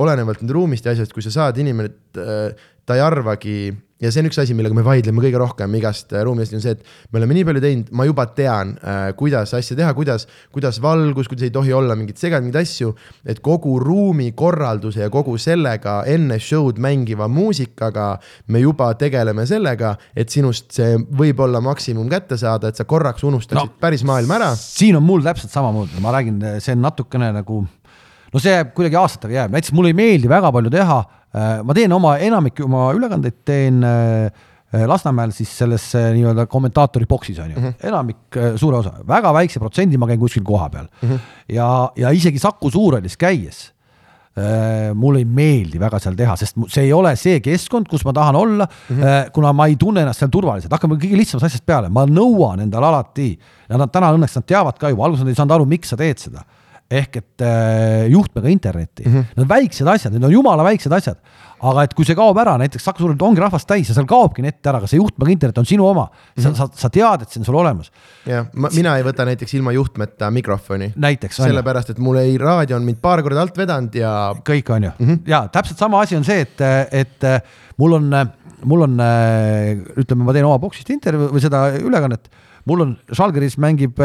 olenevalt 0.04 0.42
nüüd 0.42 0.56
ruumist 0.58 0.86
ja 0.86 0.96
asjast, 0.96 1.14
kui 1.14 1.26
sa 1.26 1.34
saad 1.34 1.60
inimene, 1.62 1.92
et 1.92 2.22
äh, 2.22 2.70
ta 2.86 2.98
ei 2.98 3.04
arvagi 3.06 3.58
ja 4.04 4.12
see 4.12 4.24
on 4.24 4.30
üks 4.30 4.40
asi, 4.42 4.56
millega 4.58 4.76
me 4.76 4.84
vaidleme 4.86 5.24
kõige 5.24 5.40
rohkem 5.40 5.76
igast 5.80 6.14
äh, 6.14 6.24
ruumidest, 6.28 6.56
on 6.58 6.64
see, 6.64 6.76
et 6.76 7.14
me 7.14 7.22
oleme 7.22 7.38
nii 7.38 7.46
palju 7.48 7.64
teinud, 7.64 7.92
ma 7.96 8.08
juba 8.08 8.26
tean 8.36 8.76
äh,, 8.80 9.04
kuidas 9.20 9.54
asja 9.56 9.78
teha, 9.80 9.94
kuidas, 9.98 10.28
kuidas 10.54 10.80
valgus, 10.84 11.30
kuidas 11.32 11.48
ei 11.48 11.54
tohi 11.56 11.74
olla 11.76 11.96
mingit 12.00 12.20
segad, 12.22 12.44
mingeid 12.44 12.62
asju. 12.64 12.94
et 13.30 13.40
kogu 13.44 13.78
ruumi 13.82 14.32
korralduse 14.38 15.04
ja 15.06 15.12
kogu 15.14 15.38
sellega 15.42 16.02
enne 16.10 16.40
show'd 16.40 16.82
mängiva 16.84 17.30
muusikaga 17.32 18.10
me 18.48 18.64
juba 18.64 18.92
tegeleme 19.00 19.48
sellega, 19.50 19.96
et 20.16 20.34
sinust 20.34 20.74
see 20.76 20.98
võib 21.24 21.40
olla 21.44 21.62
maksimum 21.64 22.10
kätte 22.12 22.38
saada, 22.40 22.70
et 22.70 22.80
sa 22.80 22.88
korraks 22.90 23.24
unustaksid 23.24 23.72
no, 23.72 23.80
päris 23.80 24.04
maailma 24.08 24.40
ära. 24.42 24.52
siin 24.60 25.00
on 25.00 25.08
mul 25.08 25.24
täpselt 25.24 25.54
samamoodi, 25.54 26.04
ma 26.04 26.14
räägin, 26.18 26.42
see 26.64 26.76
on 26.76 26.84
natukene 26.84 27.32
nagu 27.36 27.64
no 28.34 28.42
see 28.42 28.54
jääb 28.56 28.74
kuidagi 28.78 28.98
aastatega 29.00 29.44
jääb, 29.44 29.54
näiteks 29.54 29.76
mulle 29.78 29.94
ei 29.94 29.98
meeldi 29.98 30.32
väga 30.32 30.52
palju 30.54 30.72
teha, 30.74 30.98
ma 31.34 31.74
teen 31.74 31.94
oma, 31.96 32.18
enamik 32.22 32.62
oma 32.66 32.88
ülekandeid 32.94 33.40
teen 33.48 33.84
äh, 33.84 34.30
Lasnamäel 34.90 35.30
siis 35.34 35.52
selles 35.54 35.84
nii-öelda 35.94 36.48
kommentaatori 36.50 37.06
boksis 37.10 37.38
on 37.40 37.52
ju 37.52 37.60
mm, 37.60 37.66
-hmm. 37.68 37.88
enamik, 37.88 38.18
äh, 38.38 38.56
suure 38.58 38.78
osa, 38.78 38.94
väga 39.08 39.34
väikse 39.34 39.60
protsendi 39.60 39.98
ma 39.98 40.08
käin 40.08 40.20
kuskil 40.20 40.44
kohapeal 40.44 40.88
mm. 41.02 41.10
-hmm. 41.10 41.20
ja, 41.50 41.92
ja 41.96 42.10
isegi 42.10 42.40
Saku 42.40 42.72
Suurhallis 42.72 43.18
käies 43.18 43.72
mulle 44.94 45.20
ei 45.20 45.26
meeldi 45.26 45.80
väga 45.80 46.00
seal 46.00 46.16
teha, 46.18 46.36
sest 46.36 46.56
see 46.68 46.88
ei 46.88 46.94
ole 46.94 47.12
see 47.16 47.40
keskkond, 47.40 47.86
kus 47.86 48.02
ma 48.06 48.14
tahan 48.14 48.36
olla 48.36 48.66
mm, 48.66 48.98
-hmm. 48.98 49.30
kuna 49.32 49.54
ma 49.54 49.68
ei 49.68 49.76
tunne 49.76 50.02
ennast 50.02 50.20
seal 50.20 50.32
turvaliselt, 50.34 50.72
hakkame 50.74 50.96
kõige 50.96 51.18
lihtsamast 51.18 51.46
asjast 51.46 51.66
peale, 51.66 51.90
ma 51.90 52.08
nõuan 52.10 52.60
endale 52.60 52.86
alati 52.86 53.40
ja 53.70 53.78
nad 53.78 53.92
täna 53.94 54.10
õnneks 54.10 54.36
nad 54.36 54.46
teavad 54.46 54.80
ka 54.80 54.90
juba, 54.90 55.06
alguses 55.06 55.24
nad 55.24 55.30
ei 55.30 55.36
saanud 55.36 55.54
aru, 55.54 55.66
miks 55.66 55.90
sa 55.94 55.98
teed 55.98 56.18
seda 56.18 56.42
ehk 56.94 57.18
et 57.20 57.44
äh, 57.46 58.06
juhtmega 58.12 58.52
internetti 58.52 59.06
mm, 59.06 59.14
-hmm. 59.14 59.32
need 59.36 59.46
on 59.46 59.50
väiksed 59.50 59.88
asjad, 59.88 60.14
need 60.14 60.28
on 60.28 60.34
jumala 60.34 60.66
väiksed 60.66 60.94
asjad. 60.94 61.18
aga 61.64 61.84
et 61.88 61.94
kui 61.96 62.04
see 62.04 62.16
kaob 62.16 62.38
ära, 62.38 62.58
näiteks 62.60 62.90
suurelt 62.98 63.22
ongi 63.24 63.40
rahvast 63.40 63.68
täis 63.68 63.88
ja 63.88 63.96
seal 63.96 64.08
kaobki 64.10 64.44
net 64.44 64.68
ära, 64.68 64.82
aga 64.82 64.88
see 64.92 65.00
juhtmega 65.00 65.32
internet 65.32 65.58
on 65.62 65.66
sinu 65.66 65.88
oma 65.88 66.10
mm, 66.10 66.44
-hmm. 66.44 66.44
sa, 66.44 66.68
sa, 66.68 66.82
sa 66.84 66.90
tead, 66.90 67.24
et 67.24 67.30
see 67.30 67.40
on 67.40 67.46
sul 67.46 67.56
olemas. 67.56 67.92
jah, 68.28 68.48
mina 68.54 68.98
ei 68.98 69.04
võta 69.04 69.26
näiteks 69.26 69.54
ilma 69.54 69.72
juhtmeta 69.72 70.32
mikrofoni. 70.32 70.94
näiteks. 70.96 71.36
sellepärast, 71.36 71.90
et 71.90 72.00
mul 72.00 72.18
ei, 72.22 72.38
raadio 72.38 72.78
on 72.78 72.84
mind 72.84 73.02
paar 73.02 73.24
korda 73.24 73.42
alt 73.42 73.58
vedanud 73.58 73.96
ja. 73.96 74.36
kõik 74.44 74.74
on 74.74 74.84
ju 74.84 74.92
mm, 75.00 75.08
-hmm. 75.08 75.20
ja 75.28 75.48
täpselt 75.48 75.78
sama 75.78 76.02
asi 76.02 76.16
on 76.16 76.24
see, 76.24 76.42
et, 76.42 76.62
et 76.92 77.44
mul 77.78 77.94
on, 77.94 78.10
mul 78.66 78.82
on, 78.82 78.98
ütleme, 79.98 80.24
ma 80.24 80.34
teen 80.34 80.46
oma 80.46 80.60
boksist 80.60 80.90
intervjuu 80.90 81.32
või 81.34 81.42
seda 81.42 81.70
ülekannet 81.80 82.30
mul 82.70 82.84
on, 82.86 82.94
Žalgiris 83.12 83.58
mängib, 83.62 84.00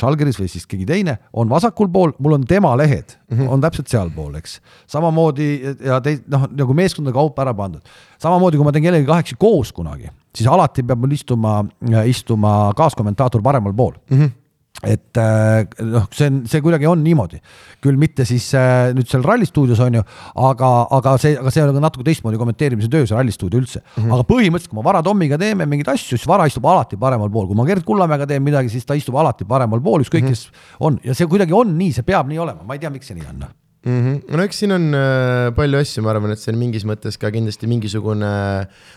Žalgiris 0.00 0.38
või 0.40 0.50
siis 0.52 0.66
keegi 0.70 0.86
teine 0.88 1.16
on 1.32 1.50
vasakul 1.50 1.90
pool, 1.92 2.14
mul 2.22 2.36
on 2.38 2.46
tema 2.48 2.74
lehed 2.78 3.16
mm, 3.16 3.38
-hmm. 3.38 3.48
on 3.48 3.64
täpselt 3.64 3.88
sealpool, 3.88 4.34
eks. 4.40 4.60
samamoodi 4.86 5.48
ja 5.84 6.00
tei-, 6.04 6.20
noh, 6.30 6.46
nagu 6.50 6.74
meeskondade 6.74 7.14
kaupa 7.14 7.42
ära 7.42 7.54
pandud. 7.54 7.82
samamoodi, 8.18 8.56
kui 8.56 8.64
ma 8.64 8.72
teen 8.72 8.84
kellegagi 8.84 9.10
kahekesi 9.10 9.36
koos 9.38 9.72
kunagi, 9.72 10.08
siis 10.34 10.48
alati 10.48 10.82
peab 10.82 10.98
mul 10.98 11.12
istuma, 11.12 11.64
istuma 12.06 12.72
kaaskommentaator 12.76 13.42
paremal 13.42 13.72
pool 13.72 13.92
mm. 14.10 14.18
-hmm 14.20 14.43
et 14.90 15.20
äh, 15.20 15.64
noh, 15.84 16.06
see 16.14 16.28
on, 16.30 16.42
see 16.50 16.62
kuidagi 16.64 16.88
on 16.90 17.02
niimoodi, 17.04 17.40
küll 17.84 17.98
mitte 18.00 18.26
siis 18.28 18.46
äh, 18.58 18.92
nüüd 18.96 19.08
seal 19.10 19.24
rallistuudios 19.26 19.80
on 19.84 19.98
ju, 20.00 20.04
aga, 20.50 20.70
aga 20.98 21.16
see, 21.22 21.34
aga 21.40 21.52
see 21.54 21.64
on 21.64 21.74
ka 21.76 21.84
natuke 21.86 22.06
teistmoodi 22.08 22.40
kommenteerimise 22.40 22.90
töö, 22.92 23.08
see 23.08 23.18
rallistuudio 23.18 23.62
üldse 23.62 23.82
mm. 23.82 23.96
-hmm. 23.96 24.14
aga 24.16 24.28
põhimõtteliselt, 24.30 24.74
kui 24.74 24.80
ma 24.80 24.86
Vara 24.90 25.02
Tommiga 25.02 25.40
teeme 25.40 25.66
mingeid 25.66 25.92
asju, 25.94 26.18
siis 26.18 26.28
Vara 26.28 26.46
istub 26.50 26.66
alati 26.70 27.00
paremal 27.00 27.32
pool, 27.32 27.50
kui 27.50 27.58
ma 27.58 27.66
Gerd 27.68 27.84
Kullamäega 27.84 28.28
teen 28.30 28.42
midagi, 28.44 28.72
siis 28.72 28.86
ta 28.86 28.96
istub 28.98 29.16
alati 29.20 29.48
paremal 29.48 29.80
pool, 29.80 30.04
ükskõik 30.04 30.24
mm 30.24 30.32
-hmm. 30.32 30.48
kes 30.48 30.80
on 30.80 31.00
ja 31.04 31.14
see 31.14 31.26
kuidagi 31.26 31.52
on 31.52 31.76
nii, 31.78 31.92
see 31.92 32.02
peab 32.06 32.28
nii 32.28 32.38
olema, 32.38 32.62
ma 32.64 32.74
ei 32.74 32.82
tea, 32.82 32.90
miks 32.90 33.06
see 33.06 33.18
nii 33.18 33.28
on 33.30 33.46
mm. 33.84 34.00
-hmm. 34.00 34.36
no 34.36 34.44
eks 34.44 34.58
siin 34.62 34.72
on 34.74 34.86
äh, 34.96 35.50
palju 35.56 35.78
asju, 35.80 36.02
ma 36.04 36.12
arvan, 36.14 36.32
et 36.34 36.40
see 36.40 36.52
on 36.52 36.58
mingis 36.60 36.84
mõttes 36.88 37.18
ka 37.20 37.30
kindlasti 37.34 37.68
mingisugune 37.70 38.30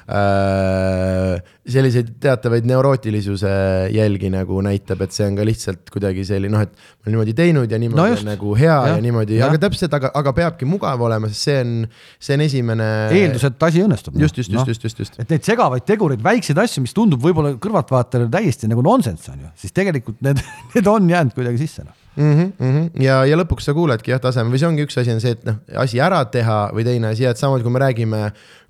äh, 0.08 1.34
selliseid 1.68 2.14
teatavaid 2.24 2.68
neurootilisuse 2.70 3.52
jälgi 3.94 4.32
nagu 4.34 4.62
näitab, 4.66 5.04
et 5.06 5.16
see 5.16 5.28
on 5.28 5.36
ka 5.40 5.46
lihtsalt 5.48 5.92
kuidagi 5.94 6.26
selline 6.28 6.56
noh, 6.56 6.64
et 6.64 6.72
ma 6.72 7.08
olen 7.08 7.18
niimoodi 7.18 7.36
teinud 7.38 7.72
ja 7.72 7.82
niimoodi 7.82 8.02
no 8.02 8.08
just. 8.14 8.26
on 8.26 8.32
nagu 8.34 8.56
hea 8.56 8.72
ja, 8.72 8.96
ja 8.96 9.04
niimoodi, 9.04 9.42
aga 9.50 9.62
täpselt, 9.68 9.94
aga, 10.00 10.12
aga 10.16 10.36
peabki 10.42 10.70
mugav 10.70 11.04
olema, 11.10 11.32
sest 11.32 11.50
see 11.50 11.60
on, 11.62 11.76
see 12.20 12.40
on 12.40 12.48
esimene. 12.48 12.90
eeldus, 13.20 13.48
et 13.50 13.70
asi 13.70 13.84
õnnestub. 13.84 14.18
just, 14.18 14.40
just, 14.44 14.52
just 14.52 14.64
no., 14.64 14.66
just, 14.72 14.84
just, 14.90 15.04
just. 15.04 15.22
et 15.22 15.36
neid 15.36 15.46
segavaid 15.48 15.86
tegureid, 15.88 16.24
väikseid 16.24 16.58
asju, 16.64 16.86
mis 16.86 16.96
tundub 16.96 17.24
võib-olla 17.24 17.56
kõrvaltvaatajale 17.62 18.32
täiesti 18.32 18.72
nagu 18.72 18.84
nonsense 18.86 19.32
on 19.34 19.48
ju, 19.48 19.54
siis 19.64 19.76
tegelikult 19.76 20.22
need, 20.26 20.44
need 20.76 20.92
on 20.92 21.10
jäänud 21.12 21.36
kuidagi 21.36 21.66
sisse 21.68 21.84
noh 21.84 22.07
mm. 22.18 22.52
-hmm. 22.60 23.04
ja, 23.04 23.22
ja 23.26 23.38
lõpuks 23.40 23.70
sa 23.70 23.76
kuuledki 23.78 24.12
jah 24.12 24.22
taseme 24.22 24.52
või 24.54 24.62
see 24.62 24.70
ongi 24.70 24.86
üks 24.88 24.98
asi 24.98 25.14
on 25.14 25.22
see, 25.24 25.36
et 25.38 25.46
noh, 25.48 25.60
asi 25.76 26.02
ära 26.02 26.24
teha 26.26 26.60
või 26.74 26.88
teine 26.88 27.14
asi, 27.14 27.26
et 27.26 27.38
samamoodi 27.38 27.68
kui 27.68 27.76
me 27.76 27.84
räägime 27.86 28.22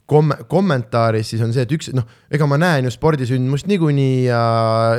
kom-, 0.07 0.33
kommentaaris, 0.47 1.33
siis 1.33 1.41
on 1.43 1.51
see, 1.55 1.65
et 1.67 1.73
üks, 1.75 1.89
noh, 1.95 2.05
ega 2.33 2.47
ma 2.49 2.57
näen 2.59 2.87
ju 2.87 2.91
spordisündmust 2.93 3.67
niikuinii 3.69 4.27
ja 4.27 4.39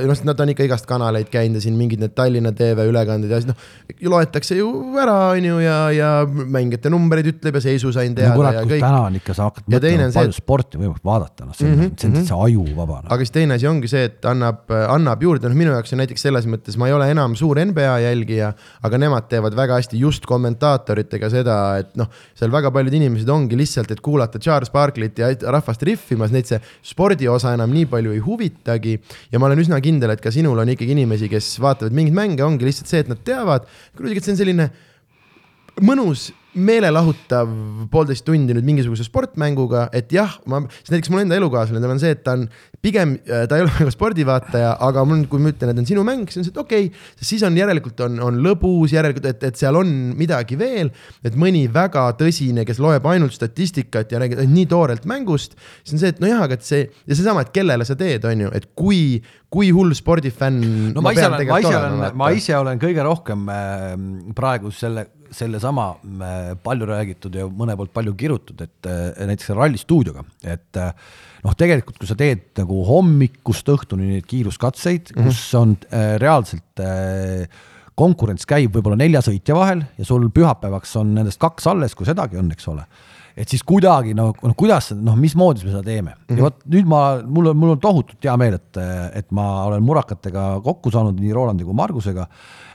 noh, 0.09 0.21
nad 0.29 0.43
on 0.45 0.53
ikka 0.53 0.67
igast 0.67 0.89
kanaleid 0.89 1.31
käinud 1.33 1.59
ja 1.59 1.65
siin 1.65 1.79
mingid 1.79 2.03
need 2.03 2.15
Tallinna 2.17 2.53
TV 2.57 2.89
ülekanded 2.91 3.33
ja 3.33 3.41
siis 3.41 3.49
noh, 3.49 3.67
loetakse 4.13 4.59
ju 4.59 4.69
ära, 5.01 5.17
on 5.35 5.49
ju, 5.49 5.59
ja, 5.65 5.79
ja 5.97 6.11
mängijate 6.29 6.93
numbreid 6.93 7.31
ütleb 7.33 7.57
ja 7.59 7.65
seisu 7.65 7.93
sain 7.97 8.17
teada 8.17 8.35
no, 8.35 8.43
kurat, 8.43 8.59
ja 8.59 8.65
kõik. 8.67 8.85
täna 8.85 9.01
on 9.07 9.19
ikka, 9.21 9.37
sa 9.37 9.49
hakkad 9.49 9.69
mõtlema, 9.69 10.11
palju 10.19 10.37
see, 10.37 10.43
sporti 10.43 10.81
võimalik 10.83 11.09
vaadata, 11.09 11.49
noh, 11.49 11.57
see 11.57 11.69
on 11.69 11.75
mm, 11.75 11.83
-hmm, 11.83 11.97
see 12.03 12.11
on 12.11 12.19
täitsa 12.19 12.41
ajuvaba 12.49 13.01
no.. 13.01 13.13
aga 13.17 13.25
siis 13.25 13.35
teine 13.39 13.59
asi 13.59 13.71
ongi 13.71 13.93
see, 13.93 14.05
et 14.11 14.29
annab, 14.29 14.65
annab 14.69 15.25
juurde, 15.25 15.49
noh, 15.49 15.59
minu 15.59 15.73
jaoks 15.73 15.97
on 15.97 16.03
näiteks 16.05 16.29
selles 16.29 16.49
mõttes, 16.51 16.77
ma 16.81 16.91
ei 16.91 16.97
ole 16.97 17.09
enam 17.15 17.37
suur 17.39 17.61
NBA 17.61 17.97
jälgija, 18.05 18.53
aga 18.85 19.01
nemad 19.01 19.29
teevad 19.33 19.57
väga 19.57 19.81
hästi 19.81 20.01
just 20.01 20.29
kommentaatoritega 20.29 21.33
seda, 21.33 21.59
et 21.81 21.97
noh, 21.97 22.13
seal 22.39 22.53
väga 22.53 22.73
paljud 22.75 23.01
inimesed 23.01 23.29
ongi 23.33 23.57
lihtsalt, 23.57 23.93
et 23.95 24.05
kuulata 24.05 24.41
Charles 24.43 24.73
Barkley 24.75 24.98
artiklit 24.99 25.19
ja 25.19 25.53
rahvast 25.53 25.83
rihvimas, 25.87 26.33
neid 26.33 26.49
see 26.49 26.59
spordiosa 26.87 27.55
enam 27.55 27.71
nii 27.73 27.87
palju 27.91 28.13
ei 28.15 28.21
huvitagi. 28.21 28.99
ja 29.33 29.39
ma 29.39 29.47
olen 29.47 29.63
üsna 29.63 29.81
kindel, 29.81 30.11
et 30.11 30.21
ka 30.21 30.31
sinul 30.31 30.59
on 30.59 30.69
ikkagi 30.69 30.93
inimesi, 30.93 31.29
kes 31.29 31.59
vaatavad 31.61 31.93
mingeid 31.93 32.15
mänge, 32.15 32.45
ongi 32.45 32.65
lihtsalt 32.65 32.89
see, 32.89 33.01
et 33.01 33.09
nad 33.09 33.21
teavad, 33.25 33.67
kuidagi, 33.97 34.19
et 34.19 34.25
see 34.25 34.35
on 34.35 34.41
selline 34.43 34.71
mõnus 35.81 36.33
meelelahutav 36.59 37.51
poolteist 37.93 38.25
tundi 38.27 38.55
nüüd 38.57 38.67
mingisuguse 38.67 39.07
sportmänguga, 39.07 39.89
et 39.97 40.13
jah, 40.15 40.39
ma, 40.51 40.61
siis 40.81 40.93
näiteks 40.93 41.13
mul 41.13 41.23
enda 41.23 41.39
elukaaslane, 41.39 41.83
tal 41.85 41.95
on 41.95 42.03
see, 42.03 42.13
et 42.17 42.25
ta 42.27 42.35
on 42.39 42.47
pigem, 42.85 43.17
ta 43.27 43.59
ei 43.59 43.65
ole 43.65 43.73
väga 43.79 43.93
spordivaataja, 43.95 44.75
aga 44.89 45.05
mul, 45.09 45.25
kui 45.31 45.43
ma 45.43 45.53
ütlen, 45.53 45.73
et 45.73 45.83
on 45.83 45.89
sinu 45.89 46.05
mäng, 46.07 46.29
siis 46.29 46.43
on 46.43 46.49
see, 46.49 46.55
et 46.55 46.61
okei 46.63 46.91
okay,, 46.91 47.07
siis 47.31 47.45
on 47.47 47.57
järelikult 47.59 48.03
on, 48.07 48.19
on 48.29 48.41
lõbus, 48.45 48.95
järelikult, 48.95 49.29
et, 49.31 49.49
et 49.51 49.61
seal 49.61 49.79
on 49.79 49.93
midagi 50.19 50.59
veel. 50.61 50.93
et 51.27 51.37
mõni 51.39 51.67
väga 51.73 52.07
tõsine, 52.19 52.65
kes 52.69 52.81
loeb 52.83 53.07
ainult 53.11 53.35
statistikat 53.37 54.13
ja 54.13 54.23
räägib 54.23 54.43
nii 54.49 54.67
toorelt 54.71 55.07
mängust, 55.09 55.57
siis 55.83 55.97
on 55.97 56.03
see, 56.05 56.13
et 56.15 56.23
nojah, 56.23 56.45
aga 56.47 56.59
et 56.59 56.67
see 56.67 56.85
ja 56.87 57.15
seesama, 57.15 57.45
et 57.45 57.53
kellele 57.55 57.87
sa 57.89 57.97
teed, 57.99 58.25
on 58.29 58.47
ju, 58.47 58.53
et 58.57 58.71
kui, 58.79 59.19
kui 59.49 59.71
hull 59.73 59.95
spordifänn. 59.97 60.93
no 60.93 61.01
ma, 61.01 61.11
ma 61.11 61.15
ise 61.17 61.29
olen, 61.29 61.47
ma 61.49 61.61
ise 61.61 61.77
olen, 61.77 62.03
ma 62.21 62.33
ise 62.37 62.57
olen 62.59 62.83
kõige 62.83 63.07
rohkem 63.07 63.47
äh, 63.53 63.95
praegu 64.37 64.73
selle 64.75 65.09
sellesama 65.31 65.89
äh, 65.91 66.53
palju 66.63 66.89
räägitud 66.89 67.37
ja 67.37 67.47
mõne 67.53 67.77
poolt 67.79 67.93
palju 67.95 68.15
kirutud, 68.19 68.61
et 68.65 68.89
äh, 68.89 69.27
näiteks 69.29 69.53
rallistuudioga, 69.57 70.25
et 70.45 70.81
äh, 70.81 70.93
noh, 71.45 71.57
tegelikult 71.59 71.99
kui 72.01 72.09
sa 72.09 72.17
teed 72.19 72.51
nagu 72.59 72.81
hommikust 72.89 73.69
õhtuni 73.73 74.13
neid 74.15 74.29
kiiruskatseid 74.29 75.13
mm, 75.13 75.21
-hmm. 75.21 75.29
kus 75.29 75.55
on 75.59 75.77
reaalselt 76.19 76.83
konkurents 77.99 78.47
käib 78.47 78.75
võib-olla 78.75 78.99
nelja 78.99 79.23
sõitja 79.25 79.55
vahel 79.55 79.85
ja 79.99 80.05
sul 80.07 80.29
pühapäevaks 80.35 80.97
on 81.01 81.15
nendest 81.15 81.41
kaks 81.41 81.67
alles, 81.67 81.95
kui 81.95 82.07
sedagi 82.07 82.39
on, 82.39 82.51
eks 82.55 82.69
ole 82.69 82.85
et 83.39 83.49
siis 83.49 83.62
kuidagi 83.66 84.14
no, 84.18 84.30
no 84.43 84.55
kuidas, 84.59 84.91
noh, 84.99 85.16
mismoodi 85.18 85.64
me 85.64 85.72
seda 85.72 85.82
teeme 85.86 86.11
mm 86.11 86.14
-hmm. 86.14 86.30
ja 86.30 86.34
mhm. 86.34 86.45
vot 86.45 86.64
nüüd 86.74 86.89
ma, 86.91 87.03
mul 87.24 87.51
on, 87.53 87.57
mul 87.57 87.74
on 87.76 87.80
tohutult 87.80 88.24
hea 88.24 88.36
meel, 88.36 88.59
et, 88.59 88.80
et 89.14 89.30
ma 89.30 89.64
olen 89.64 89.82
murakatega 89.82 90.61
kokku 90.64 90.91
saanud 90.91 91.20
nii 91.20 91.32
Rolandi 91.32 91.64
kui 91.64 91.74
Margusega 91.74 92.26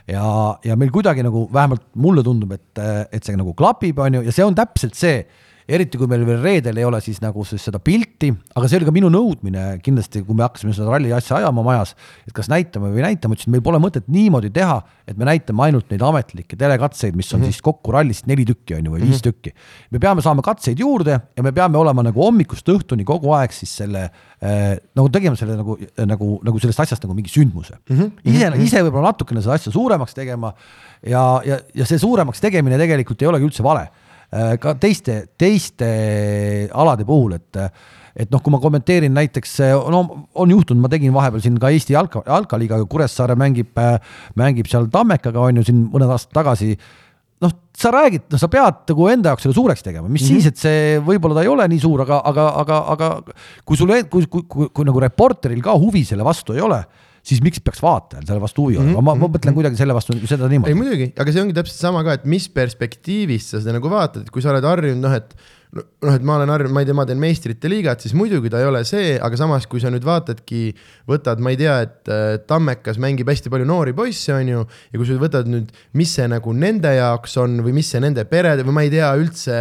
ja, 0.08 0.26
ja 0.64 0.76
meil 0.76 0.92
kuidagi 0.94 1.22
nagu 1.22 1.48
vähemalt 1.52 1.84
mulle 1.94 2.22
tundub, 2.22 2.52
et, 2.52 2.78
et 3.12 3.24
see 3.24 3.36
nagu 3.36 3.54
klapib, 3.54 3.98
on 3.98 4.20
ju, 4.20 4.22
ja 4.28 4.32
see 4.32 4.44
on 4.44 4.54
täpselt 4.54 4.94
see 4.98 5.24
eriti 5.68 5.96
kui 5.96 6.08
meil 6.10 6.24
veel 6.28 6.42
reedel 6.44 6.78
ei 6.80 6.84
ole 6.84 7.00
siis 7.04 7.20
nagu 7.24 7.44
siis 7.48 7.62
seda 7.64 7.80
pilti, 7.82 8.28
aga 8.56 8.68
see 8.68 8.78
oli 8.80 8.88
ka 8.88 8.92
minu 8.94 9.08
nõudmine 9.12 9.78
kindlasti, 9.84 10.20
kui 10.26 10.36
me 10.36 10.44
hakkasime 10.44 10.74
seda 10.76 10.90
ralli 10.92 11.12
asja 11.16 11.38
ajama 11.38 11.64
majas, 11.64 11.94
et 12.28 12.34
kas 12.36 12.50
näitame 12.52 12.90
või 12.92 13.00
ei 13.00 13.06
näita, 13.08 13.30
ma 13.30 13.38
ütlesin, 13.38 13.54
meil 13.54 13.64
pole 13.64 13.80
mõtet 13.80 14.10
niimoodi 14.12 14.52
teha, 14.54 14.76
et 15.08 15.16
me 15.20 15.28
näitame 15.28 15.64
ainult 15.64 15.88
neid 15.92 16.04
ametlikke 16.04 16.58
telekatseid, 16.60 17.16
mis 17.16 17.32
on 17.32 17.40
mm 17.40 17.46
-hmm. 17.46 17.56
siis 17.56 17.64
kokku 17.64 17.94
rallist 17.96 18.28
neli 18.28 18.44
tükki, 18.44 18.76
on 18.76 18.84
ju, 18.84 18.92
või 18.92 19.00
mm 19.00 19.04
-hmm. 19.04 19.08
viis 19.08 19.22
mhm. 19.22 19.28
tükki. 19.30 19.54
me 19.90 19.98
peame 19.98 20.22
saama 20.22 20.42
katseid 20.42 20.78
juurde 20.78 21.20
ja 21.36 21.42
me 21.42 21.52
peame 21.52 21.78
olema 21.78 22.02
nagu 22.02 22.22
hommikust 22.22 22.68
õhtuni 22.68 23.04
kogu 23.04 23.32
aeg 23.32 23.52
siis 23.52 23.76
selle 23.76 24.04
äh, 24.04 24.76
nagu 24.94 25.08
tegema 25.08 25.36
selle 25.36 25.56
nagu, 25.56 25.78
nagu, 26.06 26.40
nagu 26.44 26.58
sellest 26.58 26.80
asjast 26.80 27.02
nagu 27.02 27.14
mingi 27.14 27.30
sündmuse 27.30 27.74
mm. 27.88 27.96
-hmm. 27.96 28.10
ise 28.24 28.50
-hmm. 28.50 28.60
ise 28.60 28.82
võib-olla 28.82 29.12
natukene 29.12 29.40
seda 29.40 29.54
asja 29.54 29.72
suuremaks 29.72 30.14
tegema 30.14 30.52
ja, 31.06 31.40
ja, 31.44 31.58
ja 31.74 31.86
see 31.86 31.98
suuremaks 31.98 32.40
tegemine 32.40 32.78
tegelikult 32.78 33.22
ei 33.22 33.28
olegi 33.28 33.44
üldse 33.44 33.62
vale 33.62 33.88
ka 34.60 34.74
teiste, 34.80 35.20
teiste 35.38 35.90
alade 36.72 37.06
puhul, 37.06 37.36
et 37.38 37.60
et 38.14 38.30
noh, 38.30 38.38
kui 38.38 38.52
ma 38.54 38.60
kommenteerin 38.62 39.10
näiteks, 39.10 39.56
no 39.90 40.04
on 40.38 40.50
juhtunud, 40.54 40.78
ma 40.84 40.90
tegin 40.90 41.10
vahepeal 41.14 41.42
siin 41.42 41.56
ka 41.58 41.72
Eesti 41.74 41.96
jalka, 41.96 42.22
jalkaliigaga, 42.22 42.86
Kuressaare 42.86 43.34
mängib, 43.34 43.74
mängib 44.38 44.70
seal 44.70 44.86
Tammekaga, 44.92 45.48
on 45.48 45.58
ju, 45.58 45.64
siin 45.66 45.80
mõned 45.90 46.12
aastad 46.14 46.30
tagasi 46.38 46.76
noh, 47.42 47.54
sa 47.76 47.90
räägid, 47.94 48.28
noh, 48.30 48.40
sa 48.40 48.48
pead 48.52 48.84
nagu 48.90 49.08
enda 49.10 49.32
jaoks 49.32 49.46
selle 49.46 49.56
suureks 49.56 49.82
tegema, 49.82 50.08
mis 50.08 50.22
mm 50.22 50.28
-hmm. 50.28 50.42
siis, 50.42 50.46
et 50.46 50.62
see 50.62 51.00
võib-olla 51.04 51.40
ta 51.40 51.42
ei 51.42 51.50
ole 51.50 51.66
nii 51.68 51.80
suur, 51.82 52.04
aga, 52.06 52.20
aga, 52.30 52.46
aga, 52.62 52.78
aga 52.94 53.10
kui 53.64 53.76
sul, 53.76 53.90
kui, 54.10 54.26
kui, 54.26 54.46
kui, 54.48 54.68
kui 54.70 54.86
nagu 54.86 55.02
reporteril 55.02 55.62
ka 55.62 55.74
huvi 55.74 56.04
selle 56.04 56.24
vastu 56.24 56.54
ei 56.54 56.62
ole 56.62 56.84
siis 57.24 57.40
miks 57.44 57.62
peaks 57.64 57.80
vaatajal 57.82 58.26
selle 58.28 58.42
vastu 58.42 58.66
huvi 58.66 58.78
olema 58.80 59.00
ma, 59.00 59.14
ma 59.16 59.26
mõtlen 59.26 59.50
mhm. 59.50 59.58
kuidagi 59.58 59.80
selle 59.80 59.96
vastu 59.96 60.16
seda 60.28 60.48
niimoodi. 60.50 60.74
ei 60.74 60.78
muidugi, 60.78 61.10
aga 61.16 61.34
see 61.34 61.44
ongi 61.44 61.56
täpselt 61.56 61.80
sama 61.80 62.04
ka, 62.06 62.18
et 62.20 62.28
mis 62.28 62.48
perspektiivist 62.52 63.54
sa 63.54 63.62
seda 63.62 63.78
nagu 63.78 63.92
vaatad, 63.92 64.26
et 64.26 64.34
kui 64.34 64.44
sa 64.44 64.52
oled 64.52 64.66
harjunud 64.68 65.04
noh, 65.04 65.16
et 65.16 65.32
noh, 65.74 66.14
et 66.14 66.24
ma 66.26 66.36
olen 66.38 66.50
harjunud, 66.52 66.74
ma 66.74 66.82
ei 66.82 66.88
tea, 66.88 66.96
ma 66.96 67.06
teen 67.08 67.20
meistrite 67.20 67.70
liigat, 67.70 68.02
siis 68.04 68.14
muidugi 68.16 68.50
ta 68.52 68.60
ei 68.62 68.68
ole 68.68 68.84
see, 68.86 69.14
aga 69.22 69.38
samas, 69.38 69.66
kui 69.70 69.82
sa 69.82 69.90
nüüd 69.92 70.04
vaatadki, 70.06 70.62
võtad, 71.10 71.42
ma 71.42 71.54
ei 71.54 71.58
tea, 71.60 71.76
et 71.86 72.12
äh, 72.12 72.36
Tammekas 72.48 73.00
mängib 73.02 73.30
hästi 73.30 73.52
palju 73.52 73.66
noori 73.68 73.94
poisse, 73.96 74.34
on 74.36 74.50
ju, 74.50 74.62
ja 74.92 75.00
kui 75.00 75.08
sa 75.08 75.18
võtad 75.20 75.50
nüüd, 75.50 75.72
mis 75.98 76.14
see 76.14 76.28
nagu 76.30 76.54
nende 76.56 76.94
jaoks 76.94 77.36
on 77.42 77.58
või 77.64 77.74
mis 77.80 77.90
see 77.90 78.02
nende 78.04 78.26
perede 78.30 78.66
või 78.66 78.78
ma 78.78 78.86
ei 78.86 78.92
tea 78.94 79.10
üldse, 79.18 79.58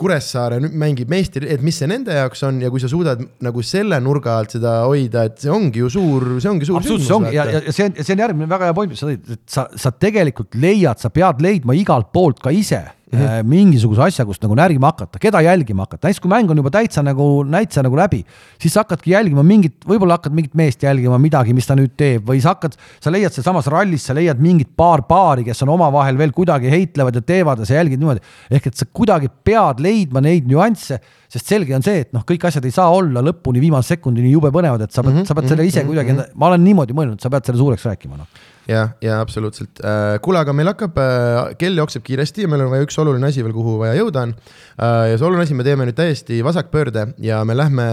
Kuressaare 0.00 0.58
mängib 0.64 1.10
meistri, 1.12 1.48
et 1.52 1.62
mis 1.64 1.76
see 1.78 1.88
nende 1.90 2.14
jaoks 2.16 2.44
on 2.48 2.62
ja 2.64 2.72
kui 2.72 2.82
sa 2.82 2.90
suudad 2.90 3.20
nagu 3.44 3.62
selle 3.66 4.00
nurga 4.02 4.38
alt 4.40 4.56
seda 4.56 4.78
hoida, 4.88 5.26
et 5.28 5.38
see 5.44 5.52
ongi 5.52 5.84
ju 5.84 5.92
suur, 5.92 6.28
see 6.42 6.50
ongi 6.50 6.68
suur 6.68 6.84
see 6.84 7.14
ongi 7.14 7.34
ja, 7.36 7.46
ja 7.52 7.62
see 7.68 7.88
on, 7.88 7.96
see 8.00 8.16
on 8.16 8.24
järgmine 8.24 8.50
väga 8.50 8.70
hea 8.70 8.76
point, 8.76 8.92
mis 8.92 9.02
sa 9.02 9.10
tõid, 9.10 9.32
et 9.36 9.44
sa, 9.50 9.68
sa 9.78 9.92
tegelikult 9.92 10.56
leiad, 10.58 11.00
sa 11.00 11.12
pead 11.14 11.42
leidma 11.44 11.76
igalt 11.76 12.12
poolt 12.14 12.42
ka 12.44 12.52
ise 12.54 12.82
mm 13.14 13.26
-hmm. 13.26 13.48
mingisuguse 13.48 14.02
asja, 14.02 14.24
kust 14.24 14.42
nagu 14.42 14.54
närima 14.54 14.90
hakata, 14.92 15.18
keda 15.18 15.40
jälgima 15.40 15.86
hakata, 15.86 16.08
näiteks 16.08 16.20
kui 16.20 16.30
mäng 16.30 16.50
on 16.50 16.56
juba 16.56 16.70
täitsa 16.70 17.02
nagu, 17.02 17.44
täitsa 17.50 17.82
nagu 17.82 17.96
läbi, 17.96 18.24
siis 18.58 18.74
sa 18.74 18.84
hakkadki 18.84 19.10
jälgima 19.10 19.42
mingit, 19.42 19.76
võib-olla 19.86 20.18
hakkad 20.18 20.32
mingit 20.32 20.54
meest 20.54 20.82
jälgima, 20.82 21.18
midagi, 21.18 21.54
mis 21.54 21.66
ta 21.66 21.74
nüüd 21.74 21.94
teeb 21.96 22.26
või 22.28 22.40
sa 22.40 22.54
hakkad, 22.54 22.76
sa 23.00 23.10
leiad 23.10 23.32
sealsamas 23.32 23.66
rallis, 23.66 24.06
sa 24.06 24.14
leiad 24.14 24.40
mingit 24.40 24.70
paar 24.76 25.02
paari, 25.02 25.44
kes 25.44 25.62
on 25.62 25.68
omavahel 25.68 26.18
veel 26.18 26.32
kuidagi 26.32 26.70
heitlevad 26.70 27.14
ja 27.14 27.22
teevad 27.22 27.58
ja 27.58 27.64
sa 27.64 27.74
jälgid 27.74 27.98
niimoodi. 27.98 28.20
ehk 28.50 28.66
et 28.66 28.76
sa 28.76 28.86
kuidagi 28.86 29.28
pead 29.44 29.80
leidma 29.80 30.20
neid 30.20 30.46
nüansse, 30.46 31.00
sest 31.34 31.50
selge 31.50 31.74
on 31.76 31.84
see, 31.84 32.04
et 32.06 32.12
noh, 32.14 32.24
kõik 32.26 32.46
asjad 32.48 32.64
ei 32.68 32.74
saa 32.74 32.88
olla 32.94 33.22
lõpuni 33.24 33.62
viimase 33.62 33.96
sekundini 33.96 34.32
jube 34.34 34.52
põnevad, 34.54 34.86
et 34.86 34.94
sa 34.94 35.02
pead 35.02 35.14
mm, 35.14 35.22
-hmm, 35.22 35.30
sa 35.30 35.38
pead 35.38 35.50
selle 35.50 35.66
ise 35.66 35.82
mm 35.82 35.90
-hmm. 35.90 36.16
kuidagi, 36.16 36.34
ma 36.40 36.50
olen 36.52 36.64
niimoodi 36.64 36.96
mõelnud, 36.96 37.22
sa 37.22 37.32
pead 37.34 37.50
selle 37.50 37.62
suureks 37.62 37.86
rääkima, 37.90 38.20
noh 38.20 38.44
jah, 38.68 38.94
ja 39.04 39.18
absoluutselt. 39.20 39.80
Äh, 39.84 40.16
kuule, 40.24 40.40
aga 40.40 40.54
meil 40.56 40.68
hakkab, 40.70 40.98
äh, 41.00 41.54
kell 41.60 41.76
jookseb 41.78 42.04
kiiresti 42.06 42.44
ja 42.44 42.50
meil 42.50 42.64
on 42.64 42.72
vaja 42.72 42.86
üks 42.86 42.96
oluline 43.00 43.28
asi 43.28 43.44
veel, 43.44 43.54
kuhu 43.56 43.76
vaja 43.80 43.96
jõuda 43.98 44.24
on. 44.24 44.34
Äh, 44.34 45.10
ja 45.10 45.18
see 45.18 45.28
oluline 45.28 45.44
asi, 45.44 45.56
me 45.58 45.66
teeme 45.66 45.86
nüüd 45.88 45.98
täiesti 45.98 46.40
vasakpöörde 46.44 47.06
ja 47.24 47.42
me 47.46 47.56
lähme 47.56 47.86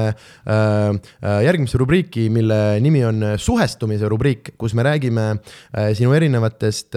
järgmisse 1.21 1.79
rubriiki, 1.79 2.27
mille 2.33 2.79
nimi 2.83 3.03
on 3.05 3.23
suhestumise 3.41 4.09
rubriik, 4.09 4.53
kus 4.59 4.73
me 4.77 4.83
räägime 4.85 5.25
sinu 5.97 6.13
erinevatest 6.15 6.95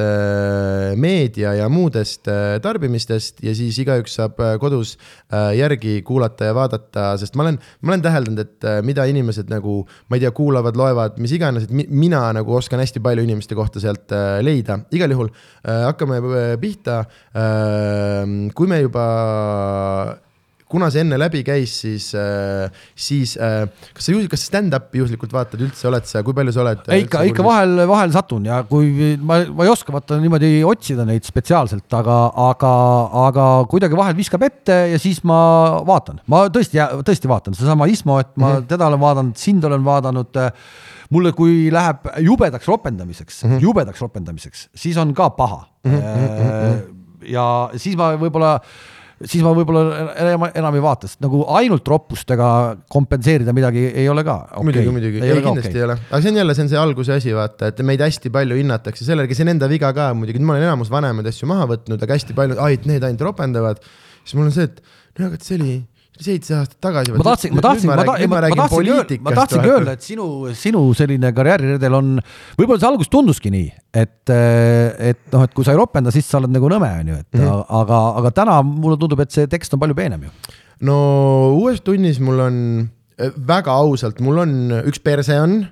meedia 1.00 1.54
ja 1.58 1.68
muudest 1.72 2.28
tarbimistest 2.64 3.42
ja 3.44 3.54
siis 3.56 3.78
igaüks 3.82 4.16
saab 4.18 4.40
kodus 4.62 4.94
järgi 5.30 6.00
kuulata 6.06 6.33
ja 6.42 6.54
vaadata, 6.56 7.12
sest 7.20 7.38
ma 7.38 7.46
olen, 7.46 7.60
ma 7.82 7.94
olen 7.94 8.02
täheldanud, 8.02 8.42
et 8.42 8.66
mida 8.82 9.06
inimesed 9.06 9.52
nagu, 9.52 9.82
ma 10.10 10.18
ei 10.18 10.24
tea, 10.24 10.32
kuulavad, 10.34 10.76
loevad, 10.78 11.20
mis 11.22 11.34
iganes, 11.36 11.68
et 11.68 11.92
mina 11.94 12.24
nagu 12.34 12.56
oskan 12.58 12.82
hästi 12.82 13.02
palju 13.04 13.24
inimeste 13.24 13.54
kohta 13.58 13.82
sealt 13.82 14.12
äh, 14.14 14.38
leida, 14.44 14.80
igal 14.94 15.14
juhul 15.14 15.30
äh, 15.30 15.84
hakkame 15.88 16.20
äh, 16.20 16.54
pihta. 16.60 17.04
kui 18.54 18.68
me 18.70 18.78
juba 18.80 19.04
kuna 20.74 20.90
see 20.92 21.04
enne 21.04 21.18
läbi 21.20 21.44
käis, 21.46 21.76
siis, 21.84 22.08
siis 22.98 23.34
kas 23.38 24.08
sa, 24.08 24.16
kas 24.30 24.44
sa 24.44 24.50
stand-up'i 24.50 25.00
juhuslikult 25.00 25.34
vaatad 25.34 25.62
üldse, 25.64 25.86
oled 25.90 26.08
sa, 26.10 26.24
kui 26.26 26.36
palju 26.36 26.54
sa 26.54 26.64
oled? 26.64 26.82
ikka, 26.98 27.24
ikka 27.30 27.46
vahel, 27.46 27.84
vahel 27.90 28.14
satun 28.14 28.48
ja 28.48 28.60
kui 28.68 29.14
ma, 29.22 29.40
ma 29.54 29.66
ei 29.66 29.72
oska 29.72 29.94
vaata 29.94 30.18
niimoodi 30.22 30.56
otsida 30.66 31.06
neid 31.08 31.26
spetsiaalselt, 31.26 31.86
aga, 32.00 32.18
aga, 32.48 32.72
aga 33.28 33.46
kuidagi 33.70 33.98
vahel 33.98 34.18
viskab 34.18 34.46
ette 34.46 34.78
ja 34.94 35.00
siis 35.02 35.22
ma 35.26 35.38
vaatan, 35.86 36.20
ma 36.30 36.46
tõesti, 36.52 36.82
tõesti 37.06 37.30
vaatan 37.30 37.56
sedasama 37.56 37.88
Ismo, 37.90 38.18
et 38.22 38.32
ma 38.34 38.48
mm 38.48 38.56
-hmm. 38.56 38.68
teda 38.74 38.90
olen 38.90 39.00
vaadanud, 39.00 39.36
sind 39.38 39.64
olen 39.64 39.84
vaadanud 39.84 40.42
mulle, 41.14 41.32
kui 41.36 41.70
läheb 41.72 42.08
jubedaks 42.24 42.66
ropendamiseks 42.68 43.44
mm, 43.44 43.50
-hmm. 43.50 43.62
jubedaks 43.62 44.00
ropendamiseks, 44.00 44.68
siis 44.74 44.96
on 44.96 45.14
ka 45.14 45.30
paha 45.30 45.64
mm. 45.84 45.92
-hmm. 45.92 46.82
ja 47.28 47.70
siis 47.76 47.96
ma 47.96 48.14
võib-olla 48.16 48.60
siis 49.22 49.44
ma 49.44 49.52
võib-olla 49.54 49.82
enam, 50.24 50.46
enam 50.50 50.78
ei 50.78 50.82
vaata, 50.84 51.08
sest 51.10 51.22
nagu 51.24 51.44
ainult 51.58 51.86
roppustega 51.88 52.48
kompenseerida 52.90 53.54
midagi 53.56 53.86
ei 53.92 54.08
ole 54.10 54.24
ka 54.26 54.36
okay.. 54.48 54.66
muidugi, 54.66 54.94
muidugi, 54.96 55.22
ei, 55.22 55.36
ei 55.36 55.44
kindlasti 55.44 55.70
okay. 55.70 55.80
ei 55.80 55.86
ole, 55.86 55.98
aga 56.10 56.20
see 56.24 56.32
on 56.32 56.40
jälle, 56.42 56.56
see 56.58 56.66
on 56.66 56.72
see 56.74 56.82
alguse 56.82 57.16
asi, 57.16 57.34
vaata, 57.36 57.70
et 57.70 57.82
meid 57.86 58.02
hästi 58.04 58.32
palju 58.34 58.58
hinnatakse 58.58 59.06
sellega, 59.06 59.36
see 59.36 59.46
on 59.46 59.54
enda 59.54 59.70
viga 59.70 59.92
ka 59.96 60.10
muidugi, 60.18 60.42
ma 60.42 60.56
olen 60.56 60.66
enamus 60.68 60.92
vanemaid 60.92 61.30
asju 61.30 61.48
maha 61.50 61.70
võtnud, 61.74 62.02
aga 62.06 62.18
hästi 62.18 62.36
palju, 62.36 62.58
ai, 62.64 62.78
et 62.78 62.88
need 62.90 63.06
ainult 63.06 63.26
ropendavad. 63.30 63.82
siis 64.24 64.38
mul 64.38 64.50
on 64.50 64.56
see, 64.56 64.70
et 64.70 64.82
no 65.20 65.30
aga 65.30 65.42
see 65.42 65.60
oli 65.60 65.74
seitse 66.20 66.54
aastat 66.54 66.78
tagasi. 66.82 67.12
ma 67.14 67.26
tahtsin, 67.26 67.54
ma 67.56 67.62
tahtsin, 67.64 67.90
ma, 67.90 67.96
ta, 67.98 68.14
ma, 68.30 68.40
ma 68.40 68.58
tahtsingi 68.60 68.92
öelda, 68.94 69.18
ma 69.24 69.34
tahtsingi 69.34 69.70
öelda, 69.70 69.94
et 69.96 70.06
sinu, 70.06 70.26
sinu 70.58 70.82
selline 70.94 71.32
karjääriredel 71.34 71.96
on, 71.98 72.10
võib-olla 72.58 72.82
see 72.82 72.90
alguses 72.90 73.10
tunduski 73.10 73.50
nii, 73.54 73.70
et, 74.04 74.30
et 74.30 75.22
noh, 75.34 75.46
et 75.46 75.56
kui 75.56 75.66
sa 75.66 75.74
ei 75.74 75.80
ropenda, 75.80 76.14
siis 76.14 76.28
sa 76.30 76.38
oled 76.38 76.54
nagu 76.54 76.70
nõme, 76.70 76.90
on 77.02 77.10
ju, 77.10 77.20
et 77.24 77.38
mm 77.38 77.42
-hmm. 77.42 77.64
aga, 77.80 78.02
aga 78.22 78.34
täna 78.42 78.58
mulle 78.62 78.98
tundub, 79.00 79.24
et 79.26 79.34
see 79.34 79.50
tekst 79.50 79.74
on 79.74 79.82
palju 79.82 79.98
peenem 79.98 80.28
ju. 80.28 80.34
no 80.86 80.96
uues 81.58 81.82
tunnis 81.82 82.20
mul 82.22 82.40
on 82.46 82.60
väga 83.18 83.74
ausalt, 83.74 84.20
mul 84.20 84.38
on 84.38 84.54
üks 84.84 85.02
perse 85.02 85.40
on 85.40 85.64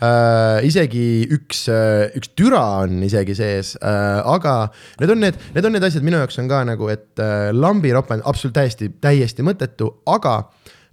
äh,. 0.00 0.66
isegi 0.66 1.26
üks 1.36 1.66
äh,, 1.72 2.12
üks 2.18 2.32
türa 2.38 2.62
on 2.84 3.02
isegi 3.06 3.36
sees 3.38 3.74
äh,, 3.80 4.20
aga 4.36 4.68
need 5.00 5.14
on 5.14 5.22
need, 5.24 5.40
need 5.54 5.68
on 5.68 5.76
need 5.76 5.88
asjad 5.88 6.06
minu 6.06 6.20
jaoks 6.22 6.40
on 6.42 6.50
ka 6.50 6.62
nagu, 6.68 6.90
et 6.92 7.22
äh, 7.22 7.50
lambiropend 7.56 8.24
absoluutselt 8.24 8.58
täiesti, 8.60 8.90
täiesti 9.02 9.46
mõttetu, 9.46 9.90
aga 10.12 10.38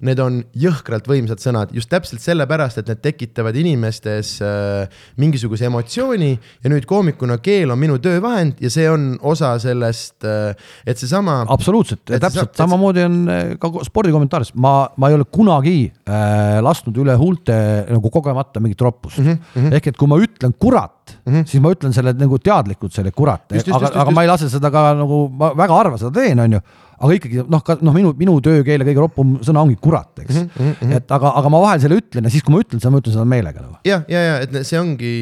need 0.03 0.19
on 0.23 0.39
jõhkralt 0.59 1.07
võimsad 1.09 1.41
sõnad 1.43 1.71
just 1.75 1.89
täpselt 1.91 2.23
sellepärast, 2.23 2.79
et 2.81 2.89
need 2.91 3.01
tekitavad 3.03 3.57
inimestes 3.59 4.35
äh, 4.43 5.01
mingisuguse 5.21 5.67
emotsiooni 5.69 6.31
ja 6.33 6.71
nüüd 6.71 6.87
koomikuna 6.89 7.39
keel 7.43 7.73
on 7.73 7.81
minu 7.81 7.99
töövahend 8.03 8.61
ja 8.63 8.71
see 8.73 8.89
on 8.91 9.13
osa 9.33 9.53
sellest 9.63 10.27
äh,, 10.27 10.53
et 10.85 10.99
seesama. 10.99 11.41
absoluutselt, 11.53 12.03
täpselt 12.07 12.53
sa, 12.53 12.63
samamoodi 12.63 13.05
on 13.07 13.19
äh, 13.31 13.43
ka 13.61 13.71
spordikommentaarides, 13.87 14.53
ma, 14.55 14.75
ma 14.97 15.11
ei 15.11 15.17
ole 15.17 15.27
kunagi 15.31 15.77
äh, 15.89 16.59
lasknud 16.63 16.99
üle 17.03 17.15
huulte 17.19 17.57
nagu 17.89 18.13
kogemata 18.13 18.63
mingit 18.63 18.81
roppust 18.83 19.23
mm. 19.23 19.39
-hmm. 19.55 19.77
ehk 19.79 19.93
et 19.93 19.99
kui 19.99 20.11
ma 20.11 20.19
ütlen 20.21 20.55
kurat 20.59 21.15
mm, 21.25 21.33
-hmm. 21.33 21.49
siis 21.49 21.63
ma 21.63 21.73
ütlen 21.73 21.95
selle 21.95 22.15
nagu 22.17 22.39
teadlikult 22.39 22.93
selle 22.93 23.11
kurat, 23.11 23.45
aga, 23.51 23.75
aga 23.87 24.03
just. 24.03 24.15
ma 24.15 24.23
ei 24.23 24.31
lase 24.31 24.49
seda 24.49 24.71
ka 24.71 24.89
nagu, 24.97 25.27
ma 25.31 25.53
väga 25.57 25.79
harva 25.79 25.97
seda 26.01 26.11
teen, 26.21 26.39
on 26.39 26.59
ju 26.59 26.63
aga 26.97 27.17
ikkagi 27.17 27.43
noh, 27.49 27.63
ka 27.65 27.77
noh, 27.81 27.95
minu, 27.95 28.13
minu 28.17 28.35
töökeele 28.43 28.85
kõige 28.87 29.03
roppum 29.03 29.35
sõna 29.45 29.63
ongi 29.65 29.77
kurat, 29.81 30.11
eks 30.23 30.39
mm. 30.39 30.49
-hmm. 30.57 30.95
et 30.99 31.15
aga, 31.17 31.33
aga 31.39 31.51
ma 31.53 31.61
vahel 31.63 31.83
selle 31.83 31.99
ütlen 32.01 32.27
ja 32.27 32.33
siis, 32.33 32.45
kui 32.45 32.55
ma 32.55 32.61
ütlen 32.63 32.81
seda, 32.81 32.93
ma 32.93 33.01
ütlen 33.01 33.15
seda 33.15 33.25
meelega 33.29 33.63
nagu. 33.63 33.79
jah, 33.87 34.05
ja, 34.11 34.19
ja, 34.27 34.35
ja 34.37 34.41
et 34.45 34.69
see 34.69 34.79
ongi, 34.79 35.13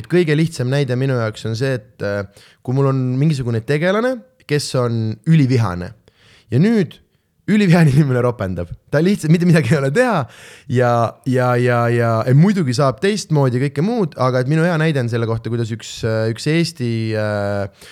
et 0.00 0.08
kõige 0.10 0.36
lihtsam 0.38 0.70
näide 0.72 0.98
minu 0.98 1.18
jaoks 1.18 1.48
on 1.50 1.58
see, 1.58 1.74
et 1.80 2.06
äh, 2.06 2.22
kui 2.62 2.76
mul 2.76 2.90
on 2.92 3.02
mingisugune 3.20 3.62
tegelane, 3.66 4.16
kes 4.46 4.70
on 4.78 5.16
ülivihane 5.26 5.90
ja 6.52 6.62
nüüd 6.62 7.00
ülivihane 7.50 7.92
inimene 7.94 8.22
ropendab, 8.26 8.70
ta 8.90 9.00
lihtsalt 9.02 9.32
mitte 9.34 9.48
midagi 9.48 9.74
ei 9.74 9.78
ole 9.80 9.90
teha. 9.94 10.20
Ja, 10.72 10.92
ja, 11.26 11.48
ja, 11.58 11.80
ja 11.90 12.10
muidugi 12.38 12.74
saab 12.76 13.00
teistmoodi 13.02 13.60
kõike 13.66 13.84
muud, 13.84 14.16
aga 14.22 14.42
et 14.42 14.50
minu 14.50 14.64
hea 14.66 14.76
näide 14.80 15.02
on 15.02 15.10
selle 15.10 15.28
kohta, 15.28 15.50
kuidas 15.52 15.72
üks, 15.74 15.98
üks 16.32 16.46
Eesti 16.52 16.90
äh, 17.18 17.88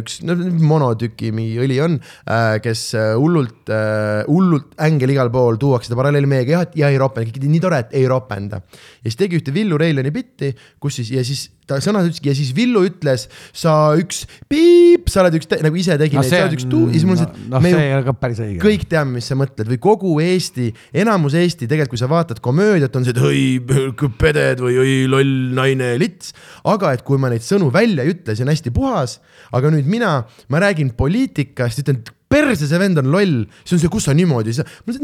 üks 0.00 0.20
no, 0.24 0.36
monotüki 0.64 1.32
õli 1.32 1.80
on, 1.84 1.98
äh, 2.30 2.56
kes 2.64 2.86
hullult, 3.20 3.68
äh, 3.72 4.22
hullult 4.28 4.72
ängel 4.84 5.14
igal 5.14 5.32
pool 5.34 5.60
tuuakse 5.60 5.90
seda 5.90 6.00
paralleeli 6.00 6.30
meiega 6.30 6.56
ja, 6.56 6.62
ja 6.84 6.92
ei 6.92 7.00
ropenda, 7.00 7.28
kõik 7.28 7.50
nii 7.50 7.64
tore, 7.64 7.82
et 7.84 7.98
ei 8.00 8.08
ropenda. 8.10 8.62
ja 9.02 9.10
siis 9.10 9.20
tegi 9.20 9.40
ühte 9.40 9.54
Villu 9.54 9.78
Reilani 9.80 10.12
bitti, 10.14 10.54
kus 10.80 11.00
siis 11.00 11.12
ja 11.14 11.24
siis 11.26 11.50
ta 11.68 11.78
sõnas 11.82 12.08
ütleski 12.08 12.30
ja 12.30 12.36
siis 12.36 12.50
Villu 12.56 12.84
ütles, 12.86 13.26
sa 13.56 13.74
üks 13.98 14.24
piip, 14.50 15.08
sa 15.12 15.22
oled 15.24 15.38
üks, 15.38 15.48
nagu 15.64 15.78
ise 15.80 15.96
tegi 16.00 16.18
no, 16.18 16.24
sa 16.26 16.42
oled 16.44 16.56
üks 16.58 16.66
tuu, 16.70 16.90
siis 16.92 17.06
mul 17.08 17.16
on 17.16 17.22
see, 17.22 17.30
et 17.30 17.52
no, 17.52 17.62
me 17.64 17.72
ju 17.72 18.64
kõik 18.64 18.86
teame, 18.90 19.16
mis 19.18 19.28
sa 19.30 19.38
mõtled. 19.38 19.70
Või 19.72 19.80
kogu 19.82 20.13
Eesti, 20.22 20.70
enamus 21.02 21.36
Eesti 21.38 21.68
tegelikult, 21.68 21.94
kui 21.94 22.00
sa 22.00 22.10
vaatad 22.10 22.40
komöödiat, 22.44 22.96
on 22.96 23.06
see, 23.06 23.14
et 23.14 23.22
oi, 23.22 24.10
peded 24.20 24.62
või 24.64 24.78
oi, 24.82 24.96
loll 25.10 25.32
naine, 25.56 25.94
lits. 26.00 26.34
aga 26.70 26.94
et 26.96 27.04
kui 27.06 27.20
ma 27.20 27.30
neid 27.32 27.44
sõnu 27.46 27.70
välja 27.74 28.04
ei 28.04 28.14
ütle, 28.14 28.34
see 28.34 28.46
on 28.46 28.52
hästi 28.52 28.74
puhas, 28.74 29.18
aga 29.54 29.72
nüüd 29.74 29.88
mina, 29.90 30.20
ma 30.52 30.62
räägin 30.64 30.94
poliitikast, 30.98 31.82
ütlen 31.84 32.02
perse, 32.34 32.66
see 32.68 32.80
vend 32.80 32.98
on 33.00 33.10
loll, 33.12 33.42
siis 33.62 33.76
on 33.76 33.82
see, 33.82 33.92
kus 33.92 34.08
sa 34.08 34.14
niimoodi, 34.16 34.54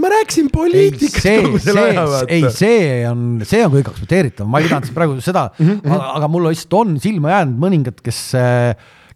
ma 0.03 0.11
rääkisin 0.13 0.51
poliitikast 0.53 1.29
kogu 1.45 1.61
selle 1.63 1.85
aja. 1.93 2.07
ei, 2.27 2.47
see 2.55 3.03
on, 3.09 3.27
see 3.47 3.63
on 3.67 3.75
kõik 3.77 3.93
aktsepteeritav, 3.93 4.49
ma 4.51 4.61
ei 4.61 4.69
pidanud 4.69 4.95
praegu 4.97 5.19
seda 5.25 5.49
mm, 5.53 5.77
-hmm. 5.85 6.09
aga 6.21 6.31
mul 6.33 6.49
lihtsalt 6.51 6.79
on 6.81 6.97
silma 7.03 7.37
jäänud 7.37 7.61
mõningad, 7.67 8.03
kes 8.05 8.23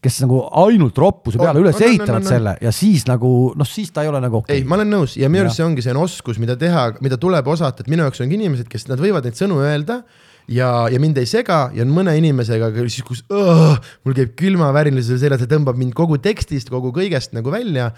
kes 0.05 0.21
nagu 0.25 0.43
ainult 0.65 0.99
roppuse 1.01 1.41
peale 1.41 1.63
üles 1.63 1.79
on, 1.79 1.87
ehitavad 1.89 2.11
on, 2.11 2.21
on, 2.21 2.27
on, 2.27 2.33
selle 2.35 2.55
ja 2.65 2.75
siis 2.75 3.07
nagu 3.09 3.31
noh, 3.57 3.69
siis 3.69 3.95
ta 3.95 4.05
ei 4.05 4.13
ole 4.13 4.21
nagu 4.25 4.43
okei. 4.43 4.59
Okay.. 4.59 4.65
ei, 4.65 4.69
ma 4.69 4.79
olen 4.79 4.93
nõus 4.99 5.17
ja 5.21 5.31
minu 5.33 5.47
arust 5.47 5.61
see 5.61 5.67
ongi, 5.67 5.85
see 5.85 5.95
on 5.95 6.03
oskus, 6.05 6.41
mida 6.43 6.59
teha, 6.61 6.91
mida 7.05 7.19
tuleb 7.21 7.49
osata, 7.55 7.85
et 7.85 7.91
minu 7.93 8.07
jaoks 8.07 8.23
ongi 8.25 8.39
inimesed, 8.39 8.69
kes 8.71 8.89
nad 8.91 9.03
võivad 9.03 9.27
neid 9.27 9.41
sõnu 9.41 9.63
öelda 9.65 10.03
ja, 10.49 10.69
ja 10.93 11.01
mind 11.01 11.19
ei 11.21 11.29
sega 11.29 11.69
ja 11.77 11.87
mõne 11.89 12.15
inimesega, 12.19 12.71
siis 12.85 13.05
kus 13.07 13.23
õh, 13.33 13.79
mul 14.05 14.17
käib 14.17 14.35
külmavärinlus 14.39 15.09
seljas 15.21 15.45
ja 15.45 15.49
tõmbab 15.51 15.79
mind 15.81 15.95
kogu 15.97 16.19
tekstist, 16.23 16.71
kogu 16.73 16.93
kõigest 16.95 17.35
nagu 17.37 17.53
välja. 17.53 17.93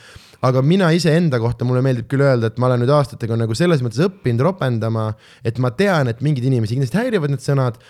aga 0.47 0.61
mina 0.63 0.91
iseenda 0.93 1.39
kohta, 1.41 1.65
mulle 1.65 1.81
meeldib 1.83 2.07
küll 2.13 2.21
öelda, 2.21 2.51
et 2.51 2.59
ma 2.61 2.69
olen 2.69 2.83
nüüd 2.85 2.91
aastatega 2.93 3.39
nagu 3.41 3.55
selles 3.57 3.81
mõttes 3.83 4.03
õppinud 4.05 4.43
ropendama, 4.45 5.07
et 5.43 5.59
ma 5.59 5.71
tean, 5.73 6.11
et 6.13 6.21
mingeid 6.21 6.45
inimesi 6.45 6.77
kindlasti 6.77 6.99
häirivad 7.01 7.33
need 7.33 7.43
sõnad, 7.43 7.81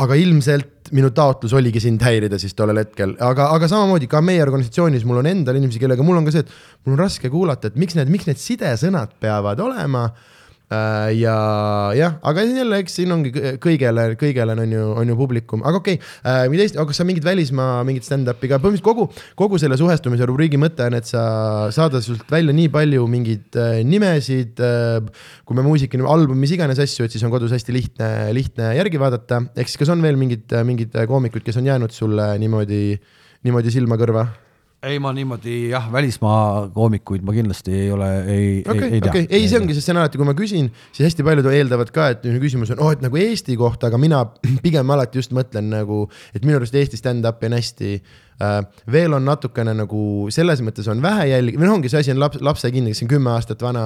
aga 0.00 0.16
ilmselt 0.16 0.88
minu 0.96 1.10
taotlus 1.12 1.52
oligi 1.56 1.80
sind 1.84 2.02
häirida 2.04 2.38
siis 2.40 2.54
tollel 2.56 2.80
hetkel, 2.80 3.14
aga, 3.20 3.50
aga 3.56 3.68
samamoodi 3.68 4.08
ka 4.10 4.22
meie 4.24 4.42
organisatsioonis 4.44 5.04
mul 5.08 5.20
on 5.20 5.28
endal 5.28 5.58
inimesi, 5.58 5.80
kellega 5.82 6.04
mul 6.06 6.20
on 6.20 6.28
ka 6.28 6.34
see, 6.34 6.44
et 6.46 6.86
mul 6.86 6.96
on 6.96 7.02
raske 7.04 7.30
kuulata, 7.32 7.68
et 7.68 7.80
miks 7.80 7.96
need, 7.98 8.12
miks 8.12 8.28
need 8.28 8.40
sidesõnad 8.40 9.16
peavad 9.20 9.60
olema 9.64 10.06
ja 11.16 11.36
jah, 11.96 12.16
aga 12.28 12.44
jälle, 12.46 12.78
eks 12.82 12.96
siin 12.98 13.12
ongi 13.14 13.32
kõigele, 13.62 14.06
kõigele 14.20 14.56
on 14.58 14.74
ju, 14.74 14.84
on 15.02 15.12
ju 15.12 15.16
publikum, 15.18 15.64
aga 15.66 15.80
okei 15.80 15.98
okay,, 15.98 16.10
äh, 16.24 16.44
mida 16.52 16.66
teist, 16.66 16.78
kas 16.78 17.00
sa 17.00 17.06
mingit 17.08 17.26
välismaa 17.26 17.82
mingit 17.88 18.06
stand-up'i 18.06 18.50
ka, 18.50 18.60
põhimõtteliselt 18.62 18.86
kogu, 18.86 19.08
kogu 19.38 19.60
selle 19.62 19.78
suhestumise 19.80 20.28
rubriigi 20.28 20.60
mõte 20.60 20.86
on, 20.88 20.98
et 20.98 21.08
sa 21.08 21.24
saada 21.74 22.02
sult 22.04 22.28
välja 22.32 22.54
nii 22.56 22.70
palju 22.72 23.08
mingeid 23.10 23.58
äh, 23.60 23.80
nimesid 23.86 24.62
äh,. 24.62 25.00
kui 25.48 25.58
me 25.58 25.66
muusika, 25.66 25.98
album, 26.12 26.38
mis 26.42 26.54
iganes 26.56 26.80
asju, 26.82 27.06
et 27.06 27.14
siis 27.14 27.24
on 27.26 27.32
kodus 27.34 27.54
hästi 27.54 27.74
lihtne, 27.74 28.12
lihtne 28.36 28.72
järgi 28.78 29.00
vaadata, 29.02 29.42
ehk 29.56 29.70
siis 29.70 29.82
kas 29.82 29.92
on 29.92 30.04
veel 30.04 30.20
mingid, 30.20 30.46
mingid 30.68 30.96
koomikud, 31.08 31.44
kes 31.46 31.60
on 31.60 31.68
jäänud 31.68 31.94
sulle 31.94 32.32
niimoodi, 32.42 32.96
niimoodi 33.46 33.74
silma 33.74 34.00
kõrva? 34.00 34.28
Ei, 34.82 34.98
ma 35.02 35.12
niimoodi 35.14 35.56
jah, 35.70 35.84
välismaa 35.92 36.68
koomikuid 36.74 37.22
ma 37.26 37.34
kindlasti 37.36 37.74
ei 37.84 37.90
ole, 37.94 38.08
ei 38.26 38.48
okay,, 38.66 38.88
ei, 38.88 38.94
ei 38.96 39.00
tea. 39.00 39.12
okay.. 39.12 39.26
ei, 39.30 39.46
see 39.50 39.60
ongi, 39.60 39.76
see 39.78 39.94
on 39.94 40.00
alati, 40.02 40.18
kui 40.18 40.26
ma 40.26 40.34
küsin, 40.38 40.72
siis 40.90 41.06
hästi 41.06 41.26
paljud 41.26 41.46
eeldavad 41.52 41.92
ka, 41.94 42.08
et 42.16 42.26
küsimus 42.42 42.72
on, 42.74 42.82
oh, 42.82 42.90
et 42.94 43.04
nagu 43.04 43.20
Eesti 43.20 43.54
kohta, 43.60 43.92
aga 43.92 44.00
mina 44.02 44.24
pigem 44.64 44.90
alati 44.94 45.22
just 45.22 45.34
mõtlen 45.36 45.70
nagu, 45.70 46.04
et 46.34 46.42
minu 46.42 46.58
arust 46.58 46.74
Eesti 46.78 46.98
stand-up'i 46.98 47.50
on 47.50 47.58
hästi 47.60 47.94
veel 48.92 49.14
on 49.14 49.24
natukene 49.26 49.74
nagu 49.76 50.28
selles 50.34 50.62
mõttes 50.64 50.88
on 50.90 51.02
vähe 51.04 51.28
jälgi-, 51.30 51.58
või 51.58 51.68
noh, 51.68 51.76
ongi 51.78 51.90
see 51.92 52.02
asi 52.02 52.12
on 52.14 52.20
laps, 52.22 52.40
lapsekindne, 52.42 52.92
kes 52.94 53.04
on 53.04 53.10
kümme 53.12 53.32
aastat 53.34 53.62
vana, 53.62 53.82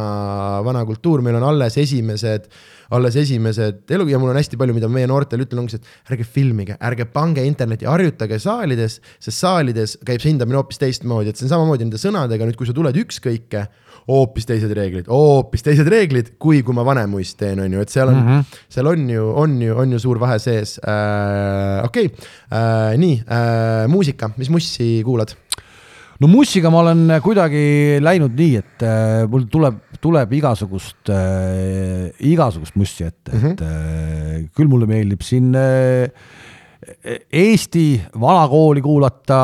vana 0.66 0.84
kultuur, 0.88 1.22
meil 1.24 1.38
on 1.40 1.46
alles 1.50 1.76
esimesed, 1.82 2.48
alles 2.96 3.18
esimesed 3.20 3.92
elu 3.96 4.08
ja 4.12 4.20
mul 4.22 4.32
on 4.32 4.40
hästi 4.40 4.58
palju, 4.60 4.76
mida 4.76 4.90
ma 4.90 5.00
meie 5.00 5.10
noortele 5.10 5.46
ütlen, 5.46 5.64
ongi 5.64 5.76
see, 5.76 5.82
et 5.82 6.14
ärge 6.14 6.28
filmige, 6.36 6.78
ärge 6.80 7.08
pange 7.12 7.44
internetti, 7.46 7.88
harjutage 7.90 8.38
saalides, 8.42 9.00
sest 9.18 9.42
saalides 9.42 9.98
käib 10.06 10.22
see 10.22 10.32
hindamine 10.32 10.60
hoopis 10.60 10.80
teistmoodi, 10.82 11.34
et 11.34 11.40
see 11.40 11.48
on 11.48 11.56
samamoodi 11.56 11.88
nende 11.88 12.00
sõnadega, 12.00 12.48
nüüd 12.48 12.60
kui 12.60 12.68
sa 12.68 12.76
tuled 12.76 12.96
ükskõike 13.04 13.66
hoopis 14.06 14.46
teised 14.46 14.72
reeglid, 14.76 15.08
hoopis 15.10 15.64
teised 15.66 15.88
reeglid, 15.90 16.34
kui, 16.42 16.60
kui 16.66 16.76
ma 16.76 16.84
Vanemuist 16.86 17.38
teen, 17.40 17.62
on 17.62 17.72
ju, 17.74 17.82
et 17.82 17.92
seal 17.92 18.12
on 18.12 18.18
mm, 18.20 18.28
-hmm. 18.28 18.60
seal 18.68 18.86
on 18.86 19.08
ju, 19.10 19.24
on 19.42 19.56
ju, 19.62 19.74
on 19.74 19.92
ju 19.92 19.98
suur 19.98 20.20
vahe 20.22 20.38
sees 20.38 20.78
äh,. 20.78 21.84
okei 21.84 22.06
okay. 22.06 22.26
äh,, 22.50 22.96
nii 22.98 23.24
äh,, 23.26 23.88
muusika, 23.90 24.30
mis 24.36 24.50
mussi 24.50 25.02
kuulad? 25.04 25.34
no 26.20 26.28
mussiga 26.28 26.70
ma 26.70 26.80
olen 26.80 27.20
kuidagi 27.22 27.98
läinud 28.00 28.36
nii, 28.38 28.56
et 28.56 28.82
äh, 28.82 29.26
mul 29.28 29.48
tuleb, 29.52 29.82
tuleb 30.00 30.32
igasugust 30.32 31.10
äh,, 31.10 32.12
igasugust 32.20 32.76
mussi 32.76 33.04
ette 33.04 33.32
mm, 33.32 33.42
-hmm. 33.42 33.52
et 33.52 33.60
äh, 33.60 34.50
küll 34.54 34.68
mulle 34.68 34.86
meeldib 34.86 35.22
siin 35.22 35.54
äh, 35.54 36.08
Eesti 37.06 38.00
vanakooli 38.18 38.82
kuulata, 38.82 39.38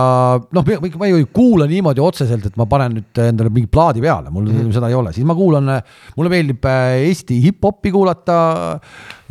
noh, 0.51 0.65
ma 0.99 1.07
ei 1.07 1.27
kuula 1.31 1.69
niimoodi 1.71 2.03
otseselt, 2.03 2.49
et 2.49 2.57
ma 2.59 2.67
panen 2.67 2.97
nüüd 2.99 3.21
endale 3.23 3.53
mingi 3.55 3.71
plaadi 3.71 4.03
peale, 4.03 4.33
mul 4.35 4.49
mm 4.49 4.57
-hmm. 4.57 4.73
seda 4.75 4.91
ei 4.91 4.99
ole, 4.99 5.13
siis 5.15 5.27
ma 5.27 5.37
kuulan, 5.39 5.71
mulle 6.17 6.33
meeldib 6.33 6.65
äh, 6.67 7.07
Eesti 7.07 7.39
hip-hopi 7.45 7.93
kuulata. 7.95 8.39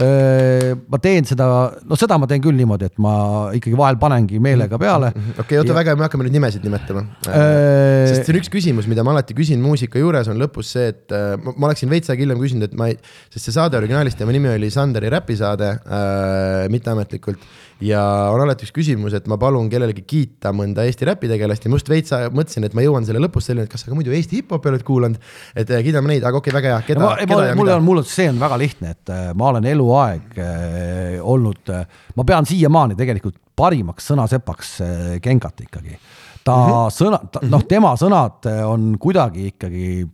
Äh, 0.02 0.72
ma 0.90 0.98
teen 1.02 1.28
seda, 1.30 1.46
no 1.86 1.98
seda 2.00 2.18
ma 2.22 2.28
teen 2.30 2.42
küll 2.44 2.58
niimoodi, 2.58 2.90
et 2.90 3.02
ma 3.02 3.14
ikkagi 3.56 3.78
vahel 3.78 4.00
panengi 4.02 4.40
meelega 4.44 4.80
peale. 4.82 5.12
Mhm. 5.14 5.40
okei 5.44 5.60
oota 5.62 5.74
ja... 5.74 5.78
väga 5.78 5.94
hea, 5.94 6.00
me 6.00 6.08
hakkame 6.08 6.28
nüüd 6.28 6.38
nimesid 6.38 6.66
nimetama 6.66 7.04
äh.... 7.30 8.08
sest 8.10 8.26
see 8.26 8.34
on 8.34 8.40
üks 8.42 8.52
küsimus, 8.54 8.90
mida 8.90 9.06
ma 9.06 9.14
alati 9.16 9.38
küsin 9.38 9.62
muusika 9.64 10.02
juures, 10.02 10.30
on 10.32 10.42
lõpus 10.42 10.74
see, 10.76 10.92
et 10.94 11.16
äh, 11.16 11.36
ma 11.52 11.70
oleksin 11.70 11.92
veits 11.92 12.12
aega 12.12 12.26
hiljem 12.26 12.42
küsinud, 12.42 12.70
et 12.70 12.78
ma 12.80 12.90
ei, 12.92 12.98
sest 13.34 13.50
see 13.50 13.58
saade 13.58 13.78
originaalis, 13.80 14.18
tema 14.20 14.34
nimi 14.36 14.50
oli 14.54 14.72
Sanderi 14.74 15.12
räpisaade 15.14 15.74
äh,, 15.78 16.72
mitteametlikult 16.74 17.46
ja 17.82 18.02
on 18.32 18.42
alati 18.44 18.66
üks 18.68 18.74
küsimus, 18.76 19.16
et 19.18 19.28
ma 19.32 19.38
palun 19.42 19.70
kellelegi 19.72 20.04
kiita 20.08 20.54
mõnda 20.56 20.86
Eesti 20.88 21.08
räpitegelast 21.10 21.66
ja 21.66 21.72
ma 21.72 21.80
just 21.80 21.90
veits 21.90 22.14
mõtlesin, 22.34 22.66
et 22.68 22.76
ma 22.78 22.86
jõuan 22.86 23.06
selle 23.08 23.22
lõpus 23.24 23.50
selleni, 23.50 23.68
et 23.68 23.74
kas 23.74 23.84
sa 23.86 23.92
ka 23.92 23.98
muidu 23.98 24.14
Eesti 24.16 24.42
hip-hopi 24.42 24.72
oled 24.72 24.86
kuulanud, 24.88 25.32
et 25.58 25.70
eh, 25.70 25.84
kiidame 25.86 26.14
neid, 26.14 26.26
aga 26.28 26.38
okei 26.38 26.54
okay,, 26.54 26.58
väga 26.60 26.76
hea, 26.76 26.82
keda, 26.92 27.12
keda 27.24 27.40
ma, 27.40 27.56
mul 27.58 27.74
on, 27.74 27.86
mul 27.86 28.04
on, 28.04 28.08
see 28.08 28.30
on 28.30 28.42
väga 28.42 28.60
lihtne, 28.62 28.94
et 28.94 29.14
äh, 29.14 29.32
ma 29.38 29.50
olen 29.54 29.70
eluaeg 29.92 30.40
äh, 30.40 31.20
olnud 31.22 31.70
äh,, 31.70 31.86
ma 32.16 32.26
pean 32.28 32.48
siiamaani 32.48 32.96
tegelikult 33.00 33.38
parimaks 33.56 34.08
sõnasepaks 34.12 34.74
äh, 34.82 35.20
Genkat 35.22 35.68
ikkagi. 35.68 35.98
ta 36.44 36.56
mm 36.56 36.72
-hmm. 36.72 36.96
sõna, 36.96 37.20
noh, 37.42 37.60
mhm. 37.60 37.68
tema 37.68 37.94
sõnad 37.96 38.48
on 38.66 38.98
kuidagi 39.00 39.48
ikkagi 39.54 40.08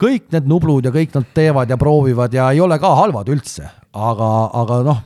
kõik 0.00 0.30
need 0.32 0.46
nublud 0.48 0.84
ja 0.84 0.90
kõik 0.90 1.14
nad 1.14 1.26
teevad 1.34 1.70
ja 1.70 1.76
proovivad 1.76 2.32
ja 2.32 2.50
ei 2.52 2.60
ole 2.60 2.78
ka 2.78 2.94
halvad 2.94 3.28
üldse, 3.28 3.68
aga, 3.92 4.30
aga 4.52 4.82
noh, 4.82 5.02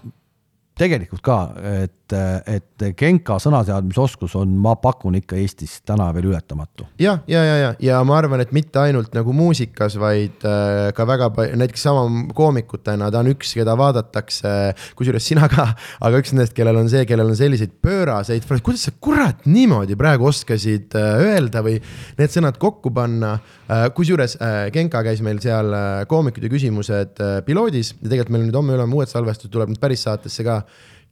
tegelikult 0.79 1.23
ka, 1.25 1.37
et, 1.83 2.15
et 2.49 2.85
Genka 2.99 3.37
sõnaseadmisoskus 3.43 4.37
on, 4.39 4.53
ma 4.63 4.75
pakun 4.81 5.19
ikka 5.19 5.37
Eestis 5.39 5.79
täna 5.87 6.09
veel 6.15 6.31
ületamatu. 6.31 6.87
ja, 7.01 7.19
ja, 7.31 7.43
ja, 7.45 7.57
ja, 7.59 7.73
ja 7.83 7.99
ma 8.07 8.19
arvan, 8.21 8.43
et 8.43 8.53
mitte 8.57 8.81
ainult 8.81 9.15
nagu 9.17 9.35
muusikas, 9.35 9.99
vaid 10.01 10.47
äh, 10.47 10.91
ka 10.97 11.07
väga 11.09 11.31
palju, 11.35 11.59
näiteks 11.59 11.87
sama 11.89 12.07
koomikutena, 12.37 13.11
ta 13.13 13.23
on 13.23 13.33
üks, 13.33 13.53
keda 13.59 13.75
vaadatakse, 13.79 14.55
kusjuures 14.99 15.27
sina 15.33 15.49
ka, 15.51 15.71
aga 16.07 16.23
üks 16.23 16.35
nendest, 16.35 16.55
kellel 16.57 16.81
on 16.81 16.91
see, 16.93 17.05
kellel 17.09 17.33
on 17.33 17.39
selliseid 17.39 17.75
pööraseid, 17.85 18.47
kuidas 18.65 18.87
sa 18.89 18.95
kurat 19.03 19.47
niimoodi 19.49 19.99
praegu 19.99 20.31
oskasid 20.31 20.97
äh, 20.99 21.25
öelda 21.27 21.65
või 21.67 21.79
need 22.19 22.35
sõnad 22.35 22.61
kokku 22.63 22.93
panna. 22.95 23.37
Äh, 23.69 23.89
kusjuures 23.95 24.39
Genka 24.73 25.03
käis 25.05 25.21
meil 25.25 25.41
seal 25.43 25.73
koomikute 26.09 26.49
küsimused 26.51 27.19
piloodis 27.45 27.93
ja 27.99 28.07
tegelikult 28.07 28.33
meil 28.33 28.47
nüüd 28.47 28.57
homme-ülehomme 28.57 28.97
uued 29.01 29.11
salvestused 29.11 29.53
tuleb 29.53 29.73
nüüd 29.73 29.81
päris 29.83 30.05
saatesse 30.07 30.45
ka 30.47 30.61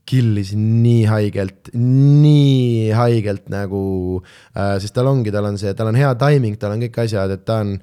killis 0.07 0.53
nii 0.55 1.01
haigelt, 1.09 1.73
nii 1.75 2.93
haigelt 2.95 3.49
nagu 3.51 3.81
äh,, 4.21 4.77
sest 4.81 4.95
tal 4.95 5.09
ongi, 5.11 5.33
tal 5.35 5.49
on 5.49 5.59
see, 5.59 5.73
tal 5.77 5.91
on 5.91 5.99
hea 5.99 6.13
timing, 6.21 6.55
tal 6.61 6.75
on 6.75 6.85
kõik 6.85 7.01
asjad, 7.03 7.33
et 7.35 7.43
ta 7.47 7.59
on 7.65 7.75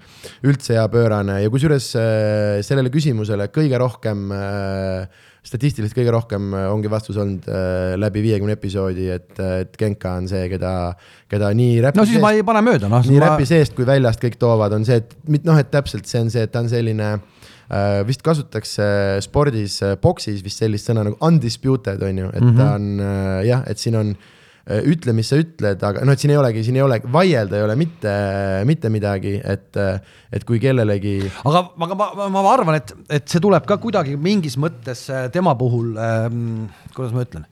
üldse 0.46 0.78
hea 0.78 0.86
pöörane 0.92 1.42
ja 1.42 1.52
kusjuures 1.52 1.90
äh, 2.00 2.62
sellele 2.64 2.92
küsimusele 2.94 3.50
kõige 3.52 3.80
rohkem 3.80 4.32
äh, 4.32 5.22
statistiliselt 5.44 5.96
kõige 5.98 6.14
rohkem 6.14 6.48
äh, 6.56 6.70
ongi 6.72 6.88
vastus 6.92 7.20
olnud 7.20 7.44
äh, 7.52 7.92
läbi 8.00 8.24
viiekümne 8.24 8.56
episoodi, 8.56 9.10
et, 9.18 9.36
et 9.44 9.76
Genka 9.80 10.16
on 10.22 10.30
see, 10.30 10.48
keda, 10.54 10.72
keda 11.28 11.52
nii 11.60 11.76
räpi 11.84 12.00
no 12.00 12.08
siis 12.08 12.16
seest, 12.16 12.24
ma 12.24 12.32
ei 12.32 12.46
pane 12.46 12.64
mööda, 12.64 12.88
noh. 12.88 13.04
nii 13.04 13.20
ma... 13.20 13.34
räpi 13.34 13.52
seest 13.52 13.76
kui 13.76 13.84
väljast 13.88 14.24
kõik 14.24 14.40
toovad, 14.40 14.78
on 14.78 14.88
see, 14.88 15.02
et 15.04 15.44
noh, 15.44 15.60
et 15.60 15.72
täpselt 15.74 16.08
see 16.08 16.24
on 16.24 16.32
see, 16.32 16.48
et 16.48 16.54
ta 16.54 16.64
on 16.64 16.72
selline 16.72 17.16
äh, 17.18 17.22
Äh, 17.24 17.33
vist 18.08 18.22
kasutatakse 18.24 18.86
spordis, 19.24 19.80
boksis 20.02 20.40
äh, 20.40 20.44
vist 20.44 20.62
sellist 20.62 20.90
sõna 20.90 21.04
nagu 21.06 21.18
undisputed 21.24 22.02
on 22.04 22.24
ju, 22.24 22.30
et 22.30 22.42
mm 22.42 22.48
-hmm. 22.50 22.56
ta 22.58 22.74
on 22.74 23.00
äh, 23.00 23.44
jah, 23.48 23.62
et 23.66 23.78
siin 23.78 23.96
on 23.96 24.16
ütle, 24.64 25.12
mis 25.12 25.28
sa 25.28 25.36
ütled, 25.36 25.82
aga 25.84 26.04
noh, 26.08 26.12
et 26.12 26.20
siin 26.20 26.30
ei 26.30 26.38
olegi, 26.40 26.62
siin 26.64 26.76
ei 26.76 26.82
ole, 26.82 26.96
vaielda 27.12 27.56
ei 27.58 27.62
ole 27.62 27.74
mitte, 27.76 28.12
mitte 28.64 28.88
midagi, 28.88 29.34
et, 29.44 29.76
et 30.32 30.44
kui 30.44 30.58
kellelegi. 30.58 31.30
aga, 31.44 31.60
aga 31.84 31.94
ma, 31.94 32.28
ma 32.32 32.52
arvan, 32.52 32.74
et, 32.74 32.94
et 33.10 33.28
see 33.28 33.40
tuleb 33.44 33.66
ka 33.66 33.76
kuidagi 33.76 34.16
mingis 34.16 34.56
mõttes 34.56 35.04
tema 35.32 35.52
puhul 35.54 35.98
ähm,, 36.00 36.64
kuidas 36.96 37.12
ma 37.12 37.26
ütlen 37.28 37.44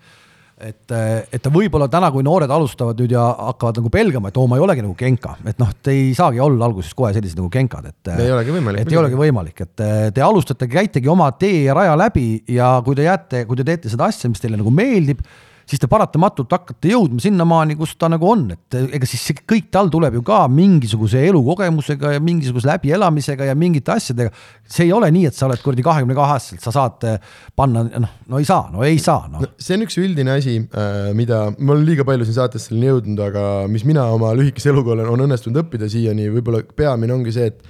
et, 0.63 0.95
et 1.33 1.43
ta 1.43 1.53
võib-olla 1.53 1.89
täna, 1.93 2.11
kui 2.15 2.25
noored 2.27 2.51
alustavad 2.53 2.99
nüüd 3.03 3.15
ja 3.15 3.25
hakkavad 3.51 3.81
nagu 3.81 3.93
pelgama, 3.93 4.33
et 4.33 4.41
oo, 4.41 4.49
ma 4.51 4.59
ei 4.59 4.65
olegi 4.65 4.85
nagu 4.85 4.97
Genka, 4.99 5.37
et 5.49 5.61
noh, 5.63 5.71
te 5.83 5.95
ei 5.95 6.11
saagi 6.17 6.43
olla 6.43 6.69
alguses 6.69 6.95
kohe 6.99 7.13
sellised 7.17 7.41
nagu 7.41 7.51
Genkad, 7.53 7.89
et. 7.93 8.13
ei 8.17 8.35
olegi 8.35 8.55
võimalik. 8.55 8.85
et 8.85 8.93
ei 8.93 9.01
olegi 9.01 9.19
võimalik, 9.19 9.65
et 9.67 9.87
te 10.15 10.25
alustate, 10.25 10.69
käitegi 10.71 11.11
oma 11.13 11.31
tee 11.39 11.65
ja 11.67 11.77
raja 11.79 11.97
läbi 11.99 12.27
ja 12.53 12.75
kui 12.85 12.99
te 12.99 13.09
jääte, 13.09 13.47
kui 13.49 13.59
te 13.59 13.67
teete 13.69 13.93
seda 13.93 14.11
asja, 14.13 14.31
mis 14.33 14.43
teile 14.43 14.61
nagu 14.61 14.73
meeldib 14.75 15.25
siis 15.69 15.81
te 15.83 15.89
paratamatult 15.91 16.53
hakkate 16.53 16.93
jõudma 16.93 17.23
sinnamaani, 17.23 17.77
kus 17.79 17.95
ta 18.01 18.09
nagu 18.13 18.27
on, 18.29 18.45
et 18.55 18.77
ega 18.83 19.09
siis 19.09 19.23
see 19.29 19.45
kõik 19.49 19.71
tal 19.75 19.91
tuleb 19.93 20.19
ju 20.19 20.25
ka 20.27 20.43
mingisuguse 20.53 21.23
elukogemusega 21.29 22.15
ja 22.17 22.23
mingisuguse 22.25 22.69
läbielamisega 22.71 23.51
ja 23.51 23.57
mingite 23.59 23.95
asjadega. 23.95 24.33
see 24.69 24.87
ei 24.89 24.93
ole 24.93 25.11
nii, 25.15 25.27
et 25.31 25.37
sa 25.37 25.47
oled 25.49 25.63
kuradi 25.63 25.85
kahekümne 25.87 26.17
kahe 26.17 26.37
aastaselt, 26.37 26.65
sa 26.65 26.75
saad 26.75 27.07
eh, 27.09 27.19
panna, 27.57 27.85
noh, 27.85 28.17
no 28.33 28.41
ei 28.41 28.49
saa, 28.49 28.69
no 28.73 28.85
ei 28.87 28.99
saa 29.03 29.29
no. 29.31 29.43
no. 29.43 29.53
see 29.59 29.77
on 29.79 29.87
üks 29.87 29.99
üldine 30.03 30.37
asi, 30.39 30.59
äh, 30.59 31.13
mida 31.17 31.45
ma 31.59 31.77
olen 31.77 31.87
liiga 31.89 32.07
palju 32.09 32.29
siin 32.29 32.39
saates 32.41 32.69
selleni 32.69 32.91
jõudnud, 32.91 33.23
aga 33.29 33.47
mis 33.71 33.87
mina 33.89 34.07
oma 34.15 34.33
lühikese 34.39 34.73
eluga 34.73 34.97
olen, 34.97 35.09
on 35.13 35.27
õnnestunud 35.29 35.63
õppida 35.65 35.91
siiani, 35.93 36.31
võib-olla 36.33 36.65
peamine 36.77 37.15
ongi 37.15 37.35
see, 37.35 37.51
et 37.53 37.63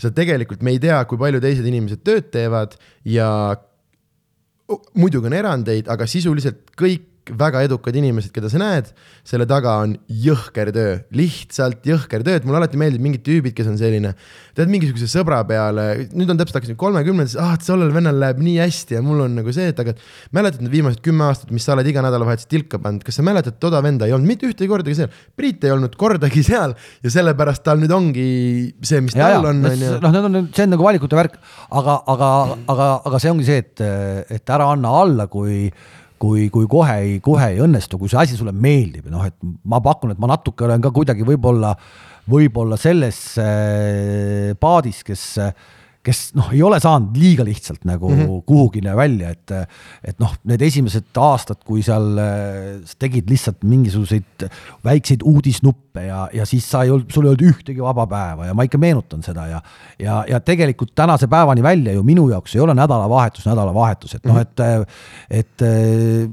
sa 0.00 0.10
tegelikult, 0.12 0.60
me 0.66 0.74
ei 0.74 0.80
tea, 0.82 0.98
kui 1.08 1.20
palju 1.20 1.40
teised 1.40 1.66
inimesed 1.66 2.02
tööd 2.04 2.28
teevad 2.34 2.74
ja 3.08 3.28
muidugi 4.98 5.30
on 5.30 5.36
erandeid, 5.36 5.86
aga 5.92 6.08
sisuliselt 6.10 6.64
kõik 6.76 7.04
kõik 7.06 7.15
väga 7.34 7.62
edukad 7.66 7.96
inimesed, 7.98 8.30
keda 8.34 8.48
sa 8.50 8.60
näed, 8.60 8.90
selle 9.26 9.46
taga 9.50 9.72
on 9.82 9.96
jõhker 10.06 10.70
töö, 10.74 10.92
lihtsalt 11.16 11.86
jõhker 11.86 12.22
töö, 12.26 12.36
et 12.38 12.46
mulle 12.46 12.60
alati 12.60 12.78
meeldib 12.78 13.02
mingid 13.02 13.24
tüübid, 13.26 13.54
kes 13.56 13.66
on 13.70 13.78
selline, 13.80 14.12
tead 14.56 14.70
mingisuguse 14.70 15.08
sõbra 15.10 15.40
peale, 15.48 16.06
nüüd 16.14 16.30
on 16.30 16.38
täpselt 16.38 16.60
hakkasin 16.60 16.78
kolmekümnendates, 16.78 17.34
ah, 17.42 17.56
et 17.58 17.66
sellel 17.66 17.90
vennal 17.94 18.20
läheb 18.22 18.38
nii 18.44 18.60
hästi 18.62 18.98
ja 18.98 19.02
mul 19.04 19.24
on 19.24 19.34
nagu 19.40 19.54
see, 19.54 19.72
et 19.72 19.82
aga 19.82 19.96
mäletad 20.36 20.62
need 20.62 20.74
viimased 20.76 21.02
kümme 21.04 21.26
aastat, 21.26 21.50
mis 21.54 21.66
sa 21.66 21.74
oled 21.74 21.90
iga 21.90 22.04
nädalavahetus 22.06 22.50
tilka 22.52 22.80
pannud, 22.82 23.02
kas 23.06 23.18
sa 23.18 23.26
mäletad, 23.26 23.58
toda 23.62 23.82
venda 23.84 24.06
ei 24.06 24.14
olnud 24.14 24.30
mitte 24.30 24.46
ühtegi 24.50 24.70
kordagi 24.70 24.98
seal, 25.00 25.10
Priit 25.36 25.66
ei 25.66 25.74
olnud 25.74 25.98
kordagi 25.98 26.46
seal 26.46 26.76
ja 27.02 27.12
sellepärast 27.12 27.66
tal 27.66 27.82
nüüd 27.82 27.92
ongi 27.92 28.30
see, 28.86 29.02
mis 29.04 29.18
ja, 29.18 29.34
tal 29.34 29.50
on, 29.50 29.66
on 29.66 29.82
ju. 29.82 29.98
noh, 30.04 30.14
need 30.14 30.30
on, 30.30 30.50
see 30.54 30.68
on 30.68 30.74
nagu 30.76 30.86
valikute 30.86 31.18
värk, 31.18 31.38
aga, 31.74 32.00
aga, 32.14 32.32
aga, 32.70 32.90
aga 33.10 33.22
see 33.22 33.34
ongi 33.34 33.50
see, 33.50 33.62
et, 33.66 33.86
et 34.38 34.56
ära 34.56 34.70
anna 34.76 34.94
alla, 35.02 35.26
kui 35.32 35.66
kui, 36.22 36.48
kui 36.52 36.68
kohe 36.70 36.96
ei, 37.02 37.16
kohe 37.24 37.52
ei 37.52 37.62
õnnestu, 37.64 37.98
kui 38.00 38.10
see 38.12 38.20
asi 38.22 38.38
sulle 38.38 38.54
meeldib, 38.54 39.08
noh, 39.12 39.24
et 39.28 39.36
ma 39.68 39.80
pakun, 39.84 40.14
et 40.14 40.20
ma 40.22 40.30
natuke 40.32 40.66
olen 40.66 40.84
ka 40.84 40.92
kuidagi 40.94 41.26
võib-olla, 41.26 41.74
võib-olla 42.30 42.78
selles 42.80 43.20
äh, 43.42 44.52
paadis, 44.60 45.02
kes 45.06 45.26
kes 46.06 46.20
noh, 46.38 46.48
ei 46.54 46.62
ole 46.62 46.78
saanud 46.82 47.16
liiga 47.18 47.44
lihtsalt 47.46 47.82
nagu 47.88 48.10
mm 48.10 48.20
-hmm. 48.20 48.42
kuhugile 48.46 48.94
välja, 48.96 49.30
et 49.34 49.54
et 50.04 50.18
noh, 50.22 50.32
need 50.44 50.62
esimesed 50.62 51.10
aastad, 51.18 51.62
kui 51.66 51.82
seal 51.82 52.18
äh, 52.22 52.94
tegid 52.98 53.30
lihtsalt 53.30 53.64
mingisuguseid 53.64 54.46
väikseid 54.84 55.24
uudisnuppe 55.26 56.06
ja, 56.06 56.26
ja 56.32 56.46
siis 56.46 56.70
sa 56.70 56.84
ei 56.84 56.90
olnud, 56.90 57.10
sul 57.12 57.26
ei 57.26 57.34
olnud 57.34 57.46
ühtegi 57.50 57.82
vaba 57.82 58.06
päeva 58.06 58.46
ja 58.46 58.54
ma 58.54 58.66
ikka 58.66 58.78
meenutan 58.78 59.22
seda 59.26 59.46
ja 59.50 59.62
ja, 59.98 60.24
ja 60.28 60.40
tegelikult 60.40 60.94
tänase 60.94 61.28
päevani 61.28 61.62
välja 61.62 61.92
ju 61.92 62.02
minu 62.02 62.28
jaoks 62.30 62.56
ei 62.56 62.60
ole 62.60 62.74
nädalavahetus 62.74 63.46
nädalavahetus, 63.46 64.14
et 64.14 64.26
noh, 64.26 64.38
et 64.40 64.60
et 65.30 65.64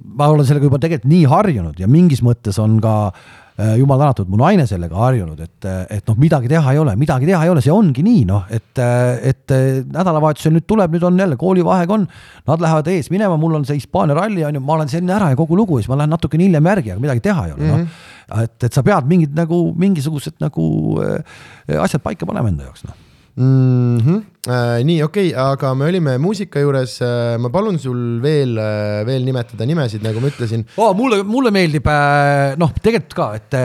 ma 0.06 0.28
olen 0.28 0.46
sellega 0.46 0.70
juba 0.70 0.80
tegelikult 0.80 1.10
nii 1.10 1.24
harjunud 1.26 1.80
ja 1.80 1.88
mingis 1.88 2.22
mõttes 2.22 2.60
on 2.62 2.82
ka 2.82 3.14
Äh, 3.14 3.43
jumal 3.78 4.02
tänatud, 4.02 4.30
mu 4.34 4.40
naine 4.42 4.66
sellega 4.70 4.98
harjunud, 4.98 5.40
et, 5.46 5.68
et 5.94 6.08
noh, 6.10 6.18
midagi 6.18 6.50
teha 6.50 6.74
ei 6.74 6.80
ole, 6.82 6.96
midagi 6.98 7.28
teha 7.30 7.44
ei 7.46 7.52
ole, 7.54 7.62
see 7.62 7.74
ongi 7.74 8.02
nii, 8.06 8.24
noh, 8.30 8.48
et, 8.50 8.82
et 9.30 9.54
nädalavahetusel 9.94 10.56
nüüd 10.56 10.66
tuleb, 10.70 10.96
nüüd 10.96 11.06
on 11.06 11.22
jälle 11.22 11.38
koolivaheaeg 11.38 11.94
on, 11.94 12.08
nad 12.50 12.66
lähevad 12.66 12.90
ees 12.96 13.12
minema, 13.14 13.38
mul 13.38 13.60
on 13.60 13.68
see 13.70 13.78
Hispaania 13.78 14.18
ralli 14.18 14.46
on 14.48 14.58
ju, 14.58 14.64
ma 14.66 14.80
olen 14.80 14.92
selline 14.92 15.14
ära 15.20 15.30
ja 15.34 15.40
kogu 15.40 15.60
lugu 15.60 15.78
ja 15.78 15.86
siis 15.86 15.94
ma 15.94 16.02
lähen 16.02 16.16
natukene 16.16 16.48
hiljem 16.48 16.74
järgi, 16.74 16.96
aga 16.96 17.06
midagi 17.06 17.26
teha 17.30 17.48
ei 17.48 17.56
ole 17.56 17.62
mm, 17.62 17.72
-hmm. 17.78 17.88
noh. 18.34 18.44
et, 18.44 18.58
et 18.70 18.74
sa 18.74 18.84
pead 18.84 19.10
mingid 19.10 19.38
nagu 19.38 19.64
mingisugused 19.78 20.42
nagu 20.42 20.68
äh, 21.06 21.82
asjad 21.84 22.02
paika 22.02 22.26
panema 22.26 22.50
enda 22.50 22.72
jaoks, 22.72 22.88
noh 22.90 23.13
mm. 23.36 23.98
-hmm. 23.98 24.22
Äh, 24.44 24.82
nii, 24.84 24.98
okei 25.06 25.30
okay,, 25.32 25.40
aga 25.40 25.70
me 25.72 25.86
olime 25.88 26.18
muusika 26.20 26.60
juures 26.60 26.98
äh,, 27.00 27.38
ma 27.40 27.48
palun 27.48 27.78
sul 27.80 28.18
veel 28.20 28.58
äh,, 28.60 29.06
veel 29.08 29.24
nimetada 29.24 29.64
nimesid, 29.64 30.02
nagu 30.04 30.20
ma 30.20 30.28
ütlesin 30.28 30.66
oh,. 30.76 30.90
mulle, 31.00 31.22
mulle 31.24 31.48
meeldib 31.56 31.86
äh, 31.88 32.58
noh, 32.60 32.74
tegelikult 32.76 33.16
ka, 33.16 33.28
et, 33.40 33.56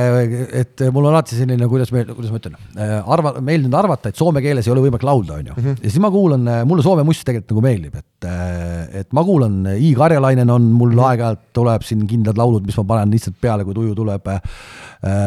et 0.60 0.84
mul 0.94 1.08
on 1.08 1.16
alati 1.16 1.34
selline, 1.34 1.66
kuidas 1.66 1.90
me, 1.90 2.04
kuidas 2.12 2.30
ma 2.30 2.38
ütlen 2.38 2.54
äh,, 2.78 2.92
arva, 3.10 3.32
meeldinud 3.42 3.74
arvata, 3.74 4.12
et 4.12 4.20
soome 4.22 4.38
keeles 4.44 4.68
ei 4.68 4.74
ole 4.76 4.84
võimalik 4.84 5.02
laulda, 5.08 5.40
on 5.40 5.50
ju 5.50 5.56
mm. 5.56 5.64
-hmm. 5.64 5.80
ja 5.82 5.90
siis 5.90 6.04
ma 6.04 6.12
kuulan, 6.14 6.46
äh, 6.46 6.62
mulle 6.70 6.86
soome 6.86 7.02
must 7.08 7.26
tegelikult 7.26 7.56
nagu 7.56 7.66
meeldib, 7.66 7.98
et, 7.98 8.28
äh, 8.30 9.00
et 9.00 9.10
ma 9.18 9.26
kuulan, 9.26 9.58
I 9.74 9.90
Karjalainen 9.98 10.54
on 10.54 10.70
mul 10.70 10.92
mm 10.92 10.94
-hmm. 10.94 11.08
aeg-ajalt 11.08 11.42
tuleb 11.58 11.88
siin 11.90 12.06
kindlad 12.06 12.38
laulud, 12.38 12.62
mis 12.62 12.78
ma 12.78 12.86
panen 12.94 13.10
lihtsalt 13.18 13.40
peale, 13.40 13.66
kui 13.66 13.74
tuju 13.74 13.98
tuleb 13.98 14.30
äh,. 14.30 14.40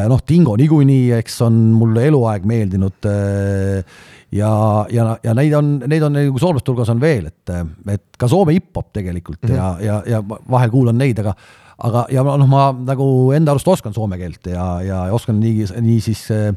noh, 0.08 0.24
Dingo 0.24 0.56
niikuinii, 0.56 1.12
eks 1.20 1.42
on 1.44 1.60
mulle 1.76 2.08
eluaeg 2.08 2.48
meeldinud 2.48 3.12
äh, 3.12 3.84
ja, 4.32 4.52
ja, 4.92 5.18
ja 5.24 5.34
neid 5.38 5.54
on, 5.58 5.74
neid 5.88 6.04
on 6.08 6.16
nagu 6.16 6.40
soomlaste 6.40 6.72
hulgas 6.72 6.92
on 6.94 7.02
veel, 7.02 7.28
et, 7.32 7.52
et 7.92 8.06
ka 8.18 8.30
Soome 8.32 8.56
hip-hop 8.56 8.92
tegelikult 8.94 9.42
mm 9.44 9.50
-hmm. 9.50 9.58
ja, 9.58 9.78
ja, 9.82 10.04
ja 10.06 10.24
vahel 10.28 10.72
kuulan 10.72 10.98
neid, 10.98 11.20
aga 11.20 11.36
aga, 11.78 12.06
ja 12.14 12.24
noh, 12.24 12.48
ma 12.50 12.72
nagu 12.72 13.06
enda 13.36 13.52
arust 13.56 13.68
oskan 13.68 13.94
soome 13.94 14.18
keelt 14.18 14.48
ja, 14.48 14.66
ja 14.86 15.02
oskan 15.14 15.40
nii, 15.40 15.66
nii 15.82 16.02
siis 16.02 16.28
äh, 16.32 16.54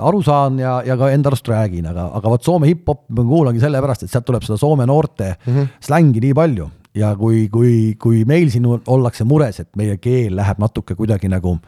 aru 0.00 0.22
saan 0.22 0.58
ja, 0.58 0.82
ja 0.86 0.96
ka 0.96 1.10
enda 1.10 1.30
arust 1.32 1.48
räägin, 1.48 1.86
aga, 1.90 2.10
aga 2.18 2.34
vot 2.34 2.44
Soome 2.44 2.68
hip-hop 2.70 3.06
ma 3.08 3.22
kuulangi 3.22 3.62
sellepärast, 3.62 4.02
et 4.02 4.10
sealt 4.10 4.26
tuleb 4.28 4.42
seda 4.46 4.58
Soome 4.60 4.86
noorte 4.86 5.36
mm 5.46 5.54
-hmm. 5.54 5.66
slängi 5.80 6.20
nii 6.20 6.34
palju 6.34 6.70
ja 6.94 7.16
kui, 7.16 7.48
kui, 7.48 7.96
kui 7.98 8.24
meil 8.24 8.50
siin 8.50 8.66
ollakse 8.66 9.24
mures, 9.24 9.60
et 9.60 9.76
meie 9.76 9.96
keel 9.96 10.36
läheb 10.36 10.58
natuke 10.58 10.94
kuidagi 10.94 11.28
nagu 11.28 11.58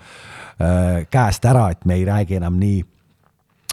äh, 0.61 1.07
käest 1.11 1.45
ära, 1.45 1.70
et 1.70 1.85
me 1.85 1.95
ei 1.95 2.05
räägi 2.05 2.37
enam 2.37 2.59
nii 2.59 2.85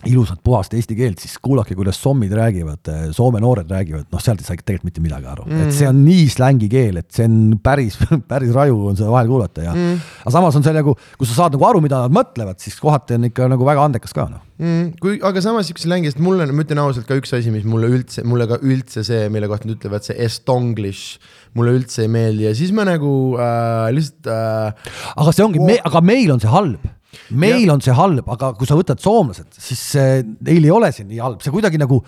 ilusat 0.05 0.43
puhast 0.45 0.75
eesti 0.77 0.95
keelt, 0.97 1.21
siis 1.23 1.39
kuulake, 1.41 1.73
kuidas 1.77 1.97
sommid 1.97 2.33
räägivad, 2.37 2.85
Soome 3.15 3.41
noored 3.41 3.69
räägivad, 3.71 4.05
noh, 4.13 4.21
sealt 4.21 4.43
ei 4.43 4.45
saa 4.45 4.59
tegelikult 4.59 4.85
mitte 4.91 5.01
midagi 5.01 5.29
aru 5.31 5.45
mm, 5.47 5.63
et 5.63 5.73
see 5.73 5.87
on 5.89 6.03
nii 6.05 6.27
slängi 6.29 6.69
keel, 6.69 6.99
et 7.01 7.07
see 7.15 7.25
on 7.25 7.55
päris, 7.63 7.97
päris 8.31 8.53
raju 8.55 8.91
on 8.91 8.99
seda 8.99 9.09
vahel 9.13 9.31
kuulata 9.31 9.65
ja 9.65 9.73
mm, 9.73 10.03
aga 10.21 10.33
samas 10.35 10.59
on 10.59 10.65
see 10.67 10.75
nagu, 10.77 10.93
kui 11.17 11.29
sa 11.29 11.39
saad 11.39 11.57
nagu 11.57 11.65
aru, 11.65 11.81
mida 11.83 12.03
nad 12.03 12.13
mõtlevad, 12.13 12.61
siis 12.61 12.77
kohati 12.81 13.17
on 13.17 13.25
ikka 13.31 13.49
nagu 13.49 13.65
väga 13.67 13.87
andekas 13.89 14.13
ka 14.13 14.27
noh 14.29 14.43
mm,. 14.61 14.91
kui, 15.01 15.17
aga 15.25 15.41
samas 15.43 15.71
siukse 15.71 15.87
slängi, 15.89 16.11
sest 16.13 16.21
mulle, 16.23 16.45
ma 16.51 16.65
ütlen 16.67 16.83
ausalt 16.83 17.09
ka 17.09 17.17
üks 17.17 17.33
asi, 17.37 17.53
mis 17.53 17.65
mulle 17.65 17.89
üldse, 17.97 18.21
mulle 18.27 18.45
ka 18.51 18.61
üldse 18.61 19.01
see, 19.07 19.25
mille 19.33 19.49
kohta 19.49 19.65
nad 19.65 19.79
ütlevad, 19.79 20.05
see 20.05 20.17
estonglish 20.27 21.17
mulle 21.57 21.73
üldse 21.79 22.05
ei 22.05 22.11
meeldi 22.11 22.45
ja 22.45 22.53
siis 22.57 22.69
ma 22.75 22.85
nagu 22.85 23.11
äh, 23.41 23.89
lihtsalt 23.97 24.29
äh,. 24.29 24.93
aga 25.17 25.33
see 25.33 25.47
ongi 25.47 25.79
aga 25.81 26.05
meil 26.05 26.35
on 26.35 26.43
see 26.43 26.53
halb 26.53 26.85
meil 27.29 27.65
ja. 27.65 27.73
on 27.73 27.83
see 27.83 27.95
halb, 27.97 28.27
aga 28.35 28.53
kui 28.57 28.69
sa 28.69 28.77
võtad 28.79 29.01
soomlased, 29.03 29.49
siis 29.57 29.83
neil 29.95 30.63
ei 30.63 30.73
ole 30.73 30.91
see 30.95 31.07
nii 31.07 31.21
halb, 31.23 31.43
see 31.43 31.53
kuidagi 31.53 31.81
nagu 31.81 32.01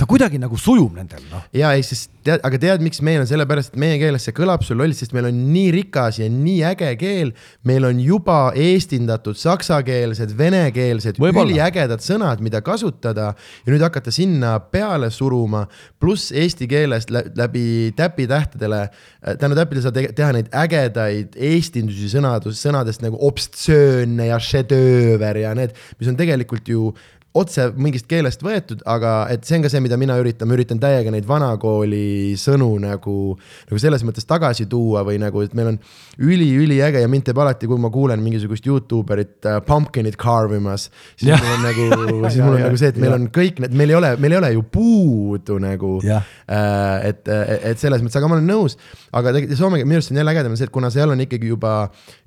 ta 0.00 0.06
kuidagi 0.08 0.40
nagu 0.40 0.56
sujub 0.58 0.96
nendel, 0.96 1.22
noh. 1.30 1.44
ja 1.54 1.72
ei, 1.76 1.84
sest 1.86 2.10
tead, 2.26 2.40
aga 2.46 2.58
tead, 2.60 2.82
miks 2.84 3.00
meil 3.04 3.20
on 3.22 3.28
sellepärast, 3.28 3.72
et 3.72 3.80
meie 3.80 3.98
keeles 4.00 4.24
see 4.26 4.34
kõlab 4.34 4.64
sul 4.66 4.78
lollilt, 4.80 4.98
sest 4.98 5.14
meil 5.14 5.28
on 5.28 5.38
nii 5.52 5.68
rikas 5.76 6.18
ja 6.22 6.28
nii 6.32 6.62
äge 6.72 6.90
keel. 7.00 7.32
meil 7.68 7.86
on 7.86 8.00
juba 8.00 8.38
eestindatud 8.58 9.38
saksakeelsed, 9.38 10.34
venekeelsed, 10.38 11.20
üliägedad 11.22 12.02
sõnad, 12.04 12.42
mida 12.44 12.62
kasutada 12.64 13.32
ja 13.66 13.74
nüüd 13.74 13.84
hakata 13.84 14.14
sinna 14.14 14.56
peale 14.72 15.10
suruma, 15.14 15.66
pluss 16.02 16.32
eesti 16.32 16.68
keelest 16.70 17.12
läbi 17.12 17.92
täpitähtedele, 17.98 18.84
tänu 19.38 19.58
täppidele 19.58 19.86
saad 19.86 20.02
teha 20.16 20.32
neid 20.34 20.52
ägedaid 20.64 21.38
eestindusi 21.52 22.10
sõnadus, 22.12 22.60
sõnadest 22.62 23.04
nagu 23.04 23.20
obstsöönne 23.22 24.30
ja 24.30 24.40
šedööver 24.42 25.44
ja 25.44 25.56
need, 25.58 25.76
mis 25.98 26.10
on 26.10 26.18
tegelikult 26.18 26.70
ju 26.70 26.92
otse 27.38 27.68
mingist 27.80 28.08
keelest 28.10 28.42
võetud, 28.44 28.82
aga 28.88 29.26
et 29.32 29.46
see 29.48 29.56
on 29.58 29.64
ka 29.64 29.70
see, 29.72 29.80
mida 29.84 29.96
mina 30.00 30.18
üritan, 30.20 30.48
ma 30.48 30.56
üritan 30.56 30.80
täiega 30.82 31.12
neid 31.14 31.26
vanakooli 31.28 32.34
sõnu 32.40 32.70
nagu, 32.82 33.16
nagu 33.70 33.80
selles 33.80 34.04
mõttes 34.04 34.28
tagasi 34.28 34.66
tuua 34.70 35.04
või 35.06 35.18
nagu, 35.22 35.44
et 35.44 35.54
meil 35.56 35.72
on 35.72 35.78
üli-üliäge 36.20 37.00
ja 37.00 37.10
mind 37.10 37.28
teeb 37.28 37.40
alati, 37.40 37.68
kui 37.70 37.80
ma 37.80 37.90
kuulen 37.92 38.20
mingisugust 38.24 38.66
Youtube 38.68 39.16
erit 39.16 39.48
uh, 39.48 39.60
pumpkin'it 39.64 40.18
carve 40.20 40.60
imas, 40.60 40.88
siis 41.16 41.32
ja. 41.32 41.40
mul 41.40 41.56
on 41.56 41.64
nagu, 41.68 41.88
siis 42.32 42.42
mul 42.44 42.58
on 42.58 42.66
nagu 42.66 42.80
see, 42.80 42.92
et 42.92 43.00
meil 43.00 43.14
ja. 43.14 43.20
on 43.20 43.28
kõik 43.32 43.62
need, 43.64 43.76
meil 43.80 43.94
ei 43.94 43.98
ole, 43.98 44.12
meil 44.20 44.36
ei 44.36 44.40
ole 44.42 44.52
ju 44.56 44.66
puudu 44.76 45.58
nagu. 45.62 45.94
Uh, 46.02 46.20
et, 47.08 47.24
et 47.72 47.80
selles 47.80 48.02
mõttes, 48.02 48.18
aga 48.20 48.28
ma 48.28 48.36
olen 48.36 48.48
nõus, 48.48 48.76
aga 49.12 49.32
tegelikult 49.32 49.60
Soome 49.62 49.78
minu 49.84 50.00
arust 50.00 50.12
on 50.12 50.18
jälle 50.18 50.32
ägedam 50.32 50.54
see, 50.58 50.66
et 50.66 50.74
kuna 50.74 50.90
seal 50.92 51.12
on 51.12 51.20
ikkagi 51.22 51.48
juba, 51.48 51.72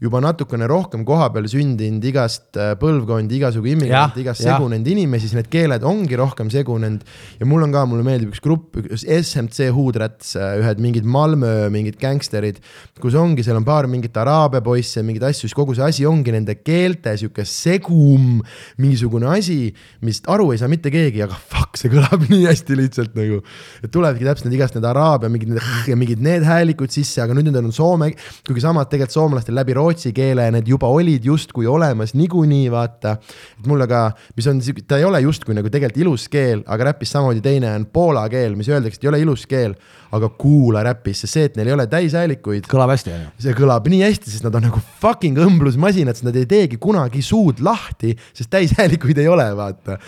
juba 0.02 0.22
natukene 0.23 0.68
rohkem 0.69 1.03
kohapeal 1.07 1.48
sündinud 1.52 2.03
igast 2.06 2.57
äh, 2.60 2.73
põlvkondi, 2.80 3.40
igasugu 3.40 3.72
immigrante, 3.73 4.22
igast 4.23 4.45
segunenud 4.45 4.88
inimesi, 4.88 4.94
siis 5.19 5.34
need 5.35 5.49
keeled 5.51 5.84
ongi 5.84 6.17
rohkem 6.19 6.49
segunenud. 6.53 7.03
ja 7.39 7.45
mul 7.45 7.63
on 7.65 7.73
ka, 7.73 7.85
mulle 7.89 8.05
meeldib 8.05 8.31
üks 8.34 8.41
grupp, 8.43 8.77
SMC 8.95 9.69
Huudrats, 9.76 10.35
äh, 10.39 10.59
ühed 10.61 10.81
mingid 10.84 11.05
Malmö 11.05 11.69
mingid 11.73 11.97
gängsterid, 11.99 12.61
kus 13.01 13.15
ongi, 13.19 13.43
seal 13.43 13.59
on 13.59 13.65
paar 13.67 13.88
mingit 13.91 14.15
araabia 14.17 14.61
poisse, 14.65 15.03
mingeid 15.03 15.27
asju, 15.30 15.49
siis 15.49 15.57
kogu 15.57 15.76
see 15.76 15.85
asi 15.85 16.05
ongi 16.07 16.34
nende 16.35 16.57
keelte 16.61 17.15
sihuke 17.19 17.45
segum, 17.49 18.39
mingisugune 18.81 19.27
asi, 19.35 19.73
mis 20.05 20.22
aru 20.31 20.51
ei 20.53 20.61
saa 20.61 20.72
mitte 20.72 20.93
keegi, 20.93 21.26
aga 21.26 21.35
fuck, 21.35 21.76
see 21.80 21.91
kõlab 21.91 22.26
nii 22.30 22.45
hästi 22.47 22.80
lihtsalt 22.80 23.17
nagu. 23.19 23.41
et 23.84 23.91
tulevadki 23.91 24.27
täpselt 24.27 24.49
need 24.49 24.59
igast 24.59 24.77
need 24.77 24.88
araabia 24.88 25.31
mingid 25.31 25.55
mingid 25.99 26.23
need 26.23 26.45
häälikud 26.45 26.93
sisse, 26.93 27.22
aga 27.23 27.35
nüüd 27.35 27.49
need 27.49 27.59
on 27.59 27.73
soome, 27.76 28.11
kuigi 28.45 28.63
samad 28.63 28.89
tegelikult 28.91 29.15
soomlastel 29.15 29.57
läbi 29.57 29.76
rootsi 29.77 30.13
keele, 30.15 30.47
need 30.53 30.69
juba 30.69 30.89
olid 30.91 31.26
justkui 31.26 31.67
olemas 31.69 32.15
niikuinii, 32.17 32.69
vaata. 32.73 33.17
et 33.59 33.67
mulle 33.69 33.88
ka, 33.89 34.07
mis 34.38 34.47
on 34.51 34.61
sihuke 34.63 34.85
ta 34.88 34.98
ei 34.98 35.06
ole 35.06 35.20
justkui 35.24 35.56
nagu 35.57 35.70
tegelikult 35.72 36.02
ilus 36.02 36.28
keel, 36.30 36.64
aga 36.68 36.91
räpis 36.91 37.14
samamoodi 37.16 37.41
teine 37.45 37.72
on 37.74 37.88
poola 37.94 38.28
keel, 38.30 38.56
mis 38.57 38.70
öeldakse, 38.70 38.99
et 38.99 39.07
ei 39.07 39.12
ole 39.12 39.22
ilus 39.24 39.45
keel, 39.49 39.76
aga 40.15 40.29
kuula 40.39 40.83
räpis, 40.87 41.23
sest 41.23 41.37
see, 41.37 41.49
et 41.49 41.59
neil 41.59 41.71
ei 41.71 41.75
ole 41.77 41.87
täishäälikuid. 41.91 42.69
kõlab 42.71 42.93
hästi, 42.93 43.13
on 43.15 43.25
ju. 43.25 43.33
see 43.47 43.57
kõlab 43.57 43.89
nii 43.91 44.01
hästi, 44.05 44.31
sest 44.33 44.47
nad 44.47 44.55
on 44.59 44.67
nagu 44.69 44.81
fucking 45.03 45.41
õmblusmasinad, 45.45 46.17
sest 46.17 46.27
nad 46.27 46.39
ei 46.39 46.47
teegi 46.49 46.79
kunagi 46.81 47.23
suud 47.25 47.61
lahti, 47.65 48.15
sest 48.35 48.51
täishäälikuid 48.53 49.21
ei 49.23 49.29
ole, 49.31 49.49
vaata 49.57 49.99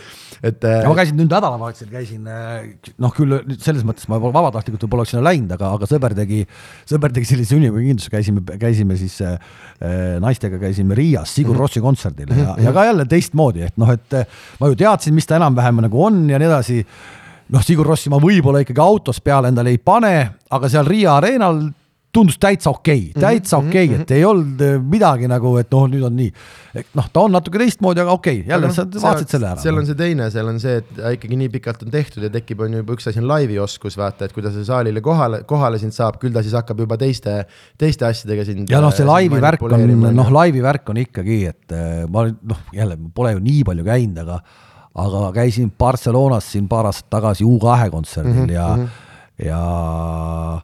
et. 0.43 0.63
Äh, 0.63 0.85
ma 0.85 0.95
käisin 0.97 1.17
nüüd 1.19 1.31
nädalavahetusel 1.31 1.89
käisin 1.91 2.27
äh, 2.29 2.67
noh, 3.01 3.13
küll 3.15 3.35
selles 3.55 3.85
mõttes 3.87 4.07
ma 4.11 4.19
vabatahtlikult 4.21 4.85
võib-olla 4.85 5.05
oleks 5.05 5.13
sinna 5.15 5.25
läinud, 5.25 5.53
aga, 5.55 5.71
aga 5.77 5.89
sõber 5.89 6.15
tegi, 6.17 6.43
sõber 6.89 7.13
tegi 7.15 7.31
sellise 7.31 7.55
sünnipõhikindlustuse, 7.55 8.13
käisime, 8.13 8.43
käisime 8.61 8.97
siis 8.99 9.19
äh, 9.25 9.37
äh, 9.81 10.17
naistega 10.23 10.61
käisime 10.61 10.97
Riias 10.97 11.33
Sigur 11.33 11.55
-hmm. 11.55 11.65
Rossi 11.65 11.83
kontserdil 11.83 12.33
ja, 12.37 12.55
ja 12.61 12.73
ka 12.73 12.85
jälle 12.85 13.05
teistmoodi, 13.09 13.65
et 13.67 13.77
noh, 13.77 13.91
et 13.93 14.19
ma 14.59 14.71
ju 14.71 14.77
teadsin, 14.77 15.15
mis 15.17 15.25
ta 15.25 15.39
enam-vähem 15.41 15.81
nagu 15.87 16.03
on 16.03 16.27
ja 16.29 16.39
nii 16.39 16.51
edasi. 16.51 16.83
Noh, 17.53 17.63
Sigur 17.63 17.87
Rossi 17.87 18.11
ma 18.13 18.21
võib-olla 18.21 18.63
ikkagi 18.63 18.83
autos 18.83 19.21
peale 19.23 19.51
endale 19.51 19.75
ei 19.75 19.81
pane, 19.81 20.15
aga 20.51 20.71
seal 20.71 20.87
Riia 20.87 21.17
areenal 21.17 21.67
tundus 22.17 22.37
täitsa 22.41 22.71
okei 22.71 23.11
okay,, 23.11 23.21
täitsa 23.21 23.57
okei 23.57 23.69
okay, 23.69 23.87
mm, 23.87 23.93
-hmm. 23.93 24.01
et 24.01 24.11
ei 24.11 24.25
olnud 24.25 24.61
äh, 24.63 24.77
midagi 24.81 25.27
nagu, 25.29 25.51
et 25.61 25.69
noh, 25.71 25.85
nüüd 25.91 26.05
on 26.07 26.15
nii. 26.17 26.31
noh, 26.97 27.09
ta 27.13 27.23
on 27.25 27.33
natuke 27.35 27.59
teistmoodi, 27.61 28.01
aga 28.01 28.15
okei 28.15 28.39
okay,, 28.39 28.49
jälle 28.51 28.69
no, 28.71 28.73
sa 28.73 28.85
vaatasid 28.87 29.35
selle 29.35 29.49
ära. 29.51 29.61
seal 29.61 29.77
on 29.77 29.87
see 29.89 29.99
teine, 29.99 30.29
seal 30.33 30.49
on 30.49 30.59
see, 30.63 30.77
et 30.81 31.01
ikkagi 31.17 31.39
nii 31.43 31.51
pikalt 31.57 31.83
on 31.85 31.93
tehtud 31.93 32.25
ja 32.25 32.31
tekib, 32.33 32.63
on 32.65 32.77
ju 32.77 32.83
juba 32.83 32.97
üks 32.97 33.09
asi 33.11 33.21
on 33.21 33.27
laivi 33.29 33.59
oskus, 33.61 33.97
vaata, 33.99 34.29
et 34.29 34.35
kui 34.35 34.45
ta 34.45 34.53
selle 34.53 34.67
saalile 34.69 35.03
kohale, 35.05 35.43
kohale 35.49 35.81
sind 35.83 35.95
saab, 35.95 36.19
küll 36.21 36.35
ta 36.35 36.45
siis 36.45 36.55
hakkab 36.57 36.79
juba 36.85 36.97
teiste, 37.01 37.41
teiste 37.77 38.07
asjadega 38.09 38.47
sind. 38.47 38.71
ja 38.71 38.81
noh, 38.83 38.95
see 38.95 39.07
laivi 39.07 39.41
värk 39.43 39.67
on, 39.67 39.89
noh, 40.07 40.31
laivi 40.39 40.63
värk 40.63 40.93
on 40.93 41.03
ikkagi, 41.03 41.41
et 41.51 41.75
äh, 41.75 42.05
ma 42.09 42.27
noh, 42.31 42.63
jälle 42.73 42.97
pole 43.13 43.35
ju 43.35 43.43
nii 43.43 43.67
palju 43.67 43.85
käinud, 43.87 44.23
aga 44.25 44.41
aga 44.97 45.27
käisin 45.35 45.71
Barcelonas 45.77 46.51
siin 46.53 46.67
paar 46.69 46.89
aastat 46.89 47.09
tagasi 47.13 47.45
U2 47.45 47.89
kontserdil 47.93 48.33
mm 48.33 48.47
-hmm, 48.47 48.53
ja 48.53 48.67
mm, 48.75 48.83
-hmm. 48.83 49.45
ja 49.45 50.61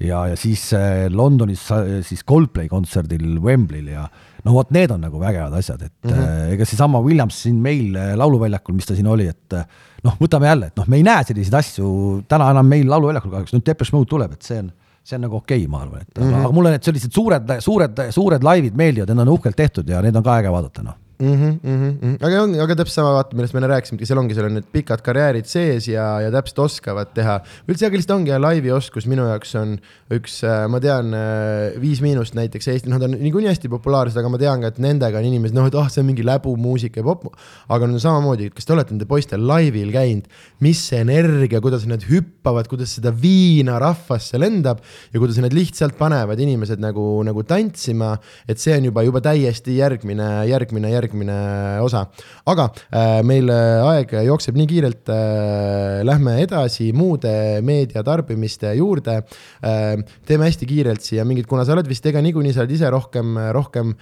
ja, 0.00 0.26
ja 0.26 0.36
siis 0.36 0.72
äh, 0.72 1.08
Londonis 1.12 1.68
siis 2.02 2.24
Coldplay 2.24 2.68
kontserdil 2.68 3.40
Wembley'l 3.40 3.88
ja 3.88 4.08
no 4.44 4.52
vot, 4.52 4.70
need 4.70 4.90
on 4.90 5.00
nagu 5.04 5.20
vägevad 5.20 5.52
asjad, 5.58 5.82
et 5.82 5.92
mm 6.04 6.10
-hmm. 6.10 6.52
ega 6.54 6.64
seesama 6.64 7.00
Williams 7.00 7.42
siin 7.42 7.56
meil 7.56 7.96
äh, 7.96 8.14
lauluväljakul, 8.16 8.74
mis 8.74 8.86
ta 8.86 8.94
siin 8.94 9.06
oli, 9.06 9.26
et 9.28 9.56
noh, 10.04 10.16
võtame 10.20 10.46
jälle, 10.46 10.66
et 10.66 10.76
noh, 10.76 10.88
me 10.88 10.96
ei 10.96 11.02
näe 11.02 11.24
selliseid 11.24 11.54
asju 11.54 12.22
täna 12.28 12.50
enam 12.50 12.66
meil 12.66 12.88
lauluväljakul 12.90 13.30
kahjuks, 13.30 13.52
nüüd 13.52 13.66
Depeche 13.66 13.96
Mode 13.96 14.08
tuleb, 14.08 14.32
et 14.32 14.42
see 14.42 14.58
on, 14.58 14.72
see 15.04 15.16
on 15.16 15.22
nagu 15.28 15.36
okei 15.36 15.58
okay,, 15.58 15.68
ma 15.68 15.82
arvan, 15.82 16.00
et 16.00 16.18
mm 16.18 16.30
-hmm. 16.30 16.40
aga 16.44 16.52
mulle 16.52 16.70
need 16.70 16.82
sellised 16.82 17.12
suured, 17.12 17.60
suured, 17.60 18.02
suured 18.10 18.42
laivid 18.42 18.74
meeldivad, 18.74 19.08
need 19.08 19.28
on 19.28 19.28
uhkelt 19.28 19.56
tehtud 19.56 19.88
ja 19.88 20.02
need 20.02 20.16
on 20.16 20.22
ka 20.22 20.38
äge 20.38 20.52
vaadata, 20.52 20.82
noh 20.82 20.94
mm. 21.20 21.34
-hmm, 21.34 21.58
mm 21.62 21.92
-hmm. 22.00 22.16
aga 22.26 22.42
on, 22.42 22.54
aga 22.64 22.76
täpselt 22.80 22.94
sama 22.94 23.12
vaata, 23.14 23.36
millest 23.36 23.54
me 23.54 23.60
enne 23.60 23.70
rääkisimegi, 23.74 24.08
seal 24.08 24.18
ongi, 24.18 24.34
seal 24.34 24.48
on 24.48 24.56
need 24.58 24.68
pikad 24.72 25.02
karjäärid 25.04 25.46
sees 25.46 25.88
ja, 25.88 26.06
ja 26.24 26.30
täpselt 26.32 26.58
oskavad 26.64 27.12
teha. 27.14 27.40
üldse, 27.68 27.86
aga 27.86 27.96
lihtsalt 27.96 28.16
ongi 28.16 28.38
laivi 28.40 28.72
oskus 28.72 29.06
minu 29.10 29.26
jaoks 29.28 29.54
on 29.60 29.76
üks, 30.10 30.40
äh, 30.46 30.66
ma 30.68 30.80
tean, 30.80 31.12
äh, 31.14 31.80
Viis 31.80 32.00
Miinust 32.00 32.34
näiteks 32.34 32.68
Eesti, 32.72 32.90
noh, 32.90 32.98
ta 32.98 33.08
on 33.08 33.16
niikuinii 33.20 33.50
hästi 33.52 33.70
populaarsed, 33.72 34.18
aga 34.18 34.32
ma 34.32 34.40
tean 34.40 34.64
ka, 34.64 34.72
et 34.72 34.80
nendega 34.82 35.20
on 35.20 35.28
inimesed, 35.28 35.56
noh, 35.56 35.68
et 35.70 35.76
ah 35.76 35.84
oh,, 35.84 35.92
see 35.92 36.02
on 36.02 36.08
mingi 36.08 36.26
läbumuusika 36.26 37.00
ja 37.02 37.06
popp. 37.06 37.28
aga 37.68 37.86
no 37.86 38.00
samamoodi, 38.00 38.50
kas 38.54 38.66
te 38.66 38.74
olete 38.74 38.94
nende 38.94 39.06
poiste 39.06 39.36
laivil 39.36 39.92
käinud, 39.92 40.26
mis 40.64 40.82
energia, 40.96 41.60
kuidas 41.60 41.86
nad 41.86 42.02
hüppavad, 42.08 42.68
kuidas 42.70 42.96
seda 42.96 43.12
viina 43.14 43.78
rahvasse 43.82 44.40
lendab 44.40 44.80
ja 45.12 45.20
kuidas 45.20 45.38
nad 45.42 45.54
lihtsalt 45.54 45.96
panevad 45.98 46.40
inimesed 46.40 46.80
nagu, 46.82 47.22
nagu 47.26 47.44
tantsima. 47.44 48.16
et 48.48 48.58
see 48.58 48.74
on 48.76 48.88
juba, 48.90 49.04
juba 49.06 49.20
täiesti 49.20 49.76
järgmine, 49.76 50.46
järgmine, 50.48 50.90
järgmine 50.90 51.09
järgmine 51.10 51.80
osa. 51.82 52.06
aga 52.46 52.70
äh, 52.90 53.20
meil 53.26 53.50
äh, 53.50 53.82
aeg 53.90 54.14
jookseb 54.26 54.56
nii 54.58 54.68
kiirelt 54.70 55.10
äh,, 55.10 56.02
lähme 56.06 56.38
edasi 56.42 56.90
muude 56.96 57.60
meediatarbimiste 57.66 58.72
juurde 58.78 59.20
teeme 59.60 60.46
hästi 60.46 60.66
kiirelt 60.68 61.02
siia 61.04 61.24
mingid, 61.26 61.46
kuna 61.50 61.64
sa 61.66 61.74
oled 61.74 61.88
vist, 61.88 62.06
ega 62.06 62.22
niikuinii 62.24 62.54
sa 62.54 62.62
oled 62.62 62.72
ise 62.74 62.90
rohkem, 62.92 63.36
rohkem 63.54 63.92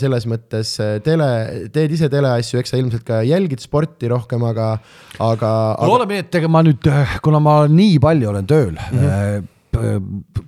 selles 0.00 0.26
mõttes 0.30 0.72
tele, 1.04 1.28
teed 1.74 1.94
ise 1.94 2.08
teleasju, 2.12 2.60
eks 2.60 2.72
sa 2.74 2.80
ilmselt 2.80 3.04
ka 3.06 3.20
jälgid 3.26 3.62
sporti 3.62 4.10
rohkem, 4.10 4.44
aga, 4.48 4.70
aga, 5.18 5.52
aga.... 5.74 5.90
loodame, 5.90 6.22
et 6.24 6.40
ega 6.40 6.50
ma 6.50 6.64
nüüd, 6.66 6.90
kuna 7.24 7.42
ma 7.42 7.60
nii 7.70 8.00
palju 8.02 8.32
olen 8.32 8.50
tööl 8.50 8.74
mm, 8.74 8.98
-hmm 8.98 9.54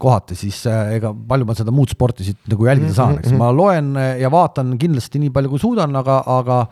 kohati, 0.01 0.39
siis 0.39 0.63
äh, 0.71 0.97
ega 0.99 1.13
palju 1.15 1.49
ma 1.49 1.57
seda 1.59 1.75
muud 1.75 1.93
sporti 1.93 2.27
siit 2.27 2.41
nagu 2.51 2.67
jälgida 2.69 2.95
saan, 2.97 3.21
eks. 3.21 3.35
ma 3.39 3.51
loen 3.55 3.95
ja 4.21 4.31
vaatan 4.33 4.77
kindlasti 4.81 5.23
nii 5.23 5.35
palju, 5.35 5.55
kui 5.55 5.63
suudan, 5.63 5.95
aga, 6.01 6.23
aga, 6.39 6.65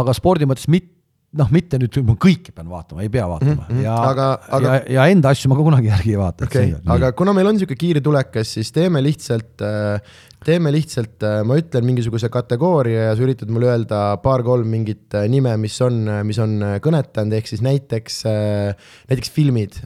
aga 0.00 0.16
spordi 0.16 0.48
mõttes 0.48 0.68
mitte 0.72 0.97
noh, 1.36 1.50
mitte 1.52 1.76
nüüd 1.80 1.98
ma 2.08 2.14
kõike 2.16 2.54
pean 2.56 2.70
vaatama, 2.72 3.02
ei 3.04 3.10
pea 3.12 3.26
vaatama. 3.28 3.66
Mm 3.66 3.74
-hmm. 3.74 3.82
ja 3.84 3.96
aga, 4.08 4.28
aga... 4.48 4.70
ja, 4.78 4.84
ja 4.96 5.04
enda 5.12 5.32
asju 5.34 5.50
ma 5.52 5.58
ka 5.58 5.66
kunagi 5.66 5.90
järgi 5.90 6.14
ei 6.14 6.20
vaata 6.20 6.46
okay.. 6.48 6.70
aga 6.94 7.12
kuna 7.12 7.34
meil 7.36 7.50
on 7.50 7.58
niisugune 7.58 7.80
kiire 7.82 8.00
tulekas, 8.04 8.54
siis 8.56 8.72
teeme 8.72 9.02
lihtsalt, 9.04 9.60
äh, 9.60 10.00
teeme 10.44 10.72
lihtsalt, 10.72 11.20
äh, 11.28 11.42
ma 11.44 11.58
ütlen 11.60 11.84
mingisuguse 11.84 12.30
kategooria 12.32 13.10
ja 13.10 13.18
sa 13.18 13.26
üritad 13.26 13.52
mulle 13.52 13.68
öelda 13.68 13.98
paar-kolm 14.24 14.70
mingit 14.72 15.18
äh, 15.20 15.26
nime, 15.28 15.52
mis 15.60 15.76
on, 15.84 16.00
mis 16.24 16.40
on 16.40 16.56
kõnetanud, 16.86 17.36
ehk 17.36 17.52
siis 17.52 17.60
näiteks, 17.66 18.22
näiteks 19.12 19.30
filmid. 19.34 19.76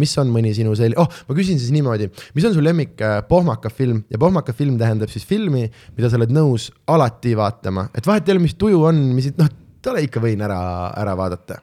mis 0.00 0.16
on 0.18 0.32
mõni 0.32 0.54
sinu 0.56 0.72
selline, 0.78 0.96
oh, 1.02 1.20
ma 1.28 1.36
küsin 1.36 1.60
siis 1.60 1.74
niimoodi, 1.76 2.08
mis 2.38 2.48
on 2.48 2.56
su 2.56 2.64
lemmik 2.64 3.04
pohmaka 3.28 3.68
film 3.68 4.00
ja 4.08 4.18
pohmaka 4.22 4.56
film 4.56 4.80
tähendab 4.80 5.12
siis 5.12 5.28
filmi, 5.28 5.66
mida 5.98 6.08
sa 6.08 6.16
oled 6.16 6.32
nõus 6.32 6.70
alati 6.88 7.36
vaatama, 7.36 7.90
et 7.92 8.08
vahet 8.08 8.24
ei 8.24 8.36
ole, 8.38 8.46
mis 8.48 8.56
tuju 8.56 8.80
on, 8.88 9.04
mis 9.12 9.32
noh 9.36 9.52
tule 9.86 10.04
ikka 10.06 10.22
võin 10.22 10.44
ära, 10.46 10.60
ära 10.98 11.16
vaadata. 11.18 11.60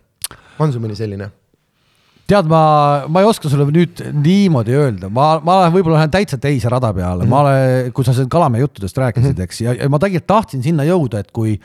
on 0.59 0.73
sul 0.73 0.83
mõni 0.83 0.97
selline? 0.97 1.29
tead, 2.27 2.47
ma, 2.47 2.63
ma 3.11 3.21
ei 3.21 3.27
oska 3.27 3.51
sulle 3.51 3.67
nüüd 3.67 3.99
niimoodi 4.15 4.75
öelda, 4.79 5.09
ma, 5.11 5.35
ma 5.43 5.57
võib-olla 5.73 5.99
lähen 5.99 6.13
täitsa 6.13 6.39
teise 6.41 6.71
rada 6.71 6.93
peale 6.95 7.25
mm, 7.25 7.27
-hmm. 7.27 7.29
ma 7.29 7.39
olen, 7.43 7.93
kui 7.93 8.07
sa 8.07 8.15
siin 8.15 8.29
Kalamäe 8.31 8.63
juttudest 8.63 8.97
rääkisid 8.97 9.33
mm, 9.33 9.37
-hmm. 9.37 9.43
eks, 9.43 9.61
ja, 9.61 9.73
ja 9.73 9.89
ma 9.89 9.99
tegelikult 9.99 10.27
tahtsin 10.27 10.63
sinna 10.63 10.87
jõuda, 10.87 11.19
et 11.19 11.31
kui, 11.31 11.59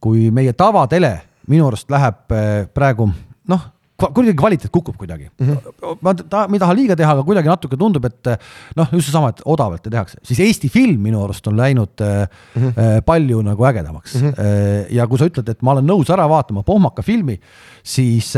kui 0.00 0.30
meie 0.30 0.52
tavatele 0.52 1.14
minu 1.48 1.66
arust 1.66 1.90
läheb 1.90 2.36
eh, 2.36 2.66
praegu 2.74 3.08
noh 3.48 3.62
kuidagi 4.10 4.36
kvaliteet 4.38 4.72
kukub 4.74 4.96
kuidagi 4.98 5.28
mm. 5.30 5.48
-hmm. 5.48 5.98
ma 6.02 6.14
ta, 6.14 6.44
ei 6.52 6.62
taha 6.62 6.76
liiga 6.76 6.96
teha, 6.98 7.14
aga 7.16 7.24
kuidagi 7.26 7.50
natuke 7.50 7.78
tundub, 7.80 8.04
et 8.08 8.32
noh, 8.76 8.92
just 8.92 9.08
seesama, 9.10 9.32
et 9.32 9.42
odavalt 9.44 9.86
tehakse, 9.88 10.18
siis 10.26 10.40
Eesti 10.40 10.68
film 10.72 11.02
minu 11.06 11.22
arust 11.24 11.46
on 11.46 11.56
läinud 11.56 12.02
mm 12.02 12.68
-hmm. 12.68 13.02
palju 13.06 13.42
nagu 13.42 13.66
ägedamaks 13.70 14.14
mm. 14.14 14.30
-hmm. 14.30 14.86
ja 14.90 15.06
kui 15.06 15.18
sa 15.18 15.30
ütled, 15.30 15.48
et 15.48 15.62
ma 15.62 15.72
olen 15.76 15.86
nõus 15.86 16.12
ära 16.12 16.28
vaatama 16.28 16.62
pohmaka 16.62 17.02
filmi, 17.02 17.40
siis 17.82 18.34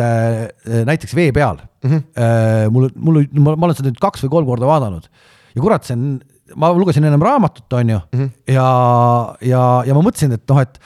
näiteks 0.84 1.14
Vee 1.14 1.32
peal 1.32 1.56
mm. 1.84 1.90
-hmm. 1.90 2.70
Mul, 2.70 2.88
mul, 2.96 3.24
ma 3.56 3.66
olen 3.66 3.76
seda 3.76 3.88
nüüd 3.88 4.00
kaks 4.00 4.24
või 4.24 4.30
kolm 4.30 4.46
korda 4.46 4.66
vaadanud 4.66 5.08
ja 5.54 5.62
kurat, 5.62 5.86
see 5.86 5.96
on, 5.96 6.18
ma 6.60 6.70
lugesin 6.74 7.06
ennem 7.06 7.22
raamatut, 7.22 7.66
on 7.72 7.94
ju 7.94 7.98
mm, 7.98 8.20
-hmm. 8.20 8.30
ja, 8.54 8.68
ja, 9.40 9.64
ja 9.86 9.96
ma 9.96 10.02
mõtlesin, 10.02 10.34
et 10.36 10.44
noh, 10.48 10.60
et 10.60 10.80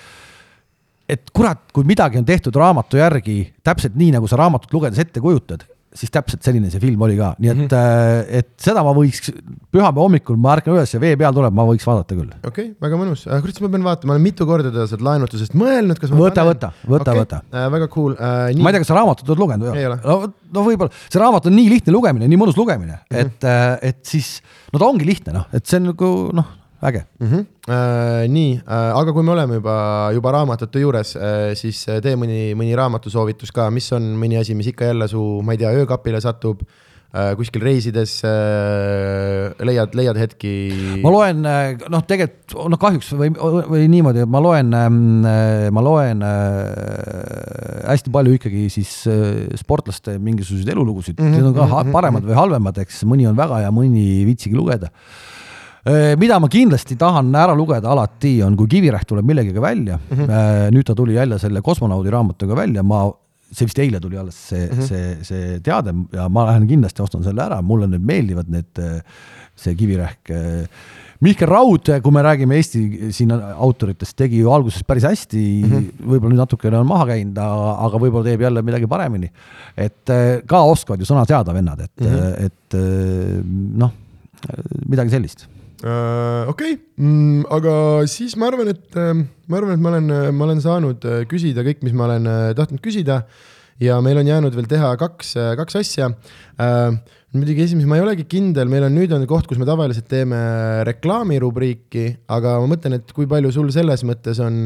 et 1.09 1.33
kurat, 1.35 1.65
kui 1.73 1.89
midagi 1.89 2.21
on 2.21 2.29
tehtud 2.29 2.57
raamatu 2.59 3.01
järgi 3.01 3.41
täpselt 3.65 3.97
nii, 3.99 4.13
nagu 4.19 4.29
sa 4.29 4.39
raamatut 4.41 4.73
lugedes 4.77 5.01
ette 5.01 5.23
kujutad, 5.25 5.65
siis 5.97 6.13
täpselt 6.13 6.45
selline 6.45 6.69
see 6.69 6.83
film 6.83 7.01
oli 7.07 7.17
ka, 7.17 7.31
nii 7.41 7.51
et 7.51 7.57
mm, 7.57 7.71
-hmm. 7.71 8.27
et 8.41 8.51
seda 8.61 8.83
ma 8.85 8.93
võiks 8.97 9.31
pühapäeva 9.73 10.05
hommikul, 10.05 10.37
ma 10.41 10.53
ärkan 10.59 10.75
üles 10.77 10.93
ja 10.93 11.01
vee 11.01 11.15
peal 11.17 11.33
tuleb, 11.35 11.55
ma 11.57 11.65
võiks 11.69 11.87
vaadata 11.89 12.19
küll. 12.19 12.29
okei 12.43 12.51
okay,, 12.51 12.75
väga 12.85 13.01
mõnus, 13.01 13.25
siis 13.25 13.63
ma 13.65 13.71
pean 13.73 13.87
vaatama, 13.87 14.13
ma 14.13 14.19
olen 14.19 14.27
mitu 14.27 14.47
korda 14.49 14.69
teda 14.69 14.85
sealt 14.91 15.05
laenutusest 15.07 15.57
mõelnud, 15.59 16.01
kas 16.03 16.13
ma 16.13 16.21
võta, 16.21 16.45
võta, 16.51 16.73
võta 16.85 17.15
okay., 17.15 17.23
võta 17.23 17.41
äh,. 17.49 17.67
väga 17.73 17.89
cool 17.95 18.15
äh,. 18.19 18.53
Nii... 18.53 18.63
ma 18.63 18.71
ei 18.71 18.77
tea, 18.77 18.85
kas 18.85 18.93
sa 18.93 19.01
raamatut 19.01 19.33
oled 19.33 19.45
lugenud 19.47 19.73
või? 19.73 19.89
no, 20.05 20.21
no 20.59 20.67
võib-olla, 20.69 21.03
see 21.09 21.25
raamat 21.25 21.49
on 21.49 21.57
nii 21.57 21.73
lihtne 21.73 21.97
lugemine, 21.97 22.29
nii 22.29 22.43
mõnus 22.45 22.61
lugemine 22.61 22.99
mm, 22.99 23.09
-hmm. 23.09 23.25
et, 23.25 23.49
äh, 23.49 23.93
et 23.95 24.05
siis, 24.05 24.39
no 24.75 24.83
ta 24.83 24.93
ongi 24.93 25.09
lihtne 25.09 25.39
noh, 25.41 25.49
et 25.57 25.65
see 25.65 25.81
on 25.81 25.95
nagu 25.95 26.15
noh 26.37 26.57
äge 26.83 27.05
mm. 27.21 27.27
-hmm. 27.27 27.45
Äh, 27.69 28.29
nii 28.29 28.53
äh,, 28.55 28.97
aga 28.97 29.13
kui 29.13 29.23
me 29.23 29.33
oleme 29.33 29.55
juba, 29.55 30.11
juba 30.15 30.33
raamatute 30.33 30.81
juures 30.81 31.17
äh,, 31.17 31.55
siis 31.55 31.89
äh, 31.89 32.01
tee 32.01 32.17
mõni, 32.17 32.55
mõni 32.55 32.77
raamatusoovitus 32.77 33.53
ka, 33.53 33.71
mis 33.71 33.93
on 33.93 34.15
mõni 34.17 34.39
asi, 34.41 34.55
mis 34.55 34.71
ikka 34.71 34.93
jälle 34.93 35.09
su, 35.09 35.41
ma 35.43 35.53
ei 35.53 35.59
tea, 35.59 35.73
öökapile 35.75 36.21
satub 36.21 36.63
äh,, 36.63 37.35
kuskil 37.37 37.63
reisides 37.67 38.23
äh, 38.25 39.51
leiad, 39.59 39.95
leiad 39.99 40.17
hetki? 40.17 40.55
ma 41.03 41.11
loen, 41.11 41.45
äh, 41.45 41.75
noh, 41.91 42.05
tegelikult 42.07 42.71
noh, 42.71 42.81
kahjuks 42.81 43.11
või, 43.19 43.35
või 43.35 43.89
niimoodi, 43.91 44.25
ma 44.25 44.41
loen 44.41 44.73
äh,, 44.73 45.71
ma 45.75 45.83
loen 45.85 46.23
äh, 46.23 47.83
hästi 47.91 48.13
palju 48.15 48.37
ikkagi 48.39 48.69
siis 48.71 49.01
äh, 49.11 49.49
sportlaste 49.59 50.15
mingisuguseid 50.23 50.71
elulugusid 50.77 51.19
mm, 51.19 51.27
-hmm, 51.27 51.35
need 51.35 51.51
on 51.51 51.59
ka 51.59 51.67
mm 51.67 51.75
-hmm, 51.75 51.99
paremad 51.99 52.23
või 52.23 52.39
halvemad, 52.39 52.79
eks 52.87 53.03
mõni 53.05 53.27
on 53.27 53.37
väga 53.37 53.65
hea, 53.65 53.75
mõni 53.75 54.07
ei 54.21 54.25
viitsigi 54.31 54.55
lugeda 54.55 54.95
mida 56.19 56.39
ma 56.43 56.49
kindlasti 56.51 56.97
tahan 56.99 57.31
ära 57.35 57.55
lugeda 57.57 57.93
alati, 57.93 58.39
on, 58.43 58.57
kui 58.59 58.69
Kivirähk 58.69 59.07
tuleb 59.09 59.25
millegagi 59.25 59.63
välja 59.63 59.99
mm. 59.99 60.19
-hmm. 60.19 60.75
nüüd 60.75 60.87
ta 60.87 60.95
tuli 60.95 61.15
jälle 61.15 61.39
selle 61.39 61.63
kosmonaudi 61.63 62.11
raamatuga 62.11 62.57
välja, 62.57 62.83
ma, 62.83 63.07
see 63.53 63.69
vist 63.69 63.79
eile 63.79 64.01
tuli 64.01 64.19
alles 64.21 64.37
see 64.51 64.67
mm, 64.67 64.79
-hmm. 64.79 64.87
see, 64.87 65.17
see 65.25 65.59
teade 65.65 65.95
ja 66.13 66.29
ma 66.29 66.47
lähen 66.51 66.69
kindlasti 66.69 67.03
ostan 67.03 67.25
selle 67.25 67.43
ära, 67.43 67.63
mulle 67.63 67.87
need 67.87 68.05
meeldivad, 68.05 68.49
need, 68.49 68.73
äh, 68.79 69.03
see 69.57 69.75
Kivirähk. 69.75 70.33
Mihkel 71.21 71.49
Raud, 71.51 71.89
kui 72.03 72.13
me 72.15 72.23
räägime 72.23 72.55
Eesti 72.55 73.11
siin 73.11 73.33
autoritest, 73.33 74.15
tegi 74.17 74.39
ju 74.39 74.53
alguses 74.55 74.85
päris 74.87 75.03
hästi 75.03 75.41
mm 75.65 75.73
-hmm., 75.73 76.05
võib-olla 76.13 76.31
nüüd 76.31 76.43
natukene 76.45 76.79
on 76.79 76.87
maha 76.87 77.09
käinud, 77.09 77.39
aga 77.39 77.99
võib-olla 77.99 78.25
teeb 78.25 78.41
jälle 78.47 78.63
midagi 78.63 78.87
paremini. 78.87 79.31
et 79.77 80.15
ka 80.47 80.63
oskavad 80.63 81.01
ju 81.01 81.07
sõna 81.07 81.27
teada 81.27 81.55
vennad, 81.55 81.81
et 81.81 82.01
mm, 82.01 82.07
-hmm. 82.07 82.45
et 82.47 82.75
noh, 83.79 83.93
midagi 84.89 85.11
sellist 85.11 85.49
okei. 85.83 86.49
Okay. 86.51 86.79
mm,, 86.97 87.45
aga 87.55 87.75
siis 88.11 88.35
ma 88.39 88.49
arvan, 88.51 88.73
et 88.73 88.99
uh, 88.99 89.13
ma 89.47 89.61
arvan, 89.61 89.77
et 89.77 89.85
ma 89.85 89.93
olen, 89.95 90.11
ma 90.35 90.49
olen 90.49 90.65
saanud 90.65 91.07
uh, 91.07 91.21
küsida 91.31 91.63
kõik, 91.67 91.85
mis 91.87 91.95
ma 91.95 92.09
olen 92.09 92.27
tahtnud 92.59 92.83
küsida. 92.85 93.23
Ja 93.79 94.01
meil 94.03 94.19
on 94.19 94.27
jäänud 94.27 94.57
veel 94.59 94.67
teha 94.67 94.89
kaks, 94.99 95.37
kaks 95.61 95.77
asja. 95.79 96.09
Äh, 96.59 96.97
muidugi 97.31 97.63
esimese, 97.63 97.87
ma 97.87 97.99
ei 97.99 98.03
olegi 98.03 98.25
kindel, 98.27 98.67
meil 98.71 98.89
on 98.89 98.97
nüüd 98.97 99.13
on 99.15 99.23
koht, 99.31 99.47
kus 99.47 99.61
me 99.61 99.69
tavaliselt 99.69 100.09
teeme 100.11 100.39
reklaamirubriiki, 100.89 102.07
aga 102.35 102.57
ma 102.59 102.73
mõtlen, 102.73 102.97
et 102.99 103.13
kui 103.15 103.29
palju 103.31 103.53
sul 103.55 103.71
selles 103.75 104.03
mõttes 104.09 104.41
on, 104.43 104.65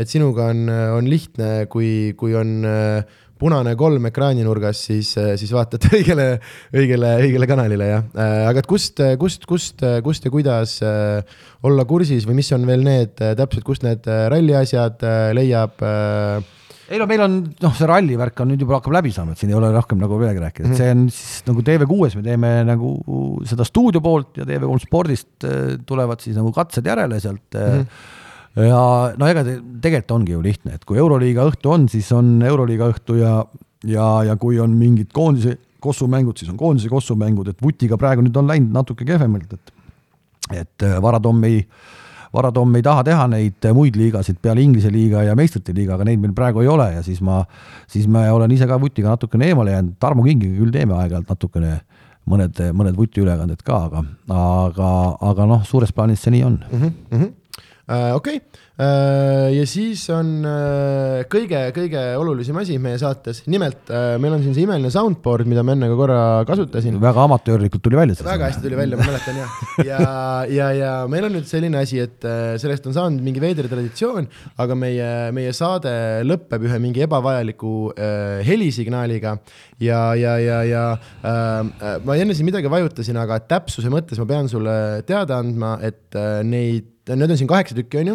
et 0.00 0.08
sinuga 0.08 0.48
on, 0.54 0.64
on 0.96 1.10
lihtne, 1.10 1.66
kui, 1.72 2.14
kui 2.16 2.32
on 2.40 2.56
äh, 2.70 3.20
punane 3.38 3.74
kolm 3.78 4.08
ekraaninurgas, 4.10 4.80
siis, 4.88 5.12
siis 5.40 5.52
vaatate 5.54 5.90
õigele, 5.98 6.28
õigele, 6.74 7.12
õigele 7.26 7.50
kanalile, 7.50 7.90
jah. 7.90 8.08
Äh, 8.14 8.40
aga 8.50 8.62
et 8.62 8.70
kust, 8.70 9.02
kust, 9.20 9.46
kust, 9.50 9.84
kust 10.06 10.28
ja 10.28 10.34
kuidas 10.34 10.78
äh, 10.86 11.38
olla 11.66 11.86
kursis 11.88 12.28
või 12.28 12.40
mis 12.40 12.52
on 12.56 12.66
veel 12.68 12.84
need 12.86 13.16
täpselt, 13.18 13.64
kust 13.66 13.86
need 13.86 14.06
ralli 14.06 14.56
asjad 14.58 15.02
leiab 15.34 15.82
äh, 15.84 16.52
ei 16.92 17.00
no 17.00 17.06
meil 17.08 17.22
on 17.24 17.36
noh, 17.62 17.74
see 17.76 17.86
ralli 17.88 18.16
värk 18.20 18.42
on 18.44 18.50
nüüd 18.52 18.64
juba 18.64 18.76
hakkab 18.76 18.94
läbi 18.98 19.12
et 19.14 19.40
siin 19.40 19.52
ei 19.52 19.56
ole 19.56 19.70
rohkem 19.72 20.00
nagu 20.02 20.18
midagi 20.20 20.42
rääkida, 20.42 20.70
et 20.70 20.80
see 20.80 20.90
on 20.92 21.06
siis 21.08 21.46
nagu 21.48 21.64
TV6-s 21.64 22.18
me 22.18 22.24
teeme 22.26 22.50
nagu 22.68 22.90
seda 23.48 23.64
stuudio 23.68 24.02
poolt 24.04 24.42
ja 24.42 24.48
TV3 24.48 24.84
spordist 24.84 25.46
äh, 25.48 25.78
tulevad 25.88 26.20
siis 26.24 26.36
nagu 26.36 26.52
katsed 26.54 26.84
järele 26.86 27.20
sealt 27.24 27.56
mm. 27.56 27.80
-hmm. 27.80 28.12
Ja 28.56 28.80
no 29.18 29.28
ega 29.30 29.44
te, 29.46 29.58
tegelikult 29.82 30.16
ongi 30.18 30.36
ju 30.36 30.42
lihtne, 30.44 30.74
et 30.78 30.84
kui 30.84 30.98
Euroliiga 31.02 31.46
õhtu 31.50 31.72
on, 31.74 31.88
siis 31.92 32.10
on 32.14 32.36
Euroliiga 32.42 32.90
õhtu 32.92 33.18
ja, 33.18 33.36
ja, 33.88 34.08
ja 34.30 34.36
kui 34.40 34.60
on 34.62 34.76
mingid 34.78 35.12
koondise 35.14 35.58
kossumängud, 35.84 36.38
siis 36.40 36.52
on 36.52 36.60
koondise 36.60 36.88
kossumängud, 36.88 37.50
et 37.50 37.60
Vutiga 37.62 37.98
praegu 38.00 38.24
nüüd 38.24 38.36
on 38.40 38.48
läinud 38.48 38.72
natuke 38.74 39.06
kehvemalt, 39.08 39.52
et 39.52 39.74
et 40.52 40.82
äh, 40.84 40.98
Varatom 41.00 41.38
ei 41.48 41.62
äh, 41.62 41.92
Varatom 42.34 42.74
ei 42.74 42.82
taha 42.82 43.04
teha 43.06 43.26
neid 43.30 43.66
muid 43.76 43.96
liigasid 43.98 44.40
peale 44.42 44.62
Inglise 44.64 44.90
liiga 44.92 45.22
ja 45.22 45.36
meistrite 45.38 45.74
liiga, 45.76 45.94
aga 45.94 46.06
neid 46.08 46.22
meil 46.22 46.34
praegu 46.34 46.64
ei 46.64 46.70
ole 46.70 46.88
ja 46.96 47.02
siis 47.06 47.20
ma, 47.22 47.44
siis 47.90 48.08
ma 48.10 48.26
olen 48.34 48.50
ise 48.54 48.66
ka 48.70 48.78
vutiga 48.82 49.12
natukene 49.12 49.52
eemale 49.52 49.76
jäänud, 49.76 49.94
Tarmo 50.02 50.24
Kingiga 50.26 50.58
küll 50.58 50.74
teeme 50.74 50.96
aeg-ajalt 50.98 51.30
natukene 51.30 51.76
mõned, 52.30 52.58
mõned 52.74 52.98
vutiülekanded 52.98 53.62
ka, 53.62 53.78
aga, 53.86 54.02
aga, 54.34 54.90
aga 55.30 55.48
noh, 55.50 55.62
suures 55.68 55.94
plaanis 55.94 56.24
see 56.24 56.34
nii 56.34 56.44
on 56.48 56.58
mm. 56.64 56.92
-hmm. 57.12 57.32
Uh, 57.86 58.14
okei 58.14 58.14
okay. 58.14 58.36
Äh, 58.36 58.40
ja 58.74 59.64
siis 59.70 60.02
on 60.10 60.42
kõige-kõige 61.30 62.00
äh, 62.00 62.16
olulisem 62.18 62.56
asi 62.58 62.74
meie 62.82 62.98
saates, 62.98 63.44
nimelt 63.50 63.90
äh, 63.92 64.16
meil 64.22 64.34
on 64.34 64.42
siin 64.42 64.56
see 64.56 64.64
imeline 64.66 64.90
soundboard, 64.90 65.46
mida 65.46 65.62
ma 65.62 65.76
enne 65.76 65.86
ka 65.92 65.98
korra 65.98 66.22
kasutasin. 66.48 66.96
väga 67.02 67.26
amatöörlikult 67.28 67.84
tuli 67.84 67.98
välja. 68.00 68.16
väga 68.26 68.48
hästi 68.50 68.64
tuli 68.64 68.78
välja, 68.78 68.98
ma 68.98 69.06
mäletan 69.06 69.38
jah. 69.38 69.60
ja, 69.86 70.00
ja, 70.50 70.70
ja 70.74 70.92
meil 71.10 71.28
on 71.28 71.36
nüüd 71.36 71.46
selline 71.46 71.78
asi, 71.78 72.00
et 72.02 72.26
sellest 72.60 72.88
on 72.90 72.96
saanud 72.96 73.22
mingi 73.24 73.42
veider 73.42 73.68
traditsioon, 73.70 74.26
aga 74.58 74.78
meie, 74.78 75.10
meie 75.36 75.52
saade 75.54 75.92
lõpeb 76.26 76.66
ühe 76.66 76.80
mingi 76.82 77.04
ebavajaliku 77.06 77.74
äh, 77.94 78.40
helisignaaliga 78.48 79.36
ja, 79.78 80.00
ja, 80.18 80.34
ja, 80.42 80.58
ja 80.66 80.84
äh, 81.22 82.00
ma 82.02 82.18
enne 82.18 82.34
siin 82.34 82.50
midagi 82.50 82.72
vajutasin, 82.72 83.22
aga 83.22 83.38
täpsuse 83.54 83.92
mõttes 83.92 84.18
ma 84.18 84.26
pean 84.34 84.50
sulle 84.50 84.76
teada 85.06 85.38
andma, 85.38 85.76
et 85.84 86.18
äh, 86.18 86.42
neid 86.42 86.90
need 87.12 87.30
on 87.30 87.36
siin 87.36 87.48
kaheksa 87.50 87.76
tükki, 87.76 88.00
on 88.00 88.08
ju, 88.08 88.14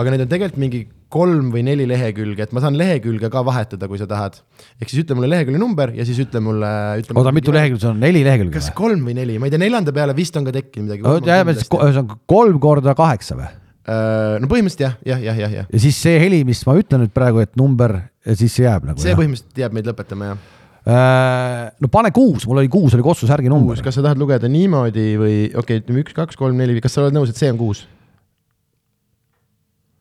aga 0.00 0.14
need 0.14 0.24
on 0.24 0.30
tegelikult 0.30 0.60
mingi 0.62 0.80
kolm 1.10 1.48
või 1.54 1.64
neli 1.66 1.86
lehekülge, 1.90 2.46
et 2.46 2.52
ma 2.54 2.62
saan 2.62 2.76
lehekülge 2.78 3.30
ka 3.32 3.42
vahetada, 3.46 3.88
kui 3.90 3.98
sa 3.98 4.06
tahad. 4.10 4.38
ehk 4.78 4.92
siis 4.92 5.02
ütle 5.02 5.16
mulle 5.18 5.30
lehekülje 5.32 5.60
number 5.60 5.90
ja 5.96 6.06
siis 6.06 6.20
ütle 6.22 6.42
mulle. 6.44 6.70
oota, 7.14 7.32
mitu 7.34 7.54
lehekülge 7.54 7.82
sul 7.82 7.94
on, 7.94 8.04
neli 8.04 8.22
lehekülge 8.26 8.52
või? 8.52 8.60
kas 8.60 8.70
kolm 8.78 9.02
või 9.08 9.16
neli, 9.18 9.38
ma 9.42 9.48
ei 9.48 9.54
tea, 9.54 9.62
neljanda 9.62 9.94
peale 9.96 10.14
vist 10.16 10.38
on 10.38 10.46
ka 10.46 10.54
tekkinud 10.54 10.86
midagi. 10.86 11.06
oota, 11.10 11.40
siis, 11.50 11.66
see 11.66 12.04
on 12.04 12.14
kolm 12.30 12.62
korda 12.62 12.94
kaheksa 12.98 13.38
või? 13.40 13.50
Äh, 13.90 14.38
no 14.38 14.50
põhimõtteliselt 14.50 14.86
jah, 14.86 14.96
jah, 15.08 15.26
jah, 15.26 15.42
jah, 15.44 15.58
jah. 15.58 15.68
ja 15.72 15.82
siis 15.82 15.98
see 15.98 16.18
heli, 16.22 16.44
mis 16.46 16.62
ma 16.68 16.78
ütlen 16.78 17.02
nüüd 17.04 17.14
praegu, 17.16 17.42
et 17.42 17.56
number, 17.58 17.96
siis 18.28 18.54
see 18.54 18.68
jääb 18.68 18.86
nagu. 18.86 19.02
see 19.02 19.10
jah? 19.10 19.18
põhimõtteliselt 19.18 19.62
jääb 19.64 19.74
meid 19.74 19.90
lõpetama, 19.90 20.30
jah 20.30 20.58
äh, 20.86 21.64
no 21.82 21.90
pane 21.90 22.12
kuus, 22.14 22.46
mul 22.46 22.62
oli 22.62 22.70
kuus 22.70 22.94
oli 22.94 23.06
Kossu 23.06 23.26
särgi 23.30 23.50
number. 23.50 23.80
kas 23.82 23.98
sa 23.98 24.04
tahad 24.06 24.20
lugeda 24.20 24.50
niimoodi 24.52 25.08
või 25.18 25.38
okei 25.48 25.64
okay,, 25.64 25.82
ütleme 25.82 26.04
üks, 26.04 26.14
kaks, 26.14 26.38
kolm, 26.38 26.60
neli, 26.60 26.78
kas 26.84 26.94
sa 26.94 27.02
oled 27.02 27.18
nõus, 27.18 27.32
et 27.32 27.40
see 27.40 27.50
on 27.50 27.58
kuus? 27.58 27.88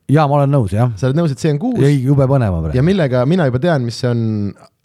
Jaa, 0.10 0.27
ma 0.27 0.40
olen 0.40 0.53
nõus, 0.53 0.73
jah. 0.76 0.91
sa 0.98 1.10
oled 1.10 1.19
nõus, 1.19 1.34
et 1.36 1.41
see 1.41 1.53
on 1.53 1.61
kuus? 1.61 1.81
ei, 1.86 2.02
jube 2.03 2.27
põnev 2.30 2.56
on 2.56 2.65
praegu. 2.68 2.77
ja 2.77 2.86
millega 2.86 3.26
mina 3.30 3.49
juba 3.49 3.61
tean, 3.64 3.86
mis 3.86 3.99
see 4.02 4.10
on 4.10 4.23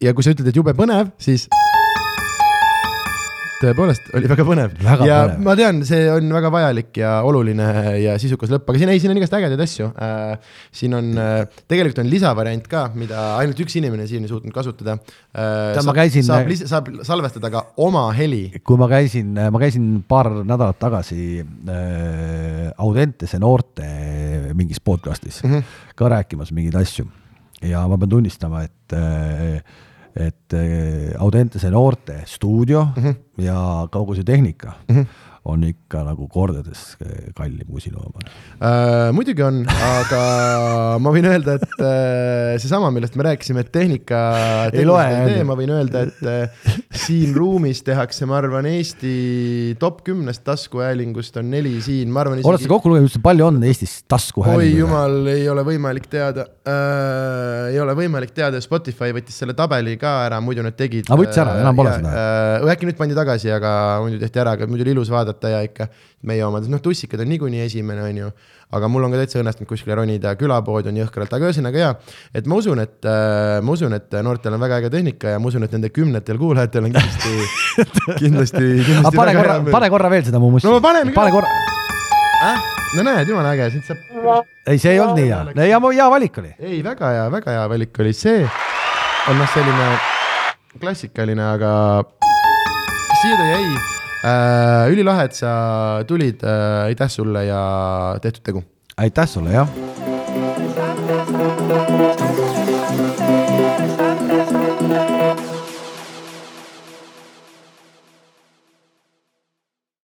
ja 0.05 0.13
kui 0.17 0.27
sa 0.27 0.35
ütled, 0.35 0.51
et 0.51 0.61
jube 0.61 0.75
põnev, 0.77 1.15
siis 1.23 1.49
tõepoolest 3.65 4.11
oli 4.19 4.31
väga 4.31 4.47
põnev 4.47 4.75
väga 4.85 5.09
ja 5.09 5.19
põnev. 5.25 5.41
ma 5.47 5.55
tean, 5.59 5.81
see 5.89 6.05
on 6.13 6.29
väga 6.37 6.51
vajalik 6.55 7.01
ja 7.01 7.15
oluline 7.27 7.69
ja 8.03 8.17
sisukas 8.23 8.53
lõpp, 8.53 8.69
aga 8.71 8.83
siin 8.83 8.93
ei, 8.93 9.01
siin 9.03 9.15
on 9.15 9.21
igast 9.21 9.37
ägedaid 9.39 9.65
asju 9.65 9.89
äh,. 9.93 10.53
siin 10.75 10.97
on 10.99 11.11
äh,, 11.21 11.47
tegelikult 11.71 12.03
on 12.05 12.11
lisavariant 12.13 12.69
ka, 12.71 12.85
mida 12.99 13.25
ainult 13.41 13.65
üks 13.65 13.79
inimene 13.81 14.07
siiani 14.11 14.31
suutnud 14.31 14.55
kasutada 14.55 14.99
äh,. 14.99 15.75
Saab, 15.79 15.91
käisin, 15.97 16.27
saab, 16.27 16.53
saab 16.71 16.93
salvestada 17.07 17.51
ka 17.55 17.65
oma 17.85 18.07
heli. 18.17 18.47
kui 18.65 18.81
ma 18.81 18.89
käisin, 18.93 19.35
ma 19.35 19.63
käisin 19.63 19.91
paar 20.09 20.31
nädalat 20.45 20.81
tagasi 20.83 21.43
äh, 21.43 22.71
Audentese 22.85 23.41
noorte 23.43 23.89
mingis 24.55 24.81
podcast'is 24.81 25.43
mm 25.45 25.51
-hmm. 25.51 25.77
ka 25.95 26.09
rääkimas 26.09 26.53
mingeid 26.53 26.81
asju 26.83 27.07
ja 27.63 27.85
ma 27.89 27.99
pean 27.99 28.11
tunnistama, 28.17 28.65
et 28.67 28.97
äh, 28.97 29.63
et 30.17 30.53
äh, 30.55 31.15
Audentese 31.19 31.71
noorte 31.71 32.23
stuudio 32.25 32.85
mm 32.97 33.03
-hmm. 33.03 33.15
ja 33.43 33.89
kogu 33.91 34.15
see 34.15 34.25
tehnika 34.25 34.73
mm 34.89 34.97
-hmm 34.97 35.34
on 35.45 35.65
ikka 35.67 36.01
nagu 36.07 36.25
kordades 36.33 36.95
äh, 37.05 37.29
kallim 37.37 37.69
oma 37.69 38.23
äh,? 38.25 39.11
muidugi 39.13 39.45
on, 39.45 39.61
aga 39.69 40.21
ma 41.05 41.13
võin 41.13 41.29
öelda, 41.29 41.59
et 41.59 41.83
äh, 41.85 42.55
seesama, 42.63 42.89
millest 42.95 43.19
me 43.21 43.27
rääkisime, 43.29 43.65
et 43.67 43.73
tehnika, 43.75 44.21
tee, 44.73 45.45
ma 45.45 45.57
võin 45.59 45.75
öelda, 45.77 46.07
et 46.09 46.23
äh, 46.25 46.71
siin 47.05 47.35
ruumis 47.37 47.83
tehakse, 47.85 48.25
ma 48.31 48.39
arvan, 48.41 48.69
Eesti 48.71 49.77
top 49.81 50.01
kümnest 50.07 50.47
taskuhäälingust 50.49 51.37
on 51.43 51.53
neli 51.53 51.77
siin, 51.85 52.09
ma 52.15 52.25
arvan 52.25 52.41
isegi.... 52.41 52.49
oled 52.49 52.65
sa 52.65 52.73
kokku 52.73 52.95
lugenud, 52.95 53.21
palju 53.29 53.49
on 53.51 53.61
Eestis 53.69 53.99
taskuhäälinguid? 54.09 54.73
oi 54.73 54.81
jumal, 54.81 55.19
ei 55.35 55.45
ole 55.53 55.67
võimalik 55.69 56.09
teada 56.09 56.49
äh,. 56.65 57.75
ei 57.75 57.83
ole 57.85 57.99
võimalik 58.01 58.33
teada, 58.33 58.65
Spotify 58.65 59.13
võttis 59.13 59.37
selle 59.45 59.53
tabeli 59.59 59.99
ka 60.01 60.17
ära, 60.25 60.41
muidu 60.41 60.65
nad 60.65 60.81
tegid. 60.81 61.05
aga 61.11 61.21
võttis 61.21 61.45
ära, 61.45 61.61
enam 61.61 61.77
pole 61.77 61.95
seda 62.01 62.17
äh,? 62.17 62.73
äkki 62.75 62.89
nüüd 62.89 62.97
pandi 62.97 63.21
tagasi, 63.21 63.53
aga 63.53 63.77
muidu 64.01 64.25
tehti 64.25 64.41
ära, 64.41 64.57
aga 64.57 64.73
muidu 64.73 64.89
oli 64.89 64.97
ilus 64.97 65.13
vaadata 65.13 65.34
vaadata 65.35 65.51
ja 65.53 65.63
ikka 65.65 65.89
meie 66.25 66.45
omades, 66.45 66.69
noh, 66.71 66.81
tussikad 66.81 67.21
on 67.21 67.29
niikuinii 67.29 67.65
esimene, 67.65 68.03
on 68.03 68.17
ju. 68.17 68.31
aga 68.75 68.89
mul 68.89 69.05
on 69.05 69.13
ka 69.13 69.21
täitsa 69.21 69.39
õnnestunud 69.39 69.69
kuskile 69.69 69.95
ronida, 69.95 70.35
külapood 70.37 70.89
on 70.91 70.97
jõhkralt, 70.99 71.33
aga 71.37 71.51
ühesõnaga 71.51 71.79
jaa. 71.79 71.95
et 72.35 72.47
ma 72.47 72.57
usun, 72.59 72.81
et 72.81 73.05
äh,, 73.07 73.61
ma 73.63 73.73
usun, 73.73 73.93
et 73.95 74.17
noortel 74.25 74.57
on 74.57 74.61
väga 74.61 74.81
äge 74.81 74.91
tehnika 74.91 75.35
ja 75.35 75.39
ma 75.39 75.51
usun, 75.51 75.67
et 75.67 75.73
nende 75.77 75.91
kümnetel 75.95 76.39
kuulajatel 76.41 76.89
on 76.89 76.95
kindlasti 76.95 77.35
kindlasti, 78.23 78.65
kindlasti. 78.89 79.17
pane 79.17 79.37
korra, 79.37 79.59
pane 79.71 79.91
korra 79.93 80.11
veel 80.11 80.25
seda 80.31 80.41
mu 80.43 80.51
must. 80.55 80.67
no 80.67 80.81
paneme 80.85 81.15
pane 81.15 81.35
korra 81.35 81.53
äh?. 82.49 82.67
no 82.97 83.07
näed, 83.07 83.29
jumala 83.29 83.55
äge, 83.55 83.71
siit 83.77 83.93
saab. 83.93 84.51
ei, 84.67 84.79
see 84.79 84.97
ei 84.97 85.01
olnud 85.05 85.21
nii 85.21 85.31
hea, 85.31 85.45
hea, 85.61 85.81
hea 86.01 86.11
valik 86.17 86.43
oli. 86.43 86.55
ei, 86.59 86.83
väga 86.85 87.15
hea, 87.19 87.31
väga 87.39 87.59
hea 87.59 87.71
valik 87.77 88.05
oli, 88.05 88.17
see 88.17 88.43
on 89.29 89.39
noh, 89.39 89.51
selline 89.55 89.91
klassikaline, 90.81 91.51
aga 91.55 91.75
siia 93.21 93.37
ta 93.39 93.53
jäi. 93.55 93.94
Ülilahe, 94.93 95.29
et 95.29 95.37
sa 95.37 95.53
tulid 96.09 96.45
äh,, 96.45 96.87
aitäh 96.91 97.11
sulle 97.13 97.45
ja 97.45 97.65
tehtud 98.23 98.45
tegu. 98.45 98.65
aitäh 98.97 99.29
sulle, 99.29 99.53
jah. 99.53 99.69